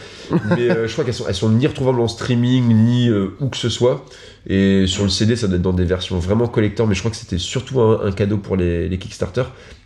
mais 0.57 0.71
euh, 0.71 0.89
je 0.89 0.93
crois 0.93 1.05
qu'elles 1.05 1.13
sont, 1.15 1.27
elles 1.29 1.35
sont 1.35 1.51
ni 1.51 1.67
retrouvables 1.67 2.01
en 2.01 2.09
streaming 2.09 2.69
ni 2.75 3.11
euh, 3.11 3.37
où 3.41 3.49
que 3.49 3.57
ce 3.59 3.69
soit. 3.69 4.07
Et 4.47 4.87
sur 4.87 5.05
le 5.05 5.11
CD, 5.11 5.37
ça 5.37 5.47
doit 5.47 5.57
être 5.57 5.63
dans 5.63 5.73
des 5.75 5.85
versions 5.85 6.19
vraiment 6.19 6.47
collector, 6.49 6.87
mais 6.87 6.95
je 6.95 7.01
crois 7.01 7.11
que 7.11 7.17
c'était 7.19 7.39
surtout 7.39 7.81
un, 7.81 8.01
un 8.05 8.13
cadeau 8.13 8.39
pour 8.39 8.57
les, 8.57 8.89
les 8.89 8.99
Kickstarter. 8.99 9.45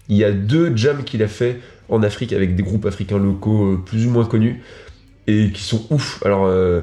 Il 0.09 0.17
y 0.17 0.25
a 0.25 0.33
deux 0.33 0.75
jams 0.77 1.03
qu'il 1.05 1.23
a 1.23 1.29
fait 1.29 1.61
en 1.89 2.03
Afrique 2.03 2.33
avec 2.33 2.55
des 2.57 2.63
groupes 2.63 2.87
africains 2.87 3.19
locaux 3.19 3.73
euh, 3.73 3.83
plus 3.85 4.07
ou 4.07 4.11
moins 4.11 4.25
connus 4.25 4.63
et 5.29 5.51
qui 5.53 5.63
sont 5.63 5.83
ouf. 5.91 6.21
Alors, 6.25 6.47
euh, 6.47 6.81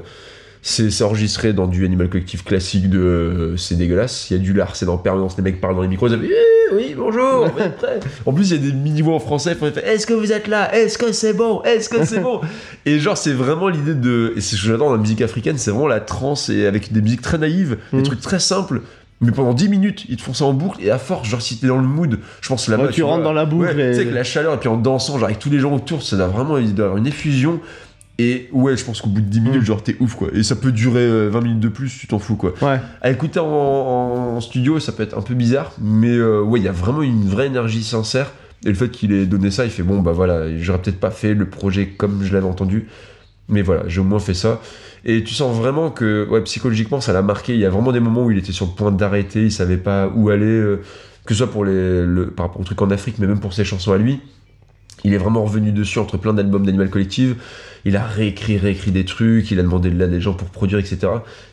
c'est 0.62 1.02
enregistré 1.04 1.52
dans 1.52 1.66
du 1.68 1.84
Animal 1.84 2.08
Collective 2.08 2.42
classique 2.42 2.90
de 2.90 2.98
euh, 2.98 3.56
c'est 3.56 3.76
dégueulasse. 3.76 4.30
Il 4.30 4.36
y 4.36 4.40
a 4.40 4.42
du 4.42 4.52
lard, 4.52 4.74
c'est 4.74 4.88
en 4.88 4.96
permanence. 4.98 5.36
Les 5.36 5.44
mecs 5.44 5.60
parlent 5.60 5.76
dans 5.76 5.82
les 5.82 5.88
micros, 5.88 6.08
ils 6.08 6.18
disent 6.18 6.28
Eh, 6.32 6.74
oui, 6.74 6.94
bonjour, 6.96 7.46
vous 7.54 7.60
êtes 7.62 7.76
prêts 7.76 8.00
En 8.26 8.32
plus, 8.32 8.50
il 8.50 8.56
y 8.56 8.58
a 8.66 8.70
des 8.70 8.76
mini-voix 8.76 9.14
en 9.14 9.20
français. 9.20 9.52
ils 9.52 9.56
font, 9.56 9.66
Est-ce 9.80 10.06
que 10.08 10.14
vous 10.14 10.32
êtes 10.32 10.48
là? 10.48 10.74
Est-ce 10.74 10.98
que 10.98 11.12
c'est 11.12 11.34
bon? 11.34 11.62
Est-ce 11.62 11.88
que 11.88 12.04
c'est 12.04 12.18
bon? 12.18 12.40
Et 12.86 12.98
genre, 12.98 13.16
c'est 13.16 13.32
vraiment 13.32 13.68
l'idée 13.68 13.94
de. 13.94 14.32
Et 14.36 14.40
c'est 14.40 14.56
ce 14.56 14.62
que 14.62 14.68
j'adore 14.68 14.88
dans 14.88 14.94
la 14.96 15.00
musique 15.00 15.22
africaine, 15.22 15.56
c'est 15.56 15.70
vraiment 15.70 15.86
la 15.86 16.00
trance 16.00 16.48
et 16.48 16.66
avec 16.66 16.92
des 16.92 17.00
musiques 17.02 17.22
très 17.22 17.38
naïves, 17.38 17.76
des 17.92 17.98
Mhm. 17.98 18.02
trucs 18.04 18.20
très 18.20 18.40
simples. 18.40 18.80
Mais 19.22 19.30
pendant 19.32 19.54
10 19.54 19.68
minutes, 19.70 20.04
ils 20.10 20.16
te 20.18 20.22
font 20.22 20.34
ça 20.34 20.44
en 20.44 20.52
boucle 20.52 20.78
et 20.82 20.90
à 20.90 20.98
force, 20.98 21.26
genre 21.26 21.40
si 21.40 21.56
t'es 21.58 21.68
dans 21.68 21.78
le 21.78 21.86
mood, 21.86 22.18
je 22.42 22.48
pense 22.50 22.68
là-bas. 22.68 22.84
Ouais, 22.86 22.90
tu 22.92 23.02
rentres 23.02 23.22
vois, 23.22 23.24
dans 23.24 23.32
la 23.32 23.46
boucle 23.46 23.68
Ouais, 23.68 23.72
Tu 23.74 23.94
sais, 23.94 24.00
avec 24.02 24.12
la 24.12 24.24
chaleur 24.24 24.52
et 24.52 24.58
puis 24.58 24.68
en 24.68 24.76
dansant, 24.76 25.14
genre 25.16 25.24
avec 25.28 25.38
tous 25.38 25.48
les 25.48 25.58
gens 25.58 25.72
autour, 25.74 26.02
ça 26.02 26.16
doit 26.18 26.26
vraiment 26.26 26.58
il 26.58 26.74
doit 26.74 26.82
y 26.84 26.86
avoir 26.88 26.98
une 26.98 27.06
effusion. 27.06 27.60
Et 28.18 28.48
ouais, 28.52 28.76
je 28.76 28.84
pense 28.84 29.00
qu'au 29.02 29.10
bout 29.10 29.20
de 29.20 29.26
10 29.28 29.40
minutes, 29.40 29.62
Mm. 29.62 29.66
genre 29.66 29.82
t'es 29.82 29.96
ouf 30.00 30.14
quoi. 30.14 30.28
Et 30.32 30.42
ça 30.42 30.56
peut 30.56 30.72
durer 30.72 31.00
euh, 31.04 31.28
20 31.28 31.40
minutes 31.42 31.60
de 31.60 31.68
plus, 31.68 31.90
tu 31.98 32.06
t'en 32.06 32.18
fous 32.18 32.36
quoi. 32.36 32.54
ouais. 32.62 32.80
À 33.02 33.10
écouter 33.10 33.40
en, 33.40 33.44
en 33.46 34.40
studio, 34.40 34.80
ça 34.80 34.92
peut 34.92 35.02
être 35.02 35.16
un 35.18 35.22
peu 35.22 35.34
bizarre, 35.34 35.72
mais 35.80 36.14
euh, 36.16 36.40
ouais, 36.42 36.58
il 36.60 36.64
y 36.64 36.68
a 36.68 36.72
vraiment 36.72 37.02
une 37.02 37.24
vraie 37.28 37.46
énergie 37.46 37.82
sincère. 37.84 38.32
Et 38.64 38.68
le 38.68 38.74
fait 38.74 38.88
qu'il 38.90 39.12
ait 39.12 39.26
donné 39.26 39.50
ça, 39.50 39.64
il 39.64 39.70
fait 39.70 39.82
bon, 39.82 40.00
bah 40.00 40.12
voilà, 40.12 40.56
j'aurais 40.58 40.80
peut-être 40.80 40.98
pas 40.98 41.10
fait 41.10 41.34
le 41.34 41.46
projet 41.46 41.88
comme 41.88 42.24
je 42.24 42.32
l'avais 42.32 42.46
entendu, 42.46 42.88
mais 43.48 43.60
voilà, 43.62 43.82
j'ai 43.86 44.00
au 44.00 44.04
moins 44.04 44.18
fait 44.18 44.34
ça. 44.34 44.60
Et 45.04 45.22
tu 45.22 45.34
sens 45.34 45.54
vraiment 45.56 45.90
que, 45.90 46.26
ouais, 46.30 46.40
psychologiquement, 46.40 47.00
ça 47.00 47.12
l'a 47.12 47.22
marqué. 47.22 47.52
Il 47.54 47.60
y 47.60 47.66
a 47.66 47.70
vraiment 47.70 47.92
des 47.92 48.00
moments 48.00 48.24
où 48.24 48.30
il 48.32 48.38
était 48.38 48.50
sur 48.52 48.66
le 48.66 48.72
point 48.72 48.90
d'arrêter, 48.90 49.42
il 49.44 49.52
savait 49.52 49.76
pas 49.76 50.08
où 50.16 50.30
aller, 50.30 50.46
euh, 50.46 50.80
que 51.26 51.34
ce 51.34 51.38
soit 51.44 51.50
pour 51.52 51.64
les, 51.66 52.04
le, 52.04 52.28
par 52.34 52.46
rapport 52.46 52.60
au 52.60 52.64
truc 52.64 52.80
en 52.82 52.90
Afrique, 52.90 53.16
mais 53.18 53.26
même 53.26 53.38
pour 53.40 53.52
ses 53.52 53.64
chansons 53.64 53.92
à 53.92 53.98
lui. 53.98 54.20
Il 55.04 55.14
est 55.14 55.18
vraiment 55.18 55.44
revenu 55.44 55.72
dessus 55.72 55.98
entre 55.98 56.16
plein 56.16 56.34
d'albums 56.34 56.64
d'Animal 56.64 56.90
Collective. 56.90 57.36
Il 57.84 57.96
a 57.96 58.04
réécrit, 58.04 58.58
réécrit 58.58 58.90
des 58.90 59.04
trucs, 59.04 59.50
il 59.50 59.60
a 59.60 59.62
demandé 59.62 59.90
de 59.90 59.96
l'aide 59.96 60.10
des 60.10 60.20
gens 60.20 60.34
pour 60.34 60.48
produire, 60.48 60.78
etc. 60.78 60.98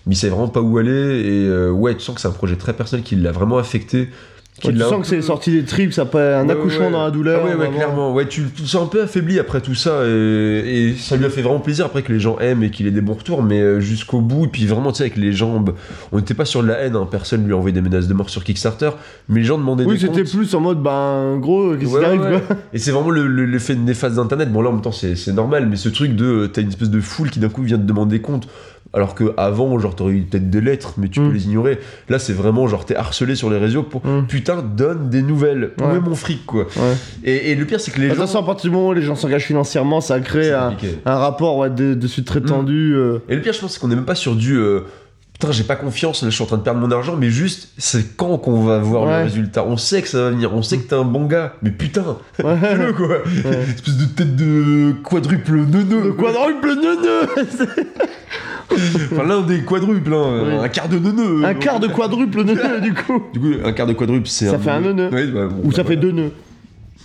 Mais 0.05 0.15
il 0.15 0.17
savait 0.17 0.31
vraiment 0.31 0.47
pas 0.47 0.61
où 0.61 0.77
aller. 0.77 0.91
Et 0.91 1.45
euh, 1.45 1.69
ouais, 1.69 1.93
tu 1.95 2.01
sens 2.01 2.15
que 2.15 2.21
c'est 2.21 2.27
un 2.27 2.31
projet 2.31 2.55
très 2.55 2.73
personnel 2.73 3.03
qui 3.03 3.15
l'a 3.15 3.31
vraiment 3.31 3.57
affecté. 3.57 4.09
Ouais, 4.63 4.71
tu 4.71 4.79
sens 4.79 5.01
que 5.01 5.07
c'est 5.07 5.21
sorti 5.21 5.51
des 5.51 5.63
tripes, 5.65 5.91
ça 5.93 6.05
pas 6.05 6.37
un 6.39 6.45
Ouais, 6.45 6.51
accouchement 6.53 6.85
ouais. 6.85 6.91
dans 6.91 7.03
la 7.03 7.11
douleur. 7.11 7.41
Ah 7.43 7.57
ouais, 7.57 7.69
clairement. 7.69 8.13
Ouais, 8.13 8.27
tu, 8.27 8.43
tu 8.55 8.61
te 8.63 8.67
sens 8.67 8.83
un 8.83 8.85
peu 8.87 9.01
affaibli 9.01 9.39
après 9.39 9.61
tout 9.61 9.73
ça. 9.75 10.05
Et, 10.07 10.89
et 10.89 10.93
ça 10.95 11.17
lui 11.17 11.25
a 11.25 11.29
fait 11.29 11.41
vraiment 11.41 11.59
plaisir 11.59 11.85
après 11.87 12.01
que 12.03 12.13
les 12.13 12.19
gens 12.19 12.37
aiment 12.39 12.63
et 12.63 12.69
qu'il 12.69 12.85
ait 12.87 12.91
des 12.91 13.01
bons 13.01 13.15
retours, 13.15 13.41
mais 13.43 13.59
euh, 13.59 13.79
jusqu'au 13.79 14.21
bout. 14.21 14.45
Et 14.45 14.47
puis 14.47 14.65
vraiment, 14.67 14.91
tu 14.91 14.99
sais, 14.99 15.03
avec 15.05 15.17
les 15.17 15.33
jambes, 15.33 15.73
on 16.11 16.17
n'était 16.17 16.35
pas 16.35 16.45
sur 16.45 16.61
de 16.61 16.67
la 16.67 16.75
haine, 16.79 16.95
hein, 16.95 17.07
personne 17.09 17.45
lui 17.45 17.53
a 17.53 17.57
envoyé 17.57 17.73
des 17.73 17.81
menaces 17.81 18.07
de 18.07 18.13
mort 18.13 18.29
sur 18.29 18.43
Kickstarter, 18.43 18.91
mais 19.27 19.39
les 19.39 19.45
gens 19.45 19.57
demandaient 19.57 19.85
Oui, 19.85 19.95
des 19.97 20.01
c'était 20.07 20.23
plus 20.23 20.53
en 20.53 20.61
mode, 20.61 20.81
ben, 20.81 21.37
gros, 21.39 21.75
qu'est-ce 21.75 21.97
qui 21.97 22.05
arrive, 22.05 22.21
quoi 22.21 22.55
Et 22.73 22.77
c'est 22.77 22.91
vraiment 22.91 23.09
le- 23.09 23.27
le- 23.27 23.45
l'effet 23.45 23.75
néfaste 23.75 24.15
d'Internet. 24.15 24.51
Bon, 24.51 24.61
là, 24.61 24.69
en 24.69 24.73
même 24.73 24.81
temps, 24.81 24.91
c'est 24.91 25.33
normal, 25.33 25.67
mais 25.69 25.75
ce 25.77 25.89
truc 25.89 26.15
de. 26.15 26.45
T'as 26.53 26.61
une 26.61 26.69
espèce 26.69 26.89
de 26.91 27.01
foule 27.01 27.31
qui 27.31 27.39
d'un 27.39 27.49
coup 27.49 27.63
vient 27.63 27.77
te 27.77 27.83
demander 27.83 28.17
des 28.17 28.21
comptes. 28.21 28.47
Alors 28.95 29.15
que 29.15 29.33
avant, 29.37 29.79
genre, 29.79 29.95
t'aurais 29.95 30.13
eu 30.13 30.21
peut-être 30.21 30.49
des 30.51 30.61
lettres, 30.61 30.93
mais 30.97 31.07
tu 31.09 31.19
Mm. 31.19 31.27
peux 31.27 31.33
les 31.33 31.45
ignorer. 31.45 31.79
Là, 32.09 32.19
c'est 32.19 32.33
vraiment, 32.33 32.67
genre, 32.67 32.85
t'es 32.85 32.95
harcelé 32.95 33.33
sur 33.35 33.49
les 33.49 33.57
réseaux 33.57 33.81
pour. 33.81 34.05
Mm. 34.05 34.27
Putain, 34.27 34.61
donne 34.61 35.09
des 35.09 35.23
nouvelles. 35.23 35.71
Où 35.81 35.83
Ouais. 35.83 35.95
est 35.95 35.99
mon 35.99 36.13
fric, 36.13 36.45
quoi? 36.45 36.63
Ouais. 36.75 36.93
et, 37.23 37.51
et 37.51 37.55
le 37.55 37.65
pire, 37.65 37.79
c'est 37.79 37.89
que 37.91 37.99
les 37.99 38.09
gens. 38.09 38.13
Attention, 38.13 38.39
à 38.39 38.43
partir 38.43 38.69
du 38.69 38.75
moment 38.75 38.89
où 38.89 38.93
les 38.93 39.01
gens 39.01 39.15
s'engagent 39.15 39.45
financièrement, 39.45 39.99
ça 39.99 40.19
crée 40.19 40.51
un, 40.51 40.75
rapport 41.05 41.57
ouais, 41.57 41.69
de, 41.71 41.95
de 41.95 42.07
suite 42.07 42.25
très 42.27 42.39
Mm. 42.39 42.45
tendu. 42.45 42.93
euh. 42.95 43.17
Et 43.29 43.35
le 43.35 43.41
pire, 43.41 43.53
je 43.53 43.59
pense, 43.61 43.73
c'est 43.73 43.79
qu'on 43.79 43.87
n'est 43.87 43.95
même 43.95 44.05
pas 44.05 44.15
sur 44.15 44.35
du. 44.35 44.55
euh, 44.57 44.81
Putain, 45.33 45.51
j'ai 45.51 45.63
pas 45.63 45.75
confiance, 45.75 46.21
là, 46.23 46.29
je 46.29 46.35
suis 46.35 46.43
en 46.43 46.47
train 46.47 46.57
de 46.57 46.61
perdre 46.61 46.79
mon 46.79 46.91
argent, 46.91 47.15
mais 47.19 47.29
juste, 47.29 47.69
c'est 47.77 48.15
quand 48.15 48.37
qu'on 48.37 48.63
va 48.63 48.77
voir 48.79 49.03
Ouais. 49.07 49.17
le 49.19 49.23
résultat? 49.23 49.65
On 49.65 49.77
sait 49.77 50.01
que 50.03 50.07
ça 50.07 50.21
va 50.25 50.29
venir, 50.29 50.53
on 50.53 50.61
sait 50.61 50.77
que 50.77 50.87
t'es 50.87 50.95
un 50.95 51.03
bon 51.03 51.25
gars, 51.25 51.53
mais 51.63 51.71
putain, 51.71 52.17
Ouais. 52.43 52.55
quoi? 52.95 53.07
Ouais. 53.07 53.63
Espèce 53.75 53.97
de 53.97 54.05
tête 54.05 54.35
de 54.35 54.93
quadruple 55.03 55.55
neuneu. 55.65 56.01
Le 56.03 56.11
quadruple 56.13 56.75
neuneu 56.75 57.27
Enfin, 59.11 59.23
l'un 59.27 59.41
des 59.41 59.61
quadruples, 59.63 60.13
hein, 60.13 60.43
Oui. 60.47 60.53
un 60.63 60.69
quart 60.69 60.87
de 60.89 60.97
neuneu. 60.99 61.45
Un 61.45 61.53
quart 61.55 61.79
de 61.79 61.87
quadruple 61.87 62.43
neuneu, 62.43 62.81
du 62.81 62.93
coup. 62.93 63.21
Du 63.33 63.39
coup, 63.39 63.47
un 63.65 63.71
quart 63.73 63.87
de 63.87 63.93
quadruple, 63.93 64.27
c'est 64.27 64.47
Ça 64.47 64.57
fait 64.57 64.69
un 64.71 64.81
neuneu. 64.81 65.09
Bah, 65.09 65.47
bon, 65.47 65.61
Ou 65.63 65.69
bah, 65.69 65.75
ça 65.75 65.83
fait 65.83 65.95
deux 65.97 66.11
nœuds. 66.11 66.31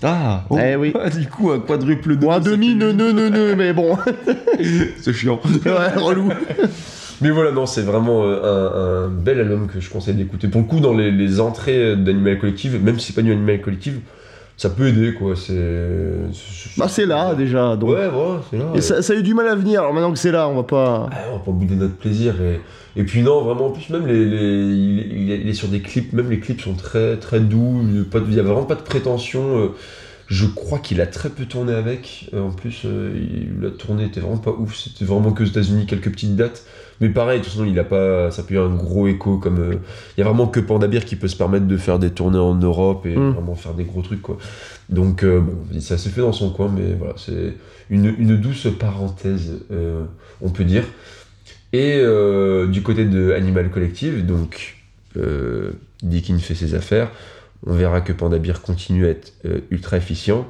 Ah 0.02 0.44
oh. 0.48 0.58
Eh 0.62 0.76
oui. 0.76 0.92
Ah, 0.98 1.10
Du 1.18 1.26
coup, 1.26 1.50
un 1.50 1.58
quadruple 1.60 2.10
neuneu. 2.14 2.26
Ou 2.26 2.32
un 2.32 2.40
demi 2.40 2.74
neuneu 2.74 3.12
neuneu, 3.12 3.54
mais 3.56 3.72
bon. 3.72 3.98
C'est 5.00 5.12
chiant. 5.12 5.40
ouais, 5.64 5.94
relou. 5.96 6.28
Mais 7.20 7.30
voilà, 7.30 7.50
non, 7.52 7.66
c'est 7.66 7.82
vraiment 7.82 8.22
euh, 8.24 9.04
un, 9.04 9.06
un 9.06 9.08
bel 9.08 9.40
album 9.40 9.66
que 9.66 9.80
je 9.80 9.90
conseille 9.90 10.14
d'écouter. 10.14 10.48
Pour 10.48 10.60
le 10.60 10.66
coup, 10.66 10.80
dans 10.80 10.94
les, 10.94 11.10
les 11.10 11.40
entrées 11.40 11.96
d'Animal 11.96 12.38
Collective, 12.38 12.82
même 12.82 12.98
si 12.98 13.06
c'est 13.08 13.14
pas 13.14 13.22
du 13.22 13.32
Animal 13.32 13.60
Collective, 13.60 14.00
ça 14.56 14.70
peut 14.70 14.88
aider, 14.88 15.14
quoi. 15.14 15.34
C'est. 15.36 15.54
Bah, 16.76 16.86
c'est 16.88 17.06
là, 17.06 17.34
déjà. 17.34 17.76
Donc. 17.76 17.90
Ouais, 17.90 18.08
voilà, 18.08 18.40
c'est 18.50 18.56
là. 18.58 18.64
Et 18.74 18.80
ça, 18.80 19.02
ça 19.02 19.12
a 19.12 19.16
eu 19.16 19.22
du 19.22 19.34
mal 19.34 19.48
à 19.48 19.54
venir. 19.54 19.80
Alors 19.80 19.92
maintenant 19.94 20.12
que 20.12 20.18
c'est 20.18 20.32
là, 20.32 20.48
on 20.48 20.54
va 20.56 20.62
pas. 20.62 21.08
Ah, 21.12 21.16
on 21.32 21.38
va 21.38 21.44
pas 21.44 21.50
bouder 21.52 21.74
notre 21.76 21.94
plaisir. 21.96 22.34
Et, 22.42 23.00
et 23.00 23.04
puis, 23.04 23.22
non, 23.22 23.42
vraiment, 23.42 23.66
en 23.66 23.70
plus, 23.70 23.88
même 23.90 24.06
les, 24.06 24.24
les- 24.24 24.74
il, 24.74 25.30
est- 25.32 25.40
il 25.44 25.54
sur 25.54 25.68
des 25.68 25.80
clips, 25.80 26.12
même 26.12 26.30
les 26.30 26.40
clips 26.40 26.60
sont 26.60 26.74
très, 26.74 27.16
très 27.16 27.40
doux. 27.40 27.80
Il 27.84 27.96
y 27.98 28.00
a 28.00 28.04
pas 28.04 28.20
de- 28.20 28.26
il 28.28 28.34
y 28.34 28.40
a 28.40 28.42
vraiment 28.42 28.64
pas 28.64 28.74
de 28.76 28.82
prétention. 28.82 29.58
euh, 29.58 29.68
Je 30.28 30.46
crois 30.46 30.78
qu'il 30.78 31.00
a 31.00 31.06
très 31.06 31.30
peu 31.30 31.44
tourné 31.46 31.72
avec. 31.72 32.28
Euh, 32.34 32.42
En 32.42 32.50
plus, 32.50 32.84
il 32.84 33.64
a 33.66 33.70
tourné, 33.70 34.04
était 34.04 34.20
vraiment 34.20 34.38
pas 34.38 34.50
ouf. 34.52 34.76
C'était 34.76 35.04
vraiment 35.04 35.32
que 35.32 35.42
aux 35.42 35.46
États-Unis, 35.46 35.86
quelques 35.86 36.10
petites 36.10 36.36
dates. 36.36 36.64
Mais 37.00 37.08
pareil, 37.10 37.38
de 37.38 37.44
toute 37.44 37.52
façon, 37.52 37.64
il 37.64 37.78
a 37.78 37.84
pas, 37.84 38.30
ça 38.30 38.42
peut 38.42 38.54
eu 38.54 38.58
un 38.58 38.74
gros 38.74 39.06
écho. 39.06 39.38
Comme 39.38 39.58
euh, 39.60 39.74
il 40.16 40.20
y 40.20 40.22
a 40.22 40.26
vraiment 40.26 40.46
que 40.48 40.60
Pandabir 40.60 41.04
qui 41.04 41.16
peut 41.16 41.28
se 41.28 41.36
permettre 41.36 41.66
de 41.66 41.76
faire 41.76 41.98
des 41.98 42.10
tournées 42.10 42.38
en 42.38 42.54
Europe 42.54 43.06
et 43.06 43.16
Mm. 43.16 43.30
vraiment 43.30 43.54
faire 43.54 43.74
des 43.74 43.84
gros 43.84 44.02
trucs, 44.02 44.22
quoi. 44.22 44.38
Donc, 44.88 45.22
euh, 45.22 45.40
bon, 45.40 45.80
ça 45.80 45.98
s'est 45.98 46.10
fait 46.10 46.22
dans 46.22 46.32
son 46.32 46.50
coin, 46.50 46.68
mais 46.74 46.94
voilà, 46.94 47.14
c'est 47.16 47.54
une, 47.90 48.14
une 48.18 48.36
douce 48.36 48.66
parenthèse, 48.78 49.60
euh, 49.70 50.04
on 50.40 50.50
peut 50.50 50.64
dire. 50.64 50.84
Et 51.72 51.96
euh, 51.96 52.66
du 52.66 52.82
côté 52.82 53.04
de 53.04 53.32
Animal 53.32 53.70
Collective, 53.70 54.24
donc 54.24 54.76
euh, 55.16 55.72
Dickin 56.02 56.38
fait 56.38 56.54
ses 56.54 56.74
affaires. 56.74 57.10
On 57.66 57.74
verra 57.74 58.00
que 58.00 58.12
Pandabir 58.12 58.62
continue 58.62 59.06
à 59.06 59.10
être 59.10 59.32
euh, 59.44 59.60
ultra 59.70 59.96
efficient. 59.98 60.46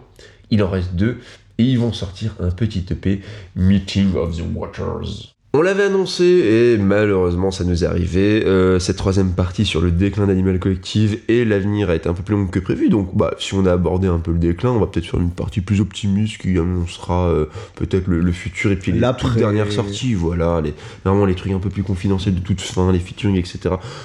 Il 0.50 0.62
en 0.62 0.70
reste 0.70 0.94
deux. 0.94 1.18
Et 1.58 1.64
ils 1.64 1.78
vont 1.78 1.92
sortir 1.92 2.36
un 2.38 2.50
petit 2.50 2.84
EP, 2.90 3.20
Meeting 3.56 4.14
of 4.14 4.36
the 4.36 4.44
Watchers. 4.54 5.34
On 5.54 5.62
l'avait 5.62 5.84
annoncé 5.84 6.24
et 6.24 6.76
malheureusement 6.76 7.50
ça 7.50 7.64
nous 7.64 7.82
est 7.82 7.86
arrivé. 7.86 8.44
Euh, 8.44 8.78
cette 8.78 8.98
troisième 8.98 9.32
partie 9.32 9.64
sur 9.64 9.80
le 9.80 9.90
déclin 9.90 10.26
d'Animal 10.26 10.58
Collective 10.58 11.20
et 11.26 11.46
l'avenir 11.46 11.88
a 11.88 11.94
été 11.94 12.06
un 12.06 12.12
peu 12.12 12.22
plus 12.22 12.34
longue 12.34 12.50
que 12.50 12.58
prévu. 12.58 12.90
Donc 12.90 13.16
bah, 13.16 13.32
si 13.38 13.54
on 13.54 13.64
a 13.64 13.72
abordé 13.72 14.08
un 14.08 14.18
peu 14.18 14.32
le 14.32 14.38
déclin, 14.38 14.70
on 14.70 14.78
va 14.78 14.86
peut-être 14.86 15.06
faire 15.06 15.18
une 15.20 15.30
partie 15.30 15.62
plus 15.62 15.80
optimiste 15.80 16.36
qui 16.42 16.58
annoncera 16.58 17.28
euh, 17.28 17.46
peut-être 17.76 18.08
le, 18.08 18.20
le 18.20 18.32
futur 18.32 18.70
et 18.72 18.76
puis 18.76 18.92
les 18.92 19.00
toutes 19.18 19.36
dernières 19.36 19.72
sorties. 19.72 20.12
Voilà, 20.12 20.60
les, 20.60 20.74
vraiment 21.06 21.24
les 21.24 21.34
trucs 21.34 21.52
un 21.52 21.60
peu 21.60 21.70
plus 21.70 21.82
confidentiels 21.82 22.34
de 22.34 22.40
toute 22.40 22.60
fin, 22.60 22.92
les 22.92 22.98
featuring, 22.98 23.36
etc. 23.36 23.58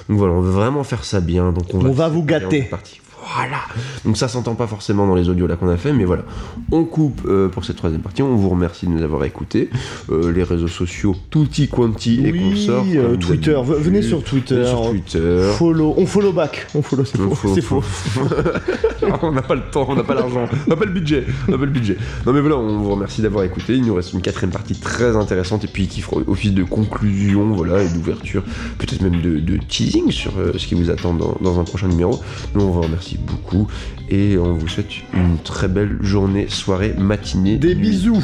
Donc 0.07 0.17
voilà, 0.17 0.33
on 0.33 0.41
veut 0.41 0.51
vraiment 0.51 0.85
faire 0.85 1.03
ça 1.03 1.19
bien. 1.19 1.51
Donc 1.51 1.73
on, 1.73 1.85
On 1.85 1.91
va 1.91 2.07
vous 2.07 2.23
gâter. 2.23 2.61
partie. 2.63 3.01
Voilà. 3.35 3.57
Donc 4.05 4.17
ça 4.17 4.27
s'entend 4.27 4.55
pas 4.55 4.67
forcément 4.67 5.07
dans 5.07 5.15
les 5.15 5.29
audios 5.29 5.47
là 5.47 5.55
qu'on 5.55 5.69
a 5.69 5.77
fait, 5.77 5.93
mais 5.93 6.05
voilà. 6.05 6.23
On 6.71 6.83
coupe 6.83 7.21
euh, 7.25 7.47
pour 7.49 7.63
cette 7.65 7.77
troisième 7.77 8.01
partie. 8.01 8.21
On 8.21 8.35
vous 8.35 8.49
remercie 8.49 8.85
de 8.85 8.91
nous 8.91 9.01
avoir 9.03 9.23
écoutés. 9.23 9.69
Euh, 10.11 10.31
les 10.31 10.43
réseaux 10.43 10.67
sociaux, 10.67 11.15
tutti 11.29 11.67
quanti 11.67 12.25
et 12.25 12.31
consorts. 12.31 12.85
euh, 12.95 13.15
Twitter, 13.17 13.57
venez 13.63 14.01
sur 14.01 14.23
Twitter. 14.23 14.55
Venez 14.55 14.67
sur 14.67 14.89
Twitter. 14.89 15.51
Follow, 15.57 15.93
on 15.97 16.05
follow 16.05 16.31
back. 16.33 16.67
On 16.75 16.81
follow, 16.81 17.05
c'est 17.05 17.19
On 17.19 17.33
faux. 17.33 17.51
C'est 17.55 17.61
faux. 17.61 17.83
on 19.21 19.31
n'a 19.31 19.41
pas 19.41 19.55
le 19.55 19.61
temps, 19.71 19.85
on 19.89 19.95
n'a 19.95 20.03
pas 20.03 20.15
l'argent, 20.15 20.45
on 20.67 20.69
n'a 20.69 20.75
pas 20.75 20.85
le 20.85 20.91
budget, 20.91 21.25
on 21.47 21.51
n'a 21.51 21.57
pas 21.57 21.65
le 21.65 21.71
budget. 21.71 21.97
Non 22.25 22.33
mais 22.33 22.41
voilà, 22.41 22.57
on 22.57 22.79
vous 22.79 22.91
remercie 22.91 23.21
d'avoir 23.21 23.43
écouté. 23.45 23.75
Il 23.75 23.85
nous 23.85 23.95
reste 23.95 24.13
une 24.13 24.21
quatrième 24.21 24.51
partie 24.51 24.75
très 24.75 25.15
intéressante 25.15 25.63
et 25.63 25.67
puis 25.67 25.87
qui 25.87 26.01
fera 26.01 26.17
office 26.27 26.53
de 26.53 26.63
conclusion, 26.63 27.47
voilà, 27.53 27.81
et 27.83 27.89
d'ouverture, 27.89 28.43
peut-être 28.77 29.01
même 29.01 29.21
de, 29.21 29.39
de 29.39 29.57
teasing 29.57 30.11
sur 30.11 30.33
euh, 30.37 30.53
ce 30.57 30.67
qui 30.67 30.75
vous 30.75 30.89
attend 30.89 31.13
dans, 31.13 31.37
dans 31.41 31.59
un 31.59 31.63
prochain 31.63 31.87
numéro. 31.87 32.19
Nous 32.55 32.61
on 32.63 32.71
vous 32.71 32.81
remercie 32.81 33.12
beaucoup 33.17 33.67
et 34.09 34.37
on 34.37 34.53
vous 34.53 34.67
souhaite 34.67 34.91
une 35.13 35.37
très 35.39 35.67
belle 35.67 35.97
journée, 36.01 36.47
soirée, 36.49 36.93
matinée. 36.97 37.57
Des 37.57 37.75
nuit. 37.75 37.89
bisous. 37.89 38.23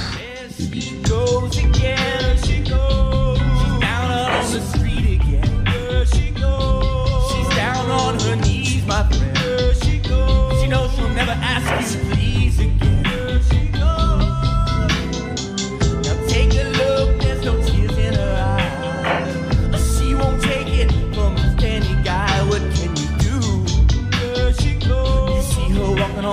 Des 0.60 0.66
bisous. 0.68 0.96
goes 1.04 1.58
again. 1.58 2.38
She 2.44 2.60
goes. 2.64 3.40
She's 7.30 7.50
down 7.56 7.90
on 7.92 8.18
the 11.16 12.09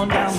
down, 0.08 0.32
down. 0.32 0.35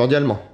Cordialement. 0.00 0.49